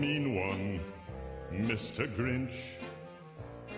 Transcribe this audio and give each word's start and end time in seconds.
mean 0.00 0.34
one, 0.34 0.80
Mr. 1.52 2.08
Grinch. 2.16 2.78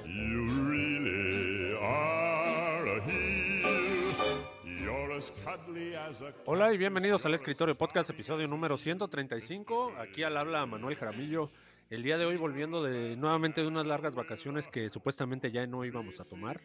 You 0.07 0.49
really 0.71 1.77
are 1.81 2.87
a 2.87 3.03
heel. 3.03 4.23
You're 4.65 5.17
as 5.17 5.33
cuddly 5.45 5.97
as 5.97 6.21
a 6.21 6.33
Hola 6.47 6.73
y 6.73 6.79
bienvenidos 6.79 7.27
al 7.27 7.35
Escritorio 7.35 7.77
Podcast, 7.77 8.11
episodio 8.11 8.47
número 8.47 8.79
135. 8.79 9.95
Aquí 9.99 10.23
al 10.23 10.37
habla 10.37 10.65
Manuel 10.65 10.95
Jaramillo. 10.95 11.51
El 11.91 12.05
día 12.05 12.17
de 12.19 12.25
hoy 12.25 12.37
volviendo 12.37 12.85
de 12.85 13.17
nuevamente 13.17 13.63
de 13.63 13.67
unas 13.67 13.87
largas 13.87 14.15
vacaciones 14.15 14.69
que 14.69 14.91
supuestamente 14.91 15.51
ya 15.51 15.67
no 15.67 15.85
íbamos 15.85 16.21
a 16.21 16.25
tomar. 16.25 16.61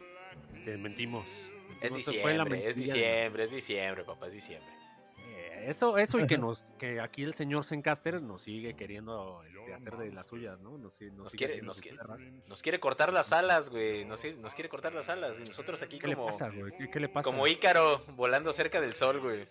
Este, 0.53 0.77
mentimos. 0.77 1.25
Es 1.81 2.05
fue 2.21 2.37
la 2.37 2.45
diciembre, 2.45 2.67
es 2.67 2.75
diciembre, 2.75 3.43
es 3.43 3.51
diciembre, 3.51 4.03
papá, 4.03 4.27
es 4.27 4.33
diciembre. 4.33 4.86
Eso, 5.67 5.97
eso 5.97 6.19
y 6.19 6.27
que 6.27 6.37
nos, 6.39 6.63
que 6.79 6.99
aquí 7.01 7.23
el 7.23 7.33
señor 7.33 7.63
Zencaster 7.65 8.21
nos 8.21 8.41
sigue 8.41 8.75
queriendo 8.75 9.43
este, 9.47 9.73
hacer 9.73 9.97
de 9.97 10.11
las 10.11 10.27
suyas, 10.27 10.59
¿no? 10.61 10.77
Nos, 10.77 10.93
si- 10.93 11.05
nos 11.11 11.17
Nos 11.25 11.33
quiere, 11.33 11.61
nos, 11.61 11.81
quiere, 11.81 11.97
nos 12.47 12.61
quiere 12.61 12.79
cortar 12.79 13.11
las 13.11 13.33
alas, 13.33 13.69
güey. 13.69 14.05
Nos, 14.05 14.23
nos 14.37 14.53
quiere 14.55 14.69
cortar 14.69 14.93
las 14.93 15.09
alas. 15.09 15.39
Y 15.39 15.43
nosotros 15.43 15.81
aquí 15.81 15.99
¿Qué 15.99 16.07
le 16.07 16.15
como, 16.15 16.27
pasa, 16.27 16.49
güey? 16.49 16.71
¿Qué, 16.77 16.89
qué 16.89 16.99
le 16.99 17.09
pasa? 17.09 17.29
como 17.29 17.45
Ícaro 17.47 17.99
volando 18.15 18.53
cerca 18.53 18.79
del 18.81 18.93
sol, 18.93 19.19
güey. 19.19 19.45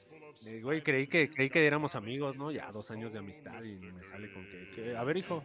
Eh, 0.46 0.60
güey, 0.62 0.82
creí 0.82 1.06
que, 1.06 1.30
creí 1.30 1.48
que 1.50 1.66
éramos 1.66 1.94
amigos, 1.96 2.36
¿no? 2.36 2.50
Ya 2.50 2.70
dos 2.70 2.90
años 2.90 3.12
de 3.12 3.18
amistad 3.18 3.62
y 3.62 3.74
me 3.76 4.02
sale 4.02 4.32
con 4.32 4.44
que, 4.46 4.70
que- 4.74 4.96
a 4.96 5.02
ver, 5.04 5.16
hijo, 5.16 5.42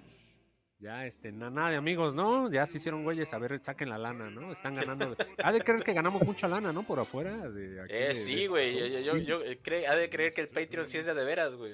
ya, 0.82 1.06
este, 1.06 1.32
na- 1.32 1.50
nada 1.50 1.70
de 1.70 1.76
amigos, 1.78 2.14
¿no? 2.16 2.52
Ya 2.52 2.66
se 2.66 2.78
hicieron 2.78 3.04
güeyes, 3.04 3.34
a 3.34 3.38
ver, 3.38 3.62
saquen 3.64 3.90
la 3.90 3.98
lana, 3.98 4.30
¿no? 4.30 4.52
Están 4.52 4.76
ganando. 4.76 5.16
Ha 5.44 5.52
de 5.52 5.62
creer 5.62 5.84
que 5.84 5.94
ganamos 5.94 6.24
mucha 6.24 6.48
lana, 6.48 6.74
¿no? 6.74 6.84
Por 6.84 7.00
afuera 7.00 7.50
de 7.50 7.82
aquí. 7.82 7.94
Eh, 7.94 8.08
de- 8.10 8.16
sí, 8.16 8.48
güey. 8.48 8.78
Yo, 8.80 9.00
yo, 9.00 9.18
yo, 9.18 9.44
yo 9.44 9.52
cre- 9.62 9.88
ha 9.88 9.96
de 9.96 10.10
creer 10.10 10.34
que 10.34 10.42
el 10.42 10.50
Patreon 10.50 10.88
sí 10.88 10.98
es 10.98 11.06
de, 11.06 11.14
de 11.14 11.24
veras, 11.24 11.56
güey. 11.56 11.74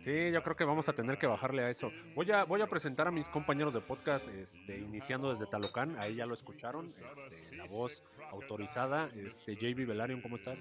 Sí, 0.00 0.32
yo 0.32 0.42
creo 0.42 0.56
que 0.56 0.64
vamos 0.64 0.88
a 0.88 0.92
tener 0.94 1.16
que 1.16 1.28
bajarle 1.28 1.62
a 1.62 1.70
eso. 1.70 1.92
Voy 2.16 2.28
a, 2.32 2.42
voy 2.42 2.60
a 2.60 2.66
presentar 2.66 3.06
a 3.06 3.12
mis 3.12 3.28
compañeros 3.28 3.72
de 3.72 3.80
podcast, 3.80 4.26
este, 4.34 4.78
iniciando 4.78 5.32
desde 5.32 5.46
Talocán, 5.46 5.96
ahí 6.02 6.16
ya 6.16 6.26
lo 6.26 6.34
escucharon, 6.34 6.92
este, 7.06 7.54
la 7.56 7.66
voz 7.66 8.02
autorizada, 8.32 9.08
este, 9.14 9.54
JB 9.54 9.86
Velarion, 9.86 10.20
¿cómo 10.20 10.34
estás? 10.34 10.58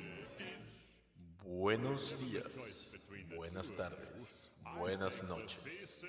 Buenos 1.44 2.20
días, 2.20 2.96
buenas 3.36 3.76
tardes, 3.76 4.52
buenas 4.78 5.24
noches. 5.24 6.04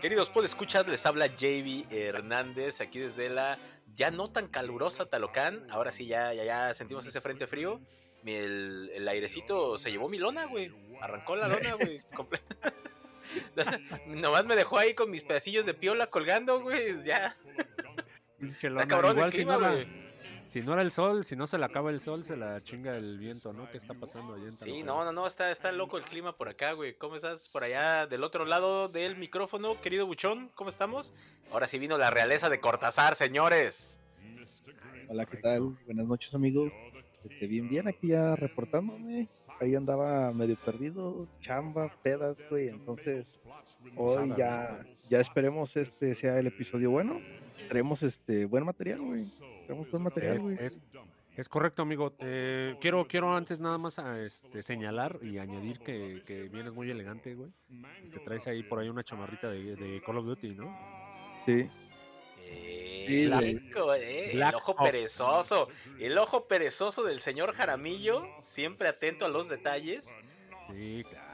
Queridos 0.00 0.28
podescuchas, 0.30 0.86
les 0.88 1.04
habla 1.06 1.26
JB 1.26 1.86
Hernández 1.90 2.80
aquí 2.80 2.98
desde 2.98 3.28
la 3.30 3.58
ya 3.94 4.10
no 4.10 4.30
tan 4.30 4.48
calurosa 4.48 5.06
Talocán. 5.06 5.66
Ahora 5.70 5.92
sí, 5.92 6.06
ya, 6.06 6.32
ya, 6.34 6.44
ya 6.44 6.74
sentimos 6.74 7.06
ese 7.06 7.20
frente 7.20 7.46
frío. 7.46 7.80
Mi- 8.22 8.34
El, 8.34 8.90
el 8.94 9.08
airecito 9.08 9.78
se 9.78 9.90
llevó 9.90 10.08
mi 10.08 10.18
lona, 10.18 10.44
güey. 10.46 10.72
Arrancó 11.00 11.36
la 11.36 11.48
lona, 11.48 11.74
güey. 11.74 12.02
Nomás 14.06 14.44
me 14.46 14.56
dejó 14.56 14.78
ahí 14.78 14.94
con 14.94 15.10
mis 15.10 15.22
pedacillos 15.22 15.66
de 15.66 15.74
piola 15.74 16.06
colgando, 16.08 16.60
güey. 16.60 17.02
Ya, 17.04 17.36
Pinche 18.38 18.54
está 18.56 18.68
lona. 18.68 18.86
cabrón 18.88 19.12
Igual 19.12 19.26
el 19.26 19.32
si 19.32 19.38
clima, 19.38 19.54
no, 19.58 19.60
era, 19.60 19.70
güey. 19.72 20.05
Si 20.46 20.62
no 20.62 20.72
era 20.72 20.82
el 20.82 20.90
sol, 20.90 21.24
si 21.24 21.36
no 21.36 21.46
se 21.46 21.58
le 21.58 21.64
acaba 21.64 21.90
el 21.90 22.00
sol, 22.00 22.24
se 22.24 22.36
la 22.36 22.62
chinga 22.62 22.96
el 22.96 23.18
viento, 23.18 23.52
¿no? 23.52 23.68
¿Qué 23.70 23.76
está 23.76 23.94
pasando 23.94 24.34
allá 24.34 24.46
en 24.46 24.58
Sí, 24.58 24.82
no, 24.82 25.04
no, 25.04 25.12
no, 25.12 25.26
está, 25.26 25.50
está 25.50 25.72
loco 25.72 25.98
el 25.98 26.04
clima 26.04 26.36
por 26.36 26.48
acá, 26.48 26.72
güey. 26.72 26.94
¿Cómo 26.94 27.16
estás 27.16 27.48
por 27.48 27.64
allá 27.64 28.06
del 28.06 28.24
otro 28.24 28.44
lado 28.44 28.88
del 28.88 29.16
micrófono, 29.16 29.80
querido 29.80 30.06
Buchón? 30.06 30.50
¿Cómo 30.54 30.70
estamos? 30.70 31.14
Ahora 31.52 31.68
sí 31.68 31.78
vino 31.78 31.98
la 31.98 32.10
realeza 32.10 32.48
de 32.48 32.60
Cortázar, 32.60 33.16
señores. 33.16 34.00
Hola, 35.08 35.26
¿qué 35.26 35.36
tal? 35.36 35.76
Buenas 35.84 36.06
noches, 36.06 36.34
amigos. 36.34 36.72
Este, 37.28 37.46
bien, 37.46 37.68
bien, 37.68 37.88
aquí 37.88 38.08
ya 38.08 38.36
reportándome. 38.36 39.28
Ahí 39.60 39.74
andaba 39.74 40.32
medio 40.32 40.56
perdido, 40.56 41.26
chamba, 41.40 41.92
pedas, 42.02 42.38
güey. 42.50 42.68
Entonces, 42.68 43.38
hoy 43.96 44.32
ya, 44.36 44.84
ya 45.08 45.20
esperemos 45.20 45.76
este 45.76 46.14
sea 46.14 46.38
el 46.38 46.46
episodio 46.48 46.90
bueno. 46.90 47.20
Traemos 47.68 48.02
este 48.02 48.44
buen 48.44 48.64
material, 48.64 49.00
güey. 49.00 49.32
Traemos 49.66 49.90
buen 49.90 50.02
material, 50.02 50.36
Es, 50.36 50.42
güey. 50.42 50.56
es- 50.60 50.80
es 51.36 51.48
correcto, 51.50 51.82
amigo. 51.82 52.14
Eh, 52.20 52.76
quiero, 52.80 53.06
quiero 53.06 53.36
antes 53.36 53.60
nada 53.60 53.76
más 53.76 53.98
a, 53.98 54.22
este, 54.22 54.62
señalar 54.62 55.18
y 55.20 55.36
añadir 55.36 55.80
que, 55.80 56.22
que 56.26 56.44
vienes 56.48 56.72
muy 56.72 56.90
elegante, 56.90 57.34
güey. 57.34 57.50
Este, 58.02 58.20
traes 58.20 58.46
ahí 58.46 58.62
por 58.62 58.78
ahí 58.78 58.88
una 58.88 59.04
chamarrita 59.04 59.50
de, 59.50 59.76
de 59.76 60.00
Call 60.00 60.16
of 60.16 60.24
Duty, 60.24 60.54
¿no? 60.54 60.74
Sí. 61.44 61.68
Eh, 62.48 63.30
rico, 63.38 63.92
eh, 63.94 64.32
el 64.32 64.42
ojo 64.54 64.72
Ops. 64.72 64.82
perezoso. 64.84 65.68
El 66.00 66.16
ojo 66.18 66.46
perezoso 66.48 67.04
del 67.04 67.20
señor 67.20 67.52
Jaramillo, 67.52 68.26
siempre 68.42 68.88
atento 68.88 69.26
a 69.26 69.28
los 69.28 69.48
detalles. 69.48 70.12
Sí, 70.68 71.04
claro. 71.08 71.25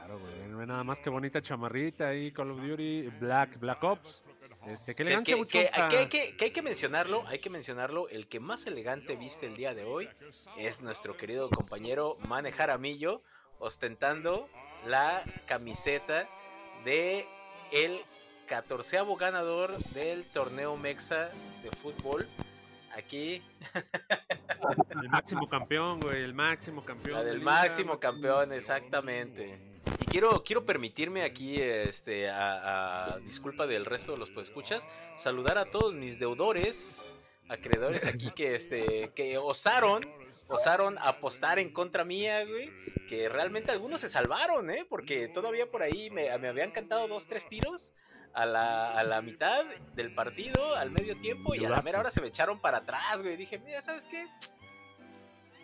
Ve 0.57 0.65
Nada 0.67 0.83
más 0.83 0.99
que 0.99 1.09
bonita 1.09 1.41
chamarrita 1.41 2.07
ahí, 2.09 2.31
Call 2.31 2.51
of 2.51 2.61
Duty, 2.61 3.09
Black, 3.19 3.59
Black 3.59 3.83
Ops. 3.83 4.23
Este, 4.67 4.95
qué 4.95 5.03
elegancia, 5.03 5.35
que- 5.35 5.45
que- 5.45 5.69
que 5.89 5.97
hay 5.97 6.07
que, 6.07 6.37
que 6.37 6.45
hay 6.45 6.51
que 6.51 6.61
mencionarlo, 6.61 7.25
hay 7.27 7.39
que 7.39 7.49
mencionarlo. 7.49 8.07
El 8.09 8.27
que 8.27 8.39
más 8.39 8.65
elegante 8.65 9.15
viste 9.17 9.45
el 9.45 9.55
día 9.55 9.73
de 9.73 9.83
hoy 9.83 10.07
es 10.57 10.81
nuestro 10.81 11.17
querido 11.17 11.49
compañero 11.49 12.17
Mane 12.29 12.51
Jaramillo, 12.53 13.21
ostentando 13.59 14.47
la 14.87 15.23
camiseta 15.47 16.27
de 16.85 17.25
el 17.73 17.99
catorceavo 18.47 19.17
ganador 19.17 19.77
del 19.89 20.23
torneo 20.31 20.77
Mexa 20.77 21.29
de 21.61 21.69
fútbol. 21.81 22.27
Aquí, 22.95 23.41
El 25.01 25.09
máximo 25.09 25.49
campeón, 25.49 25.99
güey, 25.99 26.21
el 26.23 26.33
máximo 26.33 26.85
campeón. 26.85 27.17
la 27.17 27.23
de 27.23 27.31
del 27.31 27.41
máximo 27.41 27.99
campeón, 27.99 28.53
exactamente. 28.53 29.72
Quiero, 30.13 30.43
quiero 30.43 30.63
permitirme 30.63 31.23
aquí, 31.23 31.59
este, 31.59 32.29
a, 32.29 33.15
a 33.15 33.19
disculpa 33.21 33.65
del 33.65 33.83
resto 33.83 34.11
de 34.11 34.19
los 34.19 34.29
escuchas, 34.29 34.87
saludar 35.17 35.57
a 35.57 35.65
todos 35.65 35.95
mis 35.95 36.19
deudores, 36.19 37.11
acreedores 37.49 38.05
aquí 38.05 38.29
que, 38.29 38.53
este, 38.53 39.11
que 39.15 39.39
osaron, 39.39 40.03
osaron 40.49 40.99
apostar 40.99 41.57
en 41.57 41.73
contra 41.73 42.05
mía, 42.05 42.45
güey, 42.45 42.69
que 43.09 43.27
realmente 43.27 43.71
algunos 43.71 44.01
se 44.01 44.07
salvaron, 44.07 44.69
¿eh? 44.69 44.85
Porque 44.87 45.29
todavía 45.29 45.71
por 45.71 45.81
ahí 45.81 46.11
me, 46.11 46.37
me 46.37 46.47
habían 46.47 46.69
cantado 46.69 47.07
dos, 47.07 47.25
tres 47.25 47.49
tiros 47.49 47.91
a 48.35 48.45
la, 48.45 48.91
a 48.91 49.03
la 49.03 49.23
mitad 49.23 49.65
del 49.95 50.13
partido, 50.13 50.75
al 50.75 50.91
medio 50.91 51.19
tiempo, 51.21 51.55
y 51.55 51.65
a 51.65 51.71
la 51.71 51.81
mera 51.81 51.99
hora 51.99 52.11
se 52.11 52.21
me 52.21 52.27
echaron 52.27 52.61
para 52.61 52.77
atrás, 52.77 53.23
güey. 53.23 53.35
Dije, 53.35 53.57
mira, 53.57 53.81
¿sabes 53.81 54.05
qué? 54.05 54.27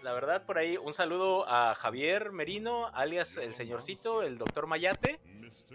La 0.04 0.14
verdad, 0.14 0.46
por 0.46 0.58
ahí, 0.58 0.78
un 0.78 0.94
saludo 0.94 1.46
a 1.48 1.76
Javier 1.76 2.32
Merino, 2.32 2.88
alias 2.94 3.36
el 3.38 3.54
señorcito, 3.54 4.24
el 4.24 4.38
doctor 4.38 4.66
Mayate, 4.68 5.20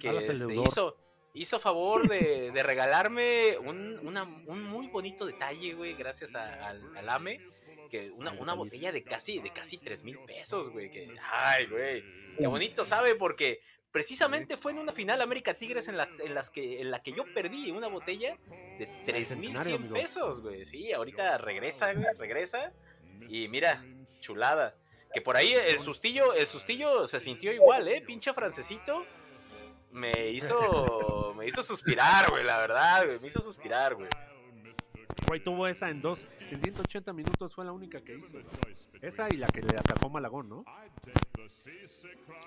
que 0.01 0.17
este, 0.17 0.55
hizo, 0.55 0.97
hizo 1.35 1.61
favor 1.61 2.09
de, 2.09 2.51
de 2.51 2.63
regalarme 2.63 3.59
un, 3.59 3.99
una- 4.03 4.23
un 4.25 4.63
muy 4.63 4.89
bonito 4.89 5.27
detalle, 5.27 5.75
güey, 5.75 5.95
gracias 5.95 6.35
a- 6.35 6.69
al, 6.69 6.97
al 6.97 7.09
AME. 7.09 7.41
Que 7.91 8.11
una, 8.11 8.33
botella 8.55 8.91
de 8.93 9.05
casi, 9.05 9.39
de 9.41 9.51
casi 9.51 9.77
3 9.79 10.03
mil 10.03 10.19
pesos, 10.21 10.71
güey. 10.71 10.91
Que, 10.91 11.15
ay, 11.31 11.67
güey. 11.67 12.03
Qué 12.39 12.47
bonito, 12.47 12.85
¿sabe? 12.85 13.15
Porque 13.15 13.61
precisamente 13.93 14.57
fue 14.57 14.73
en 14.73 14.79
una 14.79 14.91
final 14.91 15.21
América 15.21 15.55
Tigres 15.55 15.87
en 15.87 15.97
la, 15.99 16.09
en 16.19 16.35
las 16.35 16.51
que, 16.51 16.81
en 16.81 16.91
la 16.91 17.03
que 17.03 17.13
yo 17.13 17.25
perdí 17.35 17.71
una 17.71 17.87
botella 17.87 18.37
de 18.79 18.87
3 19.07 19.37
mil 19.37 19.51
centenario, 19.51 19.63
100 19.77 19.77
amigo. 19.83 19.95
pesos, 19.95 20.41
güey. 20.41 20.65
Sí, 20.65 20.93
ahorita 20.93 21.39
regresa, 21.39 21.93
güey, 21.93 22.07
regresa. 22.19 22.73
Y 23.29 23.49
mira, 23.49 23.85
chulada. 24.25 24.75
Que 25.13 25.21
por 25.21 25.37
ahí 25.37 25.53
el 25.53 25.79
sustillo, 25.79 26.33
el 26.35 26.47
sustillo 26.47 27.07
se 27.07 27.21
sintió 27.21 27.53
igual, 27.53 27.87
¿eh? 27.89 28.01
Pinche 28.01 28.33
francesito. 28.33 29.05
Me 29.93 30.31
hizo, 30.31 31.35
me 31.37 31.47
hizo 31.47 31.63
suspirar, 31.63 32.31
güey, 32.31 32.43
la 32.43 32.59
verdad, 32.59 33.05
güey. 33.07 33.21
Me 33.21 33.29
hizo 33.29 33.41
suspirar, 33.41 33.95
güey. 33.95 34.09
Güey, 35.29 35.41
tuvo 35.41 35.69
esa 35.69 35.89
en 35.91 36.03
dos, 36.03 36.27
en 36.51 36.61
180 36.61 37.13
minutos 37.13 37.55
fue 37.55 37.65
la 37.65 37.71
única 37.73 38.01
que 38.03 38.17
hizo. 38.17 38.33
güey. 38.33 38.45
Esa 39.03 39.29
y 39.33 39.37
la 39.37 39.47
que 39.47 39.63
le 39.63 39.77
atacó 39.77 40.09
Malagón, 40.11 40.49
¿no? 40.49 40.65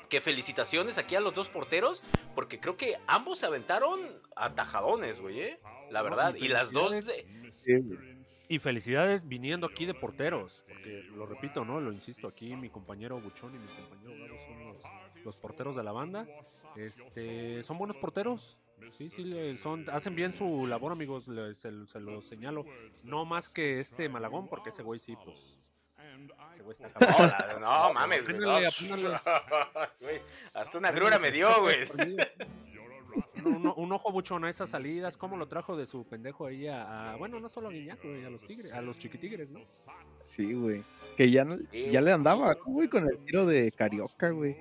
Que 0.09 0.19
felicitaciones 0.21 0.97
aquí 0.97 1.15
a 1.15 1.21
los 1.21 1.33
dos 1.33 1.49
porteros, 1.49 2.03
porque 2.35 2.59
creo 2.59 2.75
que 2.77 2.97
ambos 3.07 3.39
se 3.39 3.45
aventaron 3.45 3.99
atajadones, 4.35 5.21
güey, 5.21 5.41
¿eh? 5.41 5.59
La 5.91 6.01
verdad. 6.01 6.35
y 6.35 6.45
Y 6.45 6.47
las 6.49 6.71
dos 6.71 6.89
felicidades. 6.89 7.25
de- 7.25 7.51
Sí, 7.63 7.81
güey. 7.81 8.16
Y 8.49 8.59
felicidades 8.59 9.27
viniendo 9.27 9.67
aquí 9.67 9.85
de 9.85 9.93
porteros, 9.93 10.63
porque 10.67 11.03
lo 11.15 11.25
repito, 11.25 11.65
¿no? 11.65 11.81
Lo 11.81 11.91
insisto, 11.91 12.27
aquí 12.27 12.55
mi 12.55 12.69
compañero 12.69 13.19
Buchón 13.19 13.53
y 13.55 13.59
mi 13.59 13.67
compañero 13.67 14.25
Gabo 14.25 14.37
son 14.45 14.63
los, 14.67 15.25
los 15.25 15.37
porteros 15.37 15.75
de 15.75 15.83
la 15.83 15.91
banda. 15.91 16.25
Este, 16.75 17.61
son 17.63 17.77
buenos 17.77 17.97
porteros. 17.97 18.57
Sí, 18.91 19.09
sí, 19.09 19.57
son, 19.57 19.89
hacen 19.89 20.15
bien 20.15 20.33
su 20.33 20.67
labor, 20.67 20.91
amigos, 20.91 21.25
se, 21.25 21.87
se 21.87 21.99
los 21.99 22.25
señalo. 22.25 22.63
No 23.03 23.25
más 23.25 23.49
que 23.49 23.79
este 23.79 24.07
Malagón, 24.07 24.47
porque 24.47 24.69
ese 24.69 24.83
güey 24.83 24.99
sí, 24.99 25.17
pues. 25.25 25.57
No, 27.59 27.59
no 27.59 27.93
mames, 27.93 28.27
no. 28.27 28.59
Güey, 29.99 30.21
Hasta 30.53 30.77
una 30.77 30.91
grura 30.91 31.19
me 31.19 31.31
dio, 31.31 31.49
güey. 31.61 31.87
Un, 33.77 33.91
ojo 33.91 34.11
buchón 34.11 34.45
a 34.45 34.49
esas 34.49 34.69
salidas, 34.69 35.17
¿cómo 35.17 35.37
lo 35.37 35.47
trajo 35.47 35.75
de 35.77 35.85
su 35.85 36.05
pendejo 36.05 36.45
ahí 36.45 36.67
a, 36.67 37.13
a- 37.13 37.15
bueno, 37.17 37.39
no 37.39 37.49
solo 37.49 37.67
a 37.69 37.71
Guiñac, 37.71 38.01
güey, 38.03 38.25
a 38.25 38.29
los 38.29 38.41
tigres, 38.45 38.71
a 38.73 38.81
los 38.81 38.97
chiquitigres, 38.97 39.51
¿no? 39.51 39.61
Sí, 40.23 40.53
güey. 40.53 40.83
Que 41.15 41.29
ya, 41.31 41.45
ya 41.91 42.01
le 42.01 42.11
andaba, 42.11 42.53
güey, 42.65 42.87
con 42.87 43.07
el 43.07 43.17
tiro 43.25 43.45
de 43.45 43.71
Carioca, 43.71 44.29
güey. 44.31 44.55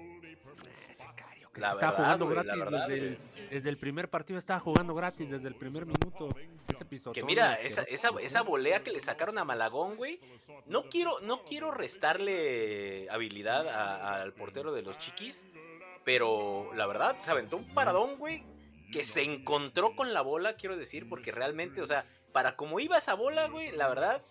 Ese 0.90 1.06
cario 1.16 1.50
que 1.52 1.60
La 1.60 1.68
se 1.70 1.74
está 1.74 1.86
verdad, 1.90 1.96
jugando 2.04 2.24
güey, 2.26 2.34
gratis 2.36 2.58
verdad, 2.60 2.88
desde, 2.88 3.06
el, 3.08 3.18
desde 3.50 3.68
el 3.70 3.76
primer 3.76 4.08
partido 4.08 4.38
estaba 4.38 4.60
jugando 4.60 4.94
gratis, 4.94 5.30
desde 5.30 5.48
el 5.48 5.54
primer 5.56 5.84
minuto. 5.86 6.28
Ese 6.68 6.84
pisotón 6.84 7.14
Que 7.14 7.22
mira, 7.24 7.54
esa, 7.54 7.82
esa, 7.82 8.10
esa 8.20 8.42
volea 8.42 8.82
que 8.82 8.90
le 8.92 9.00
sacaron 9.00 9.38
a 9.38 9.44
Malagón, 9.44 9.96
güey. 9.96 10.20
No 10.66 10.84
quiero, 10.88 11.20
no 11.20 11.44
quiero 11.44 11.70
restarle 11.70 13.08
habilidad 13.10 13.68
a- 13.68 14.22
al 14.22 14.32
portero 14.34 14.72
de 14.72 14.82
los 14.82 14.98
chiquis. 14.98 15.44
Pero 16.04 16.70
la 16.74 16.86
verdad, 16.86 17.16
se 17.18 17.30
aventó 17.32 17.56
un 17.56 17.66
paradón, 17.74 18.16
güey. 18.16 18.44
Que 18.92 19.04
se 19.04 19.22
encontró 19.22 19.96
con 19.96 20.14
la 20.14 20.20
bola, 20.20 20.54
quiero 20.54 20.76
decir, 20.76 21.08
porque 21.08 21.32
realmente, 21.32 21.82
o 21.82 21.86
sea, 21.86 22.04
para 22.32 22.56
como 22.56 22.80
iba 22.80 22.98
esa 22.98 23.14
bola, 23.14 23.48
güey, 23.48 23.72
la 23.72 23.88
verdad. 23.88 24.22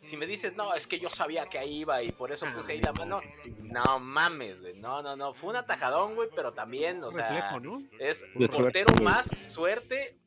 Si 0.00 0.16
me 0.16 0.26
dices, 0.26 0.56
no, 0.56 0.74
es 0.74 0.88
que 0.88 0.98
yo 0.98 1.08
sabía 1.10 1.46
que 1.46 1.58
ahí 1.58 1.80
iba 1.80 2.02
y 2.02 2.10
por 2.10 2.32
eso 2.32 2.46
puse 2.52 2.72
ahí 2.72 2.80
la 2.80 2.92
mano. 2.92 3.20
No 3.60 4.00
mames, 4.00 4.60
güey. 4.60 4.74
No, 4.74 5.00
no, 5.00 5.16
no. 5.16 5.32
Fue 5.32 5.50
un 5.50 5.56
atajadón, 5.56 6.16
güey, 6.16 6.28
pero 6.34 6.52
también, 6.52 7.04
o 7.04 7.10
sea. 7.10 7.56
Es 8.00 8.24
portero 8.50 8.92
más 9.02 9.30
suerte. 9.42 10.18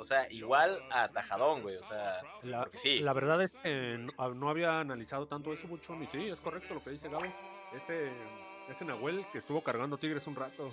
O 0.00 0.04
sea, 0.04 0.26
igual 0.30 0.82
a 0.90 1.08
Tajadón, 1.08 1.60
güey. 1.60 1.76
O 1.76 1.82
sea, 1.82 2.22
La, 2.42 2.60
porque 2.60 2.78
sí. 2.78 3.00
la 3.00 3.12
verdad 3.12 3.42
es 3.42 3.52
que 3.54 3.98
no, 3.98 4.12
ah, 4.16 4.30
no 4.34 4.48
había 4.48 4.80
analizado 4.80 5.26
tanto 5.26 5.52
eso, 5.52 5.68
Buchón. 5.68 6.02
Y 6.02 6.06
sí, 6.06 6.26
es 6.26 6.40
correcto 6.40 6.72
lo 6.72 6.82
que 6.82 6.90
dice 6.90 7.10
Gabo. 7.10 7.26
Ese, 7.74 8.10
ese 8.70 8.84
Nahuel 8.86 9.26
que 9.30 9.36
estuvo 9.38 9.60
cargando 9.62 9.98
Tigres 9.98 10.26
un 10.26 10.36
rato. 10.36 10.72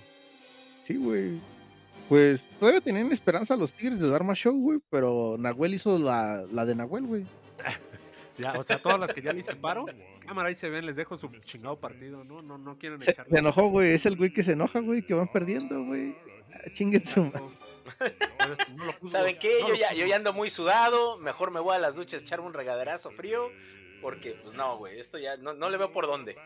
Sí, 0.82 0.96
güey. 0.96 1.42
Pues 2.08 2.48
todavía 2.58 2.80
tenían 2.80 3.12
esperanza 3.12 3.56
los 3.56 3.72
Tigres 3.74 4.00
de 4.00 4.08
dar 4.08 4.24
más 4.24 4.38
show, 4.38 4.54
güey, 4.58 4.78
pero 4.90 5.36
Nahuel 5.38 5.74
hizo 5.74 5.98
la, 5.98 6.44
la 6.50 6.64
de 6.64 6.74
Nahuel, 6.74 7.06
güey. 7.06 7.26
Ya, 8.38 8.52
o 8.52 8.62
sea, 8.62 8.80
todas 8.80 9.00
las 9.00 9.12
que 9.12 9.20
ya 9.20 9.32
le 9.32 9.40
hice 9.40 9.56
paro, 9.56 9.84
cámara 10.24 10.46
ahí 10.48 10.54
se 10.54 10.68
ven, 10.68 10.86
les 10.86 10.94
dejo 10.94 11.16
su 11.16 11.26
chingado 11.40 11.80
partido, 11.80 12.22
¿no? 12.22 12.40
No, 12.40 12.56
no 12.56 12.78
quieren 12.78 13.00
Se, 13.00 13.10
echarle. 13.10 13.30
se 13.32 13.38
enojó, 13.40 13.68
güey. 13.70 13.90
Es 13.94 14.06
el 14.06 14.16
güey 14.16 14.32
que 14.32 14.44
se 14.44 14.52
enoja, 14.52 14.78
güey, 14.78 15.02
que 15.02 15.12
van 15.12 15.26
perdiendo, 15.26 15.82
güey. 15.82 16.14
Ah, 16.54 16.70
Chinguen 16.72 17.04
su 17.04 17.24
madre. 17.24 17.40
No 18.76 18.84
lo 18.84 18.92
juzgo, 18.92 19.08
¿Saben 19.18 19.36
qué? 19.40 19.50
no 19.62 19.68
Yo 19.70 19.74
ya, 19.74 19.92
yo 19.92 20.06
ya 20.06 20.14
ando 20.14 20.32
muy 20.32 20.50
sudado. 20.50 21.18
Mejor 21.18 21.50
me 21.50 21.58
voy 21.58 21.74
a 21.74 21.80
las 21.80 21.96
duchas 21.96 22.22
a 22.22 22.24
echarme 22.24 22.46
un 22.46 22.54
regaderazo 22.54 23.10
frío. 23.10 23.50
Porque, 24.00 24.38
pues 24.40 24.54
no, 24.54 24.78
güey. 24.78 25.00
Esto 25.00 25.18
ya 25.18 25.36
no, 25.36 25.54
no 25.54 25.68
le 25.68 25.76
veo 25.76 25.90
por 25.92 26.06
dónde. 26.06 26.36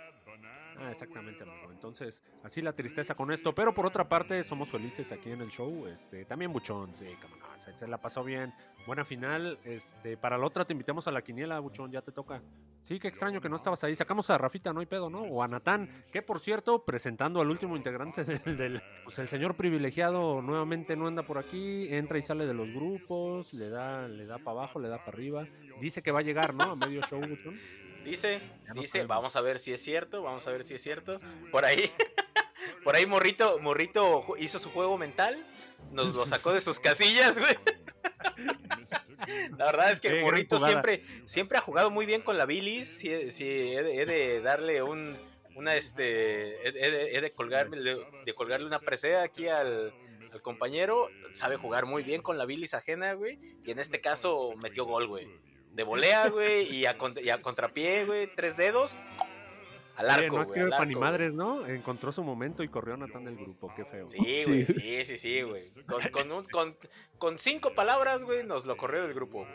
Ah, 0.79 0.91
exactamente, 0.91 1.43
amigo. 1.43 1.71
Entonces, 1.71 2.23
así 2.43 2.61
la 2.63 2.73
tristeza 2.73 3.15
con 3.15 3.31
esto. 3.33 3.55
Pero 3.55 3.73
por 3.75 3.87
otra 3.87 4.09
parte, 4.09 4.43
somos 4.43 4.69
felices 4.71 5.13
aquí 5.13 5.31
en 5.31 5.41
el 5.43 5.49
show. 5.51 5.87
Este, 5.87 6.25
también 6.25 6.53
Buchón, 6.53 6.93
sí, 6.95 7.07
no, 7.07 7.59
se, 7.59 7.77
se 7.77 7.87
la 7.87 7.99
pasó 7.99 8.25
bien. 8.25 8.53
Buena 8.87 9.05
final. 9.05 9.59
Este, 9.65 10.17
para 10.17 10.37
la 10.39 10.47
otra 10.47 10.65
te 10.65 10.73
invitamos 10.73 11.07
a 11.07 11.13
la 11.13 11.23
quiniela, 11.23 11.59
Buchón, 11.61 11.91
ya 11.93 12.03
te 12.03 12.11
toca. 12.13 12.43
Sí, 12.81 12.99
qué 12.99 13.07
extraño 13.09 13.41
que 13.41 13.49
no 13.49 13.57
estabas 13.57 13.85
ahí. 13.85 13.95
Sacamos 13.95 14.29
a 14.31 14.39
Rafita, 14.39 14.73
no 14.73 14.81
hay 14.81 14.87
pedo, 14.87 15.09
¿no? 15.09 15.21
O 15.23 15.43
a 15.43 15.49
Natán, 15.49 15.89
que 16.11 16.21
por 16.23 16.41
cierto, 16.41 16.85
presentando 16.85 17.41
al 17.41 17.49
último 17.51 17.77
integrante 17.77 18.25
del, 18.25 18.57
del- 18.57 18.83
pues 19.05 19.19
el 19.21 19.29
señor 19.29 19.55
privilegiado 19.57 20.43
nuevamente 20.43 20.97
no 20.97 21.07
anda 21.07 21.23
por 21.23 21.39
aquí, 21.39 21.87
entra 21.95 22.19
y 22.19 22.23
sale 22.23 22.47
de 22.47 22.55
los 22.55 22.71
grupos, 22.73 23.55
le 23.55 23.69
da, 23.69 24.09
le 24.09 24.27
da 24.27 24.39
para 24.39 24.51
abajo, 24.59 24.81
le 24.81 24.89
da 24.89 24.99
para 24.99 25.11
arriba. 25.13 25.47
Dice 25.81 26.03
que 26.03 26.11
va 26.11 26.21
a 26.21 26.23
llegar, 26.23 26.55
¿no? 26.55 26.65
A 26.73 26.77
medio 26.77 27.01
show, 27.03 27.21
Buchón. 27.21 27.57
Dice, 28.05 28.41
no 28.69 28.81
dice, 28.81 29.05
vamos 29.07 29.37
a 29.37 29.41
ver 29.41 29.59
si 29.59 29.73
es 29.73 29.83
cierto. 29.83 30.23
Vamos 30.23 30.47
a 30.47 30.53
ver 30.53 30.65
si 30.65 30.75
es 30.75 30.83
cierto. 30.83 31.19
Por 31.51 31.65
ahí, 31.65 31.91
por 32.85 32.97
ahí 32.97 33.07
Morrito, 33.07 33.59
Morrito 33.61 34.25
hizo 34.39 34.59
su 34.59 34.71
juego 34.71 34.99
mental. 34.99 35.45
Nos 35.91 36.15
lo 36.15 36.27
sacó 36.27 36.53
de 36.53 36.61
sus 36.61 36.81
casillas, 36.81 37.39
güey. 37.39 37.57
La 39.57 39.67
verdad 39.67 39.93
es 39.93 40.01
que 40.01 40.21
Morrito 40.23 40.59
siempre, 40.59 41.05
siempre 41.27 41.59
ha 41.59 41.61
jugado 41.61 41.91
muy 41.91 42.07
bien 42.07 42.23
con 42.23 42.39
la 42.39 42.47
bilis. 42.47 42.89
Sí, 42.89 43.31
sí, 43.31 43.45
he, 43.73 43.83
de, 43.83 44.03
he 44.03 44.07
de 44.07 44.41
darle 44.41 44.83
un, 44.83 45.17
una, 45.55 45.75
este, 45.75 46.67
he, 46.67 46.73
de, 46.73 47.17
he 47.17 47.21
de 47.21 47.31
colgarme, 47.33 47.79
de 47.79 48.35
colgarle 48.35 48.67
una 48.67 48.79
presea 48.79 49.23
aquí 49.23 49.49
al, 49.49 49.93
al 50.33 50.43
compañero. 50.43 51.09
Sabe 51.31 51.57
jugar 51.57 51.87
muy 51.87 52.03
bien 52.03 52.23
con 52.23 52.39
la 52.39 52.47
bilis 52.47 52.75
ajena, 52.75 53.13
güey. 53.13 53.39
Y 53.65 53.71
en 53.71 53.79
este 53.79 54.01
caso 54.01 54.55
metió 54.63 54.85
gol, 54.85 55.07
güey. 55.07 55.29
De 55.73 55.83
volea, 55.85 56.29
güey, 56.29 56.65
y 56.75 56.87
a, 56.87 56.97
y 57.23 57.29
a 57.31 57.41
contrapié, 57.43 58.05
güey, 58.05 58.29
tres 58.35 58.57
dedos. 58.57 58.97
Al 59.97 60.07
Oye, 60.07 60.15
arco, 60.15 60.27
no 60.27 60.33
güey, 60.33 60.43
escribe 60.47 60.71
para 60.71 60.85
ni 60.87 60.95
madres, 60.95 61.33
¿no? 61.35 61.67
Encontró 61.67 62.13
su 62.13 62.23
momento 62.23 62.63
y 62.63 62.69
corrió 62.69 62.97
Natán 62.97 63.25
del 63.25 63.37
grupo, 63.37 63.73
qué 63.77 63.85
feo. 63.85 64.09
Sí, 64.09 64.19
Sí. 64.39 64.45
güey, 64.47 64.67
sí, 64.67 65.05
sí, 65.05 65.17
sí, 65.19 65.43
güey. 65.43 65.71
Con, 65.87 66.03
con, 66.11 66.33
un- 66.33 66.45
con, 66.47 66.77
con 67.19 67.39
cinco 67.39 67.75
palabras, 67.75 68.23
güey, 68.25 68.45
nos 68.47 68.65
lo 68.65 68.77
corrió 68.77 69.03
del 69.03 69.15
grupo. 69.15 69.47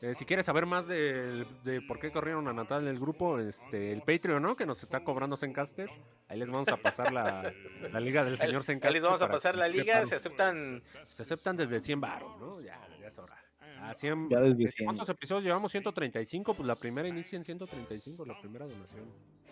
Eh, 0.00 0.14
si 0.16 0.24
quieres 0.24 0.46
saber 0.46 0.66
más 0.66 0.88
de, 0.88 1.44
de 1.62 1.80
por 1.80 2.00
qué 2.00 2.10
corrieron 2.10 2.48
a 2.48 2.52
Natal 2.52 2.84
del 2.84 2.98
grupo, 2.98 3.38
este, 3.38 3.92
el 3.92 4.00
Patreon, 4.02 4.42
¿no? 4.42 4.56
Que 4.56 4.66
nos 4.66 4.82
está 4.82 5.04
cobrando 5.04 5.36
Zencaster. 5.36 5.88
Ahí 6.28 6.38
les 6.40 6.50
vamos 6.50 6.68
a 6.68 6.76
pasar 6.76 7.12
la, 7.12 7.52
la 7.92 8.00
liga 8.00 8.24
del 8.24 8.32
Ahí, 8.34 8.38
señor 8.40 8.62
ahí 8.62 8.66
Zencaster. 8.66 8.92
les 8.94 9.02
vamos 9.02 9.22
a 9.22 9.28
pasar 9.30 9.54
la 9.54 9.68
liga, 9.68 10.04
se 10.06 10.16
aceptan 10.16 10.82
Se 11.06 11.22
aceptan 11.22 11.56
desde 11.56 11.78
100 11.80 12.00
baros, 12.00 12.36
¿no? 12.38 12.60
Ya, 12.62 12.80
ya 13.00 13.06
es 13.06 13.18
hora. 13.18 13.38
A 13.82 13.94
100, 13.94 14.28
Ya 14.30 14.40
desde 14.40 14.64
eh, 14.64 14.70
100. 14.70 14.86
¿Cuántos 14.86 15.08
episodios 15.08 15.44
llevamos? 15.44 15.72
135, 15.72 16.54
pues 16.54 16.66
la 16.66 16.76
primera 16.76 17.08
inicia 17.08 17.36
en 17.36 17.44
135, 17.44 18.24
la 18.24 18.40
primera 18.40 18.66
donación. 18.66 19.04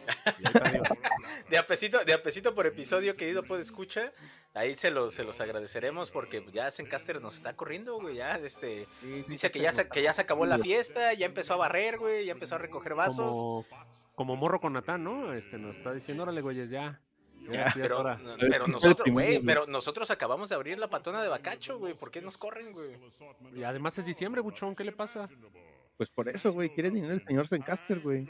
De 1.50 1.58
a 1.58 1.66
pesito, 1.66 2.04
de 2.04 2.12
a 2.12 2.22
pesito 2.22 2.54
por 2.54 2.66
episodio, 2.66 3.16
querido 3.16 3.42
pues 3.44 3.60
escucha. 3.60 4.12
Ahí 4.54 4.74
se 4.74 4.90
los, 4.90 5.14
se 5.14 5.24
los 5.24 5.40
agradeceremos 5.40 6.10
porque 6.10 6.44
ya 6.52 6.70
Zencaster 6.70 7.20
nos 7.20 7.36
está 7.36 7.54
corriendo, 7.54 8.00
güey. 8.00 8.16
Ya, 8.16 8.36
este, 8.36 8.86
Sí, 9.00 9.22
sí, 9.22 9.30
dice 9.30 9.50
que 9.50 9.60
ya, 9.60 9.72
se, 9.72 9.88
que 9.88 10.02
ya 10.02 10.12
se 10.12 10.22
acabó 10.22 10.46
la 10.46 10.58
fiesta, 10.58 11.12
ya 11.14 11.26
empezó 11.26 11.54
a 11.54 11.58
barrer, 11.58 11.98
güey, 11.98 12.26
ya 12.26 12.32
empezó 12.32 12.54
a 12.54 12.58
recoger 12.58 12.94
vasos. 12.94 13.32
Como, 13.32 13.66
como 14.14 14.36
morro 14.36 14.60
con 14.60 14.72
Natán, 14.72 15.04
¿no? 15.04 15.32
Este, 15.32 15.58
nos 15.58 15.76
está 15.76 15.92
diciendo, 15.92 16.22
órale, 16.24 16.40
güeyes, 16.40 16.70
ya. 16.70 17.00
Ya, 17.48 17.52
ya 17.52 17.66
es 17.68 17.74
Pero, 17.74 18.00
hora. 18.00 18.16
no, 18.18 18.34
Es 18.34 18.38
pero 18.50 18.64
que 18.66 18.70
nosotros, 18.72 19.10
güey. 19.10 19.38
pero 19.44 19.66
nosotros 19.66 20.10
acabamos 20.10 20.48
de 20.50 20.54
abrir 20.54 20.78
la 20.78 20.88
patona 20.88 21.22
de 21.22 21.28
Bacacho, 21.28 21.78
güey. 21.78 21.94
¿Por 21.94 22.10
qué 22.10 22.20
nos 22.20 22.36
corren, 22.36 22.72
güey? 22.72 22.90
Y 23.54 23.62
además 23.62 23.98
es 23.98 24.04
diciembre, 24.06 24.40
Buchón, 24.40 24.74
¿qué 24.74 24.84
le 24.84 24.92
pasa? 24.92 25.28
Pues 25.96 26.08
por 26.08 26.28
eso, 26.28 26.52
güey, 26.52 26.70
quiere 26.70 26.90
dinero 26.90 27.12
el 27.12 27.22
señor 27.24 27.46
Zencaster, 27.46 28.00
güey. 28.00 28.26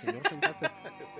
Señor 0.00 0.22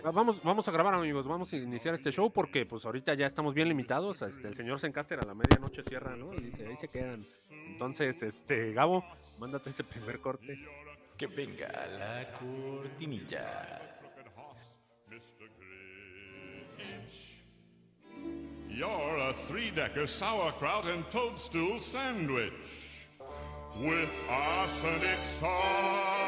Vamos, 0.03 0.43
vamos 0.43 0.67
a 0.69 0.71
grabar, 0.73 0.95
amigos. 0.95 1.27
Vamos 1.27 1.53
a 1.53 1.57
iniciar 1.57 1.95
este 1.95 2.11
show 2.13 2.31
porque, 2.33 2.65
pues, 2.67 2.85
ahorita 2.87 3.15
ya 3.15 3.27
estamos 3.27 3.53
bien 3.55 3.69
limitados. 3.69 4.23
Este, 4.23 4.49
el 4.49 4.55
señor 4.55 4.81
Zencaster 4.81 5.19
a 5.21 5.27
la 5.27 5.35
medianoche 5.35 5.83
cierra, 5.83 6.17
¿no? 6.17 6.33
Y 6.35 6.41
dice, 6.41 6.67
ahí 6.67 6.77
se 6.77 6.89
quedan. 6.89 7.25
Entonces, 7.51 8.23
este, 8.23 8.73
Gabo, 8.73 9.05
mándate 9.39 9.71
ese 9.71 9.85
primer 9.85 10.21
corte. 10.21 10.59
Que 11.17 11.27
venga 11.27 11.69
la 11.99 12.39
cortinilla. 12.39 14.01
You're 18.75 19.19
a 19.19 19.35
three-decker 19.49 20.07
sauerkraut 20.07 20.87
and 20.87 21.09
toadstool 21.11 21.79
sandwich 21.79 22.53
with 23.79 24.09
arsenic 24.31 25.23
sauce. 25.25 26.22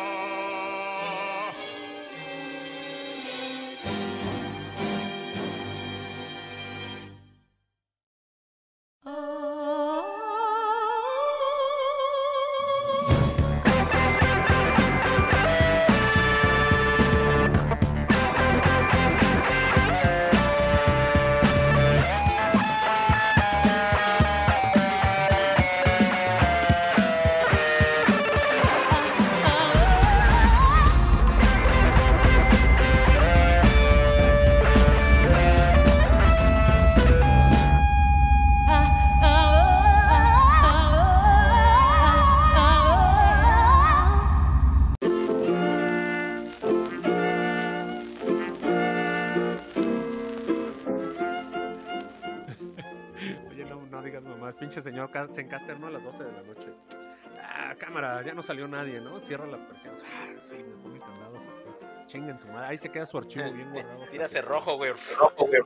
Ah, 58.25 58.27
ya 58.29 58.35
no 58.35 58.43
salió 58.43 58.67
nadie, 58.67 59.01
¿no? 59.01 59.21
Cierra 59.21 59.47
las 59.47 59.61
persianas. 59.63 60.03
Ah, 60.03 60.27
sí, 60.41 60.57
me 60.57 60.77
pone 60.83 60.99
candados 60.99 61.43
aquí. 61.43 62.07
Chinguen 62.07 62.39
su 62.39 62.49
madre. 62.49 62.69
Ahí 62.69 62.79
se 62.79 62.91
queda 62.91 63.05
su 63.07 63.19
archivo 63.19 63.51
bien 63.53 63.71
guardado. 63.71 64.07
Tírase 64.11 64.41
rojo, 64.43 64.77
güey. 64.77 64.93
Rojo, 65.19 65.47
güey. 65.47 65.61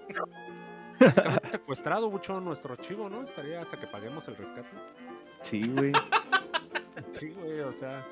Básicamente 1.01 1.51
secuestrado, 1.51 2.11
Buchón, 2.11 2.45
nuestro 2.45 2.73
archivo, 2.75 3.09
¿no? 3.09 3.23
Estaría 3.23 3.61
hasta 3.61 3.79
que 3.79 3.87
paguemos 3.87 4.27
el 4.29 4.37
rescate. 4.37 4.69
Sí, 5.41 5.69
güey. 5.69 5.93
Sí, 7.11 7.31
güey, 7.31 7.61
o 7.61 7.73
sea. 7.73 8.05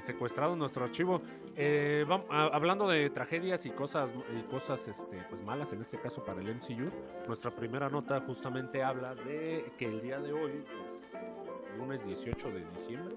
secuestrado 0.00 0.56
nuestro 0.56 0.84
archivo. 0.84 1.20
Eh, 1.56 2.06
hablando 2.30 2.88
de 2.88 3.10
tragedias 3.10 3.66
y 3.66 3.70
cosas, 3.70 4.08
y 4.34 4.42
cosas 4.44 4.88
este, 4.88 5.18
pues 5.28 5.42
malas, 5.42 5.72
en 5.74 5.82
este 5.82 6.00
caso 6.00 6.24
para 6.24 6.40
el 6.40 6.54
MCU, 6.54 6.90
nuestra 7.26 7.50
primera 7.50 7.90
nota 7.90 8.20
justamente 8.20 8.82
habla 8.82 9.14
de 9.14 9.72
que 9.76 9.84
el 9.86 10.00
día 10.00 10.18
de 10.18 10.32
hoy, 10.32 10.64
lunes 11.76 12.04
18 12.06 12.50
de 12.50 12.64
diciembre, 12.70 13.14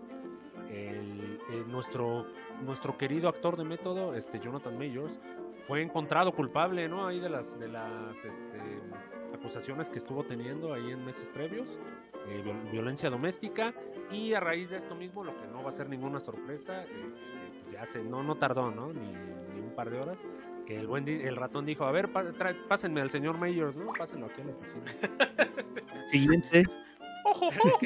nuestro, 1.67 2.25
nuestro 2.63 2.97
querido 2.97 3.29
actor 3.29 3.57
de 3.57 3.63
método, 3.63 4.13
este 4.13 4.39
Jonathan 4.39 4.77
Mayors, 4.77 5.19
fue 5.59 5.81
encontrado 5.81 6.33
culpable, 6.33 6.87
¿no? 6.89 7.07
Ahí 7.07 7.19
de 7.19 7.29
las, 7.29 7.59
de 7.59 7.67
las 7.67 8.23
este, 8.25 8.59
acusaciones 9.33 9.89
que 9.89 9.99
estuvo 9.99 10.23
teniendo 10.23 10.73
ahí 10.73 10.91
en 10.91 11.03
meses 11.05 11.29
previos, 11.29 11.79
eh, 12.27 12.43
violencia 12.71 13.09
doméstica, 13.09 13.73
y 14.11 14.33
a 14.33 14.39
raíz 14.39 14.69
de 14.69 14.77
esto 14.77 14.95
mismo, 14.95 15.23
lo 15.23 15.35
que 15.39 15.47
no 15.47 15.63
va 15.63 15.69
a 15.69 15.73
ser 15.73 15.89
ninguna 15.89 16.19
sorpresa, 16.19 16.83
este, 16.83 17.27
pues 17.63 17.71
ya 17.71 17.85
se, 17.85 18.03
no, 18.03 18.23
no 18.23 18.35
tardó, 18.35 18.71
¿no? 18.71 18.93
Ni, 18.93 19.07
un 19.63 19.73
par 19.75 19.89
de 19.89 19.99
horas, 19.99 20.19
que 20.67 20.77
el 20.77 20.85
buen 20.85 21.07
el 21.07 21.35
ratón 21.35 21.65
dijo, 21.65 21.85
a 21.85 21.91
ver, 21.91 22.09
pásenme 22.67 23.01
al 23.01 23.09
señor 23.09 23.37
Mayors, 23.37 23.77
¿no? 23.77 23.87
Pásenlo 23.87 24.27
aquí 24.27 24.41
a 24.41 24.45
la 24.45 24.51
oficina. 24.51 24.85
Siguiente. 26.05 26.63
¡Ojo, 27.25 27.47
ojo! 27.47 27.79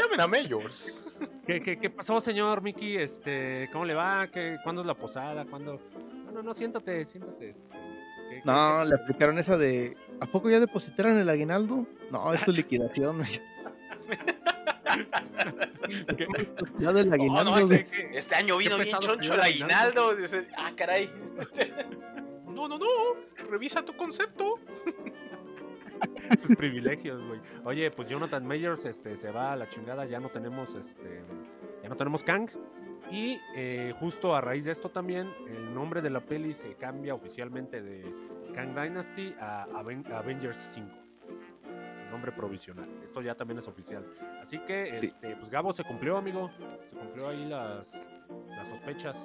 Llamen 0.00 0.20
a 0.20 0.26
Mayors. 0.26 1.06
¿Qué, 1.46 1.60
qué, 1.60 1.78
qué 1.78 1.90
pasó, 1.90 2.20
señor 2.20 2.62
Mickey? 2.62 2.96
Este, 2.96 3.68
¿Cómo 3.72 3.84
le 3.84 3.94
va? 3.94 4.28
¿Qué, 4.28 4.56
¿Cuándo 4.62 4.80
es 4.80 4.86
la 4.86 4.94
posada? 4.94 5.44
¿Cuándo...? 5.44 5.78
No, 6.24 6.32
no, 6.32 6.42
no, 6.42 6.54
siéntate, 6.54 7.04
siéntate. 7.04 7.50
Este, 7.50 7.68
no, 8.44 8.84
le 8.84 8.94
aplicaron 8.94 9.38
esa 9.38 9.58
de. 9.58 9.96
¿A 10.20 10.26
poco 10.26 10.48
ya 10.48 10.60
depositaron 10.60 11.18
el 11.18 11.28
aguinaldo? 11.28 11.86
No, 12.10 12.32
esto 12.32 12.52
es 12.52 12.56
liquidación. 12.58 13.24
ya 16.78 16.92
del 16.92 17.12
aguinaldo. 17.12 17.58
este 17.58 18.34
año 18.34 18.56
vino 18.56 18.78
bien 18.78 18.96
choncho 19.00 19.34
el 19.34 19.40
aguinaldo. 19.40 20.14
ah, 20.56 20.72
caray. 20.76 21.10
no, 22.46 22.68
no, 22.68 22.78
no. 22.78 22.86
Revisa 23.48 23.84
tu 23.84 23.96
concepto. 23.96 24.60
Sus 26.38 26.56
privilegios, 26.56 27.22
güey. 27.26 27.40
Oye, 27.64 27.90
pues 27.90 28.08
Jonathan 28.08 28.46
Mayors 28.46 28.84
este, 28.84 29.16
se 29.16 29.30
va 29.30 29.52
a 29.52 29.56
la 29.56 29.68
chingada. 29.68 30.04
Ya 30.06 30.20
no 30.20 30.28
tenemos 30.28 30.74
este. 30.74 31.22
Ya 31.82 31.88
no 31.88 31.96
tenemos 31.96 32.22
Kang. 32.22 32.48
Y 33.10 33.40
eh, 33.56 33.92
justo 33.98 34.36
a 34.36 34.40
raíz 34.40 34.64
de 34.64 34.72
esto 34.72 34.88
también, 34.88 35.32
el 35.48 35.74
nombre 35.74 36.00
de 36.00 36.10
la 36.10 36.20
peli 36.20 36.52
se 36.52 36.74
cambia 36.74 37.14
oficialmente 37.14 37.82
de 37.82 38.04
Kang 38.54 38.74
Dynasty 38.74 39.34
a 39.40 39.64
Avengers 39.74 40.58
5. 40.74 40.88
El 42.04 42.10
nombre 42.10 42.30
provisional. 42.30 42.88
Esto 43.02 43.20
ya 43.20 43.34
también 43.34 43.58
es 43.58 43.66
oficial. 43.66 44.04
Así 44.40 44.58
que, 44.60 44.90
este, 44.90 45.34
pues 45.36 45.50
Gabo 45.50 45.72
se 45.72 45.82
cumplió, 45.82 46.16
amigo. 46.16 46.50
Se 46.84 46.96
cumplió 46.96 47.28
ahí 47.28 47.44
las, 47.46 47.92
las 48.48 48.68
sospechas. 48.68 49.16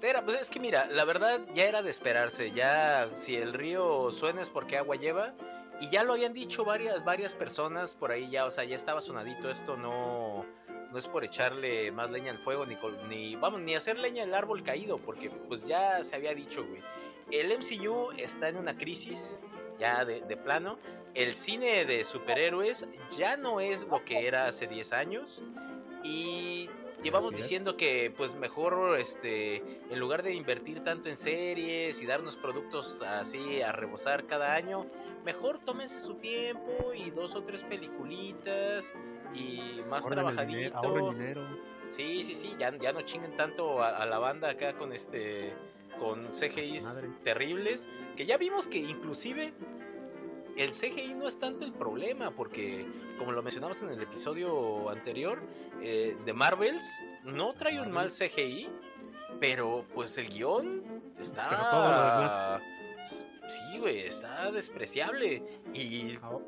Era, 0.00 0.22
pues 0.24 0.42
es 0.42 0.50
que 0.50 0.60
mira, 0.60 0.86
la 0.86 1.04
verdad 1.04 1.40
ya 1.54 1.64
era 1.64 1.82
de 1.82 1.90
esperarse. 1.90 2.52
Ya, 2.52 3.08
si 3.14 3.36
el 3.36 3.52
río 3.52 4.12
suena 4.12 4.42
es 4.42 4.50
porque 4.50 4.76
agua 4.76 4.96
lleva. 4.96 5.34
Y 5.80 5.90
ya 5.90 6.04
lo 6.04 6.12
habían 6.12 6.32
dicho 6.32 6.64
varias, 6.64 7.04
varias 7.04 7.34
personas 7.34 7.94
por 7.94 8.12
ahí 8.12 8.30
ya, 8.30 8.46
o 8.46 8.50
sea, 8.50 8.64
ya 8.64 8.76
estaba 8.76 9.00
sonadito 9.00 9.50
esto, 9.50 9.76
no 9.76 10.44
no 10.94 11.00
es 11.00 11.08
por 11.08 11.24
echarle 11.24 11.90
más 11.90 12.12
leña 12.12 12.30
al 12.30 12.38
fuego 12.38 12.64
ni, 12.64 12.78
ni 13.08 13.34
vamos 13.34 13.60
ni 13.60 13.74
hacer 13.74 13.98
leña 13.98 14.22
al 14.22 14.32
árbol 14.32 14.62
caído 14.62 14.98
porque 14.98 15.28
pues 15.28 15.66
ya 15.66 16.04
se 16.04 16.14
había 16.14 16.34
dicho 16.34 16.64
güey. 16.64 16.82
El 17.32 17.48
MCU 17.58 18.12
está 18.16 18.48
en 18.48 18.56
una 18.56 18.76
crisis 18.76 19.42
ya 19.78 20.04
de, 20.04 20.36
plano. 20.36 20.78
El 21.14 21.34
cine 21.34 21.84
de 21.84 22.04
superhéroes 22.04 22.86
ya 23.16 23.36
no 23.36 23.58
es 23.60 23.88
lo 23.88 24.04
que 24.04 24.28
era 24.28 24.46
hace 24.46 24.68
10 24.68 24.92
años. 24.92 25.42
Y 26.04 26.70
llevamos 27.04 27.34
diciendo 27.34 27.76
que 27.76 28.12
pues 28.16 28.34
mejor 28.34 28.98
este 28.98 29.56
en 29.90 30.00
lugar 30.00 30.22
de 30.22 30.34
invertir 30.34 30.82
tanto 30.82 31.08
en 31.08 31.16
series 31.16 32.00
y 32.02 32.06
darnos 32.06 32.36
productos 32.36 33.02
así 33.02 33.60
a 33.60 33.70
rebosar 33.72 34.26
cada 34.26 34.54
año 34.54 34.86
mejor 35.24 35.58
tómense 35.58 36.00
su 36.00 36.14
tiempo 36.14 36.92
y 36.94 37.10
dos 37.10 37.34
o 37.34 37.42
tres 37.42 37.62
peliculitas 37.62 38.92
y 39.34 39.80
más 39.88 40.06
trabajadito. 40.08 41.14
Sí, 41.88 42.24
sí, 42.24 42.34
sí, 42.34 42.54
ya, 42.58 42.76
ya 42.78 42.92
no 42.92 43.02
chinguen 43.02 43.36
tanto 43.36 43.82
a, 43.82 44.06
la 44.06 44.18
banda 44.18 44.50
acá 44.50 44.74
con 44.74 44.92
este 44.92 45.54
con 45.98 46.32
CGIs 46.32 47.04
terribles, 47.22 47.86
que 48.16 48.26
ya 48.26 48.36
vimos 48.36 48.66
que 48.66 48.78
inclusive 48.78 49.52
el 50.56 50.70
CGI 50.70 51.14
no 51.14 51.28
es 51.28 51.38
tanto 51.38 51.64
el 51.64 51.72
problema, 51.72 52.30
porque 52.30 52.86
como 53.18 53.32
lo 53.32 53.42
mencionamos 53.42 53.80
en 53.82 53.90
el 53.90 54.02
episodio 54.02 54.88
anterior, 54.90 55.42
eh, 55.82 56.16
de 56.24 56.32
Marvels 56.32 56.86
no 57.24 57.54
trae 57.54 57.80
un 57.80 57.90
mal 57.90 58.10
CGI, 58.10 58.68
pero 59.40 59.84
pues 59.94 60.16
el 60.18 60.28
guion 60.28 61.12
está... 61.18 62.60
Sí, 63.46 63.78
güey, 63.78 64.00
está 64.00 64.50
despreciable. 64.50 65.42
Y, 65.74 66.16
ah, 66.22 66.38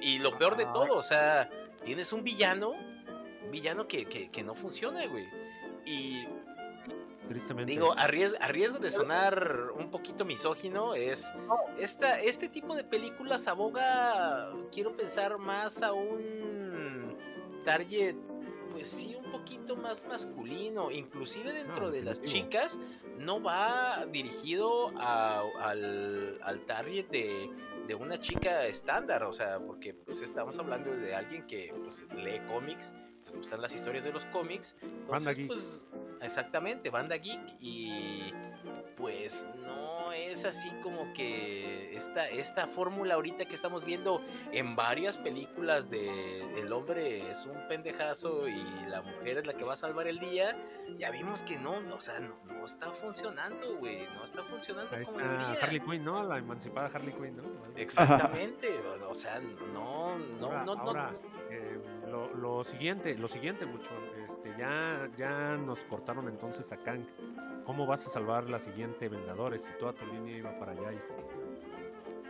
y 0.00 0.18
lo 0.18 0.36
peor 0.38 0.56
de 0.56 0.64
todo, 0.66 0.96
o 0.96 1.02
sea, 1.02 1.50
tienes 1.84 2.12
un 2.12 2.24
villano, 2.24 2.70
un 2.70 3.50
villano 3.50 3.86
que, 3.86 4.06
que, 4.06 4.42
no 4.42 4.54
funciona, 4.54 5.06
güey. 5.06 5.28
Y 5.84 6.26
Tristemente. 7.30 7.70
Digo, 7.70 7.94
a 7.96 8.08
riesgo, 8.08 8.80
de 8.80 8.90
sonar 8.90 9.70
un 9.78 9.88
poquito 9.88 10.24
misógino, 10.24 10.96
es 10.96 11.32
esta, 11.78 12.20
este 12.20 12.48
tipo 12.48 12.74
de 12.74 12.82
películas 12.82 13.46
aboga, 13.46 14.50
quiero 14.72 14.96
pensar 14.96 15.38
más 15.38 15.80
a 15.80 15.92
un 15.92 17.16
target, 17.64 18.16
pues 18.72 18.88
sí, 18.88 19.14
un 19.14 19.30
poquito 19.30 19.76
más 19.76 20.04
masculino, 20.08 20.90
inclusive 20.90 21.52
dentro 21.52 21.92
de 21.92 22.02
las 22.02 22.20
chicas, 22.20 22.80
no 23.20 23.40
va 23.40 24.06
dirigido 24.10 24.88
al, 24.98 26.36
al 26.42 26.66
target 26.66 27.06
de 27.10 27.48
de 27.90 27.96
una 27.96 28.20
chica 28.20 28.66
estándar, 28.66 29.24
o 29.24 29.32
sea, 29.32 29.58
porque 29.58 29.94
pues 29.94 30.20
estamos 30.22 30.56
hablando 30.60 30.92
de 30.92 31.12
alguien 31.12 31.44
que 31.46 31.74
pues, 31.82 32.06
lee 32.14 32.40
cómics, 32.46 32.94
le 33.26 33.36
gustan 33.36 33.60
las 33.60 33.74
historias 33.74 34.04
de 34.04 34.12
los 34.12 34.24
cómics, 34.26 34.76
entonces 34.80 35.38
pues 35.48 35.82
exactamente, 36.22 36.90
banda 36.90 37.16
geek 37.16 37.40
y 37.60 38.32
pues 38.96 39.48
no 39.56 40.12
es 40.12 40.44
así 40.44 40.70
como 40.82 41.12
que 41.14 41.96
esta, 41.96 42.28
esta 42.28 42.66
fórmula 42.66 43.14
ahorita 43.14 43.46
que 43.46 43.54
estamos 43.54 43.84
viendo 43.84 44.22
en 44.52 44.76
varias 44.76 45.16
películas 45.16 45.88
de 45.90 46.60
el 46.60 46.72
hombre 46.72 47.30
es 47.30 47.46
un 47.46 47.66
pendejazo 47.68 48.46
y 48.48 48.62
la 48.88 49.02
mujer 49.02 49.38
es 49.38 49.46
la 49.46 49.54
que 49.54 49.64
va 49.64 49.74
a 49.74 49.76
salvar 49.76 50.06
el 50.06 50.18
día, 50.18 50.56
ya 50.98 51.10
vimos 51.10 51.42
que 51.42 51.58
no, 51.58 51.78
o 51.94 52.00
sea, 52.00 52.20
no, 52.20 52.34
no 52.46 52.66
está 52.66 52.90
funcionando, 52.90 53.78
güey, 53.78 54.06
no 54.14 54.24
está 54.24 54.42
funcionando 54.44 54.94
Ahí 54.94 55.02
está 55.02 55.52
Harley 55.62 55.80
Quinn, 55.80 56.04
¿no? 56.04 56.22
La 56.22 56.38
emancipada 56.38 56.90
Harley 56.92 57.14
Quinn, 57.14 57.36
¿no? 57.36 57.44
Exactamente, 57.76 58.68
o 59.08 59.14
sea, 59.14 59.40
no, 59.40 60.18
no, 60.18 60.64
no, 60.64 60.74
no. 60.74 61.10
Eh, 61.10 61.39
lo, 62.10 62.64
siguiente, 62.64 63.16
lo 63.16 63.28
siguiente, 63.28 63.66
mucho, 63.66 63.90
este, 64.24 64.54
ya, 64.58 65.08
ya 65.16 65.56
nos 65.56 65.84
cortaron 65.84 66.28
entonces 66.28 66.70
a 66.72 66.76
Kang. 66.76 67.04
¿Cómo 67.64 67.86
vas 67.86 68.06
a 68.06 68.10
salvar 68.10 68.48
la 68.48 68.58
siguiente 68.58 69.08
Vengadores 69.08 69.62
si 69.62 69.72
toda 69.78 69.92
tu 69.92 70.06
línea 70.06 70.36
iba 70.36 70.58
para 70.58 70.72
allá, 70.72 70.92
hijo? 70.92 71.16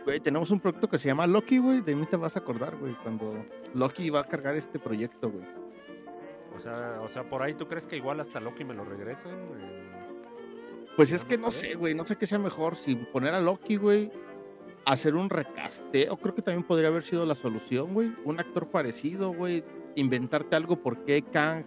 Güey, 0.05 0.19
tenemos 0.19 0.49
un 0.51 0.59
proyecto 0.59 0.87
que 0.89 0.97
se 0.97 1.09
llama 1.09 1.27
Loki, 1.27 1.59
güey. 1.59 1.81
De 1.81 1.95
mí 1.95 2.05
te 2.05 2.17
vas 2.17 2.35
a 2.35 2.39
acordar, 2.39 2.75
güey, 2.77 2.95
cuando 3.03 3.45
Loki 3.73 4.09
va 4.09 4.21
a 4.21 4.23
cargar 4.23 4.55
este 4.55 4.79
proyecto, 4.79 5.29
güey. 5.29 5.45
O 6.55 6.59
sea, 6.59 6.99
o 7.01 7.07
sea, 7.07 7.23
por 7.23 7.41
ahí 7.41 7.53
tú 7.53 7.67
crees 7.67 7.85
que 7.85 7.97
igual 7.97 8.19
hasta 8.19 8.39
Loki 8.39 8.63
me 8.63 8.73
lo 8.73 8.83
regresen. 8.83 9.31
Pues 10.95 11.11
es 11.11 11.23
que 11.23 11.37
no 11.37 11.51
sé, 11.51 11.75
güey, 11.75 11.93
no 11.93 12.05
sé 12.05 12.17
qué 12.17 12.27
sea 12.27 12.39
mejor. 12.39 12.75
Si 12.75 12.95
poner 12.95 13.33
a 13.33 13.39
Loki, 13.39 13.77
güey, 13.77 14.11
hacer 14.85 15.15
un 15.15 15.29
recasteo, 15.29 16.17
creo 16.17 16.35
que 16.35 16.41
también 16.41 16.63
podría 16.63 16.89
haber 16.89 17.03
sido 17.03 17.25
la 17.25 17.35
solución, 17.35 17.93
güey. 17.93 18.13
Un 18.25 18.39
actor 18.39 18.67
parecido, 18.69 19.33
güey. 19.33 19.63
Inventarte 19.95 20.55
algo 20.55 20.81
por 20.81 21.03
qué 21.05 21.21
Kang, 21.21 21.65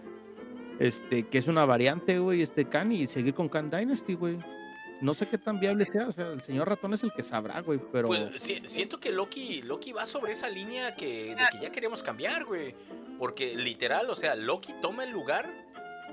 este, 0.79 1.23
que 1.23 1.37
es 1.37 1.47
una 1.47 1.65
variante, 1.65 2.19
güey, 2.19 2.41
este 2.41 2.65
Kang 2.65 2.91
y 2.91 3.07
seguir 3.07 3.33
con 3.33 3.49
Kang 3.49 3.69
Dynasty, 3.69 4.15
güey. 4.15 4.37
No 5.01 5.13
sé 5.13 5.27
qué 5.27 5.37
tan 5.37 5.59
viable 5.59 5.85
sea, 5.85 6.07
o 6.07 6.11
sea, 6.11 6.27
el 6.29 6.41
señor 6.41 6.69
ratón 6.69 6.93
es 6.93 7.03
el 7.03 7.11
que 7.11 7.21
sabrá, 7.21 7.59
güey, 7.59 7.79
pero... 7.91 8.07
Pues, 8.07 8.41
siento 8.65 8.99
que 8.99 9.11
Loki, 9.11 9.61
Loki 9.61 9.91
va 9.91 10.05
sobre 10.05 10.31
esa 10.31 10.49
línea 10.49 10.95
que, 10.95 11.35
de 11.35 11.43
que 11.51 11.59
ya 11.61 11.71
queremos 11.71 12.01
cambiar, 12.01 12.45
güey. 12.45 12.73
Porque 13.19 13.55
literal, 13.55 14.09
o 14.09 14.15
sea, 14.15 14.35
Loki 14.35 14.73
toma 14.81 15.03
el 15.03 15.11
lugar 15.11 15.51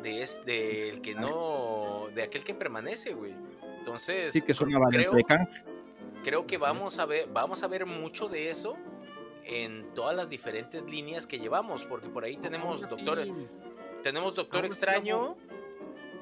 de, 0.02 0.22
es, 0.22 0.42
el 0.46 1.00
que 1.00 1.14
no... 1.14 2.08
de 2.14 2.24
aquel 2.24 2.42
que 2.42 2.54
permanece, 2.54 3.14
güey. 3.14 3.34
Entonces... 3.78 4.32
Sí, 4.32 4.42
que 4.42 4.52
es 4.52 4.60
una 4.60 4.78
pues, 4.78 4.92
variante 4.92 5.16
de 5.16 5.24
Kang 5.24 5.48
creo 6.22 6.46
que 6.46 6.58
vamos 6.58 6.98
a 6.98 7.06
ver, 7.06 7.28
vamos 7.32 7.62
a 7.62 7.68
ver 7.68 7.86
mucho 7.86 8.28
de 8.28 8.50
eso 8.50 8.76
en 9.44 9.92
todas 9.94 10.14
las 10.14 10.28
diferentes 10.28 10.82
líneas 10.84 11.26
que 11.26 11.38
llevamos, 11.38 11.84
porque 11.84 12.08
por 12.08 12.24
ahí 12.24 12.36
tenemos 12.36 12.88
Doctor, 12.88 13.26
tenemos 14.02 14.34
Doctor 14.34 14.64
Extraño. 14.64 15.36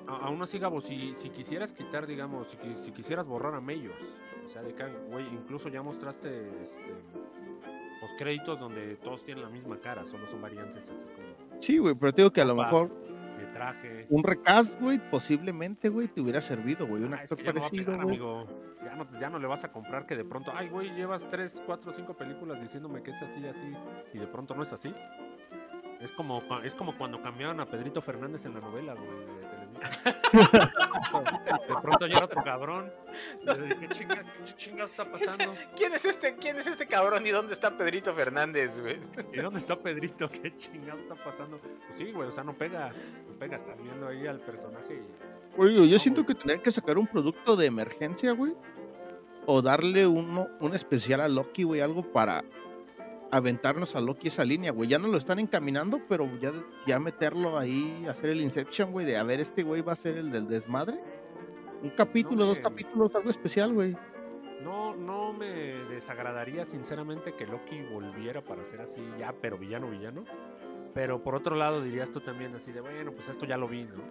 aún 0.06 0.42
así, 0.42 0.58
Gabo, 0.58 0.80
si, 0.80 1.14
si 1.14 1.30
quisieras 1.30 1.72
quitar, 1.72 2.06
digamos, 2.06 2.48
si, 2.76 2.90
quisieras 2.92 3.26
borrar 3.26 3.54
a 3.54 3.60
Mellos, 3.60 4.00
o 4.44 4.48
sea, 4.48 4.62
de 4.62 4.74
Kang, 4.74 4.92
güey, 5.10 5.26
incluso 5.28 5.68
ya 5.68 5.82
mostraste 5.82 6.50
este, 6.62 6.94
los 8.00 8.10
créditos 8.18 8.58
donde 8.58 8.96
todos 8.96 9.22
tienen 9.24 9.44
la 9.44 9.50
misma 9.50 9.78
cara, 9.78 10.04
solo 10.04 10.26
son 10.26 10.40
variantes 10.40 10.88
así 10.88 11.04
como. 11.14 11.60
Sí, 11.60 11.78
güey, 11.78 11.94
pero 11.94 12.12
te 12.12 12.22
digo 12.22 12.32
que 12.32 12.40
a 12.40 12.46
lo 12.46 12.54
mejor 12.54 12.90
de 13.40 13.46
traje. 13.52 14.06
Un 14.10 14.22
recast, 14.22 14.80
güey, 14.80 14.98
posiblemente, 15.10 15.88
güey, 15.88 16.08
te 16.08 16.20
hubiera 16.20 16.40
servido, 16.40 16.86
güey. 16.86 17.02
Un 17.04 17.14
Ah, 17.14 17.22
es 17.22 17.32
actor 17.32 17.38
que 17.38 17.60
parecido, 17.60 17.94
güey. 17.94 18.00
amigo. 18.08 18.46
Ya 18.84 18.96
no, 18.96 19.06
ya 19.18 19.30
no 19.30 19.38
le 19.38 19.46
vas 19.46 19.64
a 19.64 19.72
comprar 19.72 20.06
que 20.06 20.16
de 20.16 20.24
pronto, 20.24 20.52
ay, 20.54 20.68
güey, 20.68 20.90
llevas 20.94 21.28
3, 21.30 21.62
4, 21.66 21.92
5 21.92 22.14
películas 22.16 22.60
diciéndome 22.60 23.02
que 23.02 23.10
es 23.10 23.22
así, 23.22 23.46
así, 23.46 23.70
y 24.14 24.18
de 24.18 24.26
pronto 24.26 24.54
no 24.54 24.62
es 24.62 24.72
así. 24.72 24.94
Es 26.00 26.12
como, 26.12 26.42
es 26.64 26.74
como 26.74 26.96
cuando 26.96 27.20
cambiaron 27.20 27.60
a 27.60 27.66
Pedrito 27.66 28.00
Fernández 28.00 28.46
en 28.46 28.54
la 28.54 28.60
novela, 28.60 28.94
güey, 28.94 29.10
de 29.10 29.44
Televisa. 29.50 30.70
de 31.68 31.74
pronto 31.82 32.06
ya 32.06 32.16
era 32.16 32.24
otro 32.24 32.42
cabrón. 32.42 32.90
¿Qué 33.44 33.88
chinga, 33.88 34.22
qué 34.22 34.44
chinga 34.56 34.84
está 34.84 35.10
pasando? 35.10 35.52
¿Quién 35.76 35.92
es 35.92 36.04
este, 36.06 36.36
quién 36.36 36.56
es 36.56 36.66
este 36.66 36.86
cabrón 36.86 37.26
y 37.26 37.30
dónde 37.30 37.52
está 37.52 37.76
Pedrito 37.76 38.14
Fernández, 38.14 38.80
güey? 38.80 38.98
¿Y 39.32 39.36
dónde 39.40 39.58
está 39.58 39.76
Pedrito? 39.78 40.28
¿Qué 40.28 40.56
chingado 40.56 40.98
está 40.98 41.14
pasando? 41.16 41.58
Pues 41.58 41.98
sí, 41.98 42.12
güey, 42.12 42.28
o 42.28 42.32
sea, 42.32 42.44
no 42.44 42.54
pega, 42.54 42.88
no 43.28 43.38
pega, 43.38 43.56
estás 43.56 43.80
viendo 43.82 44.08
ahí 44.08 44.26
al 44.26 44.40
personaje 44.40 44.94
y... 44.94 45.60
Oye, 45.60 45.74
yo 45.86 45.92
No, 45.92 45.98
siento 45.98 46.24
güey. 46.24 46.34
que 46.34 46.42
tener 46.46 46.62
que 46.62 46.70
sacar 46.70 46.96
un 46.96 47.06
producto 47.06 47.56
de 47.56 47.66
emergencia, 47.66 48.32
güey. 48.32 48.54
O 49.46 49.60
darle 49.60 50.06
uno, 50.06 50.48
un 50.60 50.74
especial 50.74 51.20
a 51.20 51.28
Loki, 51.28 51.64
güey, 51.64 51.80
algo 51.80 52.02
para 52.02 52.42
aventarnos 53.30 53.94
a 53.96 54.00
Loki 54.00 54.28
esa 54.28 54.44
línea, 54.44 54.72
güey. 54.72 54.88
Ya 54.88 54.98
no 54.98 55.08
lo 55.08 55.16
están 55.16 55.38
encaminando, 55.38 56.00
pero 56.08 56.28
ya, 56.40 56.52
ya 56.86 56.98
meterlo 56.98 57.58
ahí, 57.58 58.04
hacer 58.08 58.30
el 58.30 58.40
Inception, 58.40 58.92
güey, 58.92 59.06
de 59.06 59.16
a 59.16 59.22
ver, 59.24 59.40
este 59.40 59.62
güey 59.62 59.82
va 59.82 59.92
a 59.92 59.96
ser 59.96 60.16
el 60.16 60.30
del 60.30 60.48
desmadre. 60.48 61.00
Un 61.82 61.90
capítulo, 61.90 62.44
dos 62.44 62.58
me- 62.58 62.62
capítulos, 62.64 63.14
algo 63.14 63.30
especial, 63.30 63.72
güey. 63.72 63.96
No, 64.62 64.94
no 64.94 65.32
me 65.32 65.46
desagradaría 65.88 66.64
sinceramente 66.66 67.34
que 67.34 67.46
Loki 67.46 67.80
volviera 67.90 68.42
para 68.44 68.62
ser 68.64 68.82
así 68.82 69.00
ya, 69.18 69.32
pero 69.40 69.56
villano, 69.56 69.88
villano. 69.88 70.24
Pero 70.92 71.22
por 71.22 71.34
otro 71.34 71.56
lado 71.56 71.82
dirías 71.82 72.10
tú 72.10 72.20
también 72.20 72.54
así 72.54 72.72
de, 72.72 72.80
bueno, 72.80 73.12
pues 73.12 73.28
esto 73.28 73.46
ya 73.46 73.56
lo 73.56 73.68
vi, 73.68 73.84
¿no? 73.84 74.02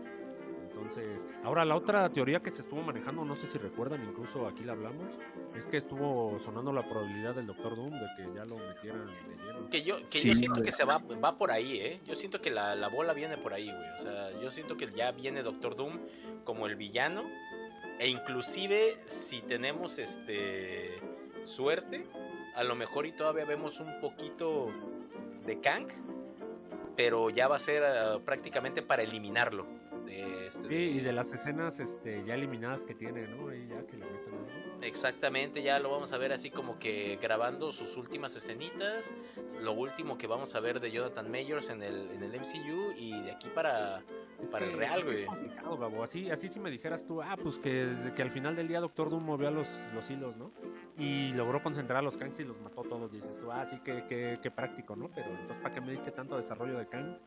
Entonces, 0.80 1.28
ahora 1.44 1.66
la 1.66 1.76
otra 1.76 2.10
teoría 2.10 2.40
que 2.40 2.52
se 2.52 2.62
estuvo 2.62 2.82
manejando, 2.82 3.26
no 3.26 3.36
sé 3.36 3.48
si 3.48 3.58
recuerdan, 3.58 4.04
incluso 4.04 4.48
aquí 4.48 4.64
la 4.64 4.74
hablamos, 4.74 5.20
es 5.56 5.68
que 5.68 5.78
estuvo 5.78 6.40
sonando 6.40 6.72
la 6.72 6.88
probabilidad 6.88 7.36
del 7.36 7.48
Doctor 7.48 7.76
Doom 7.76 7.92
de 7.92 8.08
que 8.16 8.34
ya 8.34 8.46
lo 8.46 8.58
metieran 8.58 9.06
de 9.08 9.36
lleno. 9.36 9.70
Que 9.70 9.84
yo, 9.84 9.98
que 9.98 10.08
Sí, 10.08 10.30
yo 10.30 10.36
siento 10.36 10.62
que 10.62 10.72
se 10.72 10.86
va, 10.86 11.00
va 11.24 11.38
por 11.38 11.52
ahí, 11.52 11.80
¿eh? 11.80 12.00
Yo 12.06 12.16
siento 12.16 12.42
que 12.42 12.50
la, 12.50 12.76
la 12.76 12.88
bola 12.88 13.14
viene 13.14 13.38
por 13.38 13.54
ahí, 13.54 13.72
güey. 13.72 13.90
O 13.96 13.98
sea, 13.98 14.32
yo 14.40 14.50
siento 14.52 14.78
que 14.78 14.88
ya 14.88 15.12
viene 15.12 15.44
Doctor 15.44 15.76
Doom 15.76 16.00
como 16.46 16.66
el 16.66 16.76
villano. 16.76 17.24
E 18.00 18.08
inclusive, 18.08 18.98
si 19.06 19.42
tenemos 19.42 20.00
este 20.00 21.02
suerte, 21.44 22.08
a 22.56 22.64
lo 22.64 22.76
mejor 22.76 23.06
y 23.06 23.12
todavía 23.12 23.44
vemos 23.44 23.82
un 23.82 24.00
poquito 24.00 24.72
de 25.46 25.60
Kang. 25.60 25.88
Pero 26.96 27.30
ya 27.30 27.48
va 27.48 27.58
a 27.58 27.60
ser 27.60 27.84
ah, 27.84 28.20
prácticamente 28.24 28.82
para 28.82 29.04
eliminarlo. 29.04 29.79
De 30.10 30.48
este, 30.48 30.68
Sí, 30.68 30.76
y 30.76 31.00
de 31.02 31.14
las 31.14 31.32
escenas 31.34 31.80
este, 31.80 32.24
ya 32.26 32.34
eliminadas 32.36 32.84
que 32.84 32.96
tiene, 32.96 33.28
¿no? 33.28 33.54
Y 33.54 33.68
ya 33.68 33.86
que 33.86 33.98
le 33.98 34.06
meten 34.06 34.34
algo. 34.34 34.50
Exactamente, 34.82 35.62
ya 35.62 35.78
lo 35.80 35.92
vamos 35.92 36.14
a 36.14 36.18
ver 36.18 36.32
así 36.32 36.50
como 36.50 36.80
que 36.80 37.18
grabando 37.22 37.72
sus 37.72 37.96
últimas 37.98 38.36
escenitas, 38.36 39.14
lo 39.62 39.74
último 39.74 40.18
que 40.18 40.26
vamos 40.26 40.56
a 40.56 40.60
ver 40.62 40.80
de 40.80 40.90
Jonathan 40.92 41.30
Mayors 41.30 41.70
en 41.70 41.84
el, 41.84 42.10
en 42.12 42.24
el 42.24 42.32
MCU 42.40 42.94
y 42.98 43.22
de 43.24 43.32
aquí 43.32 43.50
para, 43.54 44.00
Es 44.42 44.50
para 44.50 44.66
que- 44.66 44.72
el 44.72 44.78
Real, 44.80 45.00
es 45.00 45.06
que 45.06 45.12
güey. 45.12 45.24
Es 45.24 45.28
complicado, 45.28 45.78
Gabo. 45.78 46.02
Así, 46.04 46.32
así 46.32 46.48
si 46.48 46.60
me 46.62 46.72
dijeras 46.72 47.06
tú, 47.06 47.22
ah, 47.22 47.36
pues 47.42 47.60
que 47.60 47.70
desde 47.88 48.14
que 48.14 48.22
al 48.22 48.32
final 48.32 48.56
del 48.56 48.68
día 48.70 48.80
Doctor 48.80 49.10
Doom 49.10 49.24
movió 49.24 49.52
los, 49.52 49.68
los 49.94 50.10
hilos, 50.10 50.38
¿no? 50.38 50.52
Y 50.98 51.34
logró 51.34 51.62
concentrar 51.62 52.00
a 52.00 52.02
los 52.02 52.16
Kangs 52.18 52.40
y 52.40 52.46
los 52.46 52.60
mató 52.62 52.84
todos. 52.84 53.12
Dices 53.12 53.38
tú, 53.40 53.52
ah, 53.52 53.66
sí, 53.66 53.80
que, 53.84 54.06
que, 54.08 54.40
que 54.42 54.50
práctico, 54.52 54.96
¿no? 54.96 55.10
Pero 55.14 55.28
entonces, 55.30 55.58
¿para 55.58 55.74
qué 55.76 55.82
me 55.82 55.92
diste 55.92 56.12
tanto 56.12 56.36
desarrollo 56.38 56.78
de 56.78 56.88
Kang? 56.88 57.18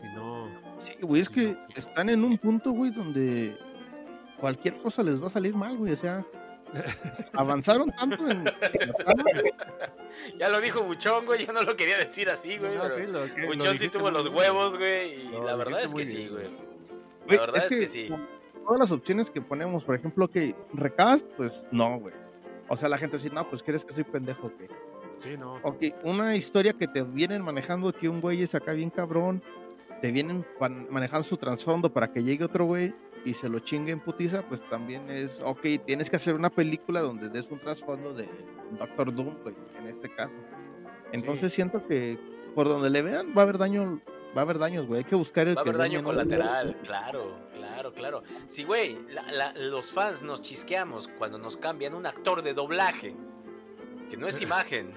Si 0.00 0.06
no. 0.14 0.48
Sí, 0.78 0.94
güey, 1.00 1.22
es 1.22 1.28
que 1.28 1.56
están 1.74 2.08
en 2.10 2.22
un 2.24 2.36
punto, 2.38 2.72
güey, 2.72 2.90
donde 2.90 3.56
cualquier 4.38 4.76
cosa 4.78 5.02
les 5.02 5.22
va 5.22 5.26
a 5.28 5.30
salir 5.30 5.54
mal, 5.54 5.76
güey. 5.76 5.92
O 5.92 5.96
sea, 5.96 6.24
avanzaron 7.34 7.90
tanto 7.92 8.28
en, 8.28 8.44
Ya 10.38 10.48
lo 10.48 10.60
dijo 10.60 10.82
Buchón, 10.82 11.26
güey, 11.26 11.46
yo 11.46 11.52
no 11.52 11.62
lo 11.62 11.76
quería 11.76 11.98
decir 11.98 12.28
así, 12.28 12.58
güey, 12.58 12.74
No, 12.74 12.82
pero 12.82 12.96
sí, 12.96 13.06
lo 13.06 13.34
que- 13.34 13.40
lo 13.42 13.46
Buchón 13.48 13.78
sí 13.78 13.88
tuvo 13.88 14.10
los 14.10 14.28
huevos, 14.28 14.76
güey, 14.76 15.14
y 15.26 15.40
la 15.44 15.54
verdad 15.56 15.82
es 15.82 15.94
que 15.94 16.04
sí, 16.04 16.28
güey. 16.28 16.48
Güey, 17.26 17.38
La 17.38 17.46
verdad 17.46 17.56
es 17.58 17.66
que 17.66 17.88
sí. 17.88 18.08
Todas 18.64 18.80
las 18.80 18.92
opciones 18.92 19.30
que 19.30 19.40
ponemos, 19.40 19.84
por 19.84 19.94
ejemplo, 19.94 20.28
que 20.28 20.54
recast, 20.72 21.28
pues 21.36 21.66
no, 21.70 21.98
güey. 22.00 22.14
O 22.68 22.76
sea, 22.76 22.88
la 22.88 22.98
gente 22.98 23.16
dice, 23.16 23.30
no, 23.30 23.48
pues 23.48 23.62
crees 23.62 23.84
que 23.84 23.92
soy 23.94 24.04
pendejo, 24.04 24.50
que. 24.56 24.68
Sí, 25.20 25.36
no. 25.38 25.54
Ok, 25.62 25.84
una 26.02 26.34
historia 26.36 26.72
que 26.72 26.86
te 26.88 27.02
vienen 27.02 27.42
manejando 27.42 27.92
que 27.92 28.08
un 28.08 28.20
güey 28.20 28.42
es 28.42 28.54
acá 28.54 28.72
bien 28.72 28.90
cabrón, 28.90 29.42
te 30.00 30.10
vienen 30.10 30.44
manejando 30.90 31.22
su 31.26 31.36
trasfondo 31.36 31.92
para 31.92 32.12
que 32.12 32.22
llegue 32.22 32.44
otro 32.44 32.64
güey 32.66 32.94
y 33.24 33.34
se 33.34 33.48
lo 33.48 33.58
chingue 33.58 33.92
en 33.92 34.00
putiza, 34.00 34.42
pues 34.48 34.62
también 34.68 35.08
es, 35.10 35.40
ok, 35.44 35.60
tienes 35.84 36.08
que 36.10 36.16
hacer 36.16 36.34
una 36.34 36.50
película 36.50 37.00
donde 37.00 37.28
des 37.28 37.50
un 37.50 37.58
trasfondo 37.58 38.12
de 38.14 38.28
Doctor 38.78 39.12
Doom, 39.14 39.36
güey, 39.42 39.54
en 39.78 39.86
este 39.86 40.08
caso. 40.14 40.36
Entonces 41.12 41.52
siento 41.52 41.86
que 41.86 42.18
por 42.54 42.68
donde 42.68 42.90
le 42.90 43.02
vean 43.02 43.32
va 43.36 43.40
a 43.40 43.42
haber 43.44 43.58
daño, 43.58 44.00
va 44.36 44.40
a 44.40 44.44
haber 44.44 44.58
daños, 44.58 44.86
güey, 44.86 44.98
hay 44.98 45.04
que 45.04 45.14
buscar 45.16 45.48
el 45.48 45.56
Va 45.56 45.60
a 45.60 45.62
haber 45.62 45.76
daño 45.76 46.02
colateral, 46.04 46.76
claro, 46.84 47.36
claro, 47.54 47.92
claro. 47.92 48.22
Sí, 48.48 48.64
güey, 48.64 48.98
la- 49.10 49.30
la- 49.32 49.52
los 49.54 49.92
fans 49.92 50.22
nos 50.22 50.42
chisqueamos 50.42 51.08
cuando 51.18 51.38
nos 51.38 51.56
cambian 51.56 51.94
un 51.94 52.06
actor 52.06 52.42
de 52.42 52.54
doblaje, 52.54 53.14
que 54.10 54.16
no 54.16 54.28
es 54.28 54.40
imagen, 54.42 54.94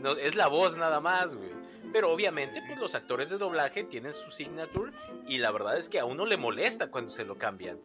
no, 0.00 0.12
es 0.12 0.34
la 0.34 0.48
voz 0.48 0.76
nada 0.76 1.00
más, 1.00 1.34
güey. 1.36 1.50
Pero 1.92 2.12
obviamente, 2.12 2.62
pues 2.66 2.78
los 2.78 2.94
actores 2.94 3.30
de 3.30 3.38
doblaje 3.38 3.84
tienen 3.84 4.12
su 4.12 4.30
signature 4.30 4.92
y 5.26 5.38
la 5.38 5.50
verdad 5.50 5.78
es 5.78 5.88
que 5.88 5.98
a 6.00 6.04
uno 6.04 6.26
le 6.26 6.36
molesta 6.36 6.90
cuando 6.90 7.10
se 7.10 7.24
lo 7.24 7.38
cambian. 7.38 7.78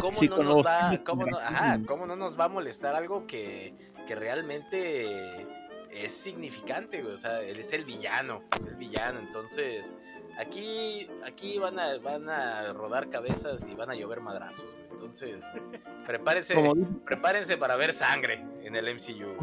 ¿Cómo 0.00 0.18
Sí, 0.18 0.28
no 0.28 0.38
nos 0.38 0.46
los 0.46 0.66
va, 0.66 0.98
cómo 1.04 1.24
no, 1.26 1.38
ajá, 1.38 1.80
cómo 1.86 2.06
no 2.06 2.16
nos 2.16 2.38
va 2.38 2.44
a 2.44 2.48
molestar 2.48 2.94
algo 2.96 3.26
que, 3.26 3.74
que 4.06 4.14
realmente 4.14 5.46
es 5.90 6.12
significante, 6.12 7.00
güey? 7.02 7.14
O 7.14 7.16
sea, 7.16 7.40
él 7.42 7.60
es 7.60 7.72
el 7.72 7.84
villano, 7.84 8.42
es 8.56 8.64
el 8.64 8.74
villano, 8.74 9.20
entonces 9.20 9.94
aquí, 10.38 11.08
aquí 11.24 11.58
van 11.58 11.78
a, 11.78 11.98
van 11.98 12.28
a 12.28 12.72
rodar 12.72 13.08
cabezas 13.08 13.66
y 13.68 13.74
van 13.74 13.90
a 13.90 13.94
llover 13.94 14.20
madrazos, 14.20 14.72
güey. 14.72 14.84
Entonces, 14.90 15.60
prepárense, 16.06 16.56
prepárense 17.04 17.56
para 17.56 17.76
ver 17.76 17.92
sangre 17.92 18.44
en 18.62 18.76
el 18.76 18.94
MCU. 18.94 19.36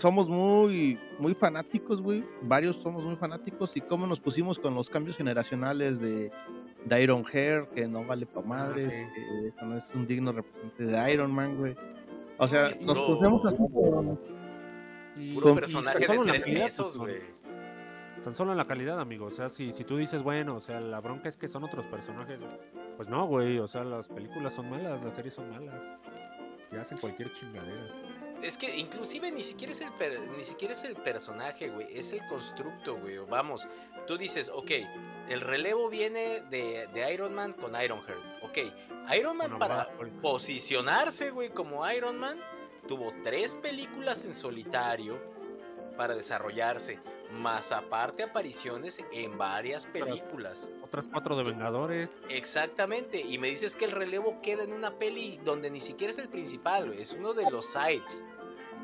Somos 0.00 0.28
muy, 0.28 0.98
muy 1.18 1.34
fanáticos, 1.34 2.00
güey. 2.00 2.24
Varios 2.42 2.76
somos 2.76 3.04
muy 3.04 3.16
fanáticos. 3.16 3.76
Y 3.76 3.80
cómo 3.80 4.06
nos 4.06 4.18
pusimos 4.20 4.58
con 4.58 4.74
los 4.74 4.88
cambios 4.90 5.16
generacionales 5.16 6.00
de, 6.00 6.30
de 6.84 7.02
Iron 7.02 7.24
Hair, 7.32 7.68
que 7.74 7.86
no 7.86 8.04
vale 8.04 8.26
pa' 8.26 8.42
madres, 8.42 8.92
sí, 8.98 9.04
que 9.14 9.48
eso 9.48 9.64
no 9.66 9.76
es 9.76 9.92
un 9.94 10.06
digno 10.06 10.32
representante 10.32 10.84
de 10.84 11.12
Iron 11.12 11.32
Man, 11.32 11.56
güey. 11.58 11.76
O 12.38 12.46
sea, 12.46 12.70
Sí, 12.70 12.76
nos 12.84 12.98
puro- 12.98 13.18
pusimos 13.18 13.44
así. 13.46 13.56
Y, 15.16 15.34
Puro 15.34 15.46
Con- 15.48 15.54
personaje 15.56 15.98
tan 15.98 16.06
solo 16.06 16.18
de 16.18 16.20
en 16.22 16.26
la 16.26 16.32
tres 16.32 16.44
calidad, 16.44 16.64
pesos, 16.64 16.96
pues, 16.98 17.18
güey. 17.20 17.40
Tan 18.24 18.34
solo 18.34 18.52
en 18.52 18.58
la 18.58 18.66
calidad, 18.66 19.00
amigo. 19.00 19.26
O 19.26 19.30
sea, 19.30 19.48
si, 19.48 19.72
si 19.72 19.84
tú 19.84 19.96
dices, 19.96 20.22
bueno, 20.22 20.56
o 20.56 20.60
sea, 20.60 20.80
la 20.80 21.00
bronca 21.00 21.28
es 21.28 21.36
que 21.36 21.48
son 21.48 21.64
otros 21.64 21.86
personajes. 21.86 22.38
Pues 22.96 23.08
no, 23.08 23.26
güey. 23.26 23.58
O 23.58 23.66
sea, 23.66 23.82
las 23.84 24.08
películas 24.08 24.52
son 24.54 24.68
malas, 24.70 25.02
las 25.04 25.14
series 25.14 25.34
son 25.34 25.50
malas. 25.50 25.84
Y 26.72 26.76
hacen 26.76 26.98
cualquier 26.98 27.32
chingadera. 27.32 27.88
Es 28.42 28.56
que 28.56 28.76
inclusive 28.76 29.30
ni 29.30 29.42
siquiera 29.42 29.72
es 29.72 29.80
el 29.80 29.92
per- 29.92 30.20
ni 30.36 30.44
siquiera 30.44 30.74
es 30.74 30.84
el 30.84 30.96
personaje, 30.96 31.68
güey, 31.68 31.86
es 31.96 32.12
el 32.12 32.26
constructo, 32.28 32.96
güey. 32.96 33.18
Vamos, 33.18 33.68
tú 34.06 34.16
dices, 34.16 34.48
ok, 34.52 34.70
el 35.28 35.40
relevo 35.40 35.88
viene 35.88 36.40
de, 36.50 36.88
de 36.94 37.12
Iron 37.12 37.34
Man 37.34 37.52
con 37.52 37.80
Iron 37.82 38.02
Heart. 38.02 38.42
Ok, 38.44 38.58
Iron 39.16 39.36
Man 39.36 39.58
para 39.58 39.86
posicionarse, 40.22 41.30
güey, 41.30 41.50
como 41.50 41.88
Iron 41.90 42.18
Man, 42.18 42.40
tuvo 42.88 43.12
tres 43.22 43.54
películas 43.54 44.24
en 44.24 44.34
solitario 44.34 45.20
para 45.96 46.14
desarrollarse, 46.14 46.98
más 47.32 47.72
aparte 47.72 48.22
apariciones 48.22 49.02
en 49.12 49.38
varias 49.38 49.86
películas. 49.86 50.70
Otras 50.82 51.08
cuatro 51.08 51.36
de 51.36 51.44
Vengadores. 51.44 52.14
Exactamente, 52.28 53.20
y 53.20 53.38
me 53.38 53.48
dices 53.48 53.76
que 53.76 53.84
el 53.84 53.92
relevo 53.92 54.40
queda 54.42 54.64
en 54.64 54.72
una 54.72 54.98
peli 54.98 55.40
donde 55.44 55.70
ni 55.70 55.80
siquiera 55.80 56.12
es 56.12 56.18
el 56.18 56.28
principal, 56.28 56.92
es 56.94 57.12
uno 57.12 57.32
de 57.32 57.50
los 57.50 57.66
sides. 57.66 58.24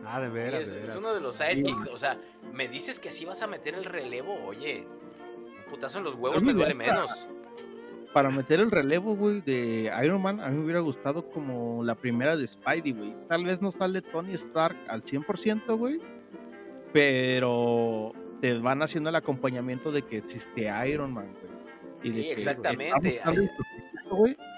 Ah, 0.04 0.20
de 0.20 0.28
Sí, 0.28 0.32
veras, 0.32 0.62
es, 0.62 0.72
de 0.72 0.82
es 0.82 0.96
uno 0.96 1.12
de 1.14 1.20
los 1.20 1.36
sidekicks. 1.36 1.88
O 1.88 1.98
sea, 1.98 2.18
me 2.52 2.68
dices 2.68 3.00
que 3.00 3.08
así 3.08 3.24
vas 3.24 3.42
a 3.42 3.46
meter 3.46 3.74
el 3.74 3.84
relevo. 3.84 4.34
Oye, 4.46 4.86
un 4.86 5.64
putazo 5.68 5.98
en 5.98 6.04
los 6.04 6.14
huevos 6.14 6.42
me 6.42 6.52
duele 6.52 6.74
menos. 6.74 7.26
Para 8.12 8.30
meter 8.30 8.60
el 8.60 8.70
relevo, 8.70 9.14
güey, 9.16 9.40
de 9.42 9.92
Iron 10.02 10.22
Man, 10.22 10.40
a 10.40 10.48
mí 10.48 10.56
me 10.56 10.64
hubiera 10.64 10.80
gustado 10.80 11.28
como 11.28 11.82
la 11.84 11.94
primera 11.94 12.36
de 12.36 12.46
Spidey, 12.46 12.92
güey. 12.92 13.14
Tal 13.28 13.44
vez 13.44 13.60
no 13.60 13.72
sale 13.72 14.00
Tony 14.00 14.32
Stark 14.34 14.76
al 14.88 15.02
100%, 15.02 15.76
güey. 15.76 16.00
Pero 16.92 18.12
te 18.54 18.58
van 18.58 18.82
haciendo 18.82 19.10
el 19.10 19.16
acompañamiento 19.16 19.90
de 19.92 20.02
que 20.02 20.18
existe 20.18 20.70
Iron 20.88 21.12
Man, 21.12 21.32
güey. 21.32 21.56
y 22.02 22.22
Sí, 22.22 22.30
exactamente. 22.30 23.20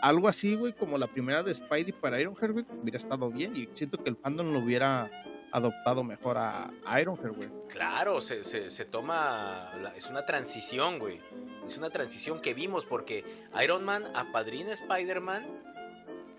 Algo 0.03 0.29
así, 0.29 0.55
güey, 0.55 0.73
como 0.75 0.99
la 0.99 1.07
primera 1.07 1.43
de 1.43 1.55
Spidey 1.55 1.93
para 1.93 2.21
Iron 2.21 2.35
güey, 2.35 2.65
hubiera 2.83 2.97
estado 2.99 3.31
bien. 3.31 3.57
Y 3.57 3.69
siento 3.73 4.03
que 4.03 4.11
el 4.11 4.17
fandom 4.17 4.53
lo 4.53 4.59
hubiera 4.61 5.11
adoptado 5.53 6.05
mejor 6.05 6.37
a, 6.37 6.71
a 6.85 7.01
Ironheart, 7.01 7.35
güey. 7.37 7.49
Claro, 7.69 8.21
se, 8.21 8.45
se, 8.45 8.69
se 8.71 8.85
toma. 8.85 9.73
la- 9.83 9.97
es 9.97 10.09
una 10.11 10.27
transición, 10.27 10.99
güey. 10.99 11.21
Es 11.67 11.79
una 11.79 11.89
transición 11.91 12.41
que 12.43 12.53
vimos 12.55 12.85
porque 12.85 13.25
Iron 13.63 13.85
Man 13.85 14.05
apadrina 14.15 14.71
a 14.71 14.75
Spider-Man, 14.75 15.47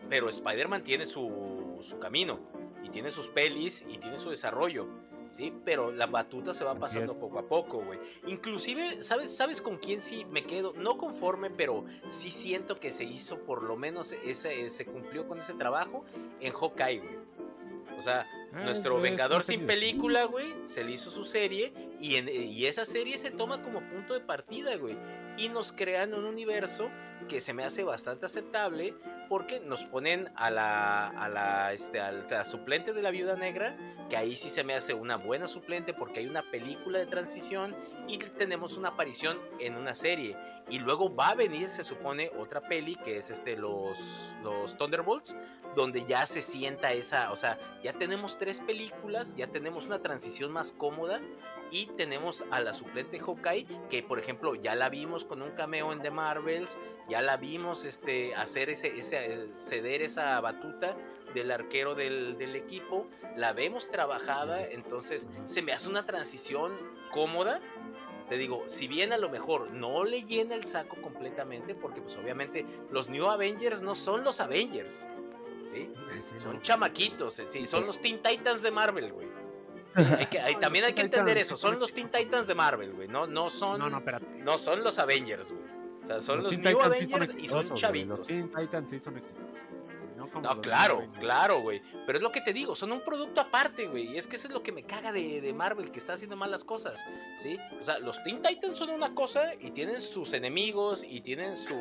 pero 0.09 0.29
Spider-Man 0.29 0.83
tiene 0.83 1.05
su, 1.07 1.77
su 1.81 1.97
camino 1.99 2.39
y 2.83 2.89
tiene 2.89 3.09
sus 3.11 3.27
pelis 3.27 3.83
y 3.89 3.97
tiene 3.97 4.19
su 4.19 4.29
desarrollo. 4.29 4.87
¿Sí? 5.31 5.53
Pero 5.65 5.91
la 5.91 6.07
batuta 6.07 6.53
se 6.53 6.63
va 6.63 6.75
pasando 6.75 7.17
poco 7.19 7.39
a 7.39 7.47
poco, 7.47 7.79
güey. 7.83 7.99
Inclusive, 8.27 9.03
¿sabes, 9.03 9.35
¿sabes 9.35 9.61
con 9.61 9.77
quién 9.77 10.01
sí 10.01 10.25
me 10.25 10.43
quedo? 10.43 10.73
No 10.75 10.97
conforme, 10.97 11.49
pero 11.49 11.85
sí 12.07 12.29
siento 12.31 12.79
que 12.79 12.91
se 12.91 13.03
hizo, 13.03 13.39
por 13.39 13.63
lo 13.63 13.75
menos 13.75 14.11
ese, 14.11 14.69
se 14.69 14.85
cumplió 14.85 15.27
con 15.27 15.39
ese 15.39 15.53
trabajo 15.53 16.03
en 16.39 16.53
Hawkeye, 16.53 16.99
güey. 16.99 17.19
O 17.97 18.01
sea, 18.01 18.27
Ah, 18.51 18.63
nuestro 18.63 18.99
Vengador 18.99 19.43
sin 19.43 19.67
película, 19.67 20.23
güey, 20.23 20.55
se 20.63 20.83
le 20.83 20.93
hizo 20.93 21.11
su 21.11 21.23
serie 21.23 21.71
y, 21.99 22.15
en- 22.15 22.27
y 22.29 22.65
esa 22.65 22.83
serie 22.83 23.15
se 23.19 23.29
toma 23.29 23.61
como 23.61 23.79
punto 23.87 24.15
de 24.15 24.21
partida, 24.21 24.75
güey. 24.75 24.97
Y 25.37 25.49
nos 25.49 25.71
crean 25.71 26.15
un 26.15 26.25
universo 26.25 26.89
que 27.27 27.41
se 27.41 27.53
me 27.53 27.63
hace 27.63 27.83
bastante 27.83 28.25
aceptable 28.25 28.95
porque 29.27 29.59
nos 29.59 29.83
ponen 29.83 30.31
a 30.35 30.49
la, 30.49 31.07
a 31.07 31.29
la, 31.29 31.73
este, 31.73 31.99
a 31.99 32.11
la 32.11 32.45
suplente 32.45 32.93
de 32.93 33.01
la 33.01 33.11
viuda 33.11 33.35
negra, 33.35 33.77
que 34.09 34.17
ahí 34.17 34.35
sí 34.35 34.49
se 34.49 34.63
me 34.63 34.73
hace 34.73 34.93
una 34.93 35.17
buena 35.17 35.47
suplente 35.47 35.93
porque 35.93 36.19
hay 36.19 36.27
una 36.27 36.49
película 36.49 36.97
de 36.97 37.05
transición 37.05 37.75
y 38.07 38.17
tenemos 38.17 38.75
una 38.75 38.89
aparición 38.89 39.39
en 39.59 39.75
una 39.75 39.93
serie. 39.93 40.35
Y 40.69 40.79
luego 40.79 41.13
va 41.13 41.29
a 41.29 41.35
venir, 41.35 41.69
se 41.69 41.83
supone, 41.83 42.31
otra 42.37 42.61
peli 42.61 42.95
que 42.95 43.17
es 43.17 43.29
este, 43.29 43.55
los, 43.55 44.35
los 44.43 44.77
Thunderbolts, 44.77 45.35
donde 45.75 46.05
ya 46.05 46.25
se 46.25 46.41
sienta 46.41 46.91
esa, 46.91 47.31
o 47.31 47.37
sea, 47.37 47.59
ya 47.83 47.93
tenemos 47.93 48.37
tres 48.37 48.59
películas, 48.59 49.35
ya 49.35 49.47
tenemos 49.47 49.85
una 49.85 50.01
transición 50.01 50.51
más 50.51 50.71
cómoda 50.71 51.21
y 51.71 51.87
tenemos 51.97 52.45
a 52.51 52.61
la 52.61 52.73
suplente 52.73 53.19
Hawkeye, 53.19 53.65
que 53.89 54.03
por 54.03 54.19
ejemplo 54.19 54.55
ya 54.55 54.75
la 54.75 54.89
vimos 54.89 55.25
con 55.25 55.41
un 55.41 55.51
cameo 55.51 55.91
en 55.93 56.01
The 56.01 56.11
Marvels, 56.11 56.77
ya 57.07 57.21
la 57.21 57.37
vimos 57.37 57.85
este, 57.85 58.35
hacer 58.35 58.69
ese, 58.69 58.99
ese, 58.99 59.33
eh, 59.33 59.47
ceder 59.55 60.01
esa 60.01 60.39
batuta 60.41 60.95
del 61.33 61.51
arquero 61.51 61.95
del, 61.95 62.37
del 62.37 62.55
equipo, 62.55 63.07
la 63.35 63.53
vemos 63.53 63.89
trabajada, 63.89 64.65
entonces 64.65 65.27
se 65.45 65.61
me 65.61 65.73
hace 65.73 65.89
una 65.89 66.05
transición 66.05 66.73
cómoda. 67.11 67.61
Te 68.29 68.37
digo, 68.37 68.63
si 68.67 68.87
bien 68.87 69.11
a 69.11 69.17
lo 69.17 69.29
mejor 69.29 69.71
no 69.71 70.03
le 70.03 70.23
llena 70.23 70.53
el 70.55 70.65
saco 70.65 71.01
completamente, 71.01 71.73
porque 71.73 72.01
pues 72.01 72.15
obviamente 72.17 72.65
los 72.91 73.09
New 73.09 73.27
Avengers 73.27 73.81
no 73.81 73.95
son 73.95 74.23
los 74.23 74.39
Avengers, 74.39 75.07
¿sí? 75.71 75.91
Sí, 76.19 76.39
Son 76.39 76.55
no. 76.57 76.61
chamaquitos, 76.61 77.39
eh, 77.39 77.47
sí, 77.47 77.65
son 77.65 77.87
los 77.87 77.99
Teen 78.01 78.21
Titans 78.21 78.61
de 78.61 78.69
Marvel, 78.71 79.11
güey. 79.13 79.27
Hay 79.95 80.25
que- 80.27 80.39
hay- 80.39 80.55
también 80.55 80.85
hay 80.85 80.93
que 80.93 81.01
entender 81.01 81.37
eso, 81.37 81.57
son 81.57 81.79
los 81.79 81.93
Teen 81.93 82.09
Titans 82.09 82.47
de 82.47 82.55
Marvel, 82.55 82.93
güey, 82.93 83.07
no, 83.07 83.25
no 83.27 83.49
son, 83.49 83.79
No, 83.79 83.89
no, 83.89 83.97
espérate. 83.97 84.25
no 84.37 84.57
son 84.57 84.83
los 84.83 84.99
Avengers, 84.99 85.51
güey. 85.51 85.63
O 86.01 86.05
sea, 86.05 86.21
son 86.21 86.37
los, 86.43 86.49
Teen 86.49 86.61
New 86.61 86.77
Titans 86.77 86.97
sí 86.99 87.05
son 87.05 87.13
Avengers 87.21 87.43
y 87.43 87.47
son 87.49 87.73
chavitos. 87.75 88.19
Los 88.19 88.27
Teen 88.27 88.49
Titans 88.51 88.89
sí 88.89 88.99
son 88.99 89.17
exitosos. 89.17 89.49
No, 90.15 90.27
No, 90.41 90.53
los 90.53 90.57
claro, 90.59 91.07
claro, 91.19 91.61
güey. 91.61 91.81
Pero 92.05 92.17
es 92.19 92.21
lo 92.21 92.31
que 92.31 92.41
te 92.41 92.53
digo, 92.53 92.75
son 92.75 92.91
un 92.91 93.01
producto 93.01 93.41
aparte, 93.41 93.87
güey. 93.87 94.13
Y 94.13 94.17
es 94.17 94.27
que 94.27 94.35
eso 94.35 94.47
es 94.47 94.53
lo 94.53 94.61
que 94.61 94.71
me 94.71 94.83
caga 94.83 95.11
de, 95.11 95.41
de 95.41 95.53
Marvel, 95.53 95.91
que 95.91 95.99
está 95.99 96.13
haciendo 96.13 96.35
malas 96.35 96.63
cosas, 96.63 97.03
¿sí? 97.37 97.57
O 97.79 97.83
sea, 97.83 97.99
los 97.99 98.21
Teen 98.23 98.41
Titans 98.41 98.77
son 98.77 98.89
una 98.91 99.15
cosa 99.15 99.53
y 99.59 99.71
tienen 99.71 99.99
sus 100.01 100.33
enemigos 100.33 101.03
y 101.07 101.21
tienen 101.21 101.55
su... 101.55 101.75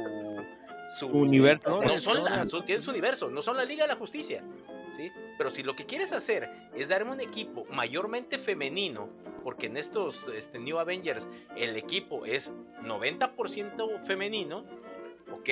Su 0.99 1.07
Universo. 1.09 1.83
No 1.83 1.99
son 1.99 2.25
la, 2.25 2.47
su- 2.47 2.63
tienen 2.63 2.83
su 2.83 2.91
universo, 2.91 3.29
no 3.29 3.43
son 3.43 3.59
la 3.59 3.65
Liga 3.67 3.85
de 3.85 3.89
la 3.89 3.97
Justicia, 3.97 4.43
¿sí? 4.97 5.11
Pero 5.37 5.51
si 5.51 5.63
lo 5.63 5.75
que 5.77 5.87
quieres 5.87 6.13
hacer 6.13 6.51
es 6.75 6.89
darme 6.89 7.13
un 7.13 7.21
equipo 7.21 7.65
mayormente 7.71 8.39
femenino, 8.39 9.09
porque 9.45 9.67
en 9.67 9.77
estos 9.77 10.29
este, 10.35 10.59
New 10.59 10.79
Avengers 10.79 11.29
el 11.57 11.77
equipo 11.77 12.25
es 12.25 12.53
90% 12.83 14.01
femenino, 14.03 14.65
ok, 15.33 15.49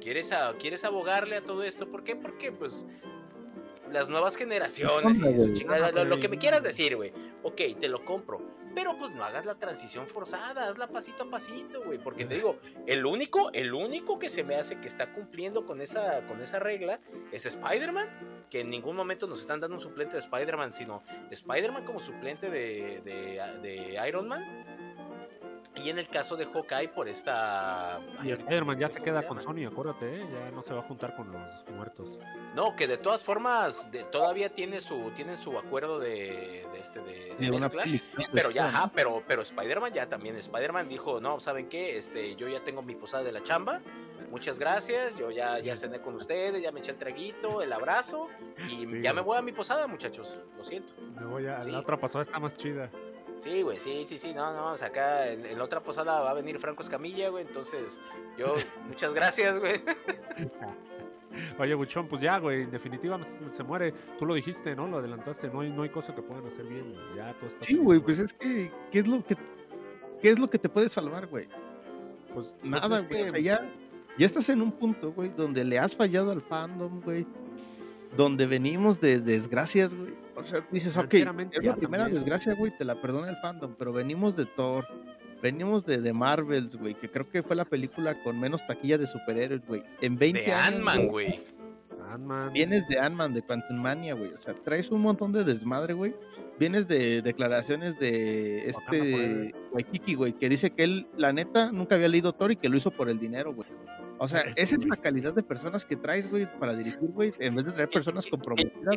¿quieres, 0.00 0.32
a- 0.32 0.54
¿quieres 0.58 0.84
abogarle 0.84 1.36
a 1.36 1.42
todo 1.42 1.62
esto? 1.62 1.88
¿Por 1.90 2.04
qué? 2.04 2.16
Porque 2.16 2.52
pues 2.52 2.86
las 3.90 4.08
nuevas 4.08 4.36
generaciones 4.36 5.18
y 5.18 5.36
su 5.38 5.52
chingada, 5.52 5.92
lo, 5.92 6.04
lo 6.04 6.18
que 6.20 6.28
me 6.28 6.38
quieras 6.38 6.62
decir, 6.62 6.96
güey, 6.96 7.12
ok, 7.42 7.60
te 7.80 7.88
lo 7.88 8.04
compro. 8.04 8.40
Pero 8.74 8.96
pues 8.98 9.12
no 9.12 9.22
hagas 9.24 9.46
la 9.46 9.54
transición 9.54 10.06
forzada, 10.08 10.68
hazla 10.68 10.88
pasito 10.88 11.22
a 11.24 11.30
pasito, 11.30 11.82
güey. 11.84 11.98
Porque 11.98 12.24
te 12.24 12.34
digo, 12.34 12.58
el 12.86 13.06
único, 13.06 13.50
el 13.52 13.72
único 13.72 14.18
que 14.18 14.28
se 14.30 14.42
me 14.42 14.56
hace 14.56 14.80
que 14.80 14.88
está 14.88 15.12
cumpliendo 15.12 15.64
con 15.64 15.80
esa, 15.80 16.26
con 16.26 16.40
esa 16.42 16.58
regla 16.58 16.98
es 17.32 17.46
Spider-Man, 17.46 18.46
que 18.50 18.60
en 18.60 18.70
ningún 18.70 18.96
momento 18.96 19.26
nos 19.26 19.40
están 19.40 19.60
dando 19.60 19.76
un 19.76 19.82
suplente 19.82 20.14
de 20.14 20.18
Spider-Man, 20.20 20.74
sino 20.74 21.02
Spider-Man 21.30 21.84
como 21.84 22.00
suplente 22.00 22.50
de, 22.50 23.00
de- 23.04 23.58
de 23.62 24.08
Iron 24.08 24.28
Man. 24.28 24.83
Y 25.76 25.90
en 25.90 25.98
el 25.98 26.08
caso 26.08 26.36
de 26.36 26.46
Hawkeye, 26.46 26.88
por 26.88 27.08
esta. 27.08 28.00
Y 28.22 28.30
Spider-Man 28.30 28.78
ya 28.78 28.86
se 28.88 28.94
¿cómo 28.94 29.04
queda 29.04 29.26
con 29.26 29.40
Sony, 29.40 29.66
acuérdate, 29.66 30.20
¿eh? 30.22 30.26
ya 30.32 30.50
no 30.52 30.62
se 30.62 30.72
va 30.72 30.80
a 30.80 30.82
juntar 30.82 31.16
con 31.16 31.32
los 31.32 31.68
muertos. 31.70 32.18
No, 32.54 32.76
que 32.76 32.86
de 32.86 32.96
todas 32.96 33.24
formas, 33.24 33.90
de- 33.90 34.04
todavía 34.04 34.48
tiene 34.54 34.80
su, 34.80 35.10
tienen 35.16 35.36
su 35.36 35.58
acuerdo 35.58 35.98
de, 35.98 36.64
de 36.72 36.78
este 36.80 37.00
de, 37.00 37.34
de 37.38 37.50
mezcla. 37.50 37.82
película, 37.82 38.26
Pero 38.32 38.50
ya, 38.52 38.66
ajá, 38.68 38.92
pero, 38.94 39.22
pero 39.26 39.42
Spider-Man 39.42 39.92
ya 39.92 40.08
también. 40.08 40.36
Spider-Man 40.36 40.88
dijo, 40.88 41.20
no, 41.20 41.40
¿saben 41.40 41.68
qué? 41.68 41.98
Este, 41.98 42.36
yo 42.36 42.46
ya 42.48 42.62
tengo 42.62 42.80
mi 42.82 42.94
posada 42.94 43.24
de 43.24 43.32
la 43.32 43.42
chamba. 43.42 43.80
Muchas 44.30 44.58
gracias. 44.60 45.16
Yo 45.16 45.30
ya, 45.32 45.58
ya 45.58 45.74
cené 45.76 46.00
con 46.00 46.14
ustedes, 46.14 46.62
ya 46.62 46.70
me 46.70 46.80
eché 46.80 46.92
el 46.92 46.98
traguito, 46.98 47.62
el 47.62 47.72
abrazo. 47.72 48.28
Y 48.68 48.86
Sí, 48.86 49.00
ya 49.02 49.12
me 49.12 49.20
voy 49.22 49.36
a 49.38 49.42
mi 49.42 49.50
posada, 49.52 49.86
muchachos. 49.88 50.42
Lo 50.56 50.62
siento. 50.62 50.92
Me 51.18 51.26
voy 51.26 51.46
a, 51.48 51.60
Sí. 51.62 51.70
La 51.72 51.80
otra 51.80 51.98
pasada 51.98 52.22
está 52.22 52.38
más 52.38 52.56
chida. 52.56 52.90
Sí, 53.40 53.62
güey, 53.62 53.78
sí, 53.78 54.04
sí, 54.08 54.18
sí, 54.18 54.32
no, 54.34 54.52
no, 54.54 54.72
o 54.72 54.76
sea, 54.76 54.88
acá 54.88 55.30
en, 55.30 55.44
en 55.44 55.58
la 55.58 55.64
otra 55.64 55.80
posada 55.82 56.20
va 56.22 56.30
a 56.30 56.34
venir 56.34 56.58
Franco 56.58 56.82
Escamilla, 56.82 57.28
güey, 57.28 57.44
entonces 57.46 58.00
yo, 58.38 58.54
muchas 58.88 59.12
gracias, 59.12 59.58
güey. 59.58 59.82
Oye, 61.58 61.74
Buchón, 61.74 62.06
pues 62.08 62.22
ya, 62.22 62.38
güey, 62.38 62.62
en 62.62 62.70
definitiva 62.70 63.18
se 63.52 63.62
muere. 63.64 63.92
Tú 64.18 64.24
lo 64.26 64.34
dijiste, 64.34 64.76
¿no? 64.76 64.86
Lo 64.86 64.98
adelantaste. 64.98 65.48
No 65.48 65.60
hay, 65.60 65.70
no 65.70 65.82
hay 65.82 65.88
cosa 65.88 66.14
que 66.14 66.22
puedan 66.22 66.46
hacer 66.46 66.64
bien, 66.64 66.92
güey. 66.92 67.16
Ya 67.16 67.34
tú 67.40 67.46
estás 67.46 67.64
Sí, 67.64 67.76
güey, 67.76 67.98
pues 67.98 68.20
es 68.20 68.32
que, 68.32 68.70
¿qué 68.92 69.00
es 69.00 69.06
lo 69.08 69.24
que, 69.24 69.34
qué 70.22 70.28
es 70.30 70.38
lo 70.38 70.48
que 70.48 70.58
te 70.58 70.68
puede 70.68 70.88
salvar, 70.88 71.26
güey? 71.26 71.48
Pues, 72.32 72.46
pues 72.60 72.64
Nada, 72.64 72.98
es 72.98 73.08
güey. 73.08 73.22
O 73.22 73.24
que- 73.24 73.30
sea, 73.30 73.40
ya, 73.40 73.68
ya 74.16 74.26
estás 74.26 74.48
en 74.48 74.62
un 74.62 74.70
punto, 74.70 75.12
güey, 75.12 75.30
donde 75.30 75.64
le 75.64 75.78
has 75.78 75.96
fallado 75.96 76.30
al 76.30 76.40
fandom, 76.40 77.00
güey. 77.00 77.26
Donde 78.16 78.46
venimos 78.46 79.00
de 79.00 79.18
desgracias, 79.20 79.92
güey. 79.92 80.14
O 80.36 80.42
sea, 80.44 80.66
dices, 80.70 80.96
ok, 80.96 81.14
es 81.14 81.24
la 81.24 81.32
primera 81.76 82.02
también. 82.02 82.12
desgracia, 82.12 82.54
güey, 82.54 82.76
te 82.76 82.84
la 82.84 83.00
perdona 83.00 83.28
el 83.30 83.36
fandom, 83.36 83.74
pero 83.78 83.92
venimos 83.92 84.36
de 84.36 84.46
Thor, 84.46 84.86
venimos 85.42 85.84
de, 85.86 86.00
de 86.00 86.12
Marvels, 86.12 86.76
güey, 86.76 86.94
que 86.94 87.10
creo 87.10 87.28
que 87.28 87.42
fue 87.42 87.54
la 87.56 87.64
película 87.64 88.20
con 88.22 88.38
menos 88.40 88.66
taquilla 88.66 88.98
de 88.98 89.06
superhéroes, 89.06 89.64
güey. 89.66 89.84
En 90.00 90.16
20 90.16 90.40
De 90.40 90.52
años, 90.52 90.76
Ant-Man, 90.78 91.08
güey. 91.08 91.40
Ant-Man. 92.10 92.52
Vienes 92.52 92.86
de 92.88 92.98
Ant-Man, 92.98 93.34
de 93.34 93.42
Quantum 93.42 93.76
Mania, 93.76 94.14
güey. 94.14 94.32
O 94.32 94.38
sea, 94.38 94.54
traes 94.54 94.90
un 94.90 95.00
montón 95.00 95.32
de 95.32 95.44
desmadre, 95.44 95.94
güey. 95.94 96.14
Vienes 96.58 96.86
de 96.86 97.22
declaraciones 97.22 97.98
de 97.98 98.68
este 98.68 99.52
Waikiki, 99.72 100.14
güey, 100.14 100.32
que 100.32 100.48
dice 100.48 100.70
que 100.70 100.84
él, 100.84 101.08
la 101.16 101.32
neta, 101.32 101.72
nunca 101.72 101.96
había 101.96 102.08
leído 102.08 102.32
Thor 102.32 102.52
y 102.52 102.56
que 102.56 102.68
lo 102.68 102.76
hizo 102.76 102.90
por 102.90 103.08
el 103.08 103.18
dinero, 103.18 103.52
güey. 103.54 103.68
O 104.24 104.28
sea, 104.28 104.40
esa 104.56 104.76
es 104.76 104.86
la 104.86 104.96
calidad 104.96 105.34
de 105.34 105.42
personas 105.42 105.84
que 105.84 105.96
traes, 105.96 106.30
güey, 106.30 106.46
para 106.58 106.74
dirigir, 106.74 107.10
güey, 107.10 107.32
en 107.38 107.54
vez 107.54 107.66
de 107.66 107.72
traer 107.72 107.90
personas 107.90 108.26
comprometidas. 108.26 108.96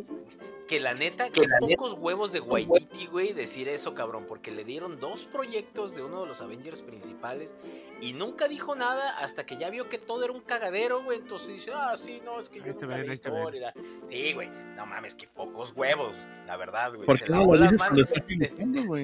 Que 0.67 0.79
la 0.81 0.93
neta, 0.93 1.29
que 1.29 1.47
pocos 1.61 1.93
huevos 1.93 2.33
de 2.33 2.41
Waititi, 2.41 3.07
güey, 3.07 3.31
decir 3.31 3.69
eso, 3.69 3.93
cabrón, 3.93 4.25
porque 4.27 4.51
le 4.51 4.65
dieron 4.65 4.99
dos 4.99 5.25
proyectos 5.25 5.95
de 5.95 6.03
uno 6.03 6.21
de 6.21 6.27
los 6.27 6.41
Avengers 6.41 6.81
principales 6.81 7.55
y 8.01 8.11
nunca 8.13 8.49
dijo 8.49 8.75
nada 8.75 9.17
hasta 9.17 9.45
que 9.45 9.57
ya 9.57 9.69
vio 9.69 9.87
que 9.87 9.97
todo 9.97 10.25
era 10.25 10.33
un 10.33 10.41
cagadero, 10.41 11.03
güey. 11.03 11.19
Entonces 11.19 11.47
dice, 11.55 11.71
ah, 11.73 11.95
sí, 11.97 12.21
no, 12.25 12.39
es 12.39 12.49
que 12.49 12.59
yo 12.59 12.65
nunca 12.67 13.01
y 13.01 13.59
la- 13.59 13.73
Sí, 14.05 14.33
güey, 14.33 14.49
no 14.75 14.85
mames, 14.85 15.15
que 15.15 15.27
pocos 15.27 15.73
huevos, 15.73 16.15
la 16.45 16.57
verdad, 16.57 16.93
güey. 16.93 17.05
¿Por 17.05 17.17
se 17.17 17.25
qué 17.25 17.31
no 17.31 17.53
las 17.55 17.73
manos. 17.73 18.03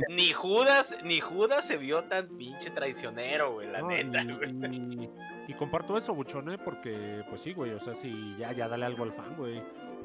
Ni 0.10 0.32
Judas, 0.34 0.98
ni 1.04 1.22
Judas 1.22 1.66
se 1.66 1.78
vio 1.78 2.04
tan 2.06 2.28
pinche 2.38 2.72
traicionero, 2.72 3.54
güey, 3.54 3.70
la 3.70 3.80
No, 3.80 3.88
neta, 3.88 4.24
güey. 4.24 5.10
Y- 5.48 5.54
comparto 5.54 5.98
eso, 5.98 6.14
Buchón, 6.14 6.52
¿eh? 6.52 6.58
Porque, 6.58 7.24
pues 7.30 7.42
sí, 7.42 7.54
güey, 7.54 7.72
o 7.72 7.80
sea, 7.80 7.96
si 7.96 8.36
ya, 8.38 8.52
ya 8.54 8.68
dale 8.68 8.86
algo 8.86 9.04
al 9.04 9.12
fan, 9.14 9.36
güey. 9.38 9.62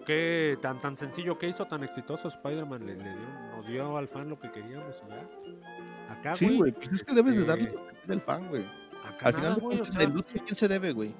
¿Qué 0.07 0.57
tan, 0.63 0.81
tan 0.81 0.97
sencillo 0.97 1.39
que 1.39 1.49
hizo 1.49 1.67
tan 1.67 1.83
exitoso 1.85 2.29
Spider-Man? 2.29 2.87
Le, 2.87 2.95
le 2.97 3.03
dio- 3.05 3.57
nos 3.57 3.67
dio 3.67 3.97
al 3.97 4.09
fan 4.09 4.29
lo 4.29 4.39
que 4.41 4.51
queríamos 4.51 5.03
y 5.07 5.11
ya. 5.11 6.13
Acá, 6.15 6.35
Sí, 6.35 6.57
güey, 6.57 6.73
pues 6.73 6.89
es 6.91 7.03
que 7.05 7.15
debes 7.15 7.35
de 7.37 7.45
darle 7.45 7.65
este, 7.65 7.77
lo 7.77 7.87
que 7.89 7.95
pide 7.95 8.15
el 8.15 8.21
fan, 8.23 8.49
güey. 8.49 8.65
Acá 9.05 9.27
Al 9.29 9.35
final 9.35 9.43
nada, 9.43 9.55
de 9.57 9.61
güey, 9.61 9.67
o 9.67 9.69
cuentas, 9.81 9.89
sea, 9.89 9.99
la 9.99 10.05
industria, 10.05 10.43
¿quién 10.45 10.57
se 10.57 10.69
debe, 10.69 10.93
güey? 10.93 11.15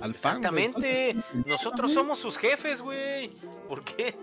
Al 0.00 0.14
fan, 0.14 0.40
güey. 0.40 0.64
Exactamente. 0.64 1.16
¿Cuál- 1.32 1.44
Nosotros 1.46 1.92
somos 1.94 2.18
sus 2.18 2.36
jefes, 2.36 2.82
güey. 2.82 3.30
¿Por 3.68 3.84
qué? 3.84 4.16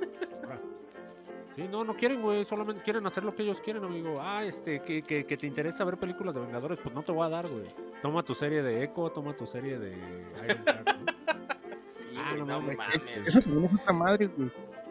Sí, 1.60 1.68
no, 1.68 1.84
no 1.84 1.94
quieren, 1.94 2.22
güey, 2.22 2.46
solamente 2.46 2.82
quieren 2.84 3.06
hacer 3.06 3.26
lo 3.26 3.36
que 3.36 3.44
ellos 3.44 3.60
quieren, 3.60 3.84
amigo. 3.84 4.20
Ah, 4.22 4.46
este, 4.46 4.82
que, 4.82 5.02
que, 5.02 5.26
que 5.26 5.36
te 5.36 5.46
interesa 5.46 5.84
ver 5.84 5.98
películas 5.98 6.34
de 6.34 6.40
Vengadores, 6.42 6.80
pues 6.82 6.96
no 6.96 7.04
te 7.04 7.12
voy 7.12 7.26
a 7.26 7.30
dar, 7.30 7.50
güey. 7.50 7.66
Toma 8.02 8.24
tu 8.24 8.34
serie 8.34 8.62
de 8.64 8.84
Echo, 8.84 9.10
toma 9.10 9.36
tu 9.36 9.46
serie 9.46 9.78
de 9.78 9.92
Iron 9.92 10.66
Heart, 10.66 10.88
¿no? 10.88 11.06
Sí, 11.84 12.08
Ah, 12.16 12.30
güey, 12.32 12.40
no 12.42 12.46
no 12.46 12.62
mames, 12.62 12.78
mames. 12.78 13.02
Eso 13.26 13.42
también 13.42 13.66
es 13.66 13.74
otra 13.82 13.92
madre, 13.92 14.28
güey. 14.28 14.50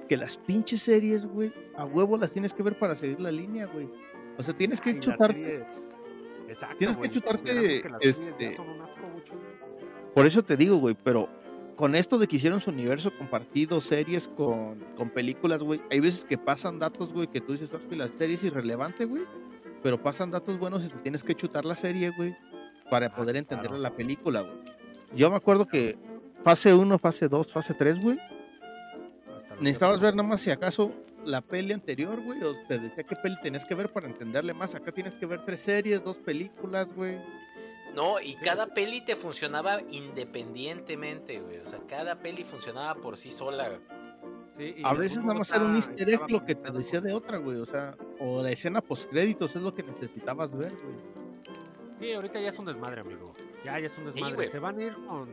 Que 0.08 0.16
las 0.16 0.36
pinches 0.36 0.82
series, 0.82 1.26
güey, 1.26 1.52
a 1.76 1.86
huevo 1.86 2.18
las 2.18 2.32
tienes 2.32 2.52
que 2.52 2.62
ver 2.62 2.78
para 2.78 2.94
seguir 2.94 3.20
la 3.20 3.30
línea, 3.30 3.66
güey. 3.66 3.88
O 4.36 4.42
sea, 4.42 4.54
tienes 4.54 4.80
que 4.80 4.90
Ay, 4.90 5.00
chutarte. 5.00 5.66
Exacto, 6.48 6.76
Tienes 6.76 6.96
que 6.96 7.00
güey, 7.00 7.10
chutarte, 7.10 7.82
que 7.82 8.08
este, 8.08 8.56
son 8.56 8.68
un 8.68 8.80
asco, 8.82 9.06
Buchón. 9.14 9.38
Por 10.14 10.26
eso 10.26 10.42
te 10.42 10.56
digo, 10.56 10.76
güey, 10.76 10.96
pero 11.02 11.28
con 11.78 11.94
esto 11.94 12.18
de 12.18 12.26
que 12.26 12.36
hicieron 12.36 12.60
su 12.60 12.70
universo 12.70 13.16
compartido, 13.16 13.80
series 13.80 14.26
con, 14.36 14.80
con 14.96 15.10
películas, 15.10 15.62
güey, 15.62 15.80
hay 15.92 16.00
veces 16.00 16.24
que 16.24 16.36
pasan 16.36 16.80
datos, 16.80 17.12
güey, 17.12 17.28
que 17.28 17.40
tú 17.40 17.52
dices, 17.52 17.70
"Ah, 17.72 17.78
la 17.96 18.08
serie 18.08 18.34
es 18.34 18.42
irrelevante, 18.42 19.04
güey, 19.04 19.22
pero 19.80 20.02
pasan 20.02 20.32
datos 20.32 20.58
buenos 20.58 20.84
y 20.84 20.88
te 20.88 20.98
tienes 20.98 21.22
que 21.22 21.36
chutar 21.36 21.64
la 21.64 21.76
serie, 21.76 22.10
güey, 22.16 22.36
para 22.90 23.06
Ah, 23.06 23.14
poder 23.14 23.36
entender 23.36 23.68
claro. 23.68 23.80
la 23.80 23.94
película, 23.94 24.40
güey. 24.40 24.56
Yo 25.14 25.30
me 25.30 25.36
acuerdo 25.36 25.66
que 25.66 25.96
fase 26.42 26.74
1, 26.74 26.98
fase 26.98 27.28
2, 27.28 27.52
fase 27.52 27.74
3, 27.74 28.00
güey, 28.00 28.18
necesitabas 29.60 30.00
ver 30.00 30.16
nada 30.16 30.28
más 30.28 30.40
si 30.40 30.50
acaso 30.50 30.92
la 31.24 31.40
peli 31.42 31.72
anterior, 31.72 32.20
güey, 32.24 32.42
o 32.42 32.52
te 32.66 32.78
decía 32.80 33.04
qué 33.04 33.14
peli 33.16 33.36
tenías 33.40 33.64
que 33.64 33.74
ver 33.76 33.92
para 33.92 34.08
entenderle 34.08 34.52
más. 34.52 34.74
Acá 34.74 34.90
tienes 34.90 35.16
que 35.16 35.26
ver 35.26 35.44
tres 35.44 35.60
series, 35.60 36.02
dos 36.02 36.18
películas, 36.18 36.88
güey. 36.94 37.18
No, 37.98 38.20
y 38.20 38.32
Sí. 38.34 38.38
cada 38.44 38.66
peli 38.68 39.00
te 39.00 39.16
funcionaba 39.16 39.80
independientemente, 39.90 41.40
güey. 41.40 41.58
O 41.58 41.66
sea, 41.66 41.80
cada 41.88 42.20
peli 42.20 42.44
funcionaba 42.44 42.94
por 43.00 43.16
sí 43.16 43.30
sola. 43.30 43.80
Sí, 44.56 44.74
y 44.76 44.82
A 44.84 44.92
veces 44.94 45.18
nada 45.18 45.34
más 45.34 45.50
era 45.52 45.64
un 45.64 45.74
easter 45.76 46.08
egg 46.08 46.30
lo 46.30 46.44
que 46.44 46.54
te 46.54 46.70
decía 46.72 47.00
de 47.00 47.12
otra, 47.12 47.38
güey. 47.38 47.58
O 47.58 47.66
sea, 47.66 47.96
o 48.20 48.42
la 48.42 48.50
escena 48.50 48.80
post 48.80 49.10
créditos 49.10 49.54
es 49.56 49.62
lo 49.62 49.74
que 49.74 49.82
necesitabas 49.82 50.56
ver, 50.56 50.72
güey. 50.76 50.96
Sí, 51.98 52.12
ahorita 52.12 52.40
ya 52.40 52.48
es 52.50 52.58
un 52.58 52.66
desmadre, 52.66 53.00
amigo. 53.00 53.34
Ya, 53.64 53.78
ya 53.80 53.86
es 53.86 53.98
un 53.98 54.06
desmadre. 54.06 54.34
güey. 54.36 54.48
se 54.48 54.58
van 54.60 54.78
a 54.78 54.82
ir 54.84 54.92
con. 54.94 55.28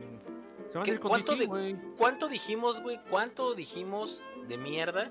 Se 0.68 0.78
van 0.78 0.84
¿Qué- 0.84 0.90
a 0.90 0.94
ir 0.94 1.00
con 1.00 1.08
cuánto 1.10 1.32
DC, 1.32 1.42
de- 1.42 1.46
güey. 1.46 1.76
¿Cuánto 1.96 2.28
dijimos, 2.28 2.82
güey? 2.82 3.00
¿Cuánto 3.08 3.54
dijimos 3.54 4.24
de 4.48 4.58
mierda 4.58 5.10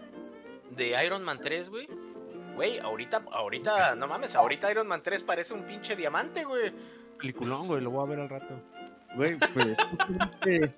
de 0.71 1.05
Iron 1.05 1.23
Man 1.23 1.39
3, 1.41 1.69
güey? 1.69 1.87
Güey, 2.55 2.79
ahorita, 2.79 3.23
ahorita, 3.31 3.95
no 3.95 4.07
mames, 4.07 4.35
ahorita 4.35 4.69
Iron 4.71 4.87
Man 4.87 5.01
3 5.03 5.23
parece 5.23 5.53
un 5.53 5.63
pinche 5.63 5.95
diamante, 5.95 6.43
güey. 6.43 6.73
Peliculón, 7.19 7.67
güey, 7.67 7.82
lo 7.82 7.91
voy 7.91 8.04
a 8.06 8.10
ver 8.10 8.19
al 8.19 8.30
rato. 8.30 8.62
Güey, 9.15 9.38
pues 9.54 9.78
justamente 9.91 10.73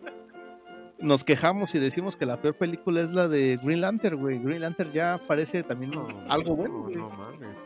nos 0.99 1.23
quejamos 1.23 1.73
y 1.75 1.79
decimos 1.79 2.15
que 2.15 2.25
la 2.25 2.41
peor 2.41 2.55
película 2.55 3.01
es 3.01 3.09
la 3.11 3.27
de 3.27 3.57
Green 3.61 3.81
Lantern, 3.81 4.19
güey. 4.19 4.39
Green 4.39 4.61
Lantern 4.61 4.91
ya 4.91 5.19
parece 5.27 5.63
también 5.63 5.91
No, 5.91 6.07
algo 6.29 6.49
no, 6.51 6.55
bueno, 6.55 6.79
güey. 6.83 6.95
No 6.95 7.09
mames. 7.09 7.57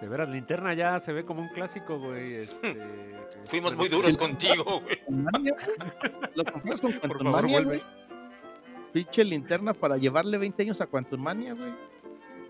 De 0.00 0.08
veras, 0.08 0.28
linterna 0.30 0.72
ya 0.72 0.98
se 0.98 1.12
ve 1.12 1.24
como 1.26 1.42
un 1.42 1.48
clásico, 1.48 1.98
güey. 1.98 2.34
Este, 2.36 2.74
Fuimos 3.46 3.74
bueno, 3.74 3.76
muy 3.78 3.88
duros 3.88 4.06
sí. 4.06 4.16
contigo, 4.16 4.64
güey. 4.80 4.98
Lo 6.34 6.44
comparas 6.44 6.80
con 6.80 6.92
Quantumania, 6.92 7.52
vuelve. 7.60 7.78
güey. 7.78 7.82
Pinche 8.92 9.24
linterna 9.24 9.74
para 9.74 9.96
llevarle 9.98 10.38
20 10.38 10.62
años 10.62 10.80
a 10.80 10.86
Quantumania, 10.86 11.54
güey. 11.54 11.72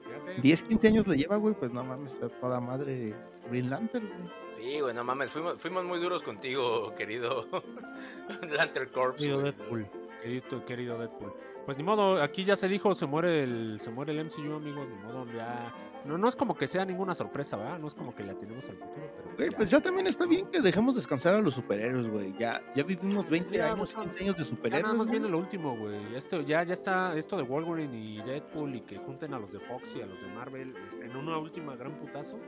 fíjate. 0.05 0.41
10, 0.43 0.63
15 0.63 0.89
años 0.89 1.07
le 1.09 1.17
lleva, 1.17 1.37
güey. 1.37 1.55
Pues 1.55 1.73
no 1.73 1.83
mames, 1.85 2.15
está 2.15 2.29
toda 2.29 2.61
madre 2.61 3.15
Green 3.51 3.69
Lantern, 3.71 4.07
güey. 4.09 4.31
Sí, 4.51 4.81
güey, 4.81 4.95
no 4.95 5.05
mames, 5.05 5.31
fuimos, 5.31 5.61
fuimos 5.61 5.85
muy 5.85 5.99
duros 6.01 6.23
contigo, 6.23 6.95
querido 6.95 7.47
Lantern 8.51 8.89
Corps. 8.91 9.17
Querido. 9.17 9.43
Deadpool. 9.43 9.87
Querido, 10.23 10.65
querido 10.65 10.99
Deadpool. 10.99 11.33
Pues 11.65 11.77
ni 11.77 11.85
modo, 11.85 12.21
aquí 12.23 12.45
ya 12.45 12.57
se 12.57 12.69
dijo, 12.69 12.95
se 12.95 13.07
muere 13.07 13.43
el, 13.43 13.79
se 13.81 13.91
muere 13.91 14.13
el 14.13 14.25
MCU, 14.25 14.55
amigos, 14.55 14.89
ni 14.89 14.97
modo, 14.97 15.27
ya. 15.33 15.73
No, 16.07 16.17
no 16.17 16.29
es 16.29 16.35
como 16.35 16.57
que 16.57 16.67
sea 16.67 16.87
ninguna 16.87 17.15
sorpresa, 17.15 17.59
¿verdad? 17.59 17.79
No 17.79 17.87
es 17.87 17.95
como 17.95 18.15
que 18.15 18.25
la 18.25 18.33
tenemos 18.35 18.67
al 18.71 18.77
futuro, 18.77 19.13
pero. 19.17 19.37
Güey, 19.37 19.51
pues 19.51 19.71
ya 19.71 19.81
también 19.81 20.07
está 20.07 20.25
bien 20.25 20.47
que 20.47 20.61
dejemos 20.63 20.95
descansar 20.95 21.35
a 21.35 21.41
los 21.43 21.53
superhéroes, 21.55 22.09
güey. 22.09 22.33
Ya, 22.39 22.63
ya 22.75 22.83
vivimos 22.83 23.29
20 23.29 23.51
Mira, 23.51 23.67
años, 23.67 23.79
Buzón, 23.81 24.05
15 24.05 24.25
años 24.25 24.37
de 24.37 24.43
Ya 24.45 24.49
nada 24.49 24.57
superhéroes, 24.57 24.97
más 24.97 25.07
güey. 25.07 25.11
viene 25.11 25.29
lo 25.29 25.39
último, 25.39 25.77
güey. 25.77 26.17
Esto 26.17 26.41
ya, 26.41 26.63
ya 26.63 26.73
está, 26.73 27.15
esto 27.17 27.37
de 27.37 27.43
Wolverine 27.43 27.95
y 27.99 28.23
Deadpool 28.23 28.77
y 28.77 28.81
que 28.81 28.97
junten 28.97 29.35
a 29.35 29.39
los 29.39 29.53
de 29.53 29.61
Fox 29.61 29.95
y 29.97 30.01
a 30.01 30.07
los 30.07 30.19
de 30.23 30.29
Marvel 30.29 30.75
es 30.89 31.03
en 31.03 31.15
una 31.15 31.37
última 31.37 31.77
gran 31.77 31.93
putazo, 31.99 32.39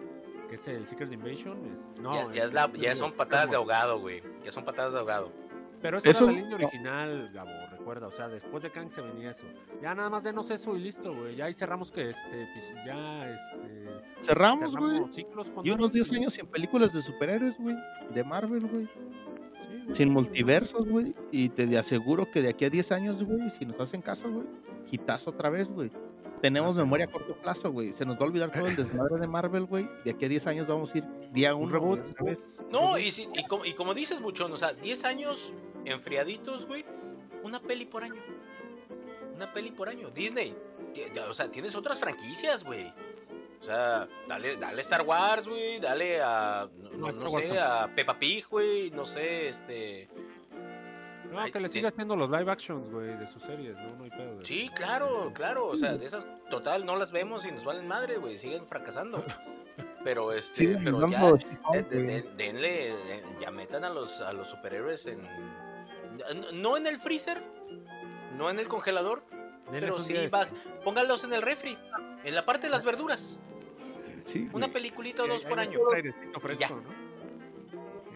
que 0.53 0.57
es 0.57 0.69
el 0.69 0.87
Secret 0.87 1.11
Invasion. 1.11 1.65
Es, 1.73 1.88
no, 1.99 2.12
ya, 2.15 2.35
ya 2.35 2.45
es 2.45 2.53
la- 2.53 2.71
ya 2.75 2.95
son 2.95 3.12
patadas 3.12 3.49
de 3.49 3.57
ahogado, 3.57 3.99
güey. 3.99 4.23
Ya 4.45 4.53
son 4.53 4.67
patadas 4.67 4.93
de 4.93 4.99
ahogado. 4.99 5.33
Pero 5.81 5.97
esa 5.97 6.11
Eso- 6.11 6.25
era 6.25 6.33
la 6.35 6.38
línea 6.41 6.59
no. 6.59 6.67
original, 6.67 7.31
Gabo, 7.33 7.51
recuerda. 7.71 8.07
O 8.07 8.11
sea, 8.12 8.29
después 8.29 8.62
de 8.62 8.71
Kang 8.71 8.91
se 8.91 9.01
venía 9.01 9.31
eso. 9.31 9.47
Ya 9.81 9.95
nada 9.95 10.11
más 10.11 10.23
denos 10.25 10.51
eso 10.51 10.77
y 10.77 10.81
listo, 10.81 11.15
güey. 11.15 11.37
Ya 11.37 11.47
ahí 11.47 11.55
cerramos 11.55 11.91
que 11.91 12.11
este, 12.11 12.49
pues, 12.53 12.71
ya 12.85 13.31
este. 13.31 13.88
Cerramos, 14.21 14.77
güey. 14.77 14.97
Y 14.99 15.25
unos 15.33 15.51
Marvel, 15.55 15.91
10 15.91 16.09
güey. 16.11 16.21
años 16.21 16.35
sin 16.35 16.47
películas 16.49 16.93
de 16.93 17.01
superhéroes, 17.01 17.57
güey. 17.59 17.77
De 18.15 18.23
Marvel, 18.23 18.67
güey. 18.67 18.87
Sí, 19.88 19.95
Sin 19.95 20.12
multiversos, 20.12 20.87
güey. 20.87 21.15
Y 21.31 21.49
te 21.49 21.79
aseguro 21.79 22.31
que 22.31 22.43
de 22.43 22.51
aquí 22.51 22.67
a 22.67 22.71
10 22.71 22.93
años, 22.93 23.25
güey, 23.25 23.49
si 23.49 23.65
nos 23.65 23.81
hacen 23.81 24.03
caso, 24.03 24.31
güey, 24.31 24.47
hitazo 24.91 25.31
otra 25.31 25.49
vez, 25.49 25.67
güey. 25.69 25.91
Tenemos 26.42 26.74
memoria 26.74 27.07
a 27.07 27.09
corto 27.11 27.35
plazo, 27.37 27.70
güey. 27.72 27.92
Se 27.92 28.05
nos 28.05 28.16
va 28.18 28.22
a 28.22 28.28
olvidar 28.28 28.50
todo 28.52 28.66
el 28.66 28.76
desmadre 28.76 29.18
de 29.18 29.28
Marvel, 29.28 29.64
güey. 29.64 29.88
De 30.05 30.11
aquí 30.11 30.26
a 30.26 30.28
10 30.28 30.46
años 30.48 30.66
vamos 30.66 30.94
a 30.94 30.98
ir 30.98 31.05
día 31.31 31.55
Un 31.55 31.62
uno, 31.64 31.72
reboot, 31.72 32.00
güey, 32.00 32.11
otra 32.11 32.24
vez. 32.24 32.44
No, 32.70 32.98
y, 32.98 33.11
si- 33.11 33.28
y, 33.35 33.46
como, 33.46 33.64
y 33.64 33.72
como 33.74 33.94
dices, 33.94 34.20
Buchón, 34.20 34.52
o 34.52 34.57
sea, 34.57 34.72
10 34.74 35.05
años 35.05 35.55
enfriaditos, 35.85 36.66
güey. 36.66 36.85
Una 37.42 37.61
peli 37.61 37.87
por 37.87 38.05
año. 38.05 38.20
Una 39.35 39.52
peli 39.52 39.70
por 39.70 39.88
año. 39.88 40.11
Disney. 40.11 40.55
o 41.28 41.35
sea, 41.35 41.50
tienes 41.50 41.74
otras 41.74 41.98
franquicias, 41.98 42.64
güey. 42.64 42.92
O 43.61 43.64
sea, 43.64 44.09
dale, 44.28 44.57
dale 44.57 44.81
Star 44.83 45.02
Wars, 45.02 45.46
güey. 45.46 45.78
Dale 45.78 46.20
a. 46.20 46.68
No, 46.76 46.90
No, 46.90 46.98
no 46.98 47.09
Star 47.09 47.28
Wars 47.28 47.46
sé, 47.46 47.59
a 47.61 47.94
Peppa 47.94 48.18
Pig, 48.18 48.44
güey. 48.50 48.90
No 48.90 49.07
sé, 49.07 49.48
este. 49.48 50.09
No, 51.33 51.45
que 51.51 51.61
le 51.61 51.68
de- 51.68 51.73
siga 51.73 51.88
haciendo 51.88 52.14
los 52.16 52.31
live 52.31 52.51
actions, 52.51 52.90
güey, 52.90 53.16
de 53.16 53.27
sus 53.27 53.42
series, 53.42 53.77
¿no? 53.79 53.97
No 53.97 54.05
hay 54.05 54.11
pedo. 54.11 54.38
de 54.38 54.45
Sí, 54.45 54.71
claro, 54.75 55.33
claro. 55.35 55.66
O 55.68 55.77
sea, 55.77 55.97
de 55.97 56.07
esas, 56.07 56.27
total, 56.51 56.85
no 56.85 56.97
las 56.97 57.11
vemos 57.12 57.45
y 57.47 57.51
nos 57.53 57.64
valen 57.64 57.87
madre, 57.88 58.16
güey. 58.18 58.37
Siguen 58.37 58.66
fracasando. 58.66 59.25
Pero 60.05 60.33
este, 60.33 60.77
pero 60.83 61.09
ya. 61.09 61.33
de- 61.73 61.83
de- 61.85 62.03
de- 62.03 62.23
denle, 62.37 62.68
de- 62.95 63.23
ya 63.40 63.51
metan 63.51 63.85
a 63.85 63.90
los, 63.90 64.21
a 64.21 64.33
los 64.33 64.49
superhéroes 64.49 65.07
en. 65.07 65.21
No 66.61 66.77
en 66.77 66.87
el 66.87 67.01
freezer, 67.01 67.42
no 68.37 68.51
en 68.51 68.59
el 68.59 68.68
congelador, 68.68 69.23
pero 69.71 69.99
sí, 70.01 70.14
va, 70.33 70.47
pónganlos 70.85 71.25
en 71.25 71.33
el 71.33 71.40
refri, 71.42 71.79
en 72.25 72.35
la 72.35 72.45
parte 72.45 72.66
de 72.66 72.71
las 72.71 72.85
verduras. 72.85 73.38
Sí, 74.25 74.49
Una 74.53 74.66
güey. 74.66 74.73
peliculita 74.73 75.23
o 75.23 75.27
dos 75.27 75.42
por 75.45 75.59
año. 75.59 75.79
fresco, 76.40 76.81
¿no? 76.83 76.90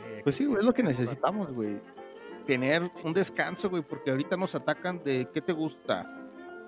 Eh, 0.06 0.20
Pues 0.22 0.34
sí, 0.36 0.44
güey, 0.44 0.58
es 0.60 0.64
lo 0.66 0.74
que 0.74 0.82
necesitamos, 0.82 1.48
güey. 1.52 1.80
Tener 2.46 2.90
un 3.02 3.12
descanso, 3.12 3.68
güey, 3.68 3.82
porque 3.82 4.10
ahorita 4.10 4.36
nos 4.36 4.54
atacan 4.54 5.02
de, 5.02 5.28
¿qué 5.32 5.40
te 5.40 5.52
gusta? 5.52 6.10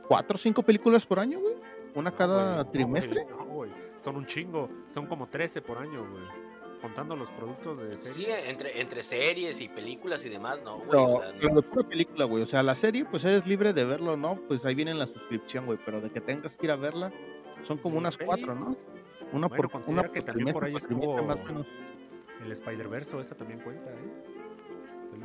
¿Cuatro 0.09 0.35
o 0.35 0.39
cinco 0.39 0.63
películas 0.63 1.07
por 1.07 1.21
año, 1.21 1.39
güey? 1.39 1.55
¿Una 1.95 2.11
No, 2.11 2.17
cada 2.17 2.55
güey, 2.55 2.65
no, 2.65 2.71
trimestre? 2.71 3.25
No, 3.27 3.45
güey. 3.45 3.71
Son 4.03 4.17
un 4.17 4.27
chingo. 4.27 4.69
Son 4.89 5.07
como 5.07 5.29
13 5.29 5.63
por 5.63 5.79
año, 5.79 6.09
güey. 6.11 6.25
Contando 6.81 7.17
los 7.17 7.31
productos 7.31 7.79
de 7.79 7.97
serie. 7.97 8.13
Sí, 8.13 8.27
entre, 8.47 8.81
entre 8.81 9.03
series 9.03 9.61
y 9.61 9.69
películas 9.69 10.25
y 10.25 10.29
demás, 10.29 10.61
no, 10.65 10.77
güey. 10.77 10.89
Pero, 10.91 11.05
o 11.05 11.21
sea, 11.21 11.33
pero 11.41 11.55
de 11.57 11.63
pura 11.63 11.89
película, 11.89 12.25
güey. 12.25 12.43
O 12.43 12.47
sea, 12.47 12.63
la 12.63 12.75
serie, 12.75 13.05
pues 13.05 13.25
eres 13.25 13.47
libre 13.47 13.73
de 13.73 13.85
verlo 13.85 14.13
o 14.13 14.17
no, 14.17 14.37
pues 14.49 14.65
ahí 14.65 14.75
viene 14.75 14.95
la 14.95 15.07
suscripción, 15.07 15.67
güey. 15.67 15.79
Pero 15.85 16.01
de 16.01 16.11
que 16.11 16.21
tengas 16.21 16.57
que 16.57 16.67
ir 16.67 16.73
a 16.73 16.77
verla, 16.77 17.13
son 17.63 17.79
como 17.79 17.97
¿Y 17.97 17.99
unas 17.99 18.17
cuatro? 18.17 18.55
¿no? 18.55 18.77
Una 19.33 19.49
Bueno, 19.49 19.69
por, 19.69 19.83
una 19.87 20.03
que 20.05 20.23
por 20.23 20.25
también 20.25 20.53
por 20.53 20.65
ahí 20.65 20.73
más 20.73 20.85
o 20.85 20.89
menos. 20.89 21.67
El 22.45 22.53
Spider-Verse, 22.53 23.21
esa 23.21 23.35
también 23.35 23.61
cuenta, 23.61 23.91
¿eh? 23.91 24.38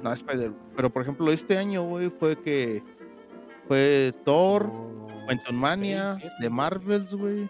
No, 0.03 0.11
Spider. 0.13 0.51
Pero 0.75 0.89
por 0.91 1.01
ejemplo, 1.01 1.31
este 1.31 1.57
año, 1.57 1.83
güey, 1.83 2.09
fue 2.09 2.35
que 2.41 2.83
fue 3.67 4.13
Thor, 4.25 4.67
Como 4.67 5.25
Quantum 5.25 5.55
Mania, 5.55 6.17
de 6.39 6.49
Marvels, 6.49 7.15
güey. 7.15 7.49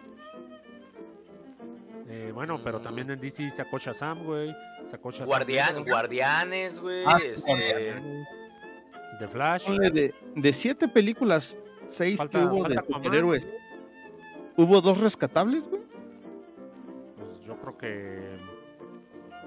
Eh, 2.08 2.32
bueno, 2.34 2.62
pero 2.64 2.80
también 2.82 3.10
en 3.10 3.20
DC 3.20 3.50
sacó 3.50 3.78
Shazam, 3.80 4.24
güey. 4.24 4.56
Sacó 4.90 5.10
Shazam. 5.12 5.28
Guardianes, 5.86 6.80
güey. 6.80 7.04
Ah, 7.08 7.18
este, 7.26 7.50
Guardianes, 7.52 8.28
The 9.20 9.28
Flash. 9.28 9.68
De, 9.70 10.14
de 10.36 10.54
siete 10.54 10.88
películas, 10.88 11.58
seis 11.86 12.18
Falta- 12.18 12.40
que 12.40 12.46
hubo 12.46 12.64
de 12.68 12.76
superhéroes. 12.76 13.48
¿Hubo 14.58 14.82
dos 14.82 15.00
rescatables, 15.00 15.68
güey? 15.68 15.82
Pues 17.18 17.42
yo 17.48 17.58
creo 17.58 17.78
que. 17.78 18.53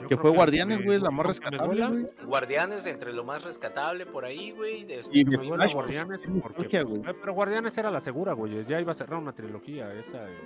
Yo 0.00 0.08
Que 0.08 0.16
fue 0.16 0.30
Guardianes, 0.30 0.84
güey, 0.84 1.00
la 1.00 1.10
más 1.10 1.26
rescatable, 1.26 1.86
güey. 1.86 2.06
Guardianes 2.24 2.86
entre 2.86 3.12
lo 3.12 3.24
más 3.24 3.44
rescatable 3.44 4.06
por 4.06 4.24
ahí, 4.24 4.50
güey. 4.50 4.90
este, 4.92 5.18
Y 5.18 5.24
me 5.24 5.38
Flash, 5.38 5.56
pues, 5.56 5.74
Guardianes 5.74 6.20
porque, 6.56 6.84
pues, 6.84 6.98
eh, 7.08 7.14
pero 7.20 7.32
Guardianes 7.34 7.76
era 7.78 7.90
la 7.90 8.00
segura, 8.00 8.32
güey. 8.34 8.62
Ya 8.64 8.80
iba 8.80 8.92
a 8.92 8.94
cerrar 8.94 9.18
una 9.18 9.32
trilogía. 9.34 9.92
Esa, 9.94 10.28
eh, 10.30 10.36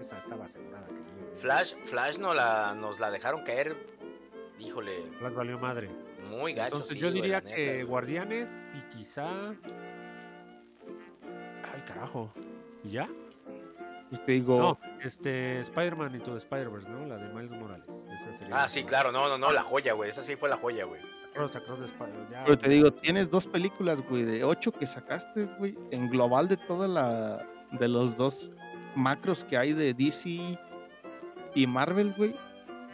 esa 0.00 0.18
estaba 0.18 0.44
asegurada. 0.46 0.86
Flash, 1.36 1.74
Flash 1.84 2.18
no 2.18 2.32
la, 2.34 2.74
nos 2.74 2.98
la 2.98 3.10
dejaron 3.10 3.44
caer, 3.44 3.76
híjole, 4.58 5.02
Flash 5.18 5.34
valió 5.34 5.58
madre. 5.58 5.90
muy 6.30 6.52
gacho. 6.54 6.76
Entonces 6.76 6.96
sí, 6.96 6.98
yo 7.02 7.08
güey, 7.10 7.20
diría 7.22 7.40
neta, 7.40 7.54
que 7.54 7.66
güey. 7.74 7.82
Guardianes 7.84 8.64
y 8.74 8.96
quizá. 8.96 9.50
Ay, 11.72 11.82
carajo. 11.86 12.32
¿Y 12.84 12.90
ya? 12.90 13.08
Pues 14.08 14.24
te 14.24 14.32
digo, 14.32 14.58
No, 14.58 14.78
este, 15.02 15.60
Spider-Man 15.60 16.14
y 16.14 16.20
todo 16.20 16.36
Spider-Verse, 16.36 16.90
¿no? 16.90 17.06
La 17.06 17.16
de 17.16 17.28
Miles 17.32 17.50
Morales. 17.52 17.88
Esa 17.88 18.32
sería 18.32 18.62
Ah, 18.64 18.68
sí, 18.68 18.84
claro, 18.84 19.12
no, 19.12 19.28
no, 19.28 19.38
no, 19.38 19.52
la 19.52 19.62
joya, 19.62 19.92
güey. 19.92 20.10
Esa 20.10 20.22
sí 20.22 20.36
fue 20.36 20.48
la 20.48 20.56
joya, 20.56 20.84
güey. 20.84 21.00
Pero 22.44 22.58
te 22.58 22.68
digo, 22.68 22.90
tienes 22.92 23.30
dos 23.30 23.46
películas, 23.46 24.02
güey, 24.08 24.24
de 24.24 24.42
ocho 24.42 24.72
que 24.72 24.86
sacaste, 24.86 25.44
güey, 25.58 25.76
en 25.92 26.08
global 26.10 26.48
de 26.48 26.56
toda 26.56 26.88
la. 26.88 27.46
de 27.78 27.86
los 27.86 28.16
dos 28.16 28.50
macros 28.96 29.44
que 29.44 29.56
hay 29.56 29.72
de 29.72 29.94
DC 29.94 30.58
y 31.54 31.66
Marvel, 31.66 32.14
güey. 32.16 32.34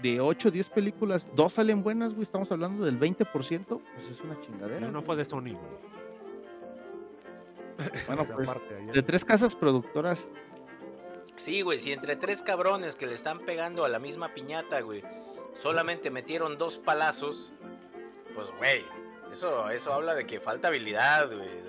de 0.03 0.21
8 0.21 0.49
o 0.49 0.51
10 0.51 0.69
películas, 0.71 1.31
dos 1.35 1.55
salen 1.55 1.83
buenas, 1.83 2.13
güey. 2.13 2.25
Estamos 2.25 2.53
hablando 2.53 2.85
del 2.85 2.99
20%, 3.01 3.67
pues 3.67 4.11
es 4.11 4.21
una 4.21 4.39
chingadera. 4.41 4.91
no 4.91 5.01
fue 5.01 5.17
de 5.17 5.25
Sony, 5.25 5.55
güey. 5.55 5.95
Bueno, 8.07 8.25
pues, 8.35 8.49
de 8.93 9.03
tres 9.03 9.25
casas 9.25 9.55
productoras. 9.55 10.29
Sí, 11.37 11.63
güey, 11.63 11.81
si 11.81 11.93
entre 11.93 12.17
tres 12.17 12.43
cabrones 12.43 12.97
que 12.97 13.07
le 13.07 13.15
están 13.15 13.41
pegando 13.41 13.85
a 13.85 13.89
la 13.89 13.99
misma 13.99 14.35
piñata, 14.35 14.81
güey, 14.81 15.03
solamente 15.61 16.11
metieron 16.11 16.59
dos 16.59 16.79
palazos, 16.79 17.53
pues, 18.35 18.49
güey, 18.59 18.85
eso, 19.33 19.69
eso 19.71 19.93
habla 19.93 20.15
de 20.15 20.27
que 20.27 20.41
falta 20.41 20.69
habilidad, 20.69 21.33
güey. 21.35 21.65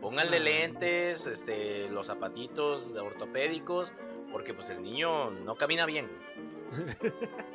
Pónganle 0.00 0.40
lentes, 0.40 1.26
este, 1.26 1.88
los 1.88 2.08
zapatitos 2.08 2.94
ortopédicos, 2.96 3.92
porque 4.32 4.52
pues 4.52 4.68
el 4.70 4.82
niño 4.82 5.30
no 5.30 5.54
camina 5.54 5.86
bien, 5.86 6.08
güey. 6.08 7.12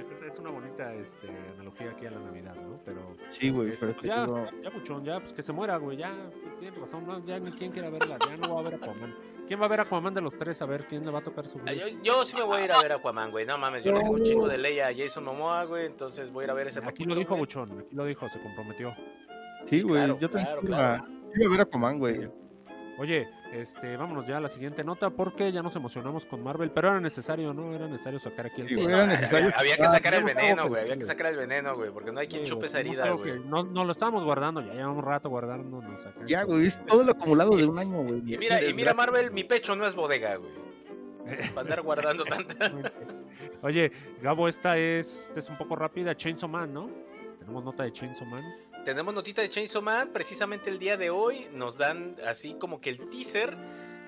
es, 0.26 0.38
una 0.38 0.50
bonita 0.50 0.94
este, 0.94 1.28
analogía 1.54 1.90
aquí 1.90 2.06
a 2.06 2.10
la 2.10 2.20
Navidad, 2.20 2.54
¿no? 2.56 2.80
Pero. 2.84 3.16
Sí, 3.28 3.50
güey, 3.50 3.70
este, 3.70 3.86
pues, 3.86 4.02
ya, 4.02 4.26
ya, 4.62 4.70
mucho, 4.70 5.02
ya, 5.02 5.20
pues 5.20 5.32
que 5.32 5.42
se 5.42 5.52
muera, 5.52 5.76
güey, 5.76 5.98
ya, 5.98 6.14
tienes 6.58 6.78
razón, 6.78 7.06
no, 7.06 7.24
ya 7.24 7.38
ni 7.38 7.52
quién 7.52 7.72
quiere 7.72 7.90
verla, 7.90 8.18
ya 8.26 8.36
no 8.36 8.54
va 8.54 8.60
a 8.60 8.64
ver 8.64 8.74
a 8.74 8.76
Aquaman. 8.76 9.14
¿Quién 9.46 9.60
va 9.60 9.64
a 9.64 9.68
ver 9.68 9.80
a 9.80 9.82
Aquaman 9.84 10.14
de 10.14 10.20
los 10.20 10.36
tres? 10.38 10.62
A 10.62 10.66
ver, 10.66 10.86
¿quién 10.86 11.04
le 11.04 11.10
va 11.10 11.18
a 11.18 11.22
tocar 11.22 11.44
su 11.46 11.58
ah, 11.66 11.72
yo, 11.72 11.86
yo, 12.02 12.24
sí 12.24 12.36
me 12.36 12.42
voy 12.42 12.58
a 12.58 12.64
ir 12.64 12.72
a 12.72 12.80
ver 12.80 12.92
a 12.92 12.94
Aquaman, 12.96 13.30
güey, 13.30 13.46
no 13.46 13.58
mames, 13.58 13.84
yo 13.84 13.92
le 13.92 14.00
tengo 14.00 14.14
un 14.14 14.22
chingo 14.22 14.48
de 14.48 14.58
ley 14.58 14.80
a 14.80 14.94
Jason 14.96 15.24
Momoa, 15.24 15.64
güey, 15.64 15.86
entonces 15.86 16.30
voy 16.30 16.42
a 16.42 16.44
ir 16.46 16.50
a 16.50 16.54
ver 16.54 16.68
ese 16.68 16.80
Aquí 16.84 17.04
lo 17.04 17.14
dijo 17.14 17.36
Buchón, 17.36 17.80
aquí 17.80 17.94
lo 17.94 18.04
dijo, 18.04 18.28
se 18.28 18.40
comprometió. 18.40 18.94
Sí, 19.64 19.82
güey, 19.82 20.06
yo 20.18 20.30
también 20.30 20.56
claro, 20.64 21.06
iba 21.34 21.46
a 21.46 21.50
ver 21.50 21.60
a 21.60 21.62
Aquaman, 21.62 21.98
güey. 21.98 22.30
Oye, 22.98 23.28
este, 23.52 23.96
vámonos 23.96 24.26
ya 24.26 24.36
a 24.36 24.40
la 24.40 24.48
siguiente 24.48 24.84
nota 24.84 25.10
porque 25.10 25.50
ya 25.50 25.62
nos 25.62 25.74
emocionamos 25.74 26.24
con 26.24 26.42
Marvel, 26.42 26.70
pero 26.70 26.88
era 26.88 27.00
necesario, 27.00 27.52
¿no? 27.52 27.74
Era 27.74 27.88
necesario 27.88 28.20
sacar 28.20 28.46
aquí 28.46 28.62
el 28.62 28.68
sí, 28.68 28.80
era 28.80 29.06
necesario. 29.06 29.52
Había, 29.56 29.76
que 29.76 29.88
sacar 29.88 30.14
el 30.14 30.24
veneno, 30.24 30.68
güey. 30.68 30.82
Había 30.82 30.96
que 30.96 31.04
sacar 31.04 31.26
el 31.26 31.36
veneno, 31.36 31.74
güey, 31.74 31.90
porque 31.90 32.12
no 32.12 32.20
hay 32.20 32.28
quien 32.28 32.44
chupe 32.44 32.66
esa 32.66 32.80
herida, 32.80 33.10
güey. 33.10 33.40
No, 33.40 33.64
no, 33.64 33.84
lo 33.84 33.92
estábamos 33.92 34.24
guardando, 34.24 34.60
ya 34.60 34.72
llevamos 34.72 35.04
rato 35.04 35.28
guardándonos 35.28 36.00
Ya, 36.26 36.44
güey, 36.44 36.66
es 36.66 36.84
todo 36.86 37.04
lo 37.04 37.12
acumulado 37.12 37.56
de 37.56 37.66
un 37.66 37.78
año, 37.78 38.02
güey. 38.02 38.22
Y 38.26 38.38
mira, 38.38 38.62
y 38.62 38.72
mira, 38.72 38.94
Marvel, 38.94 39.32
mi 39.32 39.44
pecho 39.44 39.74
no 39.74 39.86
es 39.86 39.94
bodega, 39.94 40.36
güey. 40.36 40.52
Para 41.54 41.60
andar 41.60 41.82
guardando 41.82 42.24
tanta. 42.24 42.72
Oye, 43.62 43.92
Gabo, 44.22 44.48
esta 44.48 44.78
es, 44.78 45.26
esta 45.28 45.40
es 45.40 45.48
un 45.50 45.58
poco 45.58 45.76
rápida. 45.76 46.16
Chainsaw 46.16 46.48
Man, 46.48 46.72
¿no? 46.72 46.88
Tenemos 47.38 47.64
nota 47.64 47.82
de 47.82 47.92
Chainsaw 47.92 48.26
Man 48.26 48.44
tenemos 48.84 49.14
notita 49.14 49.42
de 49.42 49.48
Chainsaw 49.48 49.82
Man. 49.82 50.10
Precisamente 50.12 50.70
el 50.70 50.78
día 50.78 50.96
de 50.96 51.10
hoy 51.10 51.46
nos 51.52 51.76
dan 51.76 52.16
así 52.26 52.54
como 52.54 52.80
que 52.80 52.90
el 52.90 53.08
teaser 53.10 53.56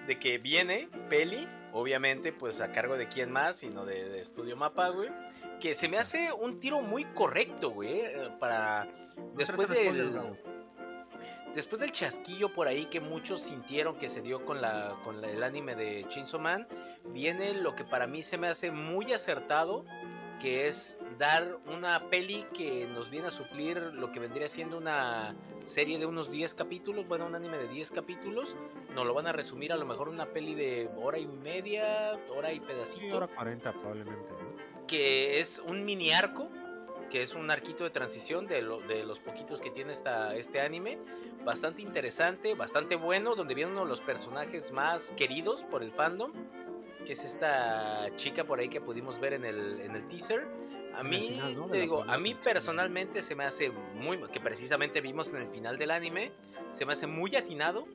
de 0.06 0.18
que 0.18 0.38
viene 0.38 0.88
peli. 1.08 1.48
Obviamente, 1.72 2.32
pues 2.32 2.60
a 2.60 2.70
cargo 2.70 2.96
de 2.96 3.08
quién 3.08 3.30
más, 3.30 3.56
sino 3.56 3.86
de, 3.86 4.08
de 4.08 4.24
Studio 4.24 4.56
Mapa, 4.56 4.88
güey. 4.88 5.10
Que 5.60 5.74
se 5.74 5.88
me 5.88 5.98
hace 5.98 6.32
un 6.32 6.60
tiro 6.60 6.82
muy 6.82 7.04
correcto, 7.04 7.70
güey. 7.70 8.00
Eh, 8.00 8.30
para. 8.38 8.88
Después 9.34 9.68
del. 9.68 10.12
Después 11.54 11.80
del 11.80 11.92
chasquillo 11.92 12.54
por 12.54 12.66
ahí 12.66 12.86
que 12.86 13.00
muchos 13.00 13.42
sintieron 13.42 13.98
que 13.98 14.08
se 14.08 14.22
dio 14.22 14.42
con, 14.46 14.62
la, 14.62 14.96
con 15.04 15.22
el 15.22 15.42
anime 15.42 15.74
de 15.74 16.06
Chainsaw 16.08 16.40
Man, 16.40 16.66
viene 17.12 17.52
lo 17.52 17.74
que 17.74 17.84
para 17.84 18.06
mí 18.06 18.22
se 18.22 18.38
me 18.38 18.48
hace 18.48 18.70
muy 18.70 19.12
acertado 19.12 19.84
que 20.42 20.66
es 20.66 20.98
dar 21.20 21.56
una 21.72 22.10
peli 22.10 22.44
que 22.52 22.88
nos 22.88 23.10
viene 23.10 23.28
a 23.28 23.30
suplir 23.30 23.76
lo 23.78 24.10
que 24.10 24.18
vendría 24.18 24.48
siendo 24.48 24.76
una 24.76 25.36
serie 25.62 26.00
de 26.00 26.06
unos 26.06 26.32
10 26.32 26.54
capítulos, 26.54 27.06
bueno, 27.06 27.26
un 27.26 27.36
anime 27.36 27.58
de 27.58 27.68
10 27.68 27.92
capítulos, 27.92 28.56
nos 28.92 29.06
lo 29.06 29.14
van 29.14 29.28
a 29.28 29.32
resumir 29.32 29.72
a 29.72 29.76
lo 29.76 29.86
mejor 29.86 30.08
una 30.08 30.26
peli 30.26 30.56
de 30.56 30.90
hora 30.96 31.20
y 31.20 31.28
media, 31.28 32.18
hora 32.36 32.52
y 32.52 32.58
pedacito. 32.58 33.18
hora 33.18 33.28
40 33.28 33.72
probablemente. 33.72 34.32
Que 34.88 35.38
es 35.38 35.62
un 35.64 35.84
mini 35.84 36.10
arco, 36.10 36.48
que 37.08 37.22
es 37.22 37.34
un 37.34 37.48
arquito 37.48 37.84
de 37.84 37.90
transición 37.90 38.48
de, 38.48 38.62
de 38.88 39.04
los 39.04 39.20
poquitos 39.20 39.60
que 39.60 39.70
tiene 39.70 39.92
esta, 39.92 40.34
este 40.34 40.60
anime. 40.60 40.98
Bastante 41.44 41.82
interesante, 41.82 42.56
bastante 42.56 42.96
bueno, 42.96 43.36
donde 43.36 43.54
viene 43.54 43.70
uno 43.70 43.82
de 43.82 43.88
los 43.88 44.00
personajes 44.00 44.72
más 44.72 45.12
queridos 45.12 45.62
por 45.62 45.84
el 45.84 45.92
fandom 45.92 46.32
que 47.04 47.12
es 47.12 47.24
esta 47.24 48.08
chica 48.16 48.44
por 48.44 48.60
ahí 48.60 48.68
que 48.68 48.80
pudimos 48.80 49.18
ver 49.20 49.34
en 49.34 49.44
el, 49.44 49.80
en 49.80 49.96
el 49.96 50.06
teaser. 50.08 50.46
A 50.94 51.02
mí, 51.02 51.40
te 51.70 51.78
digo, 51.80 52.04
a 52.06 52.18
mí 52.18 52.34
personalmente 52.34 53.22
se 53.22 53.34
me 53.34 53.44
hace 53.44 53.70
muy, 53.70 54.18
que 54.30 54.40
precisamente 54.40 55.00
vimos 55.00 55.30
en 55.30 55.36
el 55.36 55.48
final 55.48 55.78
del 55.78 55.90
anime, 55.90 56.32
se 56.70 56.84
me 56.84 56.92
hace 56.92 57.06
muy 57.06 57.34
atinado, 57.34 57.86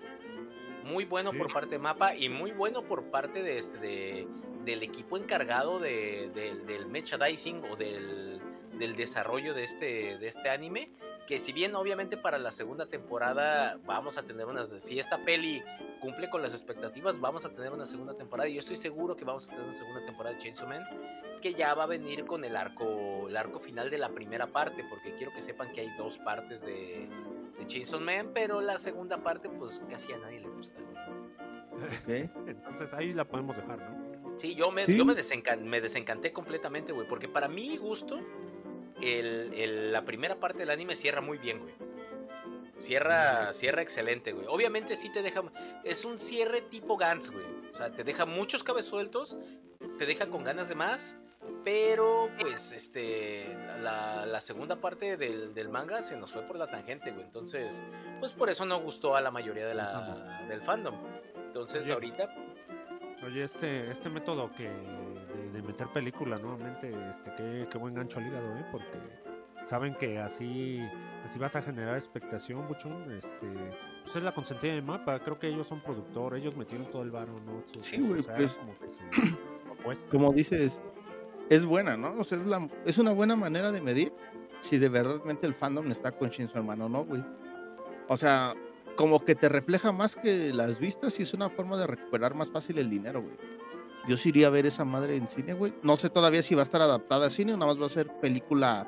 muy 0.84 1.06
bueno 1.06 1.32
por 1.32 1.54
parte 1.54 1.72
de 1.72 1.80
Mapa 1.80 2.16
y 2.16 2.28
muy 2.28 2.52
bueno 2.52 2.82
por 2.82 3.04
parte 3.12 3.44
de 3.44 3.60
este, 3.60 3.78
de, 3.78 4.28
del 4.66 4.82
equipo 4.82 5.16
encargado 5.16 5.80
de, 5.80 6.32
del 6.66 6.88
merchandising 6.88 7.64
o 7.70 7.76
del, 7.76 8.42
del 8.80 8.96
desarrollo 8.96 9.54
de 9.54 9.64
este, 9.64 10.18
de 10.18 10.28
este 10.28 10.50
anime 10.50 10.90
que 11.28 11.40
si 11.40 11.52
bien 11.52 11.76
obviamente 11.76 12.16
para 12.16 12.40
la 12.40 12.52
segunda 12.52 12.86
temporada 12.86 13.78
vamos 13.86 14.18
a 14.18 14.24
tener 14.24 14.48
unas, 14.48 14.70
si 14.70 14.98
esta 14.98 15.24
peli 15.24 15.62
cumple 16.00 16.30
con 16.30 16.42
las 16.42 16.54
expectativas, 16.54 17.20
vamos 17.20 17.44
a 17.44 17.50
tener 17.50 17.72
una 17.74 17.86
segunda 17.86 18.14
temporada 18.16 18.48
y 18.48 18.54
yo 18.54 18.62
estoy 18.62 18.78
seguro 18.78 19.16
que 19.18 19.26
vamos 19.26 19.46
a 19.46 19.50
tener 19.50 19.66
una 19.66 19.74
segunda 19.74 20.06
temporada 20.06 20.36
de 20.36 20.42
Chainsaw 20.42 20.68
Man 20.68 20.84
que 21.42 21.54
ya 21.54 21.76
va 21.76 21.84
a 21.84 21.88
venir 21.88 22.26
con 22.26 22.46
el 22.46 22.56
arco, 22.56 23.28
el 23.28 23.36
arco 23.36 23.60
final 23.60 23.90
de 23.90 23.98
la 23.98 24.10
primera 24.10 24.48
parte, 24.48 24.84
porque 24.90 25.14
quiero 25.16 25.34
que 25.34 25.42
sepan 25.42 25.72
que 25.72 25.82
hay 25.82 25.90
dos 25.98 26.18
partes 26.18 26.64
de, 26.64 27.08
de 27.60 27.68
Chainsaw 27.68 28.00
Man, 28.00 28.32
pero 28.34 28.62
la 28.62 28.78
segunda 28.80 29.22
parte 29.22 29.50
pues 29.50 29.82
casi 29.90 30.14
a 30.14 30.18
nadie 30.18 30.40
le 30.40 30.48
gusta. 30.48 30.80
Entonces 32.48 32.94
ahí 32.94 33.14
la 33.14 33.26
podemos 33.26 33.58
dejar, 33.58 33.78
¿no? 33.78 34.08
Sí, 34.38 34.56
yo 34.56 34.72
me, 34.72 34.86
Yo 34.86 35.04
me, 35.04 35.16
me 35.64 35.82
desencanté 35.82 36.32
completamente, 36.32 36.94
güey, 36.94 37.08
porque 37.08 37.28
para 37.28 37.48
mi 37.48 37.76
gusto 37.78 38.20
el, 39.02 39.92
la 39.92 40.06
primera 40.06 40.36
parte 40.36 40.60
del 40.60 40.70
anime 40.70 40.96
cierra 40.96 41.22
muy 41.22 41.38
bien, 41.38 41.60
güey. 41.60 41.74
Cierra, 42.78 43.54
cierra 43.54 43.82
excelente, 43.82 44.34
güey. 44.34 44.46
Obviamente 44.48 44.96
sí 44.96 45.12
te 45.12 45.22
deja. 45.22 45.44
Es 45.84 46.06
un 46.06 46.20
cierre 46.20 46.62
tipo 46.62 46.96
Gantz, 46.96 47.32
güey. 47.32 47.46
O 47.72 47.74
sea, 47.74 47.92
te 47.92 48.04
deja 48.04 48.26
muchos 48.26 48.64
cabezueltos, 48.64 49.38
te 49.98 50.06
deja 50.06 50.28
con 50.28 50.44
ganas 50.44 50.70
de 50.70 50.76
más. 50.76 51.16
Pero, 51.64 52.30
pues, 52.40 52.74
este. 52.74 53.48
La, 53.82 54.40
segunda 54.42 54.78
parte 54.78 55.18
del, 55.18 55.70
manga 55.70 56.02
se 56.02 56.16
nos 56.16 56.32
fue 56.32 56.44
por 56.44 56.58
la 56.58 56.68
tangente, 56.68 57.12
güey. 57.12 57.26
Entonces, 57.26 57.84
pues 58.20 58.32
por 58.32 58.50
eso 58.50 58.66
no 58.66 58.80
gustó 58.80 59.16
a 59.16 59.22
la 59.22 59.32
mayoría 59.32 59.68
de 59.68 59.74
la, 59.74 60.46
del 60.48 60.62
fandom. 60.62 60.96
Entonces, 61.48 61.90
ahorita. 61.90 62.34
Oye, 63.26 63.44
este, 63.44 63.90
este 63.90 64.10
método 64.10 64.52
que 64.56 64.70
de, 65.62 65.68
meter 65.68 65.88
película 65.88 66.38
nuevamente, 66.38 66.94
este, 67.10 67.34
qué, 67.36 67.68
qué 67.70 67.78
buen 67.78 67.94
gancho 67.94 68.20
al 68.20 68.28
hígado, 68.28 68.58
¿eh? 68.58 68.66
Porque 68.72 69.00
saben 69.68 69.96
que 69.96 70.20
así, 70.20 70.80
así 71.26 71.40
vas 71.40 71.56
a 71.56 71.62
generar 71.62 71.96
expectación, 71.96 72.68
Buchón. 72.68 73.12
Este, 73.12 73.48
pues 74.04 74.16
es 74.16 74.24
la 74.24 74.34
consentida 74.34 74.74
de 74.74 74.82
mapa. 74.82 75.20
Creo 75.20 75.38
que 75.40 75.48
ellos 75.48 75.68
son 75.68 75.82
productor, 75.82 76.36
ellos 76.36 76.56
metieron 76.56 76.90
todo 76.90 77.02
el 77.04 77.12
varo, 77.12 77.40
¿no? 77.46 77.64
sí, 77.80 78.02
güey, 78.02 78.22
pues. 78.24 78.60
Como, 78.60 79.94
como 80.12 80.34
dices, 80.34 80.82
es 81.50 81.66
buena, 81.66 81.98
¿no? 81.98 82.16
O 82.18 82.24
sea, 82.24 82.38
es, 82.38 82.46
la, 82.46 82.68
es 82.86 82.98
una 82.98 83.12
buena 83.12 83.36
manera 83.36 83.72
de 83.72 83.82
medir 83.82 84.14
si 84.60 84.78
de 84.78 84.90
verdad 84.90 85.22
el 85.42 85.54
fandom 85.54 85.92
está 85.92 86.12
con 86.12 86.30
Shinzo 86.30 86.58
hermano, 86.58 86.90
¿no, 86.90 87.06
güey? 87.06 87.24
O 88.08 88.18
sea, 88.18 88.56
como 88.96 89.24
que 89.24 89.36
te 89.36 89.50
refleja 89.50 89.92
más 89.92 90.16
que 90.16 90.54
las 90.54 90.80
vistas 90.80 91.20
y 91.20 91.24
es 91.24 91.34
una 91.34 91.50
forma 91.50 91.78
de 91.78 91.88
recuperar 91.88 92.34
más 92.34 92.50
fácil 92.50 92.80
el 92.80 92.90
dinero, 92.90 93.22
güey. 93.22 93.36
Yo 94.08 94.18
sí 94.18 94.30
iría 94.30 94.48
a 94.48 94.50
ver 94.50 94.66
esa 94.66 94.86
madre 94.86 95.16
en 95.16 95.28
cine, 95.28 95.54
güey. 95.54 95.74
No 95.84 95.98
sé 95.98 96.10
todavía 96.10 96.42
si 96.42 96.56
va 96.56 96.62
a 96.62 96.64
estar 96.64 96.82
adaptada 96.82 97.28
a 97.28 97.30
cine 97.30 97.54
o 97.54 97.58
nada 97.58 97.74
más 97.74 97.82
va 97.82 97.88
a 97.88 97.90
ser 97.90 98.08
película 98.20 98.88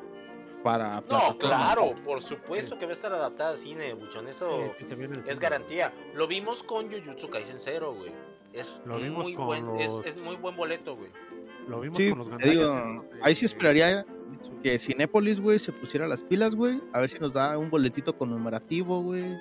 para. 0.63 1.01
No, 1.09 1.37
claro, 1.37 1.93
por 2.05 2.21
supuesto 2.21 2.77
que 2.77 2.85
va 2.85 2.91
a 2.91 2.95
estar 2.95 3.13
adaptada 3.13 3.53
a 3.53 3.57
cine, 3.57 3.93
buchón. 3.93 4.27
Eso 4.27 4.67
es 5.27 5.39
garantía. 5.39 5.93
Lo 6.13 6.27
vimos 6.27 6.63
con 6.63 6.91
Jujutsu 6.91 7.29
Kaisen 7.29 7.59
Zero, 7.59 7.93
güey. 7.93 8.11
Es, 8.53 8.81
muy 8.85 9.35
buen, 9.35 9.77
es, 9.77 10.17
muy 10.17 10.35
buen 10.37 10.55
boleto, 10.55 10.95
güey. 10.95 11.11
Lo 11.67 11.81
vimos 11.81 11.97
con 11.97 12.17
los 12.17 12.37
te 12.37 12.49
digo, 12.49 13.05
Ahí 13.21 13.35
sí 13.35 13.45
esperaría 13.45 14.05
que 14.63 14.79
Cinépolis, 14.79 15.39
güey, 15.39 15.59
se 15.59 15.71
pusiera 15.71 16.07
las 16.07 16.23
pilas, 16.23 16.55
güey. 16.55 16.81
A 16.93 16.99
ver 16.99 17.09
si 17.09 17.19
nos 17.19 17.33
da 17.33 17.57
un 17.57 17.69
boletito 17.69 18.17
conmemorativo, 18.17 19.01
güey. 19.01 19.37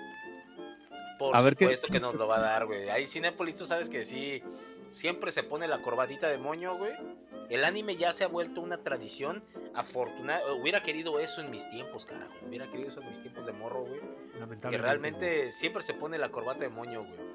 Por 1.19 1.37
a 1.37 1.43
supuesto 1.43 1.89
que 1.89 2.01
nos 2.01 2.17
lo 2.17 2.29
va 2.29 2.37
a 2.37 2.41
dar, 2.41 2.67
güey. 2.67 2.89
Ahí 2.89 3.07
Cinépolis, 3.07 3.57
tú 3.57 3.67
sabes 3.67 3.89
que 3.89 4.05
sí 4.05 4.43
siempre 4.93 5.31
se 5.33 5.43
pone 5.43 5.69
la 5.69 5.83
corbatita 5.83 6.29
de 6.29 6.39
moño, 6.39 6.77
güey. 6.77 6.93
El 7.51 7.65
anime 7.65 7.97
ya 7.97 8.13
se 8.13 8.25
ha 8.25 8.29
vuelto 8.29 8.61
una 8.61 8.79
tradición 8.79 9.43
afortunada. 9.75 10.41
Hubiera 10.55 10.83
querido 10.83 11.19
eso 11.19 11.41
en 11.41 11.51
mis 11.51 11.69
tiempos, 11.71 12.05
carajo. 12.05 12.33
Hubiera 12.47 12.71
querido 12.71 12.89
eso 12.89 13.01
en 13.01 13.09
mis 13.09 13.21
tiempos 13.21 13.47
de 13.47 13.53
morro, 13.53 13.85
güey. 13.85 14.01
Que 14.71 14.79
realmente 14.79 15.51
siempre 15.51 15.83
se 15.83 15.95
pone 15.95 16.19
la 16.19 16.31
corbata 16.31 16.61
de 16.61 16.69
moño, 16.69 17.05
güey. 17.05 17.29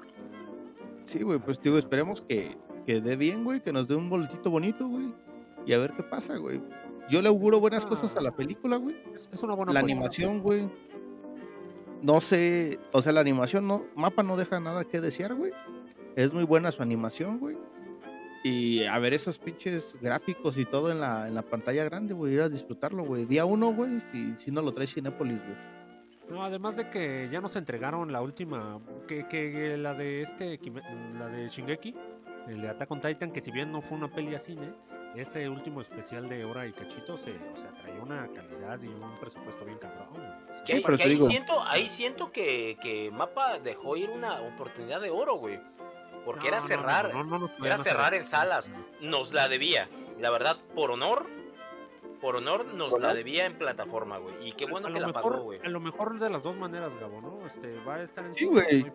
Sí, 1.02 1.22
güey, 1.22 1.38
pues 1.38 1.60
digo, 1.60 1.76
esperemos 1.76 2.22
que, 2.22 2.56
que 2.86 3.00
dé 3.00 3.16
bien, 3.16 3.44
güey, 3.44 3.60
que 3.60 3.72
nos 3.72 3.88
dé 3.88 3.96
un 3.96 4.08
boletito 4.08 4.50
bonito, 4.50 4.88
güey. 4.88 5.12
Y 5.66 5.72
a 5.72 5.78
ver 5.78 5.92
qué 5.96 6.02
pasa, 6.02 6.36
güey. 6.36 6.60
Yo 7.10 7.20
le 7.20 7.28
auguro 7.28 7.60
buenas 7.60 7.84
cosas 7.84 8.16
a 8.16 8.20
la 8.20 8.30
película, 8.30 8.76
güey. 8.76 8.96
Es, 9.14 9.42
una 9.42 9.54
buena 9.54 9.72
La 9.72 9.80
animación, 9.80 10.40
güey. 10.40 10.70
No 12.04 12.20
sé, 12.20 12.78
o 12.92 13.00
sea, 13.00 13.12
la 13.12 13.20
animación 13.20 13.66
no, 13.66 13.86
mapa 13.96 14.22
no 14.22 14.36
deja 14.36 14.60
nada 14.60 14.84
que 14.84 15.00
desear, 15.00 15.34
güey. 15.34 15.52
Es 16.16 16.34
muy 16.34 16.44
buena 16.44 16.70
su 16.70 16.82
animación, 16.82 17.38
güey. 17.40 17.56
y 18.44 18.84
a 18.84 18.98
ver 18.98 19.14
esos 19.14 19.38
pinches 19.38 19.96
gráficos 20.02 20.58
y 20.58 20.66
todo 20.66 20.92
en 20.92 21.00
la, 21.00 21.26
en 21.28 21.34
la 21.34 21.40
pantalla 21.40 21.82
grande, 21.84 22.12
güey, 22.12 22.34
ir 22.34 22.42
a 22.42 22.50
disfrutarlo, 22.50 23.04
güey. 23.04 23.24
Día 23.24 23.46
uno, 23.46 23.72
güey, 23.72 24.00
si, 24.12 24.34
si 24.36 24.50
no 24.52 24.60
lo 24.60 24.72
traes 24.72 24.92
Cinépolis, 24.92 25.40
güey. 25.42 25.56
No, 26.28 26.44
además 26.44 26.76
de 26.76 26.90
que 26.90 27.30
ya 27.32 27.40
nos 27.40 27.56
entregaron 27.56 28.12
la 28.12 28.20
última, 28.20 28.80
que, 29.08 29.26
que 29.26 29.78
la 29.78 29.94
de 29.94 30.20
este, 30.20 30.60
la 31.18 31.28
de 31.28 31.48
Shingeki, 31.48 31.94
el 32.48 32.60
de 32.60 32.68
Attack 32.68 32.90
on 32.90 33.00
Titan, 33.00 33.32
que 33.32 33.40
si 33.40 33.50
bien 33.50 33.72
no 33.72 33.80
fue 33.80 33.96
una 33.96 34.12
peli 34.12 34.34
a 34.34 34.38
cine, 34.38 34.74
ese 35.16 35.48
último 35.48 35.80
especial 35.80 36.28
de 36.28 36.44
hora 36.44 36.66
y 36.66 36.72
cachito, 36.72 37.16
se, 37.16 37.30
o 37.30 37.56
sea, 37.56 37.70
traía 37.72 38.00
una 38.02 38.28
calidad 38.32 38.80
y 38.82 38.88
un 38.88 39.18
presupuesto 39.20 39.64
bien 39.64 39.78
cabrón. 39.78 40.08
O 40.10 40.54
sea, 40.54 40.62
Que 40.64 40.76
Sí, 40.76 40.80
pero 40.84 40.96
que 40.96 41.02
te 41.04 41.08
ahí, 41.08 41.14
digo- 41.16 41.26
siento, 41.28 41.62
ahí 41.64 41.88
siento 41.88 42.32
que, 42.32 42.76
que 42.80 43.10
Mapa 43.12 43.58
dejó 43.58 43.96
ir 43.96 44.10
una 44.10 44.40
oportunidad 44.42 45.00
de 45.00 45.10
oro, 45.10 45.36
güey. 45.36 45.60
Porque 46.24 46.42
no, 46.42 46.46
era 46.48 46.56
no, 46.56 46.62
no, 46.62 46.68
cerrar, 46.68 47.14
no, 47.14 47.24
no 47.24 47.38
nos 47.38 47.50
era 47.64 47.76
cerrar 47.78 48.14
en 48.14 48.24
salas. 48.24 48.70
Nos 49.00 49.32
la 49.32 49.48
debía. 49.48 49.88
La 50.18 50.30
verdad, 50.30 50.56
por 50.74 50.90
honor, 50.90 51.26
por 52.24 52.36
honor 52.36 52.64
nos 52.64 52.98
la 52.98 53.12
debía 53.12 53.44
en 53.44 53.58
plataforma, 53.58 54.16
güey. 54.16 54.48
Y 54.48 54.52
qué 54.52 54.64
bueno 54.64 54.88
a 54.88 54.92
que 54.94 54.98
la 54.98 55.08
mejor, 55.08 55.32
pagó, 55.32 55.44
güey. 55.44 55.60
A 55.62 55.68
lo 55.68 55.78
mejor 55.78 56.18
de 56.18 56.30
las 56.30 56.42
dos 56.42 56.56
maneras, 56.56 56.98
Gabo, 56.98 57.20
¿no? 57.20 57.46
Este, 57.46 57.76
va 57.86 57.96
a 57.96 58.02
estar 58.02 58.24
en 58.24 58.32
Sí, 58.32 58.46
güey. 58.46 58.90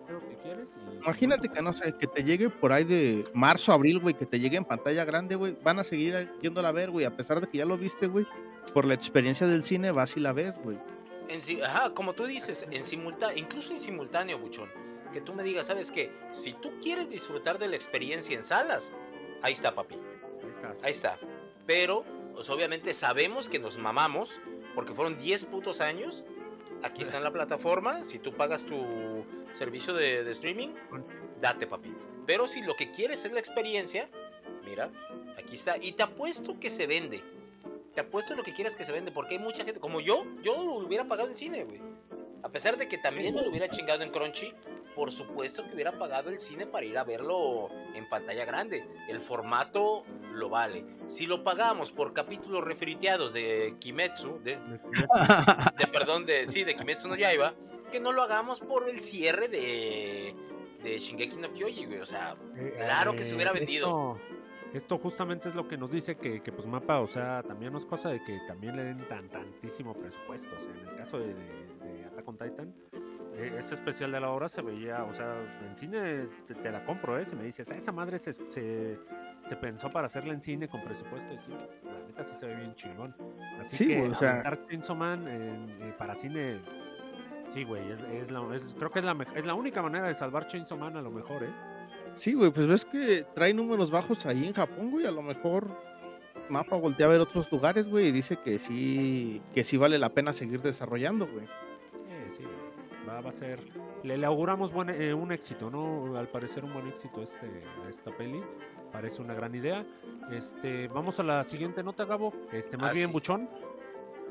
Imagínate 1.03 1.47
pues, 1.47 1.51
que 1.51 1.61
no 1.61 1.71
sé, 1.71 1.95
que 1.95 2.07
te 2.07 2.23
llegue 2.23 2.49
por 2.49 2.71
ahí 2.71 2.85
de 2.85 3.29
marzo, 3.35 3.71
abril, 3.71 3.99
güey, 3.99 4.15
que 4.15 4.25
te 4.25 4.39
llegue 4.39 4.57
en 4.57 4.65
pantalla 4.65 5.05
grande, 5.05 5.35
güey. 5.35 5.55
Van 5.63 5.77
a 5.77 5.83
seguir 5.83 6.33
yéndola 6.41 6.69
a 6.69 6.71
ver, 6.71 6.89
güey, 6.89 7.05
a 7.05 7.15
pesar 7.15 7.39
de 7.39 7.45
que 7.45 7.59
ya 7.59 7.65
lo 7.65 7.77
viste, 7.77 8.07
güey. 8.07 8.25
Por 8.73 8.85
la 8.85 8.95
experiencia 8.95 9.45
del 9.45 9.63
cine, 9.63 9.91
vas 9.91 10.17
y 10.17 10.21
la 10.21 10.33
ves, 10.33 10.57
güey. 10.63 10.79
Ajá, 11.63 11.93
como 11.93 12.13
tú 12.13 12.25
dices, 12.25 12.65
en 12.71 12.83
simultáneo, 12.83 13.37
incluso 13.37 13.73
en 13.73 13.79
simultáneo, 13.79 14.39
buchón. 14.39 14.71
Que 15.13 15.21
tú 15.21 15.35
me 15.35 15.43
digas, 15.43 15.67
¿sabes 15.67 15.91
qué? 15.91 16.11
Si 16.31 16.53
tú 16.53 16.79
quieres 16.81 17.07
disfrutar 17.09 17.59
de 17.59 17.67
la 17.67 17.75
experiencia 17.75 18.35
en 18.35 18.41
salas, 18.41 18.91
ahí 19.43 19.53
está, 19.53 19.75
papi. 19.75 19.93
Ahí 19.93 20.49
estás. 20.49 20.83
Ahí 20.83 20.91
está. 20.93 21.19
Pero, 21.67 22.03
obviamente 22.35 22.93
sabemos 22.93 23.49
que 23.49 23.59
nos 23.59 23.77
mamamos, 23.77 24.41
porque 24.75 24.93
fueron 24.93 25.17
10 25.17 25.45
putos 25.45 25.81
años. 25.81 26.23
Aquí 26.83 27.03
está 27.03 27.17
en 27.17 27.23
la 27.23 27.31
plataforma. 27.31 28.05
Si 28.05 28.19
tú 28.19 28.33
pagas 28.33 28.63
tu 28.63 29.25
servicio 29.51 29.93
de, 29.93 30.23
de 30.23 30.31
streaming, 30.31 30.69
date, 31.41 31.67
papi. 31.67 31.93
Pero 32.25 32.47
si 32.47 32.61
lo 32.61 32.75
que 32.75 32.91
quieres 32.91 33.25
es 33.25 33.33
la 33.33 33.39
experiencia, 33.39 34.09
mira, 34.63 34.89
aquí 35.37 35.55
está. 35.55 35.77
Y 35.77 35.93
te 35.93 36.03
apuesto 36.03 36.59
que 36.59 36.69
se 36.69 36.87
vende. 36.87 37.21
Te 37.93 38.01
apuesto 38.01 38.35
lo 38.35 38.43
que 38.43 38.53
quieras 38.53 38.75
que 38.75 38.85
se 38.85 38.91
vende, 38.91 39.11
porque 39.11 39.35
hay 39.35 39.39
mucha 39.39 39.65
gente, 39.65 39.79
como 39.79 39.99
yo, 39.99 40.25
yo 40.41 40.63
lo 40.63 40.73
hubiera 40.75 41.05
pagado 41.05 41.29
en 41.29 41.35
cine, 41.35 41.63
güey. 41.63 41.81
A 42.43 42.49
pesar 42.49 42.77
de 42.77 42.87
que 42.87 42.97
también 42.97 43.35
me 43.35 43.41
lo 43.41 43.49
hubiera 43.49 43.67
chingado 43.67 44.03
en 44.03 44.11
Crunchy, 44.11 44.53
por 44.99 45.13
supuesto 45.13 45.65
que 45.65 45.75
hubiera 45.75 45.93
pagado 45.93 46.29
el 46.29 46.41
cine 46.41 46.67
para 46.67 46.85
ir 46.85 46.97
a 46.97 47.05
verlo 47.05 47.69
en 47.95 48.09
pantalla 48.09 48.43
grande. 48.43 48.85
El 49.07 49.21
formato 49.21 50.03
lo 50.33 50.49
vale. 50.49 50.83
Si 51.05 51.25
lo 51.25 51.41
pagamos 51.41 51.93
por 51.93 52.11
capítulos 52.11 52.65
refriteados 52.65 53.31
de 53.31 53.75
Kimetsu, 53.79 54.41
de, 54.43 54.57
de 54.57 55.87
perdón, 55.93 56.25
de 56.25 56.47
sí, 56.47 56.65
de 56.65 56.75
Kimetsu 56.75 57.07
no 57.07 57.15
Yaiba, 57.15 57.53
que 57.93 58.01
no 58.01 58.11
lo 58.11 58.23
hagamos 58.23 58.59
por 58.59 58.89
el 58.89 58.99
cierre 58.99 59.47
de 59.47 60.35
de 60.83 60.99
Shingeki 60.99 61.37
no 61.37 61.53
Kyoji, 61.53 61.85
güey, 61.85 61.99
o 61.99 62.05
sea, 62.05 62.35
Eh, 62.57 62.73
Claro 62.75 63.15
que 63.15 63.23
se 63.23 63.35
hubiera 63.35 63.53
vendido. 63.53 64.17
Esto, 64.17 64.73
esto 64.73 64.97
justamente 64.97 65.47
es 65.47 65.55
lo 65.55 65.65
que 65.69 65.77
nos 65.77 65.91
dice 65.91 66.17
que, 66.17 66.41
que, 66.41 66.51
pues 66.51 66.67
Mapa, 66.67 66.99
o 66.99 67.07
sea, 67.07 67.41
también 67.43 67.71
no 67.71 67.77
es 67.77 67.85
cosa 67.85 68.09
de 68.09 68.21
que 68.21 68.37
también 68.47 68.75
le 68.75 68.83
den 68.83 69.07
tan 69.07 69.29
tantísimo 69.29 69.93
presupuesto. 69.93 70.53
O 70.57 70.59
sea, 70.59 70.71
en 70.73 70.89
el 70.89 70.95
caso 70.97 71.19
de, 71.19 71.33
de, 71.33 71.75
de 71.85 72.05
Attack 72.05 72.27
on 72.27 72.37
Titan, 72.37 72.75
eh, 73.39 73.55
ese 73.57 73.75
especial 73.75 74.11
de 74.11 74.19
la 74.19 74.29
hora 74.29 74.47
se 74.49 74.61
veía, 74.61 75.03
o 75.03 75.13
sea, 75.13 75.35
en 75.67 75.75
cine 75.75 76.27
te, 76.47 76.55
te 76.55 76.71
la 76.71 76.83
compro, 76.85 77.17
¿eh? 77.17 77.25
Si 77.25 77.35
me 77.35 77.43
dices, 77.43 77.69
"Ah, 77.71 77.75
esa 77.75 77.91
madre 77.91 78.19
se, 78.19 78.33
se, 78.33 78.99
se 79.47 79.55
pensó 79.55 79.89
para 79.89 80.07
hacerla 80.07 80.33
en 80.33 80.41
cine 80.41 80.67
con 80.67 80.83
presupuesto, 80.83 81.33
y 81.33 81.37
sí, 81.39 81.51
la 81.51 82.07
neta 82.07 82.23
sí 82.23 82.35
se 82.35 82.45
ve 82.47 82.55
bien 82.55 82.75
chingón. 82.75 83.15
Así 83.59 83.77
Sí, 83.77 83.87
que 83.87 84.01
o 84.01 84.13
sea- 84.15 84.43
Man 84.95 85.25
eh, 85.27 85.93
para 85.97 86.15
cine 86.15 86.61
Sí, 87.47 87.63
güey, 87.63 87.91
es, 87.91 87.99
es 88.01 88.29
la, 88.31 88.41
es- 88.55 88.75
creo 88.77 88.91
que 88.91 88.99
es 88.99 89.05
la, 89.05 89.17
es 89.35 89.43
la 89.45 89.55
única 89.55 89.81
manera 89.81 90.07
de 90.07 90.13
salvar 90.13 90.45
Chainsaw 90.47 90.77
Man 90.77 90.95
a 90.97 91.01
lo 91.01 91.09
mejor, 91.09 91.43
¿eh? 91.43 91.49
Sí, 92.13 92.33
güey, 92.33 92.51
pues 92.51 92.67
ves 92.67 92.85
que 92.85 93.25
trae 93.33 93.53
números 93.53 93.89
bajos 93.91 94.25
ahí 94.25 94.45
en 94.45 94.53
Japón, 94.53 94.91
güey. 94.91 95.05
A 95.07 95.11
lo 95.11 95.21
mejor 95.23 95.67
Mapa 96.49 96.75
voltea 96.77 97.05
a 97.05 97.09
ver 97.09 97.21
otros 97.21 97.51
lugares, 97.51 97.87
güey, 97.87 98.07
y 98.07 98.11
dice 98.11 98.35
que 98.37 98.59
sí, 98.59 99.41
que 99.53 99.63
sí 99.63 99.77
vale 99.77 99.97
la 99.97 100.09
pena 100.09 100.33
seguir 100.33 100.61
desarrollando, 100.61 101.27
güey. 101.27 101.45
Sí, 101.47 102.37
sí, 102.37 102.43
güey. 102.43 102.58
Va, 103.09 103.21
va 103.21 103.29
a 103.29 103.33
ser... 103.33 103.59
Le, 104.03 104.17
le 104.17 104.25
auguramos 104.25 104.71
buen, 104.71 104.89
eh, 104.89 105.13
un 105.13 105.31
éxito, 105.31 105.69
¿no? 105.69 106.15
Al 106.17 106.27
parecer 106.29 106.63
un 106.63 106.73
buen 106.73 106.87
éxito 106.87 107.21
este, 107.21 107.47
a 107.85 107.89
esta 107.89 108.15
peli. 108.15 108.41
Parece 108.91 109.21
una 109.21 109.33
gran 109.33 109.53
idea. 109.55 109.85
Este, 110.31 110.87
vamos 110.87 111.19
a 111.19 111.23
la 111.23 111.43
siguiente 111.43 111.83
nota, 111.83 112.05
Gabo. 112.05 112.33
Este, 112.51 112.77
más 112.77 112.91
Ah, 112.91 112.93
bien, 112.93 113.07
sí. 113.07 113.13
Buchón. 113.13 113.49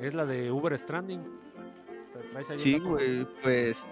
Es 0.01 0.15
la 0.15 0.25
de 0.25 0.51
Uber 0.51 0.77
Stranding. 0.79 1.21
¿Tra- 1.21 2.29
¿Traes 2.31 2.49
ahí 2.51 2.55
el 2.55 2.59
Sí, 2.59 2.79
güey, 2.79 3.27
pues 3.43 3.85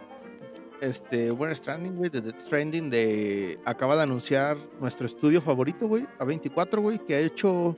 este 0.80 1.32
Uber 1.32 1.55
Stranding, 1.57 1.97
güey, 1.97 2.11
de 2.11 2.20
Death 2.20 2.39
Stranding 2.39 2.91
de 2.91 3.59
acaba 3.64 3.97
de 3.97 4.03
anunciar 4.03 4.59
nuestro 4.80 5.07
estudio 5.07 5.41
favorito, 5.41 5.89
güey, 5.89 6.07
A24, 6.18 6.80
güey, 6.80 6.99
que 6.99 7.14
ha 7.14 7.20
hecho 7.20 7.76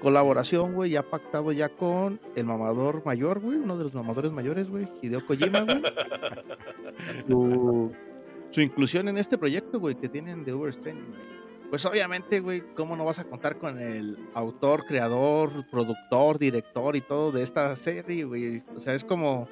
colaboración, 0.00 0.74
güey, 0.74 0.92
y 0.92 0.96
ha 0.96 1.02
pactado 1.02 1.52
ya 1.52 1.68
con 1.68 2.20
el 2.34 2.44
mamador 2.44 3.04
mayor, 3.04 3.40
güey, 3.40 3.58
uno 3.58 3.76
de 3.76 3.84
los 3.84 3.94
mamadores 3.94 4.32
mayores, 4.32 4.68
güey, 4.68 4.88
Hideo 5.02 5.24
Kojima, 5.26 5.60
güey. 5.60 5.82
su, 7.28 7.92
su 8.50 8.60
inclusión 8.60 9.08
en 9.08 9.18
este 9.18 9.38
proyecto, 9.38 9.80
güey, 9.80 9.94
que 9.94 10.08
tienen 10.08 10.44
de 10.44 10.54
Uber 10.54 10.72
Stranding, 10.72 11.08
güey. 11.08 11.36
Pues 11.70 11.84
obviamente, 11.84 12.40
güey, 12.40 12.62
¿cómo 12.74 12.96
no 12.96 13.04
vas 13.04 13.18
a 13.18 13.24
contar 13.24 13.58
con 13.58 13.80
el 13.80 14.16
autor, 14.34 14.84
creador, 14.86 15.50
productor, 15.68 16.38
director 16.38 16.94
y 16.94 17.00
todo 17.00 17.32
de 17.32 17.42
esta 17.42 17.74
serie, 17.74 18.24
güey? 18.24 18.62
O 18.76 18.80
sea, 18.80 18.94
es 18.94 19.02
como, 19.02 19.48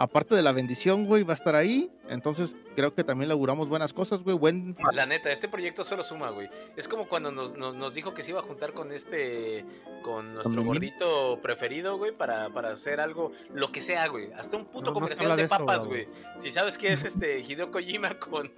aparte 0.00 0.34
de 0.34 0.40
la 0.42 0.52
bendición, 0.52 1.04
güey, 1.04 1.22
va 1.24 1.34
a 1.34 1.36
estar 1.36 1.54
ahí. 1.54 1.90
Entonces, 2.08 2.56
creo 2.74 2.94
que 2.94 3.04
también 3.04 3.28
le 3.28 3.34
auguramos 3.34 3.68
buenas 3.68 3.92
cosas, 3.92 4.22
güey. 4.22 4.34
Buen. 4.36 4.74
La 4.92 5.04
neta, 5.04 5.30
este 5.30 5.46
proyecto 5.46 5.84
solo 5.84 6.02
suma, 6.02 6.30
güey. 6.30 6.48
Es 6.76 6.88
como 6.88 7.06
cuando 7.06 7.30
nos, 7.30 7.56
nos, 7.56 7.74
nos 7.74 7.92
dijo 7.94 8.14
que 8.14 8.22
se 8.22 8.30
iba 8.30 8.40
a 8.40 8.42
juntar 8.42 8.72
con 8.72 8.90
este, 8.92 9.64
con 10.02 10.32
nuestro 10.34 10.64
gordito 10.64 11.38
preferido, 11.42 11.98
güey, 11.98 12.12
para, 12.12 12.48
para 12.48 12.70
hacer 12.70 12.98
algo, 12.98 13.32
lo 13.52 13.70
que 13.70 13.82
sea, 13.82 14.08
güey. 14.08 14.32
Hasta 14.32 14.56
un 14.56 14.64
puto 14.64 14.86
No, 14.86 14.94
comercial 14.94 15.30
de 15.30 15.36
de 15.36 15.42
eso, 15.44 15.58
papas, 15.58 15.86
güey. 15.86 16.08
Si 16.38 16.50
sabes 16.50 16.78
que 16.78 16.88
es 16.92 17.04
este 17.04 17.40
Hideo 17.40 17.70
Kojima 17.70 18.18
con, 18.18 18.50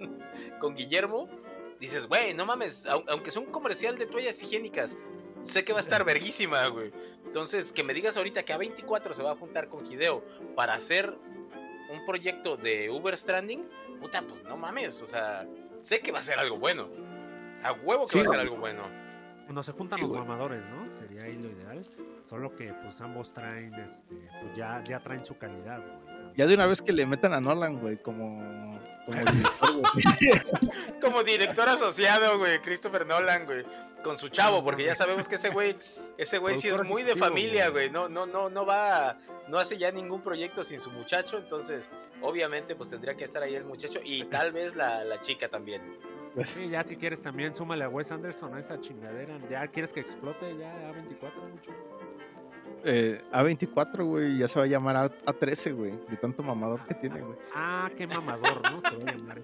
con 0.61 0.75
Guillermo, 0.75 1.27
dices, 1.79 2.07
güey, 2.07 2.33
no 2.33 2.45
mames, 2.45 2.85
au- 2.85 3.03
aunque 3.09 3.29
sea 3.31 3.41
un 3.41 3.51
comercial 3.51 3.97
de 3.97 4.05
toallas 4.05 4.41
higiénicas, 4.41 4.97
sé 5.43 5.63
que 5.63 5.73
va 5.73 5.79
a 5.79 5.81
estar 5.81 6.03
verguísima, 6.03 6.65
güey. 6.67 6.91
Entonces, 7.25 7.71
que 7.71 7.83
me 7.83 7.93
digas 7.93 8.17
ahorita 8.17 8.43
que 8.43 8.53
A24 8.55 9.13
se 9.13 9.23
va 9.23 9.31
a 9.31 9.35
juntar 9.35 9.67
con 9.69 9.85
Hideo 9.85 10.23
para 10.55 10.73
hacer 10.73 11.13
un 11.89 12.05
proyecto 12.05 12.57
de 12.57 12.89
Uber 12.89 13.17
Stranding, 13.17 13.67
puta, 13.99 14.21
pues 14.21 14.43
no 14.43 14.57
mames, 14.57 15.01
o 15.01 15.07
sea, 15.07 15.47
sé 15.79 15.99
que 15.99 16.11
va 16.11 16.19
a 16.19 16.23
ser 16.23 16.39
algo 16.39 16.57
bueno. 16.57 16.89
A 17.63 17.71
huevo 17.71 18.05
que 18.05 18.11
Sí, 18.11 18.17
va 18.17 18.23
a 18.23 18.27
ser 18.27 18.39
algo 18.39 18.57
bueno. 18.57 18.83
Cuando 19.45 19.61
se 19.61 19.71
juntan 19.73 19.99
Sí, 19.99 20.05
los 20.05 20.15
mamadores, 20.15 20.63
¿no? 20.69 20.91
Sería 20.91 21.23
ahí 21.23 21.33
lo 21.41 21.49
ideal. 21.49 21.85
Solo 22.27 22.55
que 22.55 22.73
pues 22.73 22.99
ambos 23.01 23.33
traen, 23.33 23.73
este, 23.75 24.15
pues 24.41 24.55
ya, 24.55 24.81
ya 24.83 24.99
traen 24.99 25.25
su 25.25 25.37
calidad, 25.37 25.79
güey. 25.81 26.33
Ya 26.35 26.47
de 26.47 26.55
una 26.55 26.65
vez 26.65 26.81
que 26.81 26.93
le 26.93 27.05
metan 27.05 27.33
a 27.33 27.41
Nolan, 27.41 27.79
güey, 27.79 28.01
como. 28.01 28.79
Como 29.05 29.19
director, 29.19 29.71
güey. 29.73 30.41
Como 31.01 31.23
director 31.23 31.67
asociado, 31.67 32.39
güey, 32.39 32.61
Christopher 32.61 33.05
Nolan, 33.05 33.45
güey, 33.45 33.65
con 34.01 34.17
su 34.17 34.29
chavo, 34.29 34.63
porque 34.63 34.85
ya 34.85 34.95
sabemos 34.95 35.27
que 35.27 35.35
ese 35.35 35.49
güey, 35.49 35.75
ese 36.17 36.37
güey 36.37 36.55
sí 36.57 36.69
es 36.69 36.81
muy 36.83 37.03
de 37.03 37.17
familia, 37.17 37.69
güey. 37.69 37.89
güey. 37.89 37.91
No, 37.91 38.07
no, 38.07 38.25
no, 38.25 38.49
no 38.49 38.65
va, 38.65 39.19
no 39.49 39.57
hace 39.59 39.77
ya 39.77 39.91
ningún 39.91 40.21
proyecto 40.21 40.63
sin 40.63 40.79
su 40.79 40.89
muchacho, 40.89 41.37
entonces, 41.37 41.89
obviamente, 42.21 42.75
pues 42.75 42.89
tendría 42.89 43.15
que 43.15 43.25
estar 43.25 43.43
ahí 43.43 43.55
el 43.55 43.65
muchacho 43.65 43.99
y 44.01 44.23
tal 44.23 44.53
vez 44.53 44.73
la, 44.77 45.03
la 45.03 45.19
chica 45.19 45.49
también. 45.49 45.81
Sí, 46.43 46.67
ya 46.69 46.83
si 46.83 46.95
quieres 46.95 47.21
también 47.21 47.53
súmale 47.53 47.83
a 47.83 47.89
Wes 47.89 48.11
Anderson 48.11 48.55
a 48.55 48.59
esa 48.59 48.79
chingadera. 48.79 49.37
Ya 49.49 49.67
quieres 49.67 49.93
que 49.93 49.99
explote 49.99 50.57
ya 50.57 50.73
A24 50.91 51.49
mucho. 51.51 51.71
Eh, 52.85 53.21
A24, 53.31 54.03
güey, 54.03 54.37
ya 54.39 54.47
se 54.47 54.59
va 54.59 54.65
a 54.65 54.67
llamar 54.67 54.95
A- 54.97 55.05
A13, 55.31 55.73
güey, 55.75 55.91
de 56.09 56.17
tanto 56.17 56.41
mamador 56.43 56.85
que 56.85 56.95
tiene, 56.95 57.21
güey. 57.21 57.37
Ah, 57.53 57.89
qué 57.95 58.07
mamador, 58.07 58.61
¿no? 58.71 58.81
Se 58.89 58.97
va 58.97 59.03
a 59.09 59.13
llamar 59.15 59.41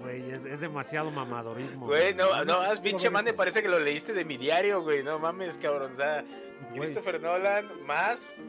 Güey, 0.00 0.30
es, 0.30 0.44
es 0.46 0.60
demasiado 0.60 1.10
mamadorismo. 1.10 1.86
Güey, 1.86 2.14
no, 2.14 2.44
no, 2.46 2.54
haz 2.60 2.80
pinche 2.80 3.04
ver 3.08 3.12
man, 3.12 3.24
me 3.24 3.30
eso. 3.30 3.36
parece 3.36 3.62
que 3.62 3.68
lo 3.68 3.78
leíste 3.78 4.14
de 4.14 4.24
mi 4.24 4.38
diario, 4.38 4.80
güey, 4.82 5.02
no 5.02 5.18
mames, 5.18 5.58
cabrón, 5.58 5.92
o 5.92 5.96
sea, 5.96 6.24
Christopher 6.74 7.20
Nolan 7.20 7.84
más 7.86 8.40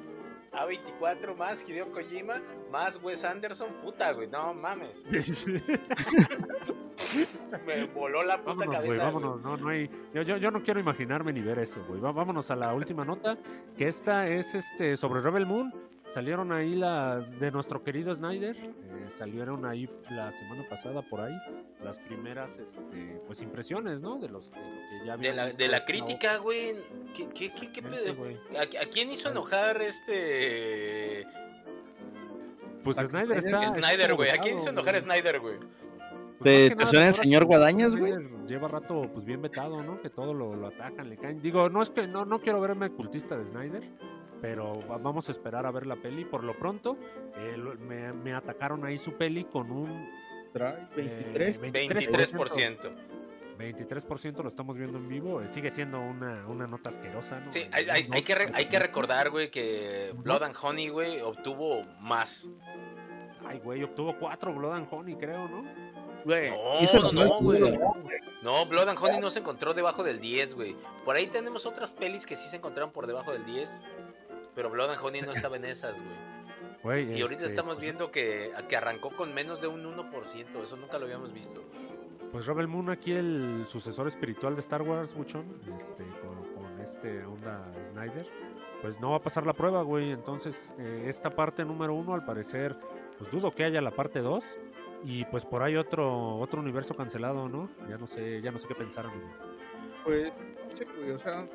A24 0.53 1.35
más 1.35 1.67
Hideo 1.67 1.91
Kojima 1.91 2.41
más 2.71 2.99
Wes 3.03 3.23
Anderson, 3.23 3.69
puta, 3.83 4.11
güey, 4.13 4.27
no 4.27 4.53
mames. 4.53 5.03
Me 7.65 7.85
voló 7.85 8.23
la 8.23 8.37
puta 8.37 8.51
Vámonos, 8.51 8.75
cabeza. 8.75 8.85
güey. 8.95 8.99
vámonos, 8.99 9.41
no, 9.41 9.57
no 9.57 9.69
hay. 9.69 9.89
Yo, 10.13 10.21
yo, 10.21 10.37
yo 10.37 10.51
no 10.51 10.61
quiero 10.63 10.79
imaginarme 10.79 11.33
ni 11.33 11.41
ver 11.41 11.59
eso, 11.59 11.83
güey. 11.87 11.99
Vámonos 11.99 12.49
a 12.51 12.55
la 12.55 12.73
última 12.73 13.03
nota, 13.05 13.37
que 13.77 13.87
esta 13.87 14.27
es 14.27 14.55
este 14.55 14.95
sobre 14.97 15.21
Rebel 15.21 15.45
Moon. 15.45 15.73
Salieron 16.07 16.51
ahí 16.51 16.75
las 16.75 17.39
de 17.39 17.51
nuestro 17.51 17.83
querido 17.83 18.13
Snyder. 18.13 18.55
eh, 18.57 19.05
salieron 19.09 19.65
ahí 19.65 19.89
la 20.09 20.29
semana 20.31 20.67
pasada 20.67 21.01
por 21.01 21.21
ahí 21.21 21.33
las 21.83 21.99
primeras 21.99 22.57
este, 22.59 23.21
pues 23.27 23.41
impresiones, 23.41 24.01
¿no? 24.01 24.17
De 24.19 24.27
los 24.27 24.51
de 24.51 24.57
lo 24.57 24.63
que 24.89 25.05
ya 25.05 25.17
De 25.17 25.33
la, 25.33 25.45
visto 25.45 25.63
de 25.63 25.69
la 25.69 25.85
crítica, 25.85 26.37
güey. 26.37 26.73
¿Qué, 27.15 27.29
qué, 27.29 27.49
qué, 27.49 27.71
qué 27.71 27.81
pedo? 27.81 28.15
¿A, 28.57 28.61
a 28.63 28.85
quién 28.91 29.09
hizo 29.11 29.29
enojar 29.29 29.81
este. 29.81 31.25
Pues 32.83 32.95
Zack 32.97 33.07
Snyder 33.07 33.41
Snyder. 33.41 33.63
está. 33.63 33.79
Snyder, 33.79 34.15
güey? 34.15 34.29
¿A 34.29 34.33
quién 34.33 34.43
vetado, 34.55 34.59
hizo 34.61 34.69
enojar 34.69 34.95
a 34.95 34.99
güey. 34.99 35.11
Snyder, 35.11 35.39
güey? 35.39 35.55
Pues 36.39 36.75
¿Te- 36.75 36.85
suena 36.85 37.07
el 37.09 37.13
señor 37.13 37.45
Guadañas, 37.45 37.95
güey? 37.95 38.13
Snyder 38.13 38.31
Lleva 38.47 38.67
rato 38.67 39.03
pues 39.13 39.23
bien 39.23 39.41
vetado, 39.41 39.81
¿no? 39.83 40.01
Que 40.01 40.09
todo 40.09 40.33
lo, 40.33 40.55
lo 40.55 40.67
atacan, 40.67 41.09
le 41.09 41.17
caen. 41.17 41.41
Digo, 41.41 41.69
no 41.69 41.81
es 41.81 41.89
que 41.91 42.07
no, 42.07 42.25
no 42.25 42.41
quiero 42.41 42.59
verme 42.59 42.89
cultista 42.89 43.37
de 43.37 43.45
Snyder, 43.45 43.83
pero 44.41 44.85
va- 44.89 44.97
vamos 44.97 45.29
a 45.29 45.31
esperar 45.31 45.65
a 45.65 45.71
ver 45.71 45.85
la 45.85 45.95
peli. 45.95 46.25
Por 46.25 46.43
lo 46.43 46.57
pronto, 46.57 46.97
eh, 47.37 47.55
me, 47.79 48.11
me 48.13 48.33
atacaron 48.33 48.83
ahí 48.85 48.97
su 48.97 49.13
peli 49.13 49.45
con 49.45 49.71
un 49.71 50.09
Trae 50.51 50.87
eh, 50.97 51.31
23. 51.33 51.61
23%. 51.61 52.91
23% 53.61 54.41
lo 54.41 54.47
estamos 54.49 54.77
viendo 54.77 54.97
en 54.97 55.07
vivo. 55.07 55.41
eh, 55.41 55.47
sigue 55.47 55.69
siendo 55.71 55.99
una, 55.99 56.45
una 56.47 56.67
nota 56.67 56.89
asquerosa, 56.89 57.39
¿no? 57.39 57.51
Sí, 57.51 57.67
hay, 57.71 57.87
hay- 57.89 58.21
que, 58.23 58.35
re- 58.35 58.51
hay 58.53 58.65
que 58.65 58.79
recordar, 58.79 59.29
güey, 59.29 59.49
que. 59.51 60.13
Blood 60.15 60.43
and 60.43 60.55
Honey, 60.61 60.89
güey, 60.89 61.21
obtuvo 61.21 61.83
más. 61.99 62.49
Ay, 63.45 63.59
güey, 63.59 63.83
obtuvo 63.83 64.17
4 64.19 64.53
Blood 64.53 64.73
and 64.73 64.87
Honey, 64.91 65.15
creo, 65.15 65.47
¿no? 65.47 65.63
Güey, 66.23 66.51
No, 66.51 67.11
no, 67.11 67.11
no, 67.11 67.39
güey. 67.39 67.79
No, 68.43 68.65
Blood 68.67 68.89
and 68.89 68.99
Honey 68.99 69.19
no 69.19 69.31
se 69.31 69.39
encontró 69.39 69.73
debajo 69.73 70.03
del 70.03 70.19
10, 70.19 70.53
güey. 70.55 70.75
Por 71.03 71.15
ahí 71.15 71.27
tenemos 71.27 71.65
otras 71.65 71.93
pelis 71.93 72.25
que 72.27 72.35
sí 72.35 72.47
se 72.47 72.57
encontraron 72.57 72.91
por 72.91 73.07
debajo 73.07 73.31
del 73.31 73.43
10. 73.45 73.81
Pero 74.53 74.69
Blood 74.69 74.91
and 74.91 75.03
Honey 75.03 75.21
no 75.21 75.31
estaba 75.31 75.55
en 75.55 75.65
esas, 75.65 76.01
güey. 76.01 76.15
Güey, 76.83 77.17
Y 77.17 77.21
ahorita 77.21 77.41
este, 77.41 77.45
estamos 77.53 77.75
pues, 77.75 77.83
viendo 77.83 78.11
que, 78.11 78.51
que 78.67 78.75
arrancó 78.77 79.15
con 79.15 79.33
menos 79.33 79.61
de 79.61 79.67
un 79.67 79.83
1%. 79.83 80.63
Eso 80.63 80.75
nunca 80.77 80.97
lo 80.99 81.05
habíamos 81.05 81.31
visto. 81.33 81.63
Pues 82.31 82.45
Rebel 82.45 82.67
Moon 82.67 82.89
aquí 82.89 83.11
el 83.11 83.65
sucesor 83.65 84.07
espiritual 84.07 84.55
de 84.55 84.61
Star 84.61 84.81
Wars, 84.81 85.13
Buchón, 85.13 85.45
este, 85.77 86.05
con, 86.05 86.79
este 86.81 87.25
onda 87.25 87.71
Snyder, 87.89 88.25
pues 88.81 88.99
no 89.01 89.11
va 89.11 89.17
a 89.17 89.21
pasar 89.21 89.45
la 89.45 89.53
prueba, 89.53 89.83
güey. 89.83 90.11
Entonces, 90.11 90.73
eh, 90.79 91.03
esta 91.07 91.29
parte 91.29 91.65
número 91.65 91.93
uno, 91.93 92.13
al 92.13 92.23
parecer, 92.23 92.77
pues 93.17 93.29
dudo 93.29 93.53
que 93.53 93.65
haya 93.65 93.81
la 93.81 93.91
parte 93.91 94.19
2. 94.19 94.43
Y 95.03 95.25
pues 95.25 95.45
por 95.45 95.63
ahí 95.63 95.75
otro, 95.75 96.37
otro 96.37 96.61
universo 96.61 96.95
cancelado, 96.95 97.49
¿no? 97.49 97.69
Ya 97.89 97.97
no 97.97 98.07
sé, 98.07 98.41
ya 98.41 98.51
no 98.51 98.59
sé 98.59 98.67
qué 98.67 98.75
pensar, 98.75 99.07
amigo. 99.07 99.27
Pues, 100.03 100.31
sé, 100.73 100.85
güey, 100.85 101.11
o 101.11 101.19
sea, 101.19 101.47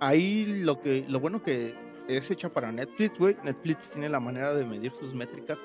ahí 0.00 0.62
lo 0.64 0.80
que, 0.80 1.04
lo 1.08 1.20
bueno 1.20 1.42
que 1.42 1.74
es 2.08 2.30
hecha 2.30 2.48
para 2.48 2.72
Netflix, 2.72 3.18
güey. 3.18 3.36
Netflix 3.44 3.90
tiene 3.90 4.08
la 4.08 4.20
manera 4.20 4.54
de 4.54 4.64
medir 4.64 4.92
sus 4.92 5.14
métricas. 5.14 5.58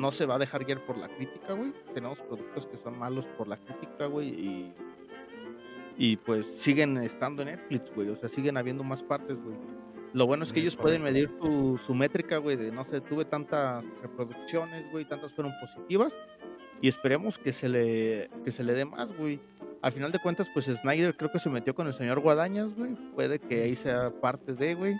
No 0.00 0.10
se 0.10 0.26
va 0.26 0.36
a 0.36 0.38
dejar 0.38 0.64
guiar 0.64 0.84
por 0.86 0.98
la 0.98 1.08
crítica, 1.08 1.52
güey. 1.52 1.72
Tenemos 1.94 2.20
productos 2.20 2.66
que 2.66 2.76
son 2.76 2.98
malos 2.98 3.26
por 3.36 3.48
la 3.48 3.56
crítica, 3.56 4.06
güey, 4.06 4.28
y 4.28 4.74
y 6.00 6.16
pues 6.16 6.46
siguen 6.46 6.96
estando 6.96 7.42
en 7.42 7.48
Netflix, 7.48 7.92
güey. 7.94 8.08
O 8.08 8.16
sea, 8.16 8.30
siguen 8.30 8.56
habiendo 8.56 8.82
más 8.82 9.02
partes, 9.02 9.38
güey. 9.38 9.54
Lo 10.14 10.26
bueno 10.26 10.44
es 10.44 10.52
que 10.52 10.60
ellos 10.60 10.74
pueden 10.74 11.02
medir 11.02 11.30
su, 11.38 11.78
su 11.78 11.94
métrica, 11.94 12.38
güey, 12.38 12.56
de 12.56 12.72
no 12.72 12.82
sé, 12.84 13.02
tuve 13.02 13.26
tantas 13.26 13.84
reproducciones, 14.00 14.90
güey, 14.90 15.04
tantas 15.04 15.34
fueron 15.34 15.52
positivas. 15.60 16.18
Y 16.80 16.88
esperemos 16.88 17.36
que 17.36 17.52
se 17.52 17.68
le, 17.68 18.30
que 18.46 18.50
se 18.50 18.64
le 18.64 18.72
dé 18.72 18.86
más, 18.86 19.12
güey. 19.14 19.40
Al 19.82 19.92
final 19.92 20.10
de 20.10 20.18
cuentas, 20.20 20.50
pues 20.54 20.64
Snyder 20.64 21.14
creo 21.14 21.30
que 21.30 21.38
se 21.38 21.50
metió 21.50 21.74
con 21.74 21.86
el 21.86 21.92
señor 21.92 22.20
Guadañas, 22.20 22.74
güey. 22.74 22.94
Puede 23.14 23.38
que 23.38 23.64
ahí 23.64 23.76
sea 23.76 24.10
parte 24.22 24.54
de, 24.54 24.74
güey. 24.74 24.96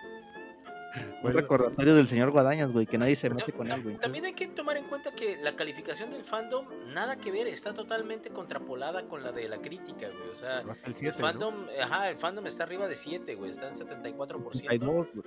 Un 0.97 1.21
Güey, 1.23 1.35
recordatorio 1.35 1.95
del 1.95 2.09
señor 2.09 2.31
Guadañas, 2.31 2.73
güey, 2.73 2.87
que 2.87 2.99
nadie 2.99 3.15
se 3.17 3.31
mete 3.31 3.53
con 3.53 3.71
él, 3.71 3.83
güey. 3.83 3.97
También 3.99 4.25
hay 4.25 4.33
que 4.33 4.47
tomar 4.49 4.77
en 4.77 4.85
cuenta 4.85 5.13
que 5.13 5.37
la 5.37 5.55
calificación 5.55 6.11
del 6.11 6.25
fandom, 6.25 6.67
nada 6.93 7.17
que 7.17 7.31
ver, 7.31 7.47
está 7.47 7.73
totalmente 7.75 8.31
contrapolada 8.31 9.07
con 9.07 9.23
la 9.23 9.31
de 9.33 9.49
la 9.49 9.59
crítica, 9.59 10.09
güey. 10.09 10.29
O 10.31 10.35
sea, 10.35 10.59
hasta 10.59 10.87
el 10.87 10.93
el 10.93 10.95
7, 10.95 11.19
fandom, 11.19 11.55
ajá, 11.81 12.11
el 12.11 12.17
fandom 12.17 12.47
está 12.47 12.65
arriba 12.65 12.89
de 12.89 12.97
7, 12.97 13.35
güey, 13.37 13.51
está 13.51 13.69
en 13.69 13.75
74%. 13.77 14.67
Hay 14.69 14.79
dos, 14.79 15.07
güey. 15.15 15.27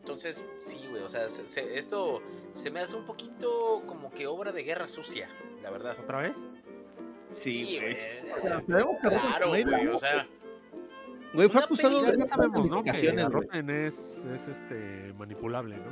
Entonces, 0.00 0.42
sí, 0.60 0.84
güey, 0.90 1.02
o 1.02 1.08
sea, 1.08 1.28
se- 1.28 1.46
se- 1.46 1.78
esto 1.78 2.20
se 2.52 2.70
me 2.70 2.80
hace 2.80 2.96
un 2.96 3.04
poquito 3.04 3.82
como 3.86 4.10
que 4.10 4.26
obra 4.26 4.50
de 4.52 4.62
guerra 4.64 4.88
sucia, 4.88 5.28
la 5.62 5.70
verdad. 5.70 5.96
¿Otra 6.02 6.18
vez? 6.22 6.36
Sí, 7.26 7.78
güey. 7.80 7.96
Sabemos 8.66 8.96
que 9.02 9.08
Claro, 9.08 9.48
güey, 9.48 9.86
o 9.88 9.98
sea, 10.00 10.26
Güey, 11.34 11.48
fue 11.48 11.62
acusado 11.62 12.02
de 12.02 12.18
ya 12.18 12.26
sabemos, 12.26 12.68
¿no? 12.68 12.82
Que. 12.82 12.92
Rotten 13.28 13.70
es, 13.70 14.26
es 14.26 14.48
este, 14.48 15.14
manipulable, 15.16 15.76
¿no? 15.76 15.90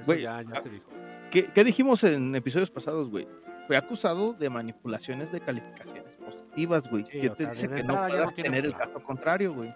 Eso 0.00 0.06
Güey, 0.06 0.22
ya, 0.22 0.42
ya 0.42 0.48
ah, 0.54 0.62
se 0.62 0.68
dijo. 0.68 0.86
¿Qué, 1.30 1.46
qué 1.46 1.64
dijimos 1.64 2.02
en 2.04 2.34
episodios 2.34 2.70
pasados, 2.70 3.08
güey? 3.08 3.28
Fue 3.66 3.76
acusado 3.76 4.32
de 4.32 4.50
manipulaciones 4.50 5.30
de 5.30 5.40
calificaciones 5.40 6.12
positivas, 6.14 6.90
güey. 6.90 7.04
Sí, 7.04 7.20
que 7.20 7.30
te 7.30 7.44
sea, 7.44 7.50
dice 7.50 7.68
que 7.68 7.84
no 7.84 8.06
puedas 8.06 8.34
tener 8.34 8.66
el 8.66 8.74
caso 8.74 9.00
contrario, 9.02 9.54
güey. 9.54 9.72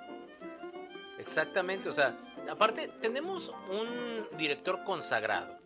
Exactamente, 1.18 1.88
o 1.88 1.92
sea, 1.92 2.18
aparte 2.50 2.88
tenemos 3.00 3.54
un 3.70 4.36
director 4.36 4.82
consagrado. 4.84 5.58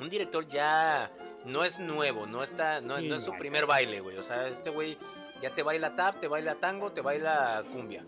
Un 0.00 0.10
director 0.10 0.46
ya 0.46 1.10
no 1.46 1.64
es 1.64 1.78
nuevo, 1.78 2.26
no 2.26 2.42
está 2.42 2.80
no, 2.80 2.98
Sí, 2.98 3.08
no 3.08 3.14
es 3.14 3.22
su 3.22 3.32
primer 3.32 3.66
baile, 3.66 4.00
güey. 4.00 4.18
O 4.18 4.22
sea, 4.22 4.48
este 4.48 4.68
güey 4.68 4.98
ya 5.40 5.54
te 5.54 5.62
baila 5.62 5.96
tap, 5.96 6.20
te 6.20 6.28
baila 6.28 6.56
tango, 6.56 6.92
te 6.92 7.00
baila 7.00 7.64
cumbia. 7.72 8.04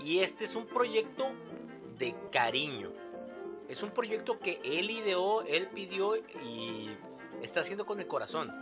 Y 0.00 0.20
este 0.20 0.44
es 0.44 0.54
un 0.54 0.66
proyecto 0.66 1.30
de 1.98 2.14
cariño. 2.32 2.90
Es 3.68 3.82
un 3.82 3.90
proyecto 3.90 4.38
que 4.40 4.60
él 4.64 4.90
ideó, 4.90 5.42
él 5.42 5.68
pidió 5.68 6.16
y 6.16 6.90
está 7.42 7.60
haciendo 7.60 7.86
con 7.86 8.00
el 8.00 8.06
corazón. 8.06 8.52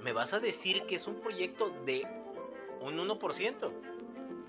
¿Me 0.00 0.12
vas 0.12 0.32
a 0.32 0.40
decir 0.40 0.84
que 0.86 0.96
es 0.96 1.06
un 1.06 1.16
proyecto 1.20 1.70
de 1.84 2.06
un 2.80 2.96
1%? 2.98 3.70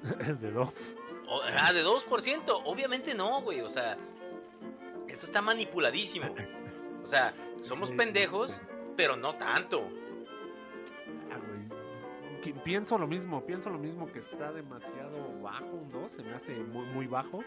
de 0.40 0.52
dos. 0.52 0.96
O- 1.28 1.42
ah, 1.44 1.74
de 1.74 1.84
2%. 1.84 2.62
Obviamente 2.66 3.14
no, 3.14 3.42
güey. 3.42 3.62
O 3.62 3.70
sea, 3.70 3.98
esto 5.08 5.26
está 5.26 5.42
manipuladísimo. 5.42 6.34
O 7.04 7.08
sea, 7.08 7.34
somos 7.62 7.92
pendejos, 7.92 8.62
pero 8.96 9.16
no 9.16 9.36
tanto. 9.36 9.88
Que- 12.44 12.54
Pienso 12.54 12.98
lo 12.98 13.08
mismo, 13.08 13.42
pienso 13.46 13.70
lo 13.70 13.78
mismo 13.80 14.08
que 14.12 14.20
está 14.20 14.52
demasiado 14.52 15.42
bajo 15.42 15.66
un 15.66 15.90
2, 15.92 16.12
se 16.12 16.24
me 16.24 16.34
hace 16.34 16.56
muy, 16.64 16.86
muy 16.88 17.08
bajo, 17.08 17.42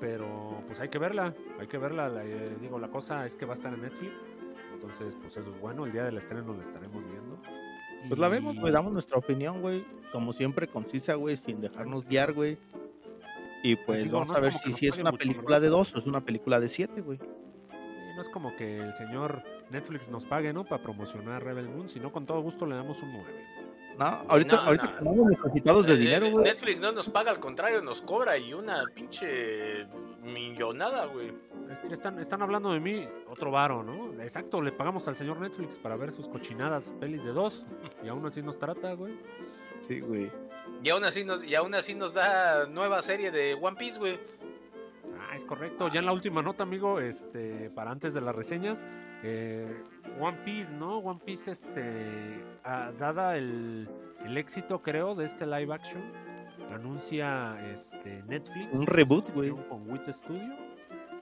pero 0.00 0.62
pues 0.66 0.78
hay 0.80 0.88
que 0.88 0.98
verla, 0.98 1.34
hay 1.58 1.66
que 1.66 1.78
verla, 1.78 2.08
la- 2.08 2.24
eh, 2.24 2.56
digo, 2.60 2.78
la 2.78 2.88
cosa 2.88 3.26
es 3.26 3.34
que 3.34 3.46
va 3.46 3.54
a 3.54 3.56
estar 3.56 3.72
en 3.74 3.82
Netflix, 3.82 4.12
entonces 4.72 5.16
pues 5.20 5.36
eso 5.36 5.50
es 5.50 5.60
bueno, 5.60 5.86
el 5.86 5.92
día 5.92 6.04
del 6.04 6.18
estreno 6.18 6.54
la 6.54 6.62
estaremos 6.62 7.02
viendo. 7.04 7.38
Pues 8.08 8.20
la 8.20 8.28
vemos, 8.28 8.56
güey, 8.60 8.72
damos 8.72 8.92
nuestra 8.92 9.18
opinión, 9.18 9.60
güey. 9.60 9.84
Como 10.12 10.32
siempre, 10.32 10.68
concisa, 10.68 11.16
güey, 11.16 11.34
sin 11.34 11.60
dejarnos 11.60 12.06
guiar, 12.08 12.32
güey. 12.32 12.56
Y 13.64 13.74
pues 13.74 14.04
digo, 14.04 14.18
vamos 14.18 14.30
no 14.30 14.38
a 14.38 14.40
ver 14.40 14.52
si, 14.52 14.72
si 14.72 14.86
es 14.86 14.96
una 14.98 15.10
película 15.10 15.58
de 15.58 15.66
dos 15.68 15.92
o 15.94 15.98
es 15.98 16.06
una 16.06 16.20
película 16.20 16.60
de 16.60 16.68
siete, 16.68 17.00
güey. 17.00 17.18
Sí, 17.18 18.14
no 18.14 18.22
es 18.22 18.28
como 18.28 18.54
que 18.54 18.78
el 18.78 18.94
señor 18.94 19.42
Netflix 19.70 20.08
nos 20.08 20.26
pague, 20.26 20.52
¿no? 20.52 20.64
Para 20.64 20.80
promocionar 20.80 21.42
Rebel 21.42 21.68
Moon, 21.68 21.88
sino 21.88 22.12
con 22.12 22.24
todo 22.24 22.40
gusto 22.40 22.66
le 22.66 22.76
damos 22.76 23.02
un 23.02 23.12
9. 23.14 23.44
No, 23.98 24.04
ahorita, 24.04 24.56
no, 24.56 24.62
ahorita 24.62 24.84
no. 24.84 24.90
estamos 24.90 25.26
necesitados 25.26 25.86
de 25.86 25.94
Eh, 25.94 25.96
dinero, 25.96 26.26
eh, 26.26 26.30
güey. 26.30 26.44
Netflix 26.44 26.80
no 26.80 26.92
nos 26.92 27.08
paga, 27.08 27.30
al 27.32 27.40
contrario, 27.40 27.82
nos 27.82 28.00
cobra 28.02 28.38
y 28.38 28.54
una 28.54 28.84
pinche 28.94 29.86
millonada, 30.22 31.06
güey. 31.06 31.32
Es 31.62 31.68
decir, 31.76 31.92
Están, 31.92 32.18
están 32.18 32.42
hablando 32.42 32.72
de 32.72 32.80
mí, 32.80 33.06
otro 33.28 33.50
varo, 33.50 33.82
¿no? 33.82 34.12
Exacto, 34.22 34.62
le 34.62 34.72
pagamos 34.72 35.06
al 35.08 35.16
señor 35.16 35.40
Netflix 35.40 35.78
para 35.78 35.96
ver 35.96 36.12
sus 36.12 36.28
cochinadas 36.28 36.94
pelis 37.00 37.24
de 37.24 37.32
dos 37.32 37.66
y 38.02 38.08
aún 38.08 38.24
así 38.26 38.40
nos 38.42 38.58
trata, 38.58 38.92
güey. 38.94 39.18
Sí, 39.78 40.00
güey. 40.00 40.30
Y 40.82 40.90
aún 40.90 41.04
así 41.04 41.24
nos, 41.24 41.42
y 41.44 41.54
aún 41.54 41.74
así 41.74 41.94
nos 41.94 42.14
da 42.14 42.66
nueva 42.66 43.02
serie 43.02 43.30
de 43.32 43.54
One 43.60 43.76
Piece, 43.76 43.98
güey. 43.98 44.20
Es 45.38 45.44
correcto. 45.44 45.88
Ya 45.92 46.00
en 46.00 46.06
la 46.06 46.12
última 46.12 46.42
nota, 46.42 46.64
amigo, 46.64 46.98
este, 46.98 47.70
para 47.70 47.92
antes 47.92 48.12
de 48.12 48.20
las 48.20 48.34
reseñas, 48.34 48.84
eh, 49.22 49.84
One 50.18 50.36
Piece, 50.44 50.72
¿no? 50.72 50.98
One 50.98 51.20
Piece, 51.24 51.52
este, 51.52 52.44
ah, 52.64 52.90
dada 52.98 53.36
el, 53.36 53.88
el 54.24 54.36
éxito, 54.36 54.82
creo, 54.82 55.14
de 55.14 55.26
este 55.26 55.46
live 55.46 55.72
action, 55.72 56.02
anuncia 56.72 57.56
este, 57.70 58.24
Netflix. 58.24 58.66
Un 58.72 58.84
reboot, 58.88 59.30
asociación 59.30 59.54
güey. 59.54 59.68
Con 59.68 59.88
Wit 59.92 60.08
Studio 60.08 60.56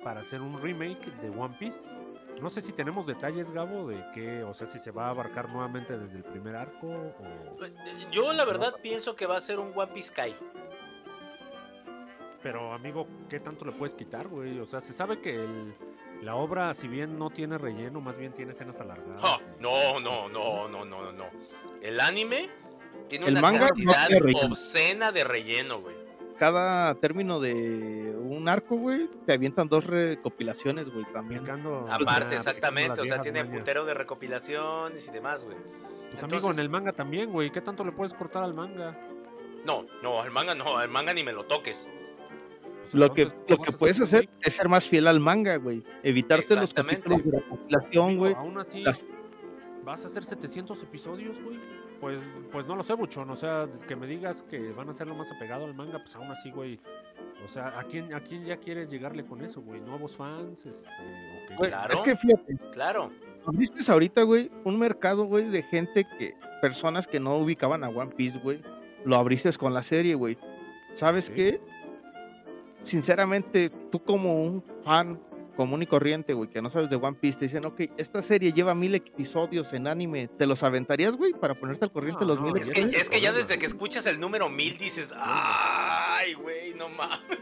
para 0.02 0.20
hacer 0.20 0.40
un 0.40 0.58
remake 0.58 1.10
de 1.20 1.28
One 1.28 1.54
Piece. 1.58 1.94
No 2.40 2.48
sé 2.48 2.62
si 2.62 2.72
tenemos 2.72 3.06
detalles, 3.06 3.50
Gabo, 3.50 3.86
de 3.86 4.02
qué, 4.14 4.44
o 4.44 4.54
sea, 4.54 4.66
si 4.66 4.78
se 4.78 4.92
va 4.92 5.08
a 5.08 5.10
abarcar 5.10 5.50
nuevamente 5.50 5.98
desde 5.98 6.16
el 6.16 6.24
primer 6.24 6.56
arco 6.56 6.86
o... 6.86 8.10
Yo 8.12 8.32
la 8.32 8.46
verdad 8.46 8.76
pienso 8.80 9.14
que 9.14 9.26
va 9.26 9.36
a 9.36 9.40
ser 9.40 9.58
un 9.58 9.72
One 9.74 9.92
Piece 9.92 10.14
Kai. 10.14 10.34
Pero 12.46 12.72
amigo, 12.72 13.08
¿qué 13.28 13.40
tanto 13.40 13.64
le 13.64 13.72
puedes 13.72 13.96
quitar, 13.96 14.28
güey? 14.28 14.60
O 14.60 14.66
sea, 14.66 14.80
se 14.80 14.92
sabe 14.92 15.20
que 15.20 15.34
el, 15.34 15.74
la 16.22 16.36
obra, 16.36 16.72
si 16.74 16.86
bien 16.86 17.18
no 17.18 17.28
tiene 17.30 17.58
relleno, 17.58 18.00
más 18.00 18.16
bien 18.16 18.32
tiene 18.32 18.52
escenas 18.52 18.80
alargadas. 18.80 19.20
Ja, 19.20 19.38
y- 19.40 19.60
no, 19.60 19.98
no, 19.98 20.28
no, 20.28 20.68
no, 20.68 20.84
no, 20.84 21.10
no. 21.10 21.24
El 21.82 21.98
anime 21.98 22.48
tiene 23.08 23.26
El 23.26 23.32
una 23.32 23.40
manga 23.40 23.58
no 23.62 23.66
cantidad 23.66 24.06
tiene 24.06 24.20
relleno. 24.22 24.46
obscena 24.52 25.10
de 25.10 25.24
relleno, 25.24 25.80
güey. 25.80 25.96
Cada 26.38 26.94
término 27.00 27.40
de 27.40 28.14
un 28.16 28.48
arco, 28.48 28.76
güey, 28.76 29.08
te 29.26 29.32
avientan 29.32 29.68
dos 29.68 29.84
recopilaciones, 29.84 30.88
güey, 30.88 31.04
también. 31.12 31.40
aplicando- 31.40 31.88
Aparte, 31.90 32.36
exactamente, 32.36 33.00
o 33.00 33.04
sea, 33.06 33.20
tiene 33.22 33.42
mañas. 33.42 33.58
putero 33.58 33.84
de 33.84 33.94
recopilaciones 33.94 35.04
y 35.04 35.10
demás, 35.10 35.44
güey. 35.44 35.56
Pues 36.12 36.22
amigo, 36.22 36.36
Entonces- 36.36 36.58
en 36.58 36.62
el 36.62 36.68
manga 36.70 36.92
también, 36.92 37.32
güey. 37.32 37.50
¿Qué 37.50 37.60
tanto 37.60 37.84
le 37.84 37.90
puedes 37.90 38.14
cortar 38.14 38.44
al 38.44 38.54
manga? 38.54 38.96
No, 39.64 39.84
no, 40.00 40.22
al 40.22 40.30
manga 40.30 40.54
no, 40.54 40.78
al 40.78 40.88
manga 40.88 41.12
ni 41.12 41.24
me 41.24 41.32
lo 41.32 41.44
toques. 41.46 41.88
Pues 42.90 42.94
Lo 42.94 43.12
que, 43.12 43.24
lo 43.26 43.32
¿cómo 43.48 43.62
que 43.64 43.72
puedes 43.72 44.00
hacer, 44.00 44.28
es 44.42 44.54
ser 44.54 44.68
más 44.68 44.86
fiel 44.88 45.06
al 45.06 45.20
manga, 45.20 45.56
güey. 45.56 45.82
Evitarte 46.02 46.54
los 46.56 46.72
capítulos 46.72 47.24
de 47.24 47.38
recopilación, 47.40 48.16
güey. 48.18 48.34
Aún 48.34 48.58
así, 48.58 48.82
las- 48.82 49.06
¿vas 49.84 50.04
a 50.04 50.08
hacer 50.08 50.24
700 50.24 50.82
episodios, 50.82 51.40
güey? 51.42 51.58
Pues, 52.00 52.20
pues 52.52 52.66
no 52.66 52.76
lo 52.76 52.82
sé, 52.82 52.92
Buchón. 52.94 53.30
O 53.30 53.36
sea, 53.36 53.66
que 53.88 53.96
me 53.96 54.06
digas 54.06 54.42
que 54.42 54.72
van 54.72 54.88
a 54.88 54.90
hacerlo 54.90 55.14
más 55.14 55.30
apegado 55.32 55.64
al 55.64 55.74
manga, 55.74 55.98
pues 55.98 56.14
aún 56.16 56.30
así, 56.30 56.50
güey. 56.50 56.78
O 57.44 57.48
sea, 57.48 57.78
¿a 57.78 57.84
quién, 57.84 58.12
¿a 58.14 58.20
quién 58.20 58.44
ya 58.44 58.58
quieres 58.58 58.90
llegarle 58.90 59.24
con 59.24 59.42
eso, 59.42 59.60
güey? 59.62 59.80
¿Nuevos 59.80 60.14
fans? 60.16 60.66
Este? 60.66 60.88
Güey, 61.56 61.70
Claro. 61.70 61.94
Es 61.94 62.00
que 62.00 62.14
fíjate, 62.16 62.56
Claro. 62.72 63.10
abriste 63.46 63.90
ahorita, 63.90 64.22
güey, 64.22 64.50
un 64.64 64.78
mercado, 64.78 65.24
güey, 65.24 65.48
de 65.48 65.62
gente 65.62 66.04
que, 66.18 66.34
personas 66.60 67.06
que 67.06 67.20
no 67.20 67.36
ubicaban 67.36 67.82
a 67.84 67.88
One 67.88 68.12
Piece, 68.16 68.38
güey, 68.40 68.60
lo 69.04 69.16
abriste 69.16 69.50
con 69.54 69.72
la 69.72 69.82
serie, 69.82 70.14
güey. 70.14 70.36
¿Sabes 70.94 71.26
Sí. 71.26 71.32
qué? 71.34 71.60
Sinceramente, 72.86 73.70
tú 73.90 74.02
como 74.02 74.42
un 74.42 74.64
fan 74.82 75.20
común 75.56 75.82
y 75.82 75.86
corriente, 75.86 76.34
güey, 76.34 76.48
que 76.48 76.62
no 76.62 76.70
sabes 76.70 76.90
de 76.90 76.96
One 76.96 77.16
Piece, 77.20 77.38
te 77.38 77.46
dicen, 77.46 77.64
ok, 77.64 77.80
esta 77.96 78.22
serie 78.22 78.52
lleva 78.52 78.74
mil 78.74 78.94
episodios 78.94 79.72
en 79.72 79.86
anime, 79.86 80.28
¿te 80.28 80.46
los 80.46 80.62
aventarías, 80.62 81.16
güey, 81.16 81.32
para 81.32 81.58
ponerte 81.58 81.86
al 81.86 81.92
corriente 81.92 82.24
No, 82.24 82.28
los 82.28 82.40
mil 82.40 82.56
Es 82.56 82.70
que, 82.70 82.82
es 82.82 83.10
que 83.10 83.20
ya 83.20 83.32
desde 83.32 83.58
que 83.58 83.66
escuchas 83.66 84.06
el 84.06 84.20
número 84.20 84.48
1000 84.48 84.78
dices, 84.78 85.14
ay, 85.18 86.34
güey, 86.34 86.74
no 86.74 86.88
mames. 86.90 87.38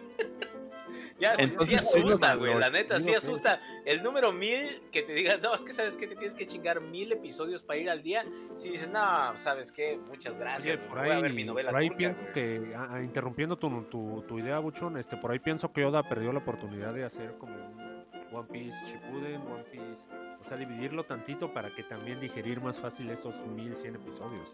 Ya, 1.25 1.35
Entonces, 1.39 1.91
sí 1.91 1.99
asusta, 1.99 2.35
güey, 2.35 2.55
la 2.59 2.69
neta, 2.69 3.01
sí 3.01 3.15
asusta. 3.15 3.61
El 3.87 4.03
número 4.03 4.31
1000, 4.33 4.83
que 4.93 5.03
te 5.03 5.15
digas, 5.15 5.41
no, 5.41 5.55
es 5.55 5.65
que 5.65 5.73
sabes 5.73 5.97
que 5.97 6.07
te 6.07 6.17
tienes 6.17 6.35
que 6.35 6.47
chingar 6.47 6.83
mil 6.83 7.11
episodios 7.13 7.63
para 7.63 7.79
ir 7.79 7.89
al 7.89 8.03
día. 8.03 8.27
Si 8.57 8.69
dices, 8.69 8.91
no, 8.91 9.35
¿sabes 9.37 9.73
qué? 9.73 9.99
Muchas 10.07 10.37
gracias, 10.37 10.77
Oye, 10.79 10.87
por 10.87 10.99
voy 10.99 11.11
a 11.11 11.17
ver 11.17 11.31
ahí, 11.31 11.33
mi 11.33 11.45
novela 11.45 11.71
por 11.71 11.81
ahí 11.81 11.89
turca, 11.89 11.99
pienso 11.99 12.21
güey". 12.21 12.33
que, 12.33 12.75
ah, 12.77 12.89
ah, 12.91 13.03
interrumpiendo 13.03 13.57
tu, 13.57 13.85
tu, 13.85 14.23
tu 14.29 14.39
idea, 14.39 14.59
Buchón, 14.59 14.99
este, 14.99 15.17
por 15.17 15.31
ahí 15.31 15.39
pienso 15.39 15.73
que 15.73 15.85
Oda 15.87 16.07
perdió 16.07 16.31
la 16.31 16.41
oportunidad 16.41 16.93
de 16.93 17.05
hacer 17.05 17.39
como 17.39 17.55
un 17.55 18.05
One 18.33 18.49
Piece 18.53 18.77
Shippuden, 18.87 19.41
One 19.43 19.65
Piece, 19.71 20.03
o 20.41 20.45
sea, 20.45 20.59
dividirlo 20.59 21.05
tantito 21.05 21.55
para 21.55 21.75
que 21.75 21.85
también 21.85 22.21
digerir 22.21 22.61
más 22.61 22.79
fácil 22.79 23.09
esos 23.11 23.35
1100 23.47 23.95
episodios. 23.95 24.53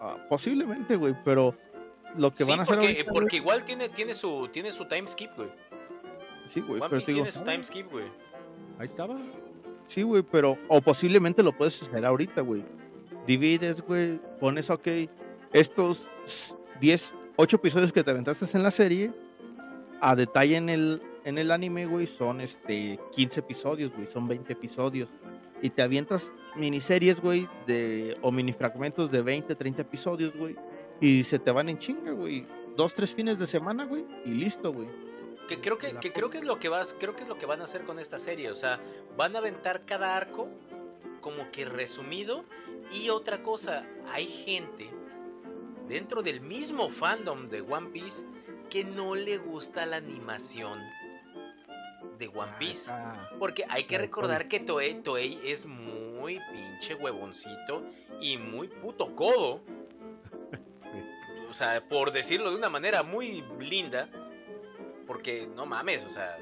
Ah, 0.00 0.16
posiblemente, 0.28 0.96
güey, 0.96 1.14
pero 1.24 1.54
lo 2.16 2.34
que 2.34 2.44
Sí, 2.44 2.50
van 2.50 2.60
a 2.60 2.62
hacer 2.64 2.74
porque, 2.76 2.88
ahorita, 2.92 3.12
porque 3.12 3.26
güey, 3.38 3.40
igual 3.40 3.64
tiene, 3.64 3.88
tiene, 3.88 4.14
su, 4.14 4.48
tiene 4.52 4.72
su 4.72 4.84
time 4.86 5.06
skip, 5.08 5.30
güey. 5.36 5.48
sí, 6.46 6.60
güey, 6.60 6.80
One 6.80 6.88
pero 6.90 7.00
Piece 7.00 7.12
digo, 7.12 7.24
tiene 7.24 7.38
su 7.38 7.44
time 7.44 7.64
skip, 7.64 7.90
güey. 7.90 8.06
Ahí 8.78 8.86
estaba. 8.86 9.16
Sí, 9.86 10.02
güey, 10.02 10.22
pero. 10.22 10.56
O 10.68 10.80
posiblemente 10.80 11.42
lo 11.42 11.52
puedes 11.52 11.82
hacer 11.82 12.04
ahorita, 12.04 12.40
güey. 12.42 12.64
Divides, 13.26 13.82
güey. 13.82 14.20
Pones, 14.40 14.70
ok. 14.70 14.86
Estos 15.52 16.10
s- 16.24 16.56
10, 16.80 17.14
8 17.36 17.56
episodios 17.56 17.92
que 17.92 18.02
te 18.04 18.10
aventaste 18.10 18.46
en 18.56 18.62
la 18.62 18.70
serie. 18.70 19.12
A 20.00 20.16
detalle 20.16 20.56
en 20.56 20.68
el, 20.70 21.02
en 21.24 21.38
el 21.38 21.50
anime, 21.50 21.86
güey. 21.86 22.06
Son 22.06 22.40
este 22.40 22.98
15 23.12 23.40
episodios, 23.40 23.92
güey. 23.92 24.06
Son 24.06 24.26
20 24.28 24.52
episodios. 24.52 25.08
Y 25.60 25.68
te 25.70 25.82
avientas 25.82 26.32
miniseries, 26.56 27.20
güey. 27.20 27.46
De, 27.66 28.16
o 28.22 28.32
mini 28.32 28.52
fragmentos 28.52 29.10
de 29.10 29.20
20, 29.22 29.54
30 29.54 29.82
episodios, 29.82 30.32
güey. 30.36 30.56
Y 31.00 31.24
se 31.24 31.38
te 31.38 31.50
van 31.50 31.68
en 31.68 31.78
chinga, 31.78 32.12
güey. 32.12 32.46
Dos, 32.76 32.94
tres 32.94 33.14
fines 33.14 33.38
de 33.38 33.46
semana, 33.46 33.84
güey. 33.84 34.04
Y 34.24 34.30
listo, 34.30 34.72
güey. 34.72 34.88
Que 35.48 35.60
creo 35.60 35.78
que, 35.78 35.94
que 35.98 36.12
creo 36.12 36.30
que 36.30 36.38
es 36.38 36.44
lo 36.44 36.58
que 36.58 36.68
vas, 36.68 36.94
creo 36.98 37.16
que 37.16 37.22
es 37.24 37.28
lo 37.28 37.36
que 37.36 37.46
van 37.46 37.60
a 37.60 37.64
hacer 37.64 37.84
con 37.84 37.98
esta 37.98 38.18
serie. 38.18 38.50
O 38.50 38.54
sea, 38.54 38.80
van 39.16 39.34
a 39.34 39.40
aventar 39.40 39.84
cada 39.84 40.16
arco 40.16 40.48
como 41.20 41.50
que 41.50 41.64
resumido. 41.64 42.44
Y 42.92 43.08
otra 43.10 43.42
cosa, 43.42 43.86
hay 44.12 44.26
gente 44.26 44.90
dentro 45.88 46.22
del 46.22 46.40
mismo 46.40 46.88
fandom 46.88 47.48
de 47.48 47.62
One 47.62 47.88
Piece 47.90 48.24
que 48.68 48.84
no 48.84 49.16
le 49.16 49.38
gusta 49.38 49.84
la 49.86 49.96
animación 49.96 50.78
de 52.18 52.28
One 52.28 52.52
Ah, 52.52 52.58
Piece. 52.58 52.92
Porque 53.38 53.64
hay 53.68 53.84
que 53.84 53.98
recordar 53.98 54.46
que 54.46 54.60
Toei, 54.60 54.94
Toei 55.02 55.40
es 55.44 55.66
muy 55.66 56.38
pinche 56.52 56.94
huevoncito 56.94 57.84
y 58.20 58.38
muy 58.38 58.68
puto 58.68 59.14
codo. 59.16 59.60
O 61.50 61.54
sea, 61.54 61.82
por 61.88 62.12
decirlo 62.12 62.50
de 62.50 62.56
una 62.56 62.70
manera 62.70 63.02
muy 63.02 63.44
linda. 63.58 64.08
Porque 65.06 65.48
no 65.56 65.66
mames, 65.66 66.04
o 66.04 66.08
sea, 66.08 66.38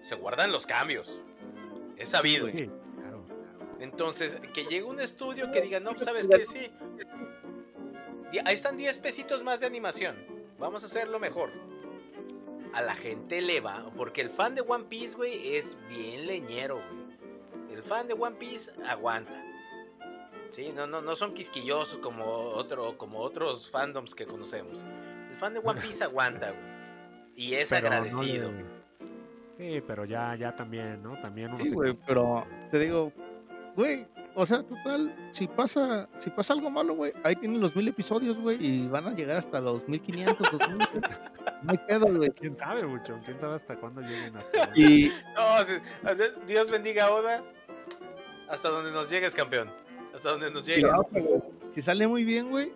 se 0.00 0.14
guardan 0.14 0.52
los 0.52 0.66
cambios. 0.66 1.24
Es 1.96 2.10
sabido. 2.10 2.48
Sí, 2.48 2.70
claro. 2.96 3.26
Entonces, 3.80 4.38
que 4.54 4.62
llegue 4.64 4.84
un 4.84 5.00
estudio 5.00 5.50
que 5.50 5.60
diga, 5.60 5.80
no, 5.80 5.90
pues, 5.90 6.04
¿sabes 6.04 6.28
qué? 6.28 6.44
Sí. 6.44 6.70
Ahí 8.44 8.54
están 8.54 8.76
10 8.76 8.98
pesitos 8.98 9.42
más 9.42 9.60
de 9.60 9.66
animación. 9.66 10.16
Vamos 10.58 10.84
a 10.84 10.86
hacerlo 10.86 11.18
mejor. 11.18 11.50
A 12.72 12.80
la 12.80 12.94
gente 12.94 13.42
le 13.42 13.60
va, 13.60 13.90
porque 13.96 14.20
el 14.20 14.30
fan 14.30 14.54
de 14.54 14.62
One 14.62 14.84
Piece, 14.84 15.16
güey, 15.16 15.56
es 15.56 15.76
bien 15.88 16.26
leñero, 16.26 16.76
güey. 16.76 17.02
El 17.72 17.82
fan 17.82 18.06
de 18.06 18.14
One 18.14 18.36
Piece 18.36 18.72
aguanta. 18.86 19.44
Sí, 20.52 20.70
no, 20.76 20.86
no, 20.86 21.00
no 21.00 21.16
son 21.16 21.32
quisquillosos 21.34 21.96
como, 21.98 22.24
otro, 22.24 22.96
como 22.98 23.18
otros 23.20 23.70
fandoms 23.70 24.14
que 24.14 24.26
conocemos. 24.26 24.84
El 25.30 25.36
fan 25.36 25.54
de 25.54 25.60
One 25.60 25.80
Piece 25.82 26.04
aguanta, 26.04 26.50
güey. 26.50 26.72
Y 27.34 27.54
es 27.54 27.70
Pero 27.70 27.88
no 27.88 27.96
agradecido. 27.96 28.52
le- 28.52 28.82
Sí, 29.56 29.82
pero 29.86 30.04
ya, 30.04 30.34
ya 30.36 30.54
también, 30.54 31.02
¿no? 31.02 31.18
También 31.20 31.48
uno 31.48 31.56
Sí, 31.56 31.70
güey, 31.70 31.92
pero 32.06 32.46
te 32.70 32.78
digo, 32.78 33.12
güey, 33.76 34.06
o 34.34 34.44
sea, 34.46 34.62
total, 34.62 35.14
si 35.30 35.46
pasa, 35.46 36.08
si 36.16 36.30
pasa 36.30 36.54
algo 36.54 36.70
malo, 36.70 36.94
güey, 36.94 37.12
ahí 37.22 37.36
tienen 37.36 37.60
los 37.60 37.76
mil 37.76 37.86
episodios, 37.86 38.38
güey, 38.40 38.56
y 38.60 38.88
van 38.88 39.06
a 39.06 39.14
llegar 39.14 39.36
hasta 39.36 39.60
los 39.60 39.86
1500, 39.88 40.50
2000, 40.58 40.76
güey. 40.76 41.02
no 41.62 41.70
hay 41.70 41.78
pedo, 41.86 42.14
güey. 42.14 42.30
¿Quién 42.36 42.56
sabe, 42.58 42.84
Buchón? 42.84 43.20
¿Quién 43.24 43.38
sabe 43.38 43.54
hasta 43.54 43.76
cuándo 43.76 44.00
lleguen 44.00 44.36
hasta... 44.36 44.70
Y 44.74 45.12
No, 45.34 46.44
Dios 46.46 46.70
bendiga 46.70 47.06
a 47.06 47.10
Oda. 47.12 47.42
Hasta 48.48 48.68
donde 48.68 48.90
nos 48.90 49.08
llegues, 49.08 49.34
campeón. 49.34 49.70
Hasta 50.14 50.30
donde 50.30 50.50
nos 50.50 50.64
güey, 50.66 50.82
si 51.70 51.82
sale 51.82 52.06
muy 52.06 52.24
bien, 52.24 52.50
güey, 52.50 52.72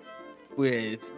pues 0.55 1.13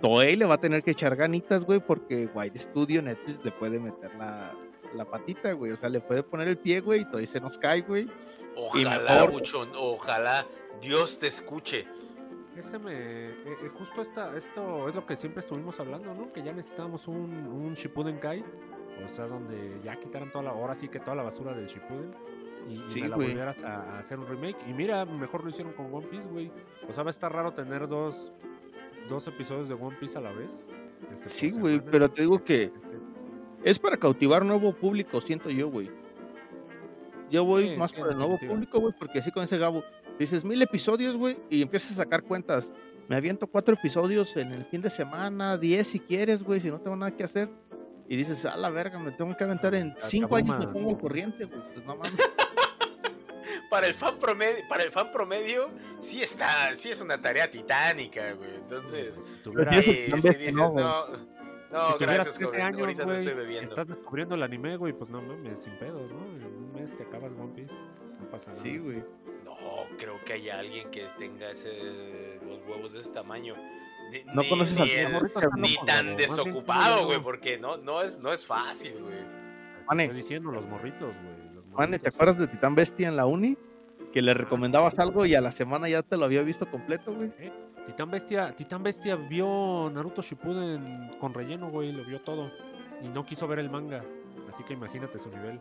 Toei 0.00 0.36
le 0.36 0.44
va 0.44 0.54
a 0.54 0.60
tener 0.60 0.82
que 0.82 0.90
echar 0.90 1.16
ganitas, 1.16 1.64
güey, 1.64 1.80
porque 1.80 2.28
White 2.34 2.58
Studio 2.58 3.02
Netflix 3.02 3.44
le 3.44 3.52
puede 3.52 3.78
meter 3.78 4.14
la, 4.16 4.54
la 4.94 5.04
patita, 5.04 5.52
güey, 5.52 5.72
o 5.72 5.76
sea, 5.76 5.88
le 5.88 6.00
puede 6.00 6.22
poner 6.22 6.48
el 6.48 6.58
pie, 6.58 6.80
güey, 6.80 7.02
y 7.02 7.10
Toei 7.10 7.26
se 7.26 7.40
nos 7.40 7.56
cae, 7.56 7.82
güey. 7.82 8.08
Ojalá, 8.56 9.24
Buchón, 9.24 9.70
ojalá 9.76 10.46
Dios 10.80 11.18
te 11.18 11.26
escuche. 11.26 11.86
Ese 12.56 12.78
me... 12.78 12.92
eh, 12.92 13.34
eh, 13.46 13.68
justo 13.76 14.00
esta, 14.00 14.36
esto 14.36 14.88
es 14.88 14.94
lo 14.94 15.04
que 15.06 15.16
siempre 15.16 15.40
estuvimos 15.40 15.80
hablando, 15.80 16.14
¿no? 16.14 16.32
Que 16.32 16.42
ya 16.42 16.52
necesitábamos 16.52 17.08
un, 17.08 17.46
un 17.46 17.74
Shippuden 17.74 18.18
Kai. 18.18 18.44
O 19.04 19.08
sea, 19.08 19.26
donde 19.26 19.80
ya 19.82 19.98
quitaran 19.98 20.30
toda 20.30 20.44
la... 20.44 20.50
Ahora 20.50 20.76
sí 20.76 20.88
que 20.88 21.00
toda 21.00 21.16
la 21.16 21.24
basura 21.24 21.52
del 21.52 21.66
Shippuden. 21.66 22.14
Y, 22.68 22.82
Sí, 22.86 23.02
me 23.02 23.08
la 23.08 23.16
volvieras 23.16 23.62
a, 23.62 23.94
a 23.94 23.98
hacer 23.98 24.18
un 24.18 24.26
remake. 24.26 24.56
Y 24.68 24.72
mira, 24.72 25.04
mejor 25.04 25.44
lo 25.44 25.50
hicieron 25.50 25.72
con 25.74 25.92
One 25.92 26.06
Piece, 26.06 26.28
güey. 26.28 26.50
O 26.88 26.92
sea, 26.92 27.02
va 27.02 27.10
a 27.10 27.12
estar 27.12 27.32
raro 27.32 27.52
tener 27.52 27.88
dos, 27.88 28.32
dos 29.08 29.26
episodios 29.26 29.68
de 29.68 29.74
One 29.74 29.96
Piece 29.98 30.16
a 30.18 30.20
la 30.20 30.32
vez. 30.32 30.66
este, 31.12 31.28
Sí, 31.28 31.50
güey, 31.50 31.80
pero 31.80 32.08
te 32.10 32.22
digo 32.22 32.42
que 32.42 32.72
es 33.62 33.78
para 33.78 33.96
cautivar 33.96 34.44
nuevo 34.44 34.74
público, 34.74 35.20
siento 35.20 35.50
yo, 35.50 35.68
güey. 35.68 35.90
Yo 37.30 37.44
voy 37.44 37.70
Sí, 37.70 37.76
más 37.76 37.90
tiene 37.92 38.04
por 38.04 38.12
el 38.12 38.18
nuevo 38.18 38.32
sentido. 38.32 38.52
público, 38.52 38.80
güey, 38.80 38.94
porque 38.98 39.18
así 39.18 39.30
con 39.30 39.42
ese 39.42 39.58
Gabo, 39.58 39.82
dices 40.18 40.44
mil 40.44 40.60
episodios, 40.60 41.16
güey, 41.16 41.36
y 41.50 41.62
empiezas 41.62 41.92
a 41.92 42.02
sacar 42.04 42.22
cuentas. 42.22 42.72
Me 43.08 43.16
aviento 43.16 43.46
cuatro 43.46 43.74
episodios 43.74 44.36
en 44.36 44.52
el 44.52 44.64
fin 44.64 44.80
de 44.80 44.90
semana, 44.90 45.58
diez 45.58 45.88
si 45.88 46.00
quieres, 46.00 46.42
güey, 46.42 46.60
si 46.60 46.70
no 46.70 46.80
tengo 46.80 46.96
nada 46.96 47.14
que 47.14 47.24
hacer. 47.24 47.50
Y 48.08 48.16
dices, 48.16 48.44
a 48.44 48.56
la 48.56 48.68
verga, 48.68 48.98
me 48.98 49.10
tengo 49.12 49.34
que 49.34 49.44
aventar 49.44 49.74
en 49.74 49.94
cinco 49.96 50.36
años, 50.36 50.58
me 50.58 50.66
pongo 50.68 50.96
corriente, 50.98 51.46
güey. 51.46 51.60
Pues 51.72 51.86
no 51.86 51.96
mames. 51.96 52.12
Para 53.70 53.86
el 53.86 53.94
fan 53.94 54.18
promedio, 54.18 54.66
para 54.68 54.84
el 54.84 54.92
fan 54.92 55.10
promedio, 55.12 55.70
sí 56.00 56.22
está, 56.22 56.74
sí 56.74 56.90
es 56.90 57.00
una 57.00 57.20
tarea 57.20 57.50
titánica, 57.50 58.32
güey. 58.32 58.54
Entonces, 58.56 59.14
si 59.14 59.82
sí, 59.82 60.06
sí 60.06 60.12
dices, 60.12 60.54
no, 60.54 60.72
no, 60.72 61.06
no, 61.74 61.92
si 61.92 61.98
tuvieras 61.98 62.26
gracias, 62.26 62.38
13 62.38 62.44
joven. 62.44 62.60
años, 62.60 62.80
Ahorita 62.80 63.02
no 63.02 63.08
güey, 63.12 63.18
estoy 63.18 63.34
bebiendo. 63.34 63.70
Estás 63.70 63.88
descubriendo 63.88 64.34
el 64.36 64.42
anime, 64.42 64.76
güey, 64.76 64.92
pues 64.92 65.10
no 65.10 65.20
mames, 65.20 65.58
sin 65.58 65.76
pedos, 65.78 66.12
¿no? 66.12 66.24
En 66.36 66.44
un 66.46 66.72
mes 66.72 66.96
te 66.96 67.02
acabas 67.02 67.32
One 67.32 67.52
Piece. 67.54 67.74
No 68.20 68.30
pasa 68.30 68.50
nada. 68.50 68.62
Sí, 68.62 68.78
güey. 68.78 69.02
No, 69.44 69.56
creo 69.98 70.22
que 70.24 70.34
haya 70.34 70.60
alguien 70.60 70.90
que 70.90 71.06
tenga 71.18 71.50
ese, 71.50 72.38
los 72.46 72.60
huevos 72.68 72.92
de 72.92 73.00
ese 73.00 73.12
tamaño. 73.12 73.56
no 74.26 74.42
conoces 74.48 74.80
ni, 74.80 74.92
al 74.98 75.30
ni 75.56 75.76
tan 75.84 76.16
desocupado, 76.16 77.06
güey, 77.06 77.20
porque 77.20 77.58
no, 77.58 77.76
no, 77.76 78.02
es, 78.02 78.18
no 78.18 78.32
es 78.32 78.46
fácil, 78.46 78.94
güey. 79.02 80.00
Estoy 80.00 80.16
diciendo 80.16 80.50
los 80.50 80.66
morritos, 80.66 81.14
güey. 81.22 81.43
Mane, 81.76 81.98
¿te 81.98 82.08
acuerdas 82.08 82.38
de 82.38 82.46
Titán 82.46 82.74
Bestia 82.74 83.08
en 83.08 83.16
la 83.16 83.26
uni? 83.26 83.56
Que 84.12 84.22
le 84.22 84.32
recomendabas 84.32 84.98
algo 84.98 85.26
y 85.26 85.34
a 85.34 85.40
la 85.40 85.50
semana 85.50 85.88
ya 85.88 86.02
te 86.02 86.16
lo 86.16 86.24
había 86.24 86.42
visto 86.42 86.70
completo, 86.70 87.12
güey. 87.12 87.32
¿Eh? 87.38 87.52
Titán 87.86 88.10
Bestia, 88.10 88.54
Titán 88.54 88.82
Bestia 88.82 89.16
vio 89.16 89.90
Naruto 89.92 90.22
Shippuden 90.22 91.16
con 91.18 91.34
relleno, 91.34 91.70
güey, 91.70 91.92
lo 91.92 92.04
vio 92.04 92.20
todo. 92.20 92.50
Y 93.02 93.08
no 93.08 93.26
quiso 93.26 93.48
ver 93.48 93.58
el 93.58 93.70
manga. 93.70 94.04
Así 94.48 94.62
que 94.62 94.72
imagínate 94.72 95.18
su 95.18 95.28
nivel. 95.30 95.60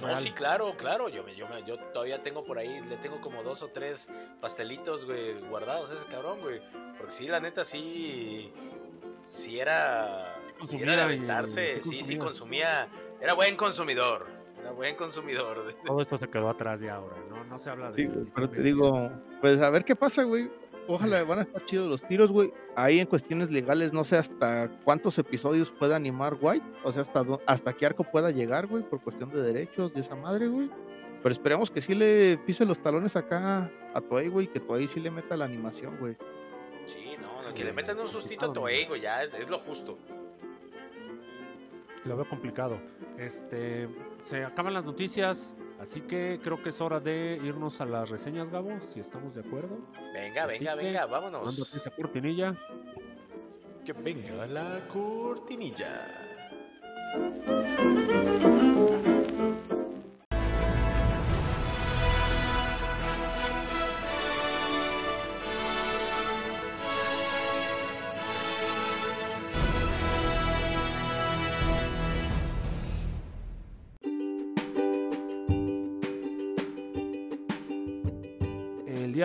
no, 0.00 0.16
sí, 0.16 0.32
claro, 0.32 0.74
claro. 0.76 1.08
Yo, 1.08 1.28
yo, 1.28 1.46
yo 1.66 1.78
todavía 1.92 2.22
tengo 2.22 2.44
por 2.44 2.58
ahí, 2.58 2.80
le 2.88 2.96
tengo 2.96 3.20
como 3.20 3.42
dos 3.42 3.62
o 3.62 3.68
tres 3.68 4.08
pastelitos, 4.40 5.04
güey, 5.04 5.38
guardados 5.48 5.90
ese 5.90 6.06
cabrón, 6.06 6.40
güey. 6.40 6.60
Porque 6.96 7.12
sí, 7.12 7.28
la 7.28 7.40
neta, 7.40 7.64
sí. 7.64 8.52
Sí 9.28 9.60
era. 9.60 10.34
Sí 10.62 10.80
era 10.80 10.96
de 10.96 11.02
aventarse. 11.02 11.82
Sí, 11.82 12.02
sí, 12.02 12.16
consumía. 12.16 12.88
Era 13.20 13.34
buen 13.34 13.54
consumidor. 13.54 14.37
Era 14.60 14.72
buen 14.72 14.96
consumidor. 14.96 15.74
Todo 15.86 16.00
esto 16.00 16.16
se 16.16 16.28
quedó 16.28 16.48
atrás 16.48 16.80
de 16.80 16.90
ahora, 16.90 17.16
¿no? 17.28 17.44
No 17.44 17.58
se 17.58 17.70
habla 17.70 17.88
de. 17.88 17.92
Sí, 17.92 18.08
pero 18.34 18.50
te 18.50 18.62
digo, 18.62 19.10
pues 19.40 19.60
a 19.60 19.70
ver 19.70 19.84
qué 19.84 19.96
pasa, 19.96 20.22
güey 20.24 20.50
ojalá 20.88 21.22
van 21.24 21.38
a 21.38 21.42
estar 21.42 21.64
chidos 21.64 21.86
los 21.86 22.02
tiros, 22.02 22.32
güey. 22.32 22.52
Ahí 22.74 22.98
en 22.98 23.06
cuestiones 23.06 23.50
legales, 23.50 23.92
no 23.92 24.04
sé 24.04 24.16
hasta 24.16 24.68
cuántos 24.84 25.18
episodios 25.18 25.70
pueda 25.70 25.96
animar 25.96 26.36
White, 26.40 26.66
o 26.82 26.90
sea, 26.90 27.02
hasta, 27.02 27.24
hasta 27.46 27.72
qué 27.74 27.86
arco 27.86 28.04
pueda 28.04 28.30
llegar, 28.30 28.66
güey, 28.66 28.82
por 28.82 29.00
cuestión 29.02 29.30
de 29.30 29.42
derechos 29.42 29.92
de 29.92 30.00
esa 30.00 30.16
madre, 30.16 30.48
güey. 30.48 30.70
Pero 31.22 31.32
esperemos 31.32 31.70
que 31.70 31.82
sí 31.82 31.94
le 31.94 32.38
pise 32.38 32.64
los 32.64 32.80
talones 32.80 33.16
acá 33.16 33.70
a 33.94 34.00
Toei, 34.00 34.28
güey, 34.28 34.46
que 34.46 34.60
Toei 34.60 34.86
sí 34.86 35.00
le 35.00 35.10
meta 35.10 35.36
la 35.36 35.44
animación, 35.44 35.96
güey. 35.98 36.16
Sí, 36.86 37.16
no, 37.20 37.52
que 37.54 37.64
le 37.64 37.72
metan 37.72 37.98
un 37.98 38.08
sustito 38.08 38.46
a 38.46 38.52
Toei, 38.52 38.86
güey, 38.86 39.00
ya 39.00 39.24
es 39.24 39.48
lo 39.48 39.58
justo. 39.58 39.98
Lo 42.04 42.16
veo 42.16 42.28
complicado. 42.28 42.80
Este, 43.18 43.88
se 44.28 44.44
acaban 44.44 44.74
las 44.74 44.84
noticias. 44.84 45.56
Así 45.80 46.02
que 46.02 46.38
creo 46.42 46.62
que 46.62 46.68
es 46.70 46.80
hora 46.80 47.00
de 47.00 47.40
irnos 47.42 47.80
a 47.80 47.86
las 47.86 48.10
reseñas, 48.10 48.50
Gabo, 48.50 48.78
si 48.92 49.00
estamos 49.00 49.34
de 49.34 49.40
acuerdo. 49.40 49.78
Venga, 50.12 50.46
venga, 50.46 50.74
venga, 50.74 51.06
vámonos. 51.06 51.74
Esa 51.74 51.90
cortinilla. 51.90 52.54
Que 53.84 53.92
venga 53.92 54.46
la 54.46 54.86
cortinilla. 54.88 56.26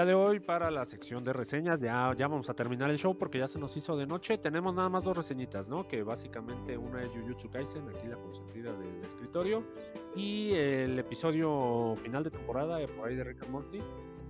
Día 0.03 0.05
de 0.05 0.13
hoy 0.15 0.39
para 0.39 0.69
la 0.71 0.85
sección 0.85 1.23
de 1.23 1.33
reseñas. 1.33 1.79
Ya, 1.79 2.13
ya 2.17 2.27
vamos 2.27 2.49
a 2.49 2.53
terminar 2.53 2.89
el 2.89 2.97
show 2.97 3.17
porque 3.17 3.39
ya 3.39 3.47
se 3.47 3.59
nos 3.59 3.75
hizo 3.77 3.95
de 3.95 4.05
noche. 4.05 4.37
Tenemos 4.37 4.73
nada 4.75 4.89
más 4.89 5.03
dos 5.03 5.15
reseñitas, 5.15 5.69
¿no? 5.69 5.87
Que 5.87 6.03
básicamente 6.03 6.77
una 6.77 7.03
es 7.03 7.11
Jujutsu 7.11 7.49
Kaisen, 7.49 7.87
aquí 7.87 8.07
la 8.07 8.17
consentida 8.17 8.73
del 8.73 9.03
escritorio. 9.03 9.63
Y 10.15 10.51
el 10.53 10.99
episodio 10.99 11.95
final 11.97 12.23
de 12.23 12.31
temporada, 12.31 12.81
eh, 12.81 12.87
por 12.87 13.07
ahí 13.07 13.15
de 13.15 13.23
Rick 13.23 13.43
and 13.43 13.51
Morty. 13.51 13.79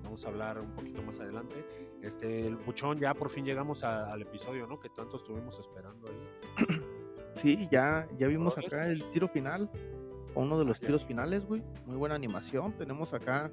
Vamos 0.03 0.23
a 0.25 0.27
hablar 0.27 0.59
un 0.59 0.71
poquito 0.71 1.01
más 1.01 1.19
adelante. 1.19 1.65
Este, 2.01 2.45
el 2.45 2.57
buchón, 2.57 2.99
ya 2.99 3.13
por 3.13 3.29
fin 3.29 3.45
llegamos 3.45 3.83
al 3.83 4.21
episodio, 4.21 4.67
¿no? 4.67 4.79
Que 4.79 4.89
tanto 4.89 5.17
estuvimos 5.17 5.57
esperando 5.59 6.07
ahí. 6.07 6.77
Sí, 7.33 7.67
ya, 7.71 8.07
ya 8.19 8.27
vimos 8.27 8.59
acá 8.59 8.87
el 8.87 9.09
tiro 9.09 9.27
final. 9.27 9.67
Uno 10.35 10.59
de 10.59 10.65
los 10.65 10.79
tiros 10.79 11.03
finales, 11.03 11.47
güey. 11.47 11.63
Muy 11.87 11.97
buena 11.97 12.13
animación. 12.13 12.77
Tenemos 12.77 13.11
acá 13.15 13.51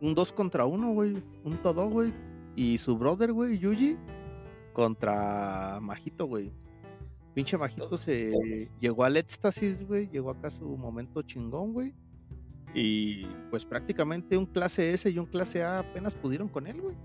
un 0.00 0.14
2 0.14 0.32
contra 0.32 0.64
1, 0.64 0.92
güey. 0.92 1.22
Un 1.44 1.56
todo, 1.62 1.88
güey. 1.88 2.12
Y 2.54 2.78
su 2.78 2.96
brother, 2.96 3.32
güey, 3.32 3.58
Yuji, 3.58 3.96
contra 4.72 5.78
Majito, 5.80 6.26
güey. 6.26 6.52
Pinche 7.34 7.58
Majito 7.58 7.98
se 7.98 8.70
llegó 8.80 9.04
al 9.04 9.16
éxtasis, 9.16 9.86
güey. 9.86 10.08
Llegó 10.08 10.30
acá 10.30 10.48
a 10.48 10.50
su 10.50 10.64
momento 10.64 11.20
chingón, 11.22 11.74
güey. 11.74 11.94
Y 12.74 13.26
pues 13.50 13.64
prácticamente 13.64 14.36
un 14.36 14.46
clase 14.46 14.92
S 14.92 15.08
y 15.08 15.18
un 15.18 15.26
clase 15.26 15.62
A 15.62 15.80
apenas 15.80 16.14
pudieron 16.14 16.48
con 16.48 16.66
él, 16.66 16.80
güey. 16.80 16.96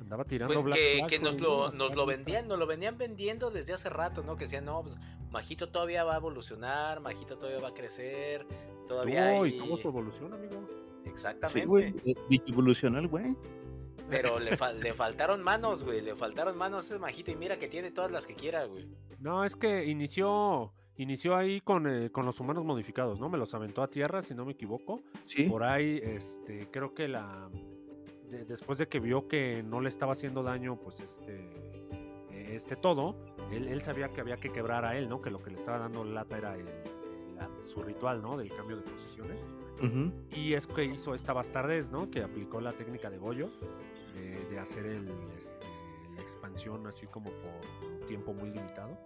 Andaba 0.00 0.24
tirando 0.24 0.62
pues 0.62 0.76
que, 0.76 1.02
que 1.08 1.18
nos 1.18 1.40
lo, 1.40 1.72
nos 1.72 1.94
lo 1.96 2.06
vendían, 2.06 2.46
nos 2.46 2.58
lo 2.58 2.66
venían 2.66 2.96
vendiendo 2.96 3.50
desde 3.50 3.72
hace 3.72 3.88
rato, 3.88 4.22
¿no? 4.22 4.36
Que 4.36 4.44
decían, 4.44 4.64
no, 4.64 4.82
pues 4.82 4.96
Majito 5.32 5.68
todavía 5.68 6.04
va 6.04 6.14
a 6.14 6.18
evolucionar, 6.18 7.00
Majito 7.00 7.36
todavía 7.36 7.60
va 7.60 7.68
a 7.68 7.74
crecer, 7.74 8.46
todavía. 8.86 9.32
No, 9.32 9.46
¿y 9.46 9.58
cómo 9.58 9.76
su 9.76 9.88
evolución, 9.88 10.32
amigo? 10.32 10.85
Exactamente. 11.16 11.94
Sí, 12.28 12.42
evolucionó 12.48 12.98
el 12.98 13.08
güey. 13.08 13.34
Pero 14.10 14.38
le, 14.38 14.50
le, 14.50 14.94
faltaron 14.94 15.42
manos, 15.42 15.82
güey. 15.82 16.02
Le 16.02 16.14
faltaron 16.14 16.58
manos 16.58 16.84
a 16.84 16.94
ese 16.94 16.98
majito. 17.00 17.30
Y 17.30 17.36
mira 17.36 17.58
que 17.58 17.68
tiene 17.68 17.90
todas 17.90 18.10
las 18.10 18.26
que 18.26 18.34
quiera, 18.34 18.66
güey. 18.66 18.86
No, 19.18 19.42
es 19.42 19.56
que 19.56 19.86
inició. 19.86 20.74
Inició 20.98 21.36
ahí 21.36 21.60
con, 21.60 21.86
eh, 21.86 22.10
con, 22.10 22.24
los 22.24 22.40
humanos 22.40 22.64
modificados, 22.64 23.18
¿no? 23.20 23.28
Me 23.28 23.36
los 23.36 23.52
aventó 23.54 23.82
a 23.82 23.88
tierra, 23.88 24.22
si 24.22 24.34
no 24.34 24.44
me 24.44 24.52
equivoco. 24.52 25.02
Sí. 25.22 25.44
Por 25.44 25.64
ahí, 25.64 26.00
este, 26.02 26.70
creo 26.70 26.94
que 26.94 27.08
la. 27.08 27.50
después 28.46 28.78
de 28.78 28.88
que 28.88 29.00
vio 29.00 29.26
que 29.28 29.62
no 29.62 29.80
le 29.80 29.88
estaba 29.88 30.12
haciendo 30.12 30.42
daño, 30.42 30.78
pues 30.78 31.00
este. 31.00 31.46
Este 32.30 32.76
todo, 32.76 33.16
él, 33.50 33.66
él, 33.66 33.80
sabía 33.80 34.08
que 34.08 34.20
había 34.20 34.36
que 34.36 34.52
quebrar 34.52 34.84
a 34.84 34.96
él, 34.96 35.08
¿no? 35.08 35.20
Que 35.20 35.30
lo 35.30 35.42
que 35.42 35.50
le 35.50 35.56
estaba 35.56 35.78
dando 35.78 36.04
lata 36.04 36.38
era 36.38 36.54
el, 36.54 36.66
su 37.60 37.82
ritual, 37.82 38.22
¿no? 38.22 38.36
Del 38.36 38.54
cambio 38.54 38.76
de 38.76 38.82
posiciones. 38.82 39.40
Y 40.34 40.54
es 40.54 40.66
que 40.66 40.84
hizo 40.84 41.14
esta 41.14 41.32
bastardez, 41.32 41.90
¿no? 41.90 42.10
Que 42.10 42.22
aplicó 42.22 42.60
la 42.60 42.72
técnica 42.72 43.10
de 43.10 43.18
Goyo, 43.18 43.50
de, 44.50 44.58
hacer 44.58 44.86
el, 44.86 45.08
este, 45.36 45.66
la 46.14 46.22
expansión 46.22 46.86
así 46.86 47.06
como 47.06 47.30
por 47.30 47.90
un 47.90 48.06
tiempo 48.06 48.32
muy 48.32 48.50
limitado. 48.50 48.98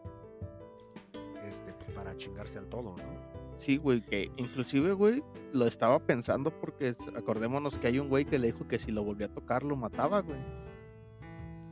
Este, 1.47 1.73
pues 1.73 1.91
para 1.91 2.17
chingarse 2.17 2.59
al 2.59 2.69
todo, 2.69 2.95
¿no? 2.97 3.41
Sí, 3.57 3.77
güey, 3.77 4.03
que 4.03 4.31
inclusive, 4.37 4.93
güey, 4.93 5.23
lo 5.53 5.67
estaba 5.67 5.99
pensando 5.99 6.51
porque 6.51 6.95
acordémonos 7.17 7.77
que 7.77 7.89
hay 7.89 7.99
un 7.99 8.09
güey 8.09 8.25
que 8.25 8.39
le 8.39 8.49
dijo 8.49 8.69
que 8.69 8.79
si 8.79 8.93
lo 8.93 9.03
volvía 9.03 9.27
a 9.27 9.35
tocar 9.35 9.65
lo 9.65 9.75
mataba, 9.75 10.21
güey. 10.21 10.39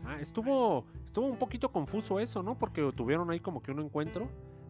Ah, 0.05 0.19
estuvo, 0.21 0.87
estuvo 1.05 1.27
un 1.27 1.39
poquito 1.39 1.71
confuso 1.71 2.19
eso, 2.19 2.43
¿no? 2.43 2.59
Porque 2.59 2.93
tuvieron 2.93 3.31
ahí 3.31 3.41
como 3.41 3.63
que 3.63 3.71
un 3.71 3.81
encuentro 3.81 4.29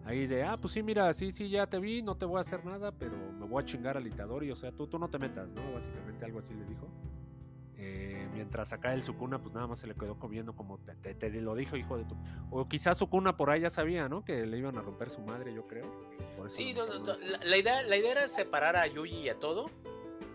Ahí 0.08 0.26
de, 0.26 0.42
ah, 0.42 0.56
pues 0.56 0.72
sí, 0.72 0.82
mira, 0.82 1.12
sí, 1.12 1.32
sí, 1.32 1.50
ya 1.50 1.66
te 1.66 1.78
vi, 1.78 2.00
no 2.00 2.16
te 2.16 2.24
voy 2.24 2.38
a 2.38 2.40
hacer 2.40 2.64
nada, 2.64 2.92
pero 2.92 3.14
me 3.38 3.44
voy 3.44 3.62
a 3.62 3.66
chingar 3.66 3.98
al 3.98 4.06
Itadori, 4.06 4.50
o 4.50 4.56
sea, 4.56 4.72
tú, 4.72 4.86
tú 4.86 4.98
no 4.98 5.10
te 5.10 5.18
metas, 5.18 5.50
¿no? 5.50 5.74
Básicamente 5.74 6.24
algo 6.24 6.38
así 6.38 6.54
le 6.54 6.64
dijo. 6.64 6.88
Eh, 7.76 8.26
mientras 8.32 8.72
acá 8.72 8.94
el 8.94 9.02
Sukuna, 9.02 9.38
pues 9.38 9.52
nada 9.52 9.66
más 9.66 9.80
se 9.80 9.86
le 9.86 9.94
quedó 9.94 10.18
comiendo 10.18 10.56
como 10.56 10.78
te, 10.78 11.14
te, 11.14 11.30
lo 11.42 11.54
dijo, 11.54 11.76
hijo 11.76 11.98
de 11.98 12.06
tu. 12.06 12.16
O 12.50 12.66
quizás 12.66 12.96
Sukuna 12.96 13.36
por 13.36 13.50
ahí 13.50 13.60
ya 13.60 13.68
sabía, 13.68 14.08
¿no? 14.08 14.24
Que 14.24 14.46
le 14.46 14.56
iban 14.56 14.78
a 14.78 14.80
romper 14.80 15.10
su 15.10 15.20
madre, 15.20 15.52
yo 15.52 15.66
creo. 15.66 15.84
sí, 16.48 16.74
la, 17.44 17.56
idea, 17.58 17.82
la 17.82 17.96
idea 17.98 18.12
era 18.12 18.28
separar 18.28 18.76
a 18.76 18.86
Yuji 18.86 19.14
y 19.14 19.28
a 19.28 19.38
todo, 19.38 19.70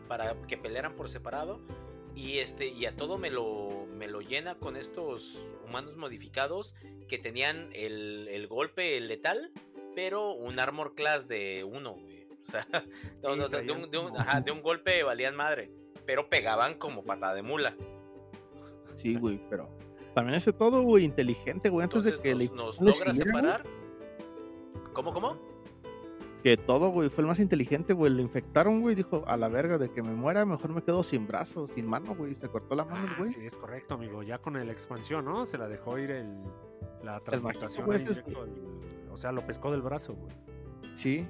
para 0.08 0.36
que 0.44 0.56
pelearan 0.56 0.94
por 0.94 1.10
separado. 1.10 1.60
Y 2.16 2.40
este, 2.40 2.68
y 2.68 2.86
a 2.86 2.96
todo 2.96 3.18
me 3.18 3.32
lo, 3.32 3.88
me 3.96 4.08
lo 4.08 4.22
llena 4.22 4.56
con 4.56 4.76
estos 4.76 5.46
humanos 5.68 5.96
modificados 5.98 6.76
que 7.08 7.18
tenían 7.18 7.70
el, 7.74 8.28
el 8.30 8.48
golpe 8.48 9.00
letal, 9.02 9.52
pero 9.96 10.34
un 10.34 10.60
armor 10.60 10.96
class 10.96 11.28
de 11.28 11.64
uno, 11.64 11.94
güey. 11.94 12.28
O 12.44 12.52
sea, 12.52 12.68
de, 13.22 14.52
un, 14.52 14.62
golpe 14.62 15.04
valían 15.04 15.36
madre, 15.36 15.72
pero 16.06 16.30
pegaban 16.30 16.78
como 16.78 17.04
patada 17.04 17.36
de 17.36 17.42
mula. 17.42 17.76
Sí, 18.92 19.16
güey, 19.16 19.40
pero 19.50 19.70
también 20.14 20.36
ese 20.36 20.52
todo, 20.52 20.82
güey, 20.82 21.06
inteligente, 21.06 21.70
güey, 21.70 21.86
antes 21.86 22.04
de 22.04 22.14
que 22.20 22.36
nos, 22.36 22.80
le, 22.80 22.88
logra 22.88 23.14
separar. 23.14 23.64
¿Cómo, 24.94 25.14
cómo? 25.14 25.53
Que 26.44 26.58
todo, 26.58 26.90
güey, 26.90 27.10
fue 27.10 27.22
el 27.22 27.30
más 27.30 27.40
inteligente, 27.40 27.94
güey. 27.94 28.12
Lo 28.12 28.22
infectaron, 28.22 28.82
güy, 28.82 28.96
Dijo, 28.96 29.24
a 29.28 29.38
la 29.38 29.48
verga, 29.48 29.78
de 29.78 29.90
que 29.90 30.04
me 30.04 30.12
muera, 30.12 30.46
mejor 30.46 30.72
me 30.72 30.84
quedo 30.84 31.02
sin 31.02 31.26
brazo, 31.26 31.68
sin 31.68 31.88
mano, 31.88 32.16
güey. 32.16 32.34
Se 32.36 32.50
cortó 32.50 32.76
la 32.76 32.84
mano, 32.84 33.08
ah, 33.12 33.16
güey. 33.18 33.32
sí, 33.32 33.40
es 33.46 33.56
correcto, 33.56 33.94
amigo. 33.94 34.24
Ya 34.24 34.40
con 34.40 34.54
la 34.54 34.72
expansión, 34.72 35.24
¿no? 35.24 35.46
Se 35.46 35.58
la 35.58 35.70
dejó 35.70 35.98
ir 35.98 36.12
el, 36.12 36.44
la 37.02 37.22
transmutación. 37.22 37.90
o 39.10 39.18
sea, 39.18 39.32
lo 39.32 39.48
pescó 39.48 39.72
del 39.72 39.82
brazo, 39.82 40.16
güey. 40.16 40.34
Sí. 40.94 41.26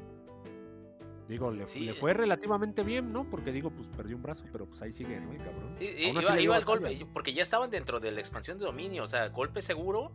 Digo, 1.30 1.52
le, 1.52 1.66
fue 1.94 2.14
relativamente 2.14 2.84
bien, 2.84 3.14
¿no? 3.14 3.30
Porque 3.30 3.52
digo, 3.52 3.70
pues 3.70 3.90
perdió 3.90 4.16
un 4.16 4.24
brazo, 4.24 4.46
pero 4.52 4.66
pues 4.66 4.82
ahí 4.82 4.92
sigue, 4.92 5.20
¿no? 5.20 5.32
El 5.32 5.38
cabrón. 5.38 5.76
Sí, 5.78 5.94
iba, 6.00 6.42
iba 6.42 6.56
al 6.56 6.66
golpe, 6.66 7.08
porque 7.14 7.34
ya 7.34 7.44
estaban 7.44 7.70
dentro 7.70 8.00
de 8.00 8.12
la 8.12 8.20
expansión 8.20 8.58
de 8.58 8.66
dominio, 8.66 9.04
o 9.04 9.08
sea, 9.08 9.30
golpe 9.30 9.62
seguro 9.62 10.12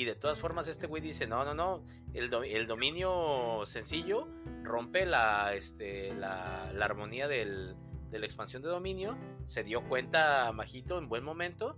y 0.00 0.06
de 0.06 0.14
todas 0.14 0.40
formas 0.40 0.66
este 0.66 0.86
güey 0.86 1.02
dice, 1.02 1.26
no, 1.26 1.44
no, 1.44 1.52
no, 1.52 1.84
el, 2.14 2.32
el 2.32 2.66
dominio 2.66 3.60
sencillo 3.66 4.28
rompe 4.62 5.04
la, 5.04 5.52
este, 5.52 6.14
la, 6.14 6.72
la 6.72 6.84
armonía 6.86 7.28
del, 7.28 7.76
de 8.10 8.18
la 8.18 8.24
expansión 8.24 8.62
de 8.62 8.70
dominio. 8.70 9.18
Se 9.44 9.62
dio 9.62 9.86
cuenta 9.86 10.50
Majito 10.52 10.96
en 10.96 11.10
buen 11.10 11.22
momento. 11.22 11.76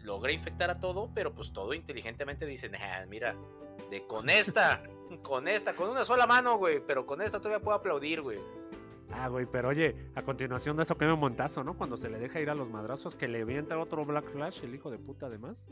logra 0.00 0.32
infectar 0.32 0.70
a 0.70 0.80
todo, 0.80 1.12
pero 1.14 1.36
pues 1.36 1.52
todo 1.52 1.72
inteligentemente 1.72 2.46
dicen, 2.46 2.74
ah, 2.74 3.06
mira, 3.08 3.36
de 3.92 4.08
con 4.08 4.28
esta, 4.28 4.82
con 5.22 5.46
esta, 5.46 5.76
con 5.76 5.88
una 5.88 6.04
sola 6.04 6.26
mano, 6.26 6.58
güey, 6.58 6.84
pero 6.84 7.06
con 7.06 7.22
esta 7.22 7.38
todavía 7.38 7.62
puedo 7.62 7.76
aplaudir, 7.76 8.22
güey. 8.22 8.40
Ah, 9.12 9.28
güey, 9.28 9.46
pero 9.46 9.68
oye, 9.68 10.10
a 10.16 10.22
continuación 10.22 10.76
de 10.76 10.82
eso 10.82 10.98
que 10.98 11.04
me 11.04 11.14
montazo, 11.14 11.62
¿no? 11.62 11.78
Cuando 11.78 11.96
se 11.96 12.10
le 12.10 12.18
deja 12.18 12.40
ir 12.40 12.50
a 12.50 12.56
los 12.56 12.70
madrazos, 12.70 13.14
que 13.14 13.28
le 13.28 13.44
voy 13.44 13.54
a 13.54 13.58
entrar 13.60 13.78
otro 13.78 14.04
Black 14.04 14.28
Flash, 14.32 14.64
el 14.64 14.74
hijo 14.74 14.90
de 14.90 14.98
puta 14.98 15.26
además. 15.26 15.68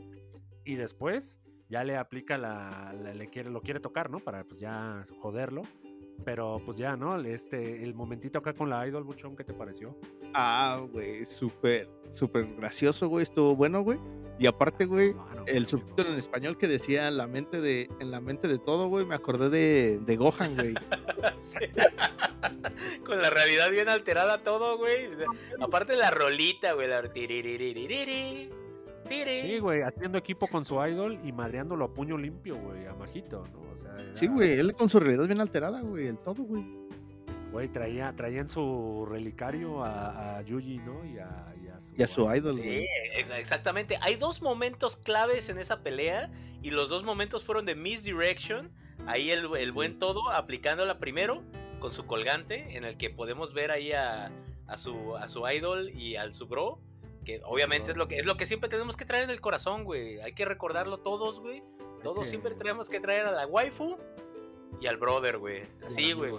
Y 0.63 0.75
después 0.75 1.41
ya 1.71 1.83
le 1.83 1.97
aplica 1.97 2.37
la, 2.37 2.93
le 2.93 3.29
quiere, 3.29 3.49
lo 3.49 3.61
quiere 3.61 3.79
tocar, 3.79 4.09
¿no? 4.09 4.19
Para 4.19 4.43
pues 4.43 4.59
ya 4.59 5.07
joderlo. 5.19 5.63
Pero 6.23 6.61
pues 6.63 6.77
ya, 6.77 6.95
¿no? 6.95 7.19
Este, 7.19 7.83
el 7.83 7.95
momentito 7.95 8.37
acá 8.37 8.53
con 8.53 8.69
la 8.69 8.85
Idol 8.85 9.03
Buchón, 9.03 9.35
¿qué 9.35 9.43
te 9.43 9.53
pareció? 9.53 9.97
Ah, 10.35 10.85
güey, 10.91 11.25
súper, 11.25 11.89
súper 12.11 12.45
gracioso, 12.57 13.07
güey, 13.07 13.23
estuvo 13.23 13.55
bueno, 13.55 13.81
güey. 13.81 13.97
Y 14.37 14.45
aparte, 14.45 14.85
güey, 14.85 15.15
el 15.47 15.65
subtítulo 15.65 16.11
en 16.11 16.17
español 16.17 16.59
que 16.59 16.67
decía 16.67 17.07
en 17.07 17.17
la 17.17 17.25
mente 17.25 17.59
de, 17.59 17.89
en 17.99 18.11
la 18.11 18.21
mente 18.21 18.47
de 18.47 18.59
todo, 18.59 18.87
güey, 18.87 19.03
me 19.05 19.15
acordé 19.15 19.49
de, 19.49 19.99
de 19.99 20.15
Gohan, 20.17 20.55
güey. 20.55 20.75
Con 23.05 23.21
la 23.21 23.29
realidad 23.29 23.69
bien 23.71 23.89
alterada 23.89 24.43
todo, 24.43 24.77
güey. 24.77 25.09
Aparte 25.61 25.95
la 25.95 26.11
rolita, 26.11 26.73
güey, 26.73 26.87
la 26.87 27.01
Sí, 29.11 29.59
güey, 29.59 29.81
haciendo 29.81 30.17
equipo 30.17 30.47
con 30.47 30.65
su 30.65 30.75
idol 30.85 31.19
y 31.23 31.31
madreándolo 31.31 31.85
a 31.85 31.93
puño 31.93 32.17
limpio, 32.17 32.55
güey, 32.57 32.85
a 32.85 32.93
Majito, 32.93 33.45
¿no? 33.51 33.71
O 33.71 33.77
sea, 33.77 33.95
Sí, 34.13 34.27
güey, 34.27 34.59
él 34.59 34.73
con 34.73 34.89
su 34.89 34.99
realidad 34.99 35.25
bien 35.25 35.41
alterada, 35.41 35.81
güey, 35.81 36.07
el 36.07 36.19
todo, 36.19 36.43
güey. 36.43 36.65
Güey, 37.51 37.67
traía, 37.67 38.13
traía 38.15 38.39
en 38.39 38.47
su 38.47 39.05
relicario 39.09 39.83
a, 39.83 40.37
a 40.37 40.41
Yuji, 40.41 40.77
¿no? 40.77 41.03
Y 41.05 41.19
a, 41.19 41.53
y 41.97 42.03
a 42.03 42.07
su, 42.07 42.33
idol, 42.33 42.57
güey. 42.57 42.81
Sí, 42.81 42.87
exactamente. 43.37 43.97
Hay 44.01 44.15
dos 44.15 44.41
momentos 44.41 44.95
claves 44.95 45.49
en 45.49 45.57
esa 45.57 45.81
pelea 45.81 46.31
y 46.61 46.69
los 46.69 46.89
dos 46.89 47.03
momentos 47.03 47.43
fueron 47.43 47.65
de 47.65 47.75
misdirection. 47.75 48.71
Ahí 49.07 49.31
el, 49.31 49.49
el 49.57 49.71
buen 49.71 49.99
todo 49.99 50.31
aplicándola 50.31 50.99
primero 50.99 51.43
con 51.79 51.91
su 51.91 52.05
colgante, 52.05 52.77
en 52.77 52.85
el 52.85 52.97
que 52.97 53.09
podemos 53.09 53.53
ver 53.53 53.71
ahí 53.71 53.91
a, 53.91 54.31
a, 54.67 54.77
su, 54.77 55.17
a 55.17 55.27
su 55.27 55.47
idol 55.49 55.89
y 55.89 56.15
al 56.15 56.33
su 56.33 56.47
bro 56.47 56.79
que 57.23 57.41
obviamente 57.45 57.91
es 57.91 57.97
lo 57.97 58.07
que, 58.07 58.17
es 58.17 58.25
lo 58.25 58.37
que 58.37 58.45
siempre 58.45 58.69
tenemos 58.69 58.97
que 58.97 59.05
traer 59.05 59.25
en 59.25 59.29
el 59.29 59.41
corazón, 59.41 59.83
güey. 59.83 60.19
Hay 60.21 60.33
que 60.33 60.45
recordarlo 60.45 60.99
todos, 60.99 61.39
güey. 61.39 61.63
Todos 62.01 62.27
siempre 62.27 62.55
tenemos 62.55 62.89
que 62.89 62.99
traer 62.99 63.27
a 63.27 63.31
la 63.31 63.45
waifu 63.45 63.97
y 64.79 64.87
al 64.87 64.97
brother, 64.97 65.37
güey. 65.37 65.63
Así, 65.85 66.13
güey. 66.13 66.33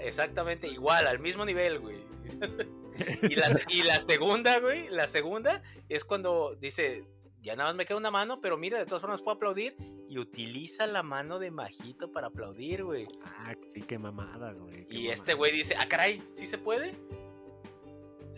Exactamente, 0.00 0.68
igual, 0.68 1.06
al 1.06 1.18
mismo 1.18 1.44
nivel, 1.44 1.78
güey. 1.78 2.04
y, 3.22 3.34
la, 3.34 3.48
y 3.68 3.82
la 3.82 4.00
segunda, 4.00 4.58
güey, 4.60 4.88
la 4.88 5.08
segunda 5.08 5.62
es 5.88 6.04
cuando 6.04 6.54
dice, 6.54 7.04
ya 7.42 7.56
nada 7.56 7.70
más 7.70 7.76
me 7.76 7.86
queda 7.86 7.98
una 7.98 8.10
mano, 8.10 8.40
pero 8.40 8.56
mira, 8.56 8.78
de 8.78 8.86
todas 8.86 9.00
formas 9.00 9.22
puedo 9.22 9.36
aplaudir. 9.36 9.76
Y 10.08 10.18
utiliza 10.18 10.88
la 10.88 11.04
mano 11.04 11.38
de 11.38 11.52
Majito 11.52 12.10
para 12.10 12.26
aplaudir, 12.26 12.82
güey. 12.82 13.06
Ah, 13.24 13.54
sí, 13.68 13.82
qué 13.82 13.96
mamada, 13.96 14.52
güey. 14.52 14.84
y 14.90 15.08
este 15.08 15.34
güey 15.34 15.52
dice, 15.52 15.76
ah, 15.78 15.86
caray, 15.88 16.20
¿sí 16.32 16.46
se 16.46 16.58
puede? 16.58 16.96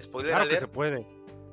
Spoiler 0.03 0.35
claro 0.35 0.51
que 0.51 0.59
se 0.59 0.68
puede. 0.68 1.07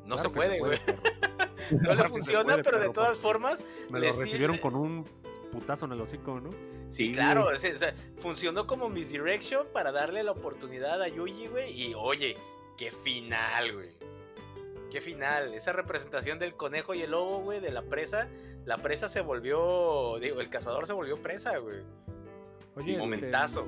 No 0.10 0.18
se 0.18 0.30
puede, 0.30 0.60
güey. 0.60 0.80
no 1.72 1.94
le 1.96 2.10
funciona, 2.10 2.58
pero 2.64 2.80
de 2.80 2.90
todas 2.90 3.18
formas. 3.18 3.64
Me 3.90 4.00
lo 4.00 4.08
recibieron 4.08 4.58
con 4.58 4.76
un 4.76 5.06
putazo 5.52 5.86
en 5.86 5.94
el 5.94 6.02
hocico, 6.02 6.40
¿no? 6.40 6.50
Sí, 6.88 7.12
claro. 7.12 7.48
O 7.48 7.58
sea, 7.58 7.94
funcionó 8.18 8.66
como 8.66 8.90
misdirection 8.90 9.68
para 9.72 9.92
darle 9.92 10.24
la 10.24 10.32
oportunidad 10.32 11.02
a 11.02 11.08
Yuji, 11.08 11.48
güey. 11.48 11.80
Y 11.80 11.94
oye, 11.96 12.36
qué 12.76 12.92
final, 12.92 13.74
güey. 13.74 13.96
Qué 14.90 15.00
final. 15.00 15.54
Esa 15.54 15.74
representación 15.74 16.40
del 16.40 16.56
conejo 16.56 16.96
y 16.96 17.04
el 17.04 17.12
lobo, 17.12 17.42
güey, 17.42 17.60
de 17.60 17.72
la 17.72 17.84
presa. 17.84 18.28
La 18.66 18.78
presa 18.78 19.08
se 19.08 19.22
volvió. 19.22 20.18
Digo, 20.20 20.42
el 20.42 20.50
cazador 20.50 20.88
se 20.88 20.94
volvió 20.94 21.22
presa, 21.22 21.58
güey. 21.60 21.84
Oye, 22.76 22.94
este, 22.94 22.98
momentazo. 22.98 23.68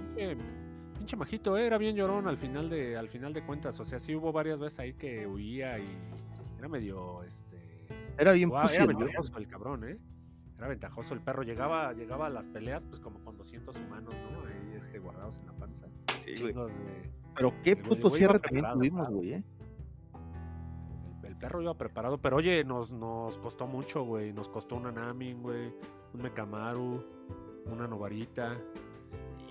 pinche 0.97 1.15
majito, 1.15 1.57
eh, 1.57 1.67
era 1.67 1.77
bien 1.77 1.95
llorón 1.95 2.27
al 2.27 2.37
final 2.37 2.69
de, 2.69 2.97
al 2.97 3.09
final 3.09 3.33
de 3.33 3.43
cuentas. 3.43 3.79
O 3.79 3.85
sea, 3.85 3.99
sí 3.99 4.15
hubo 4.15 4.31
varias 4.31 4.59
veces 4.59 4.79
ahí 4.79 4.93
que 4.93 5.27
huía 5.27 5.77
y 5.77 5.87
era 6.61 6.69
medio, 6.69 7.23
este... 7.23 7.87
Era 8.19 8.33
bien 8.33 8.51
Era 8.51 8.85
ventajoso 8.85 9.37
el 9.37 9.47
cabrón, 9.47 9.83
¿eh? 9.83 9.97
Era 10.59 10.67
ventajoso. 10.67 11.15
El 11.15 11.21
perro 11.21 11.41
llegaba, 11.41 11.91
llegaba 11.93 12.27
a 12.27 12.29
las 12.29 12.45
peleas 12.45 12.85
pues 12.85 12.99
como 12.99 13.19
con 13.23 13.35
200 13.35 13.75
humanos, 13.77 14.13
¿no? 14.31 14.45
Ahí 14.45 14.75
este, 14.75 14.99
guardados 14.99 15.39
en 15.39 15.47
la 15.47 15.53
panza. 15.53 15.87
Sí, 16.19 16.39
güey. 16.39 16.53
Pero 17.35 17.53
qué 17.63 17.75
puto 17.75 18.11
cierre 18.11 18.39
también 18.39 18.71
tuvimos, 18.73 19.09
güey, 19.09 19.33
¿eh? 19.33 19.43
El, 21.23 21.35
perro 21.35 21.63
iba 21.63 21.75
preparado, 21.75 22.21
pero 22.21 22.37
oye, 22.37 22.63
nos, 22.63 22.91
nos 22.91 23.39
costó 23.39 23.65
mucho, 23.65 24.03
güey. 24.03 24.33
Nos 24.33 24.49
costó 24.49 24.75
una 24.75 24.91
Namin, 24.91 25.41
güey. 25.41 25.73
Un 26.13 26.21
Mekamaru, 26.21 27.03
una 27.65 27.87
Novarita. 27.87 28.55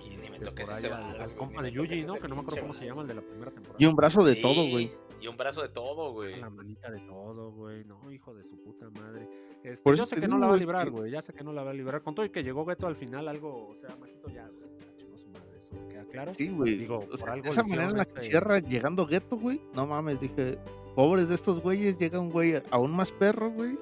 Y 0.05 0.15
este, 0.15 0.39
toques 0.39 0.69
ese 0.69 0.87
al, 0.87 1.35
compa 1.35 1.61
de 1.61 1.73
Yuji, 1.73 2.03
¿no? 2.03 2.13
Que 2.15 2.29
no 2.29 2.35
me 2.35 2.41
acuerdo 2.41 2.61
cómo 2.61 2.73
se 2.73 2.85
llama, 2.85 3.01
el 3.01 3.09
de 3.09 3.15
la 3.15 3.21
primera 3.21 3.51
temporada. 3.51 3.77
Y 3.77 3.85
un 3.85 3.95
brazo 3.97 4.23
de 4.23 4.37
todo, 4.37 4.69
güey. 4.69 4.93
Y 5.21 5.27
un 5.27 5.37
brazo 5.37 5.61
de 5.61 5.69
todo, 5.69 6.13
güey. 6.13 6.39
La 6.39 6.49
manita 6.49 6.89
de 6.89 6.99
todo, 7.01 7.51
güey. 7.51 7.85
No, 7.85 8.11
hijo 8.11 8.33
de 8.33 8.43
su 8.43 8.57
puta 8.57 8.89
madre. 8.89 9.29
Este, 9.63 9.95
yo 9.95 10.05
sé 10.07 10.19
que 10.19 10.27
no 10.27 10.39
la 10.39 10.47
va 10.47 10.55
a 10.55 10.57
librar, 10.57 10.89
güey. 10.89 11.11
Ya 11.11 11.21
sé 11.21 11.31
que 11.31 11.43
no 11.43 11.53
la 11.53 11.63
va 11.63 11.69
a 11.69 11.73
librar. 11.75 12.01
Con 12.01 12.15
todo 12.15 12.25
y 12.25 12.31
que 12.31 12.43
llegó 12.43 12.65
Geto 12.65 12.87
al 12.87 12.95
final, 12.95 13.27
algo, 13.27 13.69
o 13.69 13.75
sea, 13.75 13.95
Majito 13.97 14.29
ya, 14.29 14.49
chingó 14.97 15.17
su 15.17 15.27
madre. 15.27 15.57
Eso 15.59 15.73
me 15.75 15.87
queda 15.87 16.05
claro. 16.05 16.33
Sí, 16.33 16.49
güey. 16.49 16.75
Digo, 16.75 17.07
esa 17.43 17.63
manera 17.63 17.91
en 17.91 17.97
la 17.97 18.05
que 18.05 18.21
cierra 18.21 18.57
llegando 18.59 19.05
Geto, 19.05 19.37
güey. 19.37 19.61
No 19.75 19.85
mames, 19.85 20.19
dije, 20.19 20.57
pobres 20.95 21.29
de 21.29 21.35
estos 21.35 21.59
güeyes, 21.59 21.99
llega 21.99 22.19
un 22.19 22.31
güey 22.31 22.55
aún 22.71 22.95
más 22.95 23.11
perro, 23.11 23.51
güey. 23.51 23.77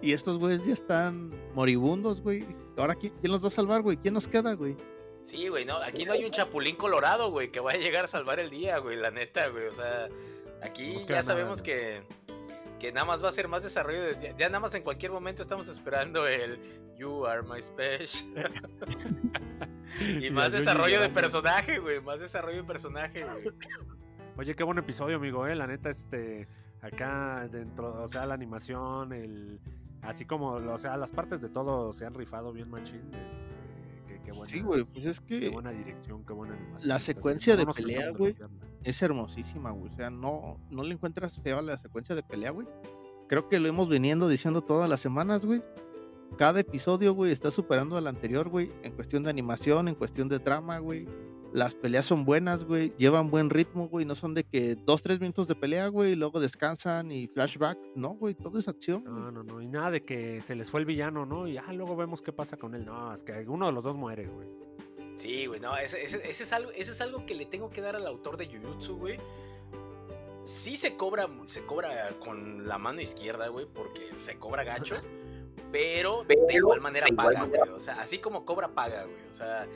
Y 0.00 0.12
estos 0.12 0.38
güeyes 0.38 0.64
ya 0.64 0.72
están 0.72 1.32
moribundos, 1.54 2.22
güey. 2.22 2.46
Ahora, 2.78 2.94
¿quién, 2.94 3.12
¿quién 3.20 3.30
los 3.30 3.44
va 3.44 3.48
a 3.48 3.50
salvar, 3.50 3.82
güey? 3.82 3.98
¿Quién 3.98 4.14
nos 4.14 4.26
queda, 4.26 4.54
güey? 4.54 4.74
Sí, 5.26 5.48
güey, 5.48 5.64
no, 5.64 5.76
aquí 5.78 6.04
no 6.04 6.12
hay 6.12 6.24
un 6.24 6.30
chapulín 6.30 6.76
colorado, 6.76 7.32
güey, 7.32 7.50
que 7.50 7.58
vaya 7.58 7.80
a 7.80 7.82
llegar 7.82 8.04
a 8.04 8.08
salvar 8.08 8.38
el 8.38 8.48
día, 8.48 8.78
güey, 8.78 8.96
la 8.96 9.10
neta, 9.10 9.48
güey, 9.48 9.66
o 9.66 9.72
sea, 9.72 10.08
Aquí 10.62 11.04
ya 11.08 11.22
sabemos 11.22 11.62
que, 11.62 12.02
que 12.78 12.92
nada 12.92 13.06
más 13.06 13.22
va 13.22 13.28
a 13.28 13.32
ser 13.32 13.48
más 13.48 13.62
desarrollo. 13.62 14.02
De, 14.02 14.34
ya, 14.38 14.48
nada 14.48 14.60
más 14.60 14.74
en 14.74 14.82
cualquier 14.82 15.12
momento 15.12 15.42
estamos 15.42 15.68
esperando 15.68 16.26
el 16.26 16.58
You 16.96 17.26
are 17.26 17.42
my 17.42 17.60
special. 17.60 18.50
y 20.20 20.30
más 20.30 20.52
desarrollo 20.52 21.00
de 21.00 21.08
personaje, 21.08 21.78
güey. 21.78 22.00
Más 22.00 22.20
desarrollo 22.20 22.58
de 22.58 22.64
personaje, 22.64 23.24
güey. 23.24 23.54
Oye, 24.38 24.54
qué 24.54 24.64
buen 24.64 24.78
episodio, 24.78 25.16
amigo, 25.16 25.46
eh. 25.46 25.54
La 25.54 25.66
neta, 25.66 25.90
este. 25.90 26.48
Acá 26.80 27.48
dentro, 27.50 28.02
o 28.02 28.08
sea, 28.08 28.26
la 28.26 28.34
animación, 28.34 29.12
el. 29.12 29.60
Así 30.02 30.24
como, 30.24 30.52
o 30.52 30.78
sea, 30.78 30.96
las 30.96 31.10
partes 31.10 31.40
de 31.40 31.48
todo 31.48 31.92
se 31.92 32.06
han 32.06 32.14
rifado 32.14 32.52
bien 32.52 32.70
machín. 32.70 33.10
Este, 33.26 33.48
sí, 34.44 34.60
güey, 34.60 34.84
pues 34.84 35.06
es 35.06 35.20
que. 35.20 35.40
Qué 35.40 35.48
buena 35.48 35.70
dirección, 35.70 36.24
qué 36.24 36.32
buena 36.32 36.54
animación. 36.54 36.88
La 36.88 36.98
secuencia 36.98 37.56
de 37.56 37.66
pelea, 37.66 38.10
güey, 38.10 38.36
es 38.84 39.02
hermosísima, 39.02 39.70
güey. 39.70 39.92
O 39.92 39.96
sea, 39.96 40.10
no, 40.10 40.58
no 40.70 40.82
le 40.82 40.94
encuentras 40.94 41.40
feo 41.40 41.58
a 41.58 41.62
la 41.62 41.78
secuencia 41.78 42.14
de 42.14 42.22
pelea, 42.22 42.50
güey. 42.50 42.66
Creo 43.28 43.48
que 43.48 43.58
lo 43.58 43.68
hemos 43.68 43.88
veniendo 43.88 44.28
diciendo 44.28 44.62
todas 44.62 44.88
las 44.88 45.00
semanas, 45.00 45.44
güey. 45.44 45.62
Cada 46.38 46.60
episodio, 46.60 47.14
güey, 47.14 47.32
está 47.32 47.50
superando 47.50 47.96
al 47.96 48.06
anterior, 48.06 48.48
güey. 48.48 48.70
En 48.82 48.92
cuestión 48.92 49.22
de 49.22 49.30
animación, 49.30 49.88
en 49.88 49.94
cuestión 49.94 50.28
de 50.28 50.38
trama, 50.38 50.78
güey. 50.78 51.08
Las 51.52 51.74
peleas 51.74 52.04
son 52.04 52.24
buenas, 52.24 52.64
güey. 52.64 52.92
Llevan 52.98 53.30
buen 53.30 53.50
ritmo, 53.50 53.88
güey. 53.88 54.04
No 54.04 54.14
son 54.14 54.34
de 54.34 54.44
que 54.44 54.74
dos, 54.74 55.02
tres 55.02 55.20
minutos 55.20 55.48
de 55.48 55.54
pelea, 55.54 55.88
güey. 55.88 56.12
Y 56.12 56.16
luego 56.16 56.40
descansan 56.40 57.10
y 57.10 57.28
flashback. 57.28 57.78
No, 57.94 58.10
güey. 58.10 58.34
Todo 58.34 58.58
es 58.58 58.68
acción. 58.68 59.04
No, 59.04 59.30
no, 59.30 59.42
no. 59.42 59.62
Y 59.62 59.66
nada 59.66 59.90
de 59.90 60.04
que 60.04 60.40
se 60.40 60.54
les 60.54 60.70
fue 60.70 60.80
el 60.80 60.86
villano, 60.86 61.24
¿no? 61.24 61.48
Y 61.48 61.56
ah, 61.56 61.72
luego 61.72 61.96
vemos 61.96 62.20
qué 62.20 62.32
pasa 62.32 62.56
con 62.56 62.74
él. 62.74 62.84
No, 62.84 63.12
es 63.12 63.22
que 63.22 63.44
uno 63.48 63.66
de 63.66 63.72
los 63.72 63.84
dos 63.84 63.96
muere, 63.96 64.26
güey. 64.26 64.48
Sí, 65.16 65.46
güey. 65.46 65.60
No, 65.60 65.76
ese, 65.78 66.02
es 66.02 66.52
algo, 66.52 66.70
ese 66.72 66.92
es 66.92 67.00
algo 67.00 67.24
que 67.24 67.34
le 67.34 67.46
tengo 67.46 67.70
que 67.70 67.80
dar 67.80 67.96
al 67.96 68.06
autor 68.06 68.36
de 68.36 68.46
Jujutsu, 68.46 68.96
güey. 68.96 69.18
Sí 70.42 70.76
se 70.76 70.96
cobra, 70.96 71.28
se 71.46 71.64
cobra 71.64 72.10
con 72.20 72.68
la 72.68 72.78
mano 72.78 73.00
izquierda, 73.00 73.48
güey. 73.48 73.66
Porque 73.66 74.14
se 74.14 74.38
cobra 74.38 74.62
gacho. 74.62 74.96
pero, 75.72 76.24
de 76.24 76.36
igual 76.54 76.80
manera 76.80 77.06
paga, 77.16 77.44
güey. 77.44 77.60
O 77.70 77.80
sea, 77.80 78.00
así 78.00 78.18
como 78.18 78.44
cobra, 78.44 78.68
paga, 78.68 79.04
güey. 79.04 79.28
O 79.30 79.32
sea 79.32 79.66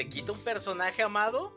te 0.00 0.08
quita 0.08 0.32
un 0.32 0.38
personaje 0.38 1.02
amado, 1.02 1.52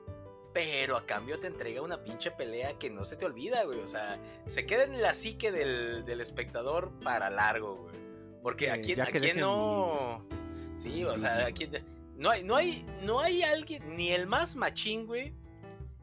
pero 0.53 0.97
a 0.97 1.05
cambio 1.05 1.39
te 1.39 1.47
entrega 1.47 1.81
una 1.81 2.03
pinche 2.03 2.29
pelea 2.29 2.77
que 2.77 2.89
no 2.89 3.05
se 3.05 3.15
te 3.15 3.23
olvida, 3.23 3.63
güey. 3.63 3.79
O 3.79 3.87
sea, 3.87 4.19
se 4.47 4.65
queda 4.65 4.83
en 4.83 5.01
la 5.01 5.13
psique 5.13 5.49
del, 5.53 6.19
espectador 6.19 6.91
para 7.05 7.29
largo, 7.29 7.77
güey. 7.77 7.95
Porque 8.41 8.69
aquí, 8.69 8.99
aquí 8.99 9.31
no. 9.33 10.27
Sí, 10.75 11.05
o 11.05 11.17
sea, 11.17 11.45
aquí 11.45 11.69
no 12.17 12.31
hay, 12.31 12.43
no 12.43 12.57
hay, 12.57 12.85
no 13.03 13.21
hay 13.21 13.43
alguien, 13.43 13.95
ni 13.95 14.11
el 14.11 14.27
más 14.27 14.57
machín, 14.57 15.05
güey. 15.05 15.33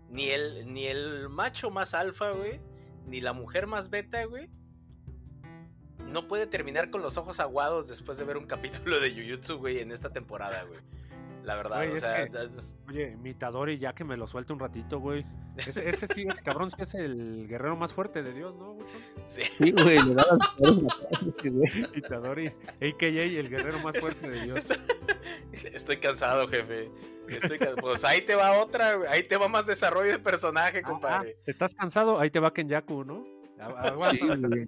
Ni 0.09 0.31
el, 0.31 0.73
ni 0.73 0.87
el 0.87 1.29
macho 1.29 1.71
más 1.71 1.93
alfa, 1.93 2.31
güey. 2.31 2.59
Ni 3.05 3.21
la 3.21 3.35
mujer 3.35 3.67
más 3.67 3.91
beta, 3.91 4.25
güey. 4.25 4.49
No 6.07 6.27
puede 6.27 6.47
terminar 6.47 6.89
con 6.89 7.03
los 7.03 7.19
ojos 7.19 7.39
aguados 7.39 7.91
después 7.91 8.17
de 8.17 8.25
ver 8.25 8.39
un 8.39 8.47
capítulo 8.47 8.99
de 8.99 9.11
Jujutsu, 9.11 9.59
güey, 9.59 9.81
en 9.81 9.93
esta 9.93 10.11
temporada, 10.11 10.63
güey. 10.63 10.81
La 11.45 11.55
verdad, 11.55 11.77
Güey, 11.79 11.91
o 11.93 11.95
es 11.95 12.01
sea, 12.01 12.29
Oye, 12.89 13.17
mi 13.17 13.31
Itadori, 13.31 13.79
ya 13.79 13.95
que 13.95 14.05
me 14.05 14.17
lo 14.17 14.27
suelte 14.27 14.53
un 14.53 14.59
ratito, 14.61 15.01
güey. 15.01 15.25
Ese, 15.57 15.89
ese 15.89 16.07
sí, 16.07 16.25
ese 16.29 16.43
cabrón 16.43 16.71
sí 16.71 16.77
es 16.81 16.95
el 16.95 17.47
guerrero 17.49 17.77
más 17.77 17.93
fuerte 17.93 18.23
de 18.23 18.33
Dios, 18.33 18.57
¿no, 18.57 18.75
Buchón? 18.75 18.89
sí. 19.27 19.43
Sí, 19.59 19.73
güey, 19.73 19.99
le 20.05 20.15
da 20.15 20.25
las 20.31 20.49
flores 20.55 20.79
en 20.79 20.85
la 20.85 20.91
cara, 20.91 21.51
güey. 21.51 21.99
Itadori, 21.99 22.47
a.k.a. 22.47 23.09
el 23.09 23.49
guerrero 23.49 23.79
más 23.81 23.99
fuerte 23.99 24.31
de 24.31 24.43
Dios. 24.43 24.67
Estoy 25.53 25.97
cansado, 25.99 26.47
jefe. 26.49 26.91
Estoy 27.29 27.59
can- 27.59 27.77
Pues 27.81 28.05
ahí 28.05 28.23
te 28.23 28.35
va 28.35 28.61
otra, 28.61 28.95
güey. 28.95 29.09
ahí 29.09 29.23
te 29.23 29.37
va 29.37 29.49
más 29.49 29.67
desarrollo 29.67 30.11
de 30.13 30.19
personaje, 30.19 30.83
Ah, 30.85 30.89
compadre. 30.89 31.37
¿Estás 31.47 31.75
cansado? 31.75 32.19
Ahí 32.19 32.31
te 32.31 32.39
va 32.41 32.53
Kenyaku, 32.53 33.05
¿no? 33.05 33.25
Aguanta, 33.59 34.11
Sí, 34.11 34.19
güey. 34.19 34.67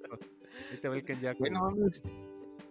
Ahí 0.70 0.78
te 0.80 0.88
va 0.88 0.96
el 0.96 1.04
Kenyaku. 1.04 1.38
Güey, 1.40 1.50
no 1.52 1.60
mames. 1.60 2.02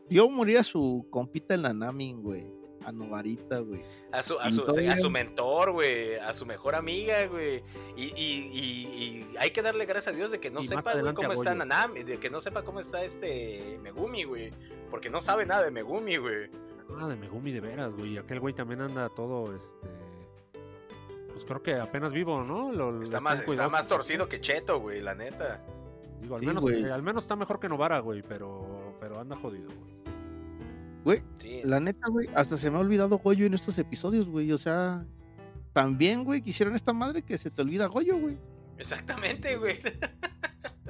Yo 0.10 0.30
moría 0.30 0.60
a 0.62 0.64
su 0.64 1.08
compita 1.10 1.56
en 1.56 1.62
la 1.64 1.74
Namin, 1.74 2.22
güey. 2.22 2.52
A 2.86 2.92
Novarita, 2.92 3.60
güey. 3.60 3.84
A 4.12 4.24
su, 4.24 4.40
a 4.40 4.52
su, 4.52 4.62
todavía- 4.66 4.94
a 4.94 4.98
su 4.98 5.10
mentor, 5.10 5.72
güey. 5.72 6.16
A 6.16 6.34
su 6.34 6.46
mejor 6.46 6.76
amiga, 6.76 7.26
güey. 7.28 7.64
Y, 7.96 8.06
y, 8.16 8.50
y, 8.54 8.88
y 9.34 9.38
hay 9.38 9.52
que 9.52 9.62
darle 9.62 9.86
gracias 9.86 10.14
a 10.14 10.18
Dios 10.18 10.32
de 10.32 10.40
que 10.40 10.50
no 10.50 10.64
sepa, 10.64 10.82
güey, 10.82 10.94
adelante 10.96 11.22
cómo 11.22 11.34
está. 11.34 11.54
Nanami, 11.56 12.04
de 12.04 12.18
que 12.20 12.30
no 12.30 12.42
sepa 12.42 12.64
cómo 12.64 12.80
está 12.80 13.04
este 13.04 13.78
Megumi, 13.82 14.24
güey. 14.24 14.52
Porque 14.90 15.10
no 15.10 15.22
sabe 15.22 15.46
nada 15.46 15.64
de 15.64 15.72
Megumi, 15.72 16.18
güey. 16.18 16.50
Ah, 17.00 17.08
de 17.08 17.16
Megumi 17.16 17.52
de 17.52 17.62
veras, 17.62 17.94
güey. 17.94 18.18
Aquel 18.18 18.40
güey 18.40 18.54
también 18.54 18.82
anda 18.82 19.08
todo, 19.10 19.56
este... 19.56 19.88
Pues 21.30 21.46
creo 21.46 21.62
que 21.64 21.76
apenas 21.76 22.12
vivo, 22.12 22.44
¿no? 22.44 22.72
Lo- 22.74 22.92
lo 22.92 23.02
Está 23.04 23.22
más, 23.22 23.40
está 23.42 23.70
más 23.70 23.88
torcido 23.88 24.28
que 24.28 24.42
Cheto, 24.42 24.80
güey, 24.82 25.00
la 25.02 25.16
neta. 25.16 25.64
Digo, 26.20 26.36
al, 26.36 26.42
Sí, 26.42 26.46
menos, 26.46 26.64
eh, 26.70 26.92
al 26.92 27.02
menos 27.02 27.24
está 27.24 27.36
mejor 27.38 27.60
que 27.60 27.70
Novara, 27.70 28.00
güey, 28.00 28.22
pero, 28.22 28.96
pero 29.00 29.20
anda 29.20 29.36
jodido, 29.38 29.70
güey. 29.70 30.01
Güey, 31.04 31.24
Sí. 31.38 31.62
la 31.64 31.80
neta, 31.80 32.08
güey, 32.10 32.30
hasta 32.36 32.58
se 32.58 32.70
me 32.70 32.78
ha 32.78 32.80
olvidado 32.80 33.18
Goyo 33.18 33.45
en 33.45 33.54
estos 33.54 33.78
episodios, 33.78 34.30
güey. 34.30 34.52
O 34.52 34.58
sea, 34.58 35.06
también, 35.74 36.24
güey, 36.24 36.41
quisieron 36.41 36.76
esta 36.76 36.93
madre 36.93 37.24
que 37.24 37.38
se 37.38 37.49
te 37.49 37.62
olvida 37.62 37.88
Goyo, 37.88 38.18
güey. 38.20 38.38
Exactamente, 38.78 39.58
güey. 39.58 39.80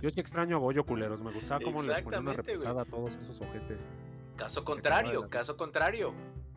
Yo 0.01 0.09
sí 0.09 0.19
extraño 0.19 0.57
a 0.57 0.59
Goyo, 0.59 0.85
culeros. 0.85 1.21
Me 1.21 1.31
gustaba 1.31 1.61
cómo 1.63 1.81
les 1.83 2.01
ponía 2.01 2.19
una 2.19 2.33
reposada 2.33 2.81
a 2.81 2.85
todos 2.85 3.15
esos 3.15 3.39
ojetes. 3.41 3.89
Caso 4.35 4.65
contrario, 4.65 5.29
caso 5.29 5.55
contrario. 5.57 6.13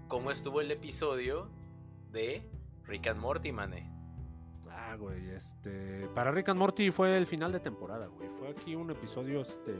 ¿Cómo 0.08 0.30
estuvo 0.30 0.60
el 0.60 0.70
episodio 0.70 1.48
de 2.12 2.48
Rick 2.84 3.08
and 3.08 3.20
Morty, 3.20 3.52
mané? 3.52 3.90
Ah, 4.70 4.96
güey, 4.96 5.30
este... 5.30 6.08
Para 6.14 6.30
Rick 6.30 6.50
and 6.50 6.58
Morty 6.58 6.90
fue 6.90 7.16
el 7.16 7.26
final 7.26 7.52
de 7.52 7.60
temporada, 7.60 8.06
güey. 8.06 8.28
Fue 8.28 8.48
aquí 8.48 8.74
un 8.74 8.90
episodio, 8.90 9.40
este... 9.42 9.74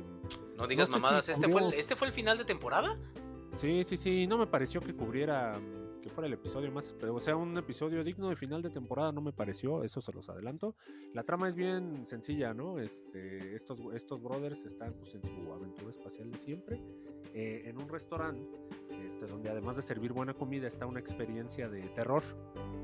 No 0.56 0.66
digas 0.66 0.86
sé 0.86 0.94
si 0.94 1.00
mamadas, 1.00 1.28
¿este, 1.28 1.48
fue 1.48 1.62
el, 1.62 1.74
¿este 1.74 1.94
fue 1.96 2.08
el 2.08 2.12
final 2.12 2.38
de 2.38 2.44
temporada? 2.44 2.96
Sí, 3.56 3.84
sí, 3.84 3.96
sí, 3.96 4.26
no 4.26 4.36
me 4.36 4.46
pareció 4.48 4.80
que 4.80 4.94
cubriera, 4.94 5.58
mm, 5.58 6.00
que 6.00 6.10
fuera 6.10 6.26
el 6.26 6.34
episodio 6.34 6.72
más, 6.72 6.94
o 7.08 7.20
sea, 7.20 7.36
un 7.36 7.56
episodio 7.56 8.02
digno 8.02 8.28
de 8.28 8.36
final 8.36 8.62
de 8.62 8.70
temporada 8.70 9.12
no 9.12 9.20
me 9.20 9.32
pareció, 9.32 9.84
eso 9.84 10.00
se 10.00 10.12
los 10.12 10.28
adelanto. 10.28 10.74
La 11.12 11.22
trama 11.22 11.48
es 11.48 11.54
bien 11.54 12.04
sencilla, 12.04 12.52
¿no? 12.52 12.80
Este, 12.80 13.54
estos, 13.54 13.78
estos 13.94 14.22
brothers 14.22 14.64
están 14.64 14.92
pues, 14.94 15.14
en 15.14 15.22
su 15.22 15.52
aventura 15.52 15.90
espacial 15.90 16.32
de 16.32 16.38
siempre, 16.38 16.82
eh, 17.32 17.62
en 17.66 17.78
un 17.80 17.88
restaurante, 17.88 18.58
este, 19.04 19.26
donde 19.26 19.50
además 19.50 19.76
de 19.76 19.82
servir 19.82 20.12
buena 20.12 20.34
comida 20.34 20.66
está 20.66 20.86
una 20.86 20.98
experiencia 20.98 21.68
de 21.68 21.82
terror, 21.90 22.24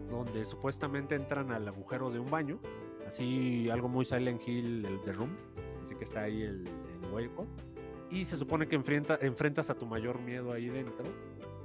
donde 0.08 0.44
supuestamente 0.44 1.16
entran 1.16 1.50
al 1.50 1.66
agujero 1.66 2.10
de 2.10 2.20
un 2.20 2.30
baño, 2.30 2.60
así 3.06 3.68
algo 3.70 3.88
muy 3.88 4.04
Silent 4.04 4.46
Hill, 4.46 4.86
el 4.86 5.00
The 5.02 5.12
Room, 5.12 5.36
así 5.82 5.96
que 5.96 6.04
está 6.04 6.22
ahí 6.22 6.42
el, 6.42 6.64
el 6.66 7.12
hueco 7.12 7.46
y 8.10 8.24
se 8.24 8.36
supone 8.36 8.66
que 8.68 8.76
enfrenta, 8.76 9.18
enfrentas 9.20 9.70
a 9.70 9.74
tu 9.74 9.86
mayor 9.86 10.20
miedo 10.20 10.52
ahí 10.52 10.68
dentro. 10.68 11.04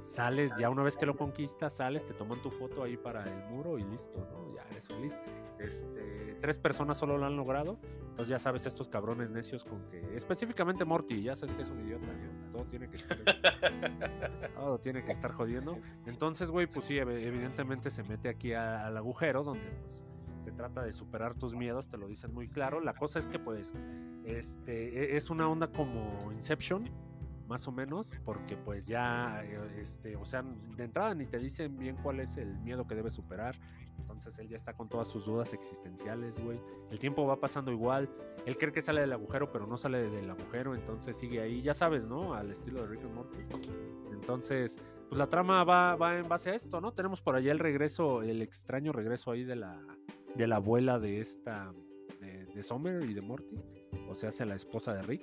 Sales, 0.02 0.52
ya 0.56 0.70
una 0.70 0.82
vez 0.84 0.96
que 0.96 1.04
lo 1.04 1.16
conquistas, 1.16 1.74
sales, 1.76 2.06
te 2.06 2.14
toman 2.14 2.40
tu 2.40 2.50
foto 2.50 2.82
ahí 2.84 2.96
para 2.96 3.24
el 3.24 3.50
muro 3.50 3.76
y 3.78 3.82
listo, 3.84 4.18
¿no? 4.30 4.54
Ya 4.54 4.62
eres 4.70 4.86
feliz. 4.86 5.18
Este, 5.58 6.36
tres 6.40 6.58
personas 6.60 6.96
solo 6.96 7.18
lo 7.18 7.26
han 7.26 7.36
logrado. 7.36 7.78
Entonces 8.00 8.28
ya 8.28 8.38
sabes, 8.38 8.66
estos 8.66 8.88
cabrones 8.88 9.30
necios 9.32 9.64
con 9.64 9.88
que. 9.88 10.14
Específicamente 10.14 10.84
Morty, 10.84 11.22
ya 11.22 11.34
sabes 11.34 11.54
que 11.56 11.62
es 11.62 11.70
un 11.70 11.80
idiota, 11.80 12.06
¿no? 12.06 12.52
Todo 12.52 12.64
tiene 12.66 12.88
que 12.88 12.96
estar. 12.96 13.18
todo 14.54 14.78
tiene 14.78 15.04
que 15.04 15.10
estar 15.12 15.32
jodiendo. 15.32 15.78
Entonces, 16.06 16.50
güey, 16.52 16.66
pues 16.68 16.84
sí, 16.86 16.94
ev- 16.94 17.20
evidentemente 17.20 17.90
se 17.90 18.04
mete 18.04 18.28
aquí 18.28 18.52
a- 18.52 18.86
al 18.86 18.96
agujero 18.96 19.42
donde 19.42 19.68
pues 19.82 20.04
se 20.46 20.52
trata 20.52 20.84
de 20.84 20.92
superar 20.92 21.34
tus 21.34 21.56
miedos, 21.56 21.88
te 21.88 21.98
lo 21.98 22.06
dicen 22.06 22.32
muy 22.32 22.46
claro. 22.46 22.78
La 22.80 22.94
cosa 22.94 23.18
es 23.18 23.26
que 23.26 23.40
pues 23.40 23.72
este 24.24 25.14
e- 25.14 25.16
es 25.16 25.28
una 25.28 25.48
onda 25.48 25.72
como 25.72 26.30
Inception, 26.30 26.88
más 27.48 27.66
o 27.66 27.72
menos, 27.72 28.20
porque 28.24 28.56
pues 28.56 28.86
ya 28.86 29.42
eh, 29.44 29.80
este, 29.80 30.14
o 30.14 30.24
sea, 30.24 30.44
de 30.44 30.84
entrada 30.84 31.16
ni 31.16 31.26
te 31.26 31.40
dicen 31.40 31.76
bien 31.76 31.96
cuál 32.00 32.20
es 32.20 32.36
el 32.36 32.56
miedo 32.58 32.86
que 32.86 32.94
debes 32.94 33.14
superar. 33.14 33.56
Entonces 33.98 34.38
él 34.38 34.48
ya 34.48 34.56
está 34.56 34.74
con 34.74 34.88
todas 34.88 35.08
sus 35.08 35.26
dudas 35.26 35.52
existenciales, 35.52 36.38
güey. 36.38 36.60
El 36.92 37.00
tiempo 37.00 37.26
va 37.26 37.40
pasando 37.40 37.72
igual. 37.72 38.08
Él 38.44 38.56
cree 38.56 38.70
que 38.72 38.82
sale 38.82 39.00
del 39.00 39.12
agujero, 39.12 39.50
pero 39.50 39.66
no 39.66 39.76
sale 39.76 40.08
del 40.08 40.30
agujero, 40.30 40.76
entonces 40.76 41.16
sigue 41.16 41.40
ahí, 41.40 41.60
ya 41.60 41.74
sabes, 41.74 42.06
¿no? 42.06 42.34
Al 42.34 42.52
estilo 42.52 42.82
de 42.82 42.86
Rick 42.86 43.02
and 43.02 43.14
Morty. 43.14 43.38
Entonces, 44.12 44.78
pues 45.08 45.18
la 45.18 45.28
trama 45.28 45.64
va, 45.64 45.96
va 45.96 46.18
en 46.18 46.28
base 46.28 46.50
a 46.50 46.54
esto, 46.54 46.80
¿no? 46.80 46.92
Tenemos 46.92 47.20
por 47.20 47.34
allá 47.34 47.50
el 47.50 47.58
regreso, 47.58 48.22
el 48.22 48.42
extraño 48.42 48.92
regreso 48.92 49.32
ahí 49.32 49.42
de 49.42 49.56
la, 49.56 49.80
de 50.36 50.46
la 50.46 50.56
abuela 50.56 50.98
de 50.98 51.20
esta, 51.20 51.72
de, 52.20 52.46
de 52.46 52.62
Summer 52.62 53.02
y 53.04 53.14
de 53.14 53.20
Morty, 53.20 53.56
o 54.08 54.14
sea, 54.14 54.28
hace 54.28 54.44
la 54.46 54.54
esposa 54.54 54.94
de 54.94 55.02
Rick. 55.02 55.22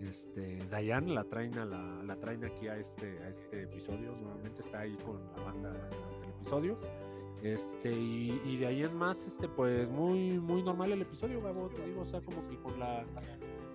Este, 0.00 0.60
Diane 0.70 1.12
la 1.12 1.24
traen, 1.24 1.58
a 1.58 1.64
la, 1.64 2.02
la 2.04 2.16
traen 2.16 2.44
aquí 2.44 2.68
a 2.68 2.76
este, 2.76 3.18
a 3.18 3.28
este 3.28 3.62
episodio, 3.62 4.14
nuevamente 4.16 4.62
está 4.62 4.80
ahí 4.80 4.96
con 5.04 5.20
la 5.36 5.42
banda 5.42 5.70
durante 5.70 6.24
el 6.24 6.30
episodio. 6.30 6.78
Este, 7.42 7.92
y, 7.92 8.40
y 8.44 8.56
de 8.56 8.66
ahí 8.66 8.82
en 8.82 8.94
más, 8.96 9.26
este, 9.26 9.48
pues 9.48 9.90
muy, 9.90 10.38
muy 10.38 10.62
normal 10.62 10.92
el 10.92 11.02
episodio, 11.02 11.40
Gabo, 11.40 11.68
te 11.68 11.84
digo, 11.86 12.02
o 12.02 12.04
sea, 12.04 12.20
como 12.20 12.46
que 12.48 12.56
con 12.58 12.78
la. 12.78 13.04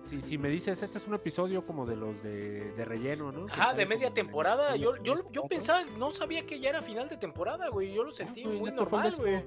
Si, 0.04 0.20
si 0.20 0.36
me 0.36 0.50
dices, 0.50 0.82
este 0.82 0.98
es 0.98 1.06
un 1.06 1.14
episodio 1.14 1.64
como 1.66 1.86
de 1.86 1.96
los 1.96 2.22
de, 2.22 2.72
de 2.72 2.84
relleno, 2.84 3.32
¿no? 3.32 3.46
Ajá, 3.46 3.72
de 3.72 3.86
media 3.86 4.12
temporada. 4.12 4.76
Yo, 4.76 5.02
yo, 5.02 5.30
yo 5.30 5.44
pensaba, 5.46 5.82
no 5.98 6.10
sabía 6.10 6.44
que 6.44 6.60
ya 6.60 6.70
era 6.70 6.82
final 6.82 7.08
de 7.08 7.16
temporada, 7.16 7.70
güey. 7.70 7.94
Yo 7.94 8.04
lo 8.04 8.12
sentí 8.12 8.44
güey, 8.44 8.58
muy 8.60 8.68
el 8.68 8.76
normal, 8.76 9.14
güey. 9.16 9.42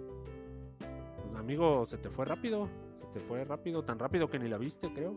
Amigo, 1.48 1.86
se 1.86 1.98
te 1.98 2.10
fue 2.10 2.26
rápido. 2.26 2.70
Se 3.00 3.06
te 3.14 3.20
fue 3.22 3.44
rápido, 3.46 3.84
tan 3.84 3.98
rápido 4.00 4.30
que 4.30 4.38
ni 4.38 4.50
la 4.50 4.58
viste, 4.58 4.92
creo. 4.94 5.16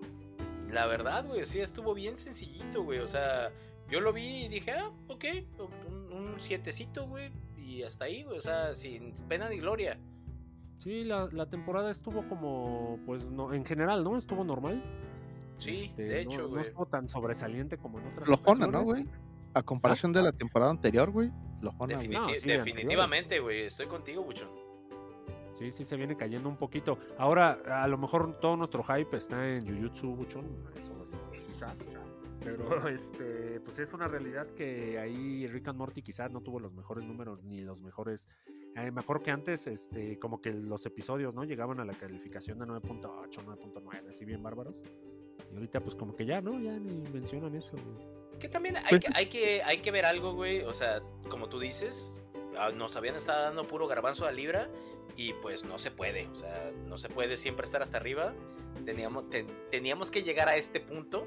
La 0.71 0.87
verdad, 0.87 1.27
güey, 1.27 1.45
sí 1.45 1.59
estuvo 1.61 1.93
bien 1.95 2.19
sencillito, 2.19 2.85
güey. 2.85 3.01
O 3.01 3.09
sea, 3.09 3.51
yo 3.91 4.01
lo 4.01 4.13
vi 4.13 4.45
y 4.45 4.49
dije, 4.49 4.71
ah, 4.73 4.91
ok, 5.09 5.25
un, 5.89 6.13
un 6.13 6.41
sietecito, 6.41 7.09
güey. 7.09 7.33
Y 7.59 7.83
hasta 7.83 8.05
ahí, 8.05 8.23
güey. 8.23 8.39
O 8.39 8.41
sea, 8.41 8.73
sin 8.75 9.13
pena 9.29 9.49
ni 9.49 9.59
gloria. 9.59 9.99
Sí, 10.79 11.03
la, 11.05 11.29
la 11.33 11.47
temporada 11.47 11.91
estuvo 11.91 12.27
como, 12.29 13.01
pues, 13.07 13.29
no, 13.31 13.53
en 13.53 13.65
general, 13.65 14.05
¿no? 14.05 14.17
Estuvo 14.17 14.45
normal. 14.45 14.83
Sí, 15.59 15.87
Este, 15.91 16.03
de 16.05 16.25
no- 16.25 16.31
hecho, 16.31 16.43
no, 16.43 16.49
güey. 16.51 16.63
estuvo 16.63 16.87
tan 16.87 17.09
sobresaliente 17.09 17.77
como 17.77 17.99
en 17.99 18.07
otras 18.07 18.25
Flojona, 18.27 18.67
¿no, 18.69 18.85
güey? 18.85 19.05
A 19.55 19.63
comparación 19.65 20.13
de 20.13 20.23
la 20.23 20.31
temporada 20.33 20.71
anterior, 20.71 21.11
güey. 21.11 21.31
Definiti- 21.61 22.09
No, 22.13 22.29
sí, 22.29 22.47
definitivamente, 22.47 23.41
güey. 23.41 23.63
Estoy 23.63 23.87
contigo, 23.89 24.23
Buchón. 24.23 24.49
Sí, 25.61 25.71
sí, 25.71 25.85
se 25.85 25.97
viene 25.97 26.17
cayendo 26.17 26.49
un 26.49 26.57
poquito. 26.57 26.99
Ahora, 27.19 27.59
a 27.83 27.87
lo 27.87 27.99
mejor 27.99 28.41
todo 28.41 28.57
nuestro 28.57 28.83
hype 28.83 29.15
está 29.17 29.47
en 29.47 29.67
Jujutsu, 29.67 30.15
Buchon. 30.17 30.47
Eso, 30.75 30.93
quizá. 31.47 31.75
Pero, 32.43 32.89
este, 32.89 33.61
pues 33.61 33.79
es 33.79 33.93
una 33.93 34.09
realidad 34.09 34.47
que 34.57 34.99
ahí 34.99 35.47
Rick 35.49 35.69
and 35.69 35.77
Morty 35.79 36.01
quizás 36.03 36.31
no 36.33 36.41
tuvo 36.41 36.59
los 36.61 36.73
mejores 36.73 37.05
números 37.05 37.43
ni 37.45 37.61
los 37.61 37.83
mejores. 37.83 38.27
eh, 38.75 38.91
me 38.91 39.01
acuerdo 39.03 39.23
que 39.23 39.31
antes, 39.31 39.67
este, 39.67 40.19
como 40.19 40.41
que 40.41 40.53
los 40.55 40.87
episodios, 40.87 41.35
¿no? 41.35 41.45
Llegaban 41.45 41.79
a 41.79 41.85
la 41.85 41.93
calificación 41.93 42.59
de 42.59 42.65
9.8, 42.65 43.45
9.9, 43.45 44.09
así 44.09 44.25
bien 44.25 44.43
bárbaros. 44.43 44.83
Y 45.53 45.57
ahorita, 45.57 45.81
pues 45.81 45.95
como 45.95 46.17
que 46.17 46.25
ya, 46.25 46.41
¿no? 46.41 46.59
Ya 46.59 46.79
ni 46.79 47.03
mencionan 47.11 47.55
eso. 47.55 47.77
güey. 47.77 48.39
Que 48.39 48.49
también 48.49 48.77
hay 48.79 48.85
Pues- 48.89 49.01
que, 49.01 49.09
hay 49.15 49.27
que, 49.27 49.63
hay 49.63 49.79
que 49.83 49.91
ver 49.91 50.07
algo, 50.07 50.33
güey. 50.33 50.63
O 50.63 50.73
sea, 50.73 51.03
como 51.29 51.51
tú 51.51 51.59
dices, 51.61 52.17
ah, 52.57 52.71
nos 52.75 52.97
habían 52.97 53.17
estado 53.17 53.43
dando 53.43 53.67
puro 53.69 53.87
garbanzo 53.87 54.27
a 54.27 54.33
libra 54.33 54.71
y 55.17 55.33
pues 55.35 55.65
no 55.65 55.79
se 55.79 55.91
puede. 55.91 56.27
O 56.29 56.37
sea, 56.37 56.73
no 56.87 56.97
se 56.99 57.09
puede 57.09 57.37
siempre 57.37 57.65
estar 57.65 57.83
hasta 57.83 57.99
arriba. 57.99 58.35
Teníamos, 58.85 59.29
ten- 59.31 59.49
teníamos 59.71 60.11
que 60.11 60.23
llegar 60.23 60.49
a 60.49 60.57
este 60.57 60.81
punto. 60.81 61.27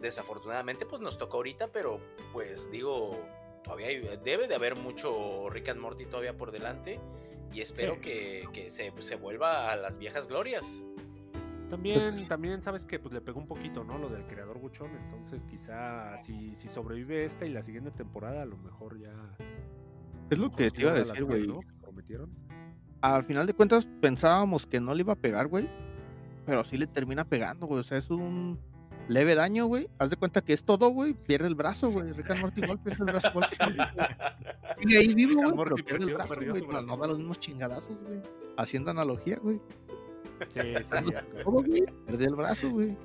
Desafortunadamente, 0.00 0.86
pues 0.86 1.02
nos 1.02 1.18
tocó 1.18 1.38
ahorita, 1.38 1.72
pero 1.72 2.00
pues 2.32 2.70
digo, 2.70 3.18
todavía 3.64 3.88
hay- 3.88 4.18
debe 4.24 4.46
de 4.46 4.54
haber 4.54 4.76
mucho 4.76 5.48
Rick 5.50 5.68
and 5.70 5.80
Morty 5.80 6.06
todavía 6.06 6.36
por 6.36 6.52
delante. 6.52 7.00
Y 7.52 7.62
espero 7.62 7.94
Sí. 7.94 8.00
que, 8.00 8.48
que 8.52 8.70
se, 8.70 8.92
se 9.00 9.16
vuelva 9.16 9.70
a 9.70 9.76
las 9.76 9.98
viejas 9.98 10.28
glorias. 10.28 10.82
También, 11.70 11.98
Pues- 11.98 12.28
también 12.28 12.62
sabes 12.62 12.84
que 12.84 12.98
pues 12.98 13.12
le 13.12 13.20
pegó 13.20 13.40
un 13.40 13.46
poquito, 13.46 13.84
¿no? 13.84 13.98
Lo 13.98 14.08
del 14.08 14.24
creador 14.26 14.58
Buchón. 14.58 14.90
Entonces, 15.04 15.44
quizá 15.44 16.16
si, 16.22 16.54
si 16.54 16.68
sobrevive 16.68 17.24
esta 17.24 17.44
y 17.44 17.50
la 17.50 17.62
siguiente 17.62 17.90
temporada, 17.90 18.42
a 18.42 18.46
lo 18.46 18.56
mejor 18.58 18.98
ya. 18.98 19.12
Es 20.30 20.38
lo 20.38 20.50
que 20.50 20.70
te 20.70 20.82
iba 20.82 20.92
a 20.92 20.94
decir, 20.94 21.24
güey. 21.24 21.46
¿no? 21.46 21.60
Que 21.60 21.72
prometieron. 21.80 22.30
Al 23.00 23.22
final 23.24 23.46
de 23.46 23.54
cuentas 23.54 23.86
pensábamos 24.00 24.66
que 24.66 24.80
no 24.80 24.94
le 24.94 25.00
iba 25.00 25.12
a 25.12 25.16
pegar, 25.16 25.46
güey. 25.46 25.68
Pero 26.46 26.64
sí 26.64 26.76
le 26.76 26.86
termina 26.86 27.24
pegando, 27.24 27.66
güey. 27.66 27.80
O 27.80 27.82
sea, 27.82 27.98
es 27.98 28.10
un 28.10 28.58
leve 29.08 29.34
daño, 29.34 29.66
güey. 29.66 29.88
Haz 29.98 30.10
de 30.10 30.16
cuenta 30.16 30.40
que 30.40 30.52
es 30.52 30.64
todo, 30.64 30.88
güey. 30.90 31.14
Pierde 31.14 31.46
el 31.46 31.54
brazo, 31.54 31.90
güey. 31.90 32.12
Rick 32.12 32.30
and 32.30 32.40
Morty 32.40 32.62
igual 32.62 32.78
pierde 32.80 33.04
el 33.04 33.12
brazo. 33.12 33.40
Sigue 34.80 34.98
ahí 34.98 35.14
vivo, 35.14 35.42
güey, 35.42 35.64
pero 35.64 35.76
pierde 35.76 36.04
el 36.06 36.14
brazo, 36.14 36.34
güey. 36.36 36.66
No, 36.66 36.82
no 36.82 36.96
da 36.96 37.06
los 37.06 37.18
mismos 37.18 37.38
chingadazos, 37.38 37.96
güey. 38.02 38.22
Haciendo 38.56 38.90
analogía, 38.90 39.38
güey. 39.38 39.60
Sí, 40.48 40.60
sí. 40.82 41.14
Todo, 41.44 41.62
güey. 41.62 41.84
Pierde 42.06 42.24
el 42.24 42.34
brazo, 42.34 42.70
güey. 42.70 42.96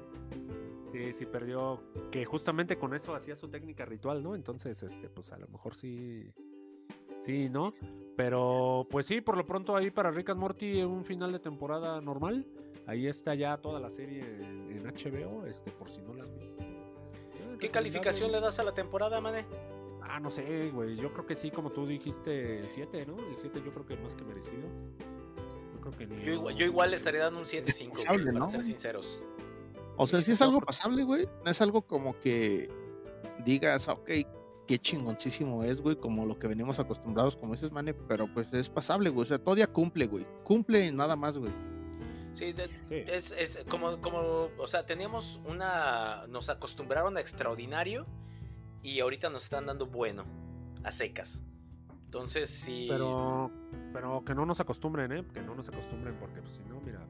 Sí, 0.92 1.12
sí, 1.12 1.26
perdió. 1.26 1.82
Que 2.12 2.24
justamente 2.24 2.78
con 2.78 2.94
eso 2.94 3.16
hacía 3.16 3.36
su 3.36 3.48
técnica 3.48 3.84
ritual, 3.86 4.22
¿no? 4.22 4.36
Entonces, 4.36 4.82
este, 4.84 5.10
pues 5.10 5.32
a 5.32 5.38
lo 5.38 5.48
mejor 5.48 5.76
sí. 5.76 6.32
Sí, 7.24 7.50
¿no? 7.50 7.74
Pero, 8.18 8.86
pues 8.92 9.06
sí, 9.06 9.22
por 9.22 9.38
lo 9.38 9.46
pronto 9.46 9.76
ahí 9.76 9.90
para 9.90 10.12
Rick 10.12 10.30
and 10.30 10.40
Morty 10.40 10.84
un 10.84 11.04
final 11.04 11.32
de 11.32 11.40
temporada 11.40 12.00
normal. 12.02 12.46
Ahí 12.86 13.08
está 13.08 13.34
ya 13.34 13.58
toda 13.58 13.80
la 13.80 13.90
serie 13.90 14.20
en, 14.20 14.84
HBO, 14.84 15.46
este, 15.46 15.72
por 15.72 15.90
si 15.90 16.02
no 16.02 16.14
la 16.14 16.24
han 16.24 16.38
visto. 16.38 16.64
¿Qué 17.60 17.72
calificación 17.72 18.32
le 18.32 18.42
das 18.42 18.60
a 18.60 18.64
la 18.64 18.74
temporada, 18.74 19.22
mané? 19.22 19.46
Ah, 20.02 20.20
no 20.20 20.30
sé, 20.30 20.70
güey. 20.72 20.98
Yo 20.98 21.14
creo 21.14 21.26
que 21.26 21.36
sí, 21.36 21.50
como 21.50 21.72
tú 21.72 21.88
dijiste, 21.88 22.60
el 22.60 22.70
7, 22.70 23.06
¿no? 23.06 23.18
El 23.18 23.38
7 23.38 23.62
yo 23.64 23.72
creo 23.72 23.86
que 23.86 23.96
más 23.96 24.16
que 24.16 24.26
merecido. 24.26 24.68
Yo 25.74 25.80
creo 25.80 25.98
que 25.98 26.08
ni 26.08 26.26
Yo 26.26 26.34
igual, 26.34 26.56
yo 26.56 26.66
igual 26.66 26.92
le 26.92 26.98
estaría 26.98 27.22
dando 27.22 27.40
un 27.40 27.46
7-5, 27.46 27.90
pasable, 27.90 28.24
güey, 28.24 28.34
para 28.34 28.46
¿no? 28.46 28.52
ser 28.52 28.64
sinceros. 28.64 29.24
O 29.96 30.06
sea, 30.06 30.20
Sí, 30.20 30.26
sí 30.26 30.32
es 30.34 30.42
algo 30.42 30.60
pasable, 30.60 31.04
güey. 31.04 31.26
No 31.46 31.52
es 31.52 31.62
algo 31.62 31.84
como 31.84 32.20
que 32.20 32.70
digas, 33.46 33.88
ok, 33.88 34.10
qué 34.68 34.80
chingoncísimo 34.80 35.64
es, 35.64 35.82
güey, 35.82 35.96
como 35.96 36.26
lo 36.26 36.38
que 36.40 36.48
venimos 36.48 36.80
acostumbrados, 36.80 37.36
como 37.38 37.54
dices, 37.54 37.72
Mane, 37.72 37.94
pero 37.94 38.28
pues 38.34 38.52
es 38.54 38.70
pasable, 38.70 39.10
güey. 39.10 39.24
O 39.24 39.28
sea, 39.28 39.38
todavía 39.38 39.68
cumple, 39.68 40.08
güey. 40.08 40.26
Cumple 40.44 40.92
nada 40.92 41.16
más, 41.16 41.38
güey. 41.38 41.52
Sí, 42.34 42.52
de- 42.54 42.68
Sí. 42.88 42.96
es, 43.08 43.32
es 43.34 43.60
como, 43.70 44.02
como, 44.02 44.50
o 44.58 44.68
sea, 44.68 44.86
teníamos 44.86 45.40
una, 45.46 46.26
nos 46.28 46.50
acostumbraron 46.50 47.16
a 47.18 47.20
extraordinario 47.20 48.06
y 48.82 49.00
ahorita 49.02 49.30
nos 49.30 49.44
están 49.44 49.66
dando 49.68 49.86
bueno, 49.86 50.24
a 50.84 50.92
secas. 50.92 51.44
Entonces, 52.06 52.50
sí. 52.50 52.88
Pero, 52.90 53.52
pero 53.92 54.24
que 54.26 54.34
no 54.36 54.46
nos 54.46 54.60
acostumbren, 54.60 55.12
¿eh? 55.12 55.24
Que 55.34 55.42
no 55.42 55.56
nos 55.56 55.68
acostumbren, 55.70 56.16
porque 56.20 56.42
pues, 56.42 56.54
si 56.56 56.64
no, 56.70 56.80
mira. 56.82 57.02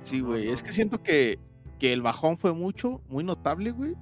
Sí, 0.00 0.20
güey. 0.20 0.46
no, 0.46 0.52
es 0.52 0.62
que 0.62 0.72
siento 0.72 1.02
que, 1.02 1.38
que 1.78 1.92
el 1.92 2.02
bajón 2.02 2.38
fue 2.38 2.52
mucho, 2.52 3.00
muy 3.08 3.24
notable, 3.24 3.70
güey. 3.72 3.94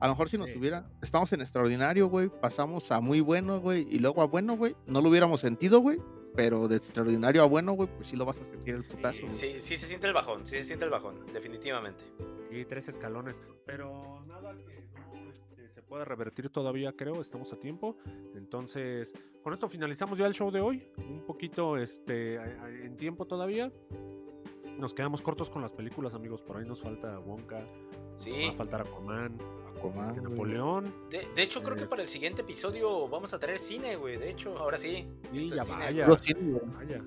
A 0.00 0.06
lo 0.06 0.14
mejor 0.14 0.28
si 0.28 0.38
nos 0.38 0.48
Sí. 0.48 0.58
hubiera, 0.58 0.90
estamos 1.02 1.32
en 1.32 1.40
extraordinario, 1.42 2.08
güey, 2.08 2.28
pasamos 2.28 2.90
a 2.90 3.00
muy 3.00 3.20
bueno, 3.20 3.60
güey, 3.60 3.86
y 3.90 3.98
luego 3.98 4.22
a 4.22 4.26
bueno, 4.26 4.56
güey, 4.56 4.74
no 4.86 5.00
lo 5.00 5.10
hubiéramos 5.10 5.40
sentido, 5.40 5.80
güey, 5.80 5.98
pero 6.34 6.68
de 6.68 6.76
extraordinario 6.76 7.42
a 7.42 7.46
bueno, 7.46 7.72
güey, 7.72 7.88
pues 7.96 8.08
sí 8.08 8.16
lo 8.16 8.24
vas 8.24 8.38
a 8.38 8.44
sentir 8.44 8.74
el 8.76 8.84
putazo. 8.84 9.26
Sí, 9.30 9.52
sí, 9.54 9.60
sí 9.60 9.76
se 9.76 9.86
siente 9.86 10.06
el 10.06 10.12
bajón, 10.14 10.46
sí 10.46 10.56
se 10.56 10.64
siente 10.64 10.84
el 10.86 10.90
bajón, 10.90 11.16
definitivamente. 11.32 12.02
Y 12.50 12.64
tres 12.64 12.88
escalones. 12.88 13.40
Pero 13.66 14.24
nada 14.26 14.52
que 14.56 14.82
no 15.14 15.30
este, 15.30 15.68
se 15.68 15.82
pueda 15.82 16.04
revertir 16.04 16.48
todavía, 16.50 16.92
creo. 16.96 17.20
Estamos 17.20 17.52
a 17.52 17.56
tiempo. 17.56 17.96
Entonces, 18.34 19.12
con 19.42 19.52
esto 19.52 19.68
finalizamos 19.68 20.18
ya 20.18 20.26
el 20.26 20.34
show 20.34 20.50
de 20.50 20.60
hoy. 20.60 20.90
Un 20.96 21.24
poquito 21.26 21.76
este, 21.76 22.36
en 22.84 22.96
tiempo 22.96 23.26
todavía. 23.26 23.70
Nos 24.78 24.94
quedamos 24.94 25.20
cortos 25.22 25.50
con 25.50 25.62
las 25.62 25.72
películas, 25.72 26.14
amigos. 26.14 26.42
Por 26.42 26.56
ahí 26.56 26.64
nos 26.66 26.80
falta 26.80 27.18
Wonka. 27.20 27.60
Nos 27.60 28.20
Sí. 28.22 28.32
va 28.46 28.50
a 28.50 28.54
faltar 28.54 28.80
Aquaman. 28.80 29.38
Aquaman, 29.80 30.04
este. 30.06 30.20
Napoleón. 30.20 30.94
De, 31.10 31.26
de 31.34 31.42
hecho, 31.42 31.62
creo 31.62 31.76
que 31.76 31.84
Eh. 31.84 31.86
para 31.88 32.02
el 32.02 32.08
siguiente 32.08 32.42
episodio 32.42 33.08
vamos 33.08 33.32
a 33.34 33.38
traer 33.38 33.58
cine, 33.58 33.96
güey. 33.96 34.16
De 34.16 34.30
hecho, 34.30 34.56
ahora 34.58 34.78
sí. 34.78 35.08
Y 35.32 35.38
esto 35.44 35.56
ya 35.56 35.62
es 35.62 35.68
cine. 35.68 36.60
vaya. 36.74 37.02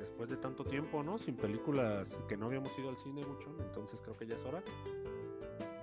Después 0.00 0.28
de 0.30 0.36
tanto 0.36 0.64
tiempo, 0.64 1.02
¿no? 1.02 1.18
Sin 1.18 1.36
películas 1.36 2.20
que 2.28 2.36
no 2.36 2.46
habíamos 2.46 2.76
ido 2.78 2.88
al 2.88 2.96
cine 2.96 3.24
mucho. 3.24 3.48
Entonces 3.60 4.00
creo 4.02 4.16
que 4.16 4.26
ya 4.26 4.34
es 4.36 4.44
hora. 4.44 4.62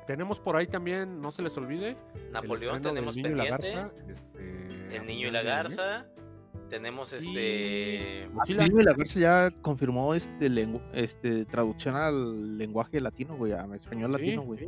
Tenemos 0.07 0.39
por 0.39 0.55
ahí 0.55 0.65
también, 0.67 1.21
no 1.21 1.31
se 1.31 1.41
les 1.43 1.55
olvide. 1.57 1.95
el 2.15 2.31
Napoleón 2.31 2.81
tenemos 2.81 3.15
Niño 3.15 3.29
y 3.29 3.35
la. 3.35 3.45
Garza, 3.45 3.91
este, 4.09 4.95
El 4.95 5.05
niño 5.05 5.27
y 5.27 5.31
la 5.31 5.41
garza. 5.43 6.07
Tenemos 6.69 7.13
Y 7.13 7.15
este. 7.17 8.29
Godzilla. 8.33 8.63
Niño 8.67 8.81
y 8.81 8.83
la 8.83 8.93
Garza 8.93 9.19
ya 9.19 9.51
confirmó 9.61 10.13
este, 10.13 10.49
lengu- 10.51 10.81
este 10.93 11.45
traducción 11.45 11.95
al 11.95 12.57
lenguaje 12.59 13.01
latino, 13.01 13.35
güey, 13.37 13.53
a 13.53 13.65
español 13.75 14.13
Sí, 14.15 14.19
latino, 14.21 14.41
güey. 14.43 14.59
sí, 14.59 14.67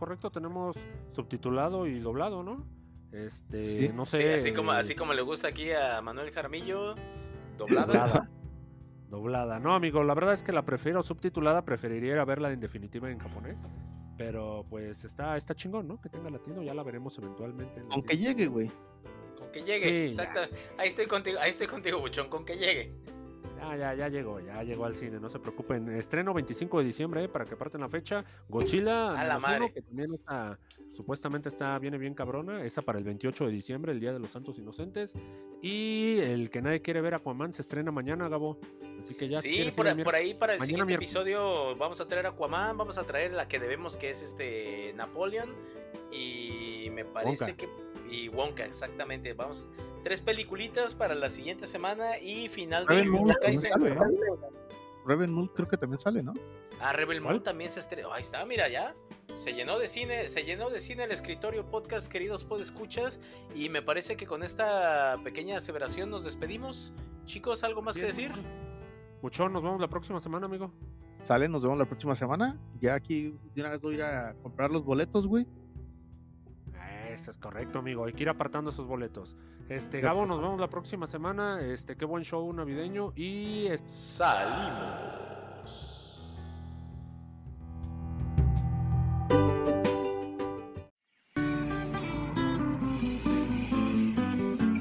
correcto, 0.00 0.30
tenemos 0.32 0.76
subtitulado 1.14 1.86
y 1.86 2.00
doblado, 2.00 2.42
¿no? 2.42 2.66
Este, 3.12 3.62
Sí. 3.64 3.90
no 3.94 4.04
Sí, 4.06 4.16
sé. 4.18 4.34
así 4.34 4.52
como, 4.52 4.72
así 4.72 4.94
como 4.96 5.14
le 5.14 5.22
gusta 5.22 5.46
aquí 5.48 5.70
a 5.70 6.00
Manuel 6.02 6.32
Jaramillo. 6.32 6.96
Doblada. 7.56 7.86
doblada. 7.86 8.30
doblada. 9.08 9.58
No, 9.60 9.74
amigo, 9.74 10.02
la 10.02 10.14
verdad 10.14 10.34
es 10.34 10.42
que 10.42 10.52
la 10.52 10.64
prefiero 10.64 11.02
subtitulada, 11.02 11.64
preferiría 11.64 12.12
ir 12.14 12.18
a 12.18 12.24
verla 12.24 12.50
en 12.52 12.60
definitiva 12.60 13.10
en 13.10 13.18
japonés. 13.18 13.58
Pero 14.16 14.64
pues 14.68 15.04
está, 15.04 15.36
está 15.36 15.54
chingón, 15.54 15.88
¿no? 15.88 16.00
Que 16.00 16.08
tenga 16.08 16.30
latino, 16.30 16.62
ya 16.62 16.74
la 16.74 16.82
veremos 16.82 17.16
eventualmente. 17.18 17.80
en 17.80 17.88
Con 17.88 18.02
que 18.02 18.16
llegue, 18.16 18.46
güey. 18.46 18.70
Con 19.38 19.50
que 19.50 19.62
llegue. 19.62 19.88
Sí, 19.88 20.12
exacto. 20.12 20.40
Ahí 20.78 20.88
estoy 20.88 21.06
contigo, 21.06 21.38
ahí 21.40 21.50
estoy 21.50 21.66
contigo, 21.66 21.98
Buchón. 22.00 22.28
Con 22.28 22.44
que 22.44 22.56
llegue. 22.56 22.94
Ya, 23.60 23.76
ya, 23.76 23.94
ya 23.94 24.08
llegó, 24.08 24.40
ya 24.40 24.62
llegó 24.62 24.86
al 24.86 24.94
cine, 24.96 25.20
no 25.20 25.28
se 25.28 25.38
preocupen. 25.38 25.90
Estreno 25.90 26.32
25 26.32 26.78
de 26.78 26.84
diciembre, 26.84 27.24
eh, 27.24 27.28
para 27.28 27.44
que 27.44 27.54
aparten 27.54 27.82
la 27.82 27.88
fecha. 27.90 28.24
Godzilla, 28.48 29.12
A 29.12 29.24
la 29.24 29.36
uno, 29.36 29.70
que 29.72 29.82
también 29.82 30.14
está, 30.14 30.58
supuestamente 30.92 31.50
está, 31.50 31.78
viene 31.78 31.98
bien 31.98 32.14
cabrona. 32.14 32.64
Esa 32.64 32.80
para 32.80 32.98
el 32.98 33.04
28 33.04 33.44
de 33.46 33.52
diciembre, 33.52 33.92
el 33.92 34.00
Día 34.00 34.12
de 34.14 34.18
los 34.18 34.30
Santos 34.30 34.58
Inocentes. 34.58 35.12
Y 35.60 36.18
el 36.20 36.48
que 36.48 36.62
nadie 36.62 36.80
quiere 36.80 37.02
ver, 37.02 37.14
Aquaman, 37.14 37.52
se 37.52 37.60
estrena 37.60 37.90
mañana, 37.92 38.28
Gabo. 38.30 38.58
Así 38.98 39.14
que 39.14 39.28
ya 39.28 39.42
si 39.42 39.50
sí, 39.50 39.54
quieres 39.56 39.74
por, 39.74 40.04
por 40.04 40.14
ahí 40.14 40.32
para 40.34 40.54
el 40.54 40.58
mañana 40.58 40.66
siguiente 40.66 40.86
miércoles. 40.86 41.10
episodio 41.10 41.76
vamos 41.76 42.00
a 42.00 42.08
traer 42.08 42.26
Aquaman, 42.26 42.78
vamos 42.78 42.96
a 42.96 43.04
traer 43.04 43.32
la 43.32 43.46
que 43.46 43.58
debemos 43.58 43.96
que 43.96 44.10
es 44.10 44.22
este 44.22 44.92
Napoleon 44.94 45.54
y 46.12 46.88
me 46.92 47.04
parece 47.04 47.44
Wonka. 47.52 47.56
que 47.56 47.68
y 48.10 48.28
Wonka 48.28 48.64
exactamente. 48.64 49.32
Vamos 49.34 49.68
tres 50.02 50.20
peliculitas 50.20 50.94
para 50.94 51.14
la 51.14 51.30
siguiente 51.30 51.66
semana 51.66 52.18
y 52.18 52.48
final 52.48 52.86
de 52.86 52.94
Rebel 52.94 53.10
Moon 53.10 53.34
sale, 53.58 53.94
¿no? 53.94 54.04
Rebel 55.06 55.30
Moon 55.30 55.46
creo 55.48 55.68
que 55.68 55.76
también 55.76 55.98
sale, 55.98 56.22
¿no? 56.22 56.34
Ah, 56.80 56.92
Rebel 56.92 57.20
Moon 57.20 57.42
también 57.42 57.70
se 57.70 57.80
estrenó. 57.80 58.12
Ahí 58.12 58.22
está, 58.22 58.44
mira 58.44 58.68
ya. 58.68 58.94
Se 59.38 59.54
llenó 59.54 59.78
de 59.78 59.88
cine, 59.88 60.28
se 60.28 60.44
llenó 60.44 60.70
de 60.70 60.80
cine 60.80 61.04
el 61.04 61.12
escritorio 61.12 61.64
podcast, 61.70 62.10
queridos 62.10 62.44
podescuchas, 62.44 63.20
y 63.54 63.68
me 63.68 63.80
parece 63.80 64.16
que 64.16 64.26
con 64.26 64.42
esta 64.42 65.18
pequeña 65.24 65.56
aseveración 65.56 66.10
nos 66.10 66.24
despedimos. 66.24 66.92
Chicos, 67.24 67.64
¿algo 67.64 67.80
más 67.80 67.96
que 67.96 68.04
decir? 68.04 68.32
Muchón, 69.22 69.52
nos 69.52 69.62
vemos 69.62 69.80
la 69.80 69.88
próxima 69.88 70.20
semana, 70.20 70.46
amigo. 70.46 70.72
Sale, 71.22 71.48
nos 71.48 71.62
vemos 71.62 71.78
la 71.78 71.84
próxima 71.84 72.14
semana. 72.14 72.58
Ya 72.80 72.94
aquí 72.94 73.34
de 73.54 73.60
una 73.60 73.70
vez 73.70 73.80
voy 73.80 73.94
a 73.94 73.96
ir 73.96 74.02
a 74.02 74.34
comprar 74.42 74.70
los 74.70 74.84
boletos, 74.84 75.26
güey. 75.26 75.46
Eso 77.12 77.30
es 77.30 77.38
correcto, 77.38 77.80
amigo. 77.80 78.04
Hay 78.04 78.12
que 78.12 78.22
ir 78.22 78.28
apartando 78.28 78.70
esos 78.70 78.86
boletos. 78.86 79.36
Este, 79.68 80.00
Gabo, 80.00 80.26
nos 80.26 80.40
vemos 80.40 80.60
la 80.60 80.68
próxima 80.68 81.06
semana. 81.06 81.60
Este, 81.60 81.96
qué 81.96 82.04
buen 82.04 82.24
show 82.24 82.52
navideño. 82.52 83.10
Y 83.16 83.68
Salimos. 83.86 85.30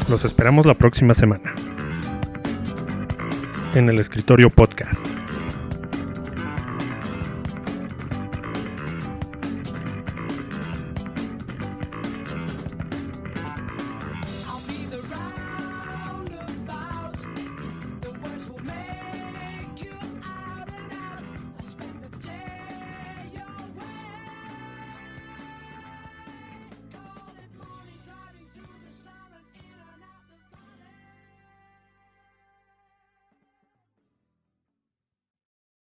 Los 0.07 0.25
esperamos 0.25 0.65
la 0.65 0.73
próxima 0.73 1.13
semana. 1.13 1.53
En 3.75 3.89
el 3.89 3.99
escritorio 3.99 4.49
podcast. 4.49 5.18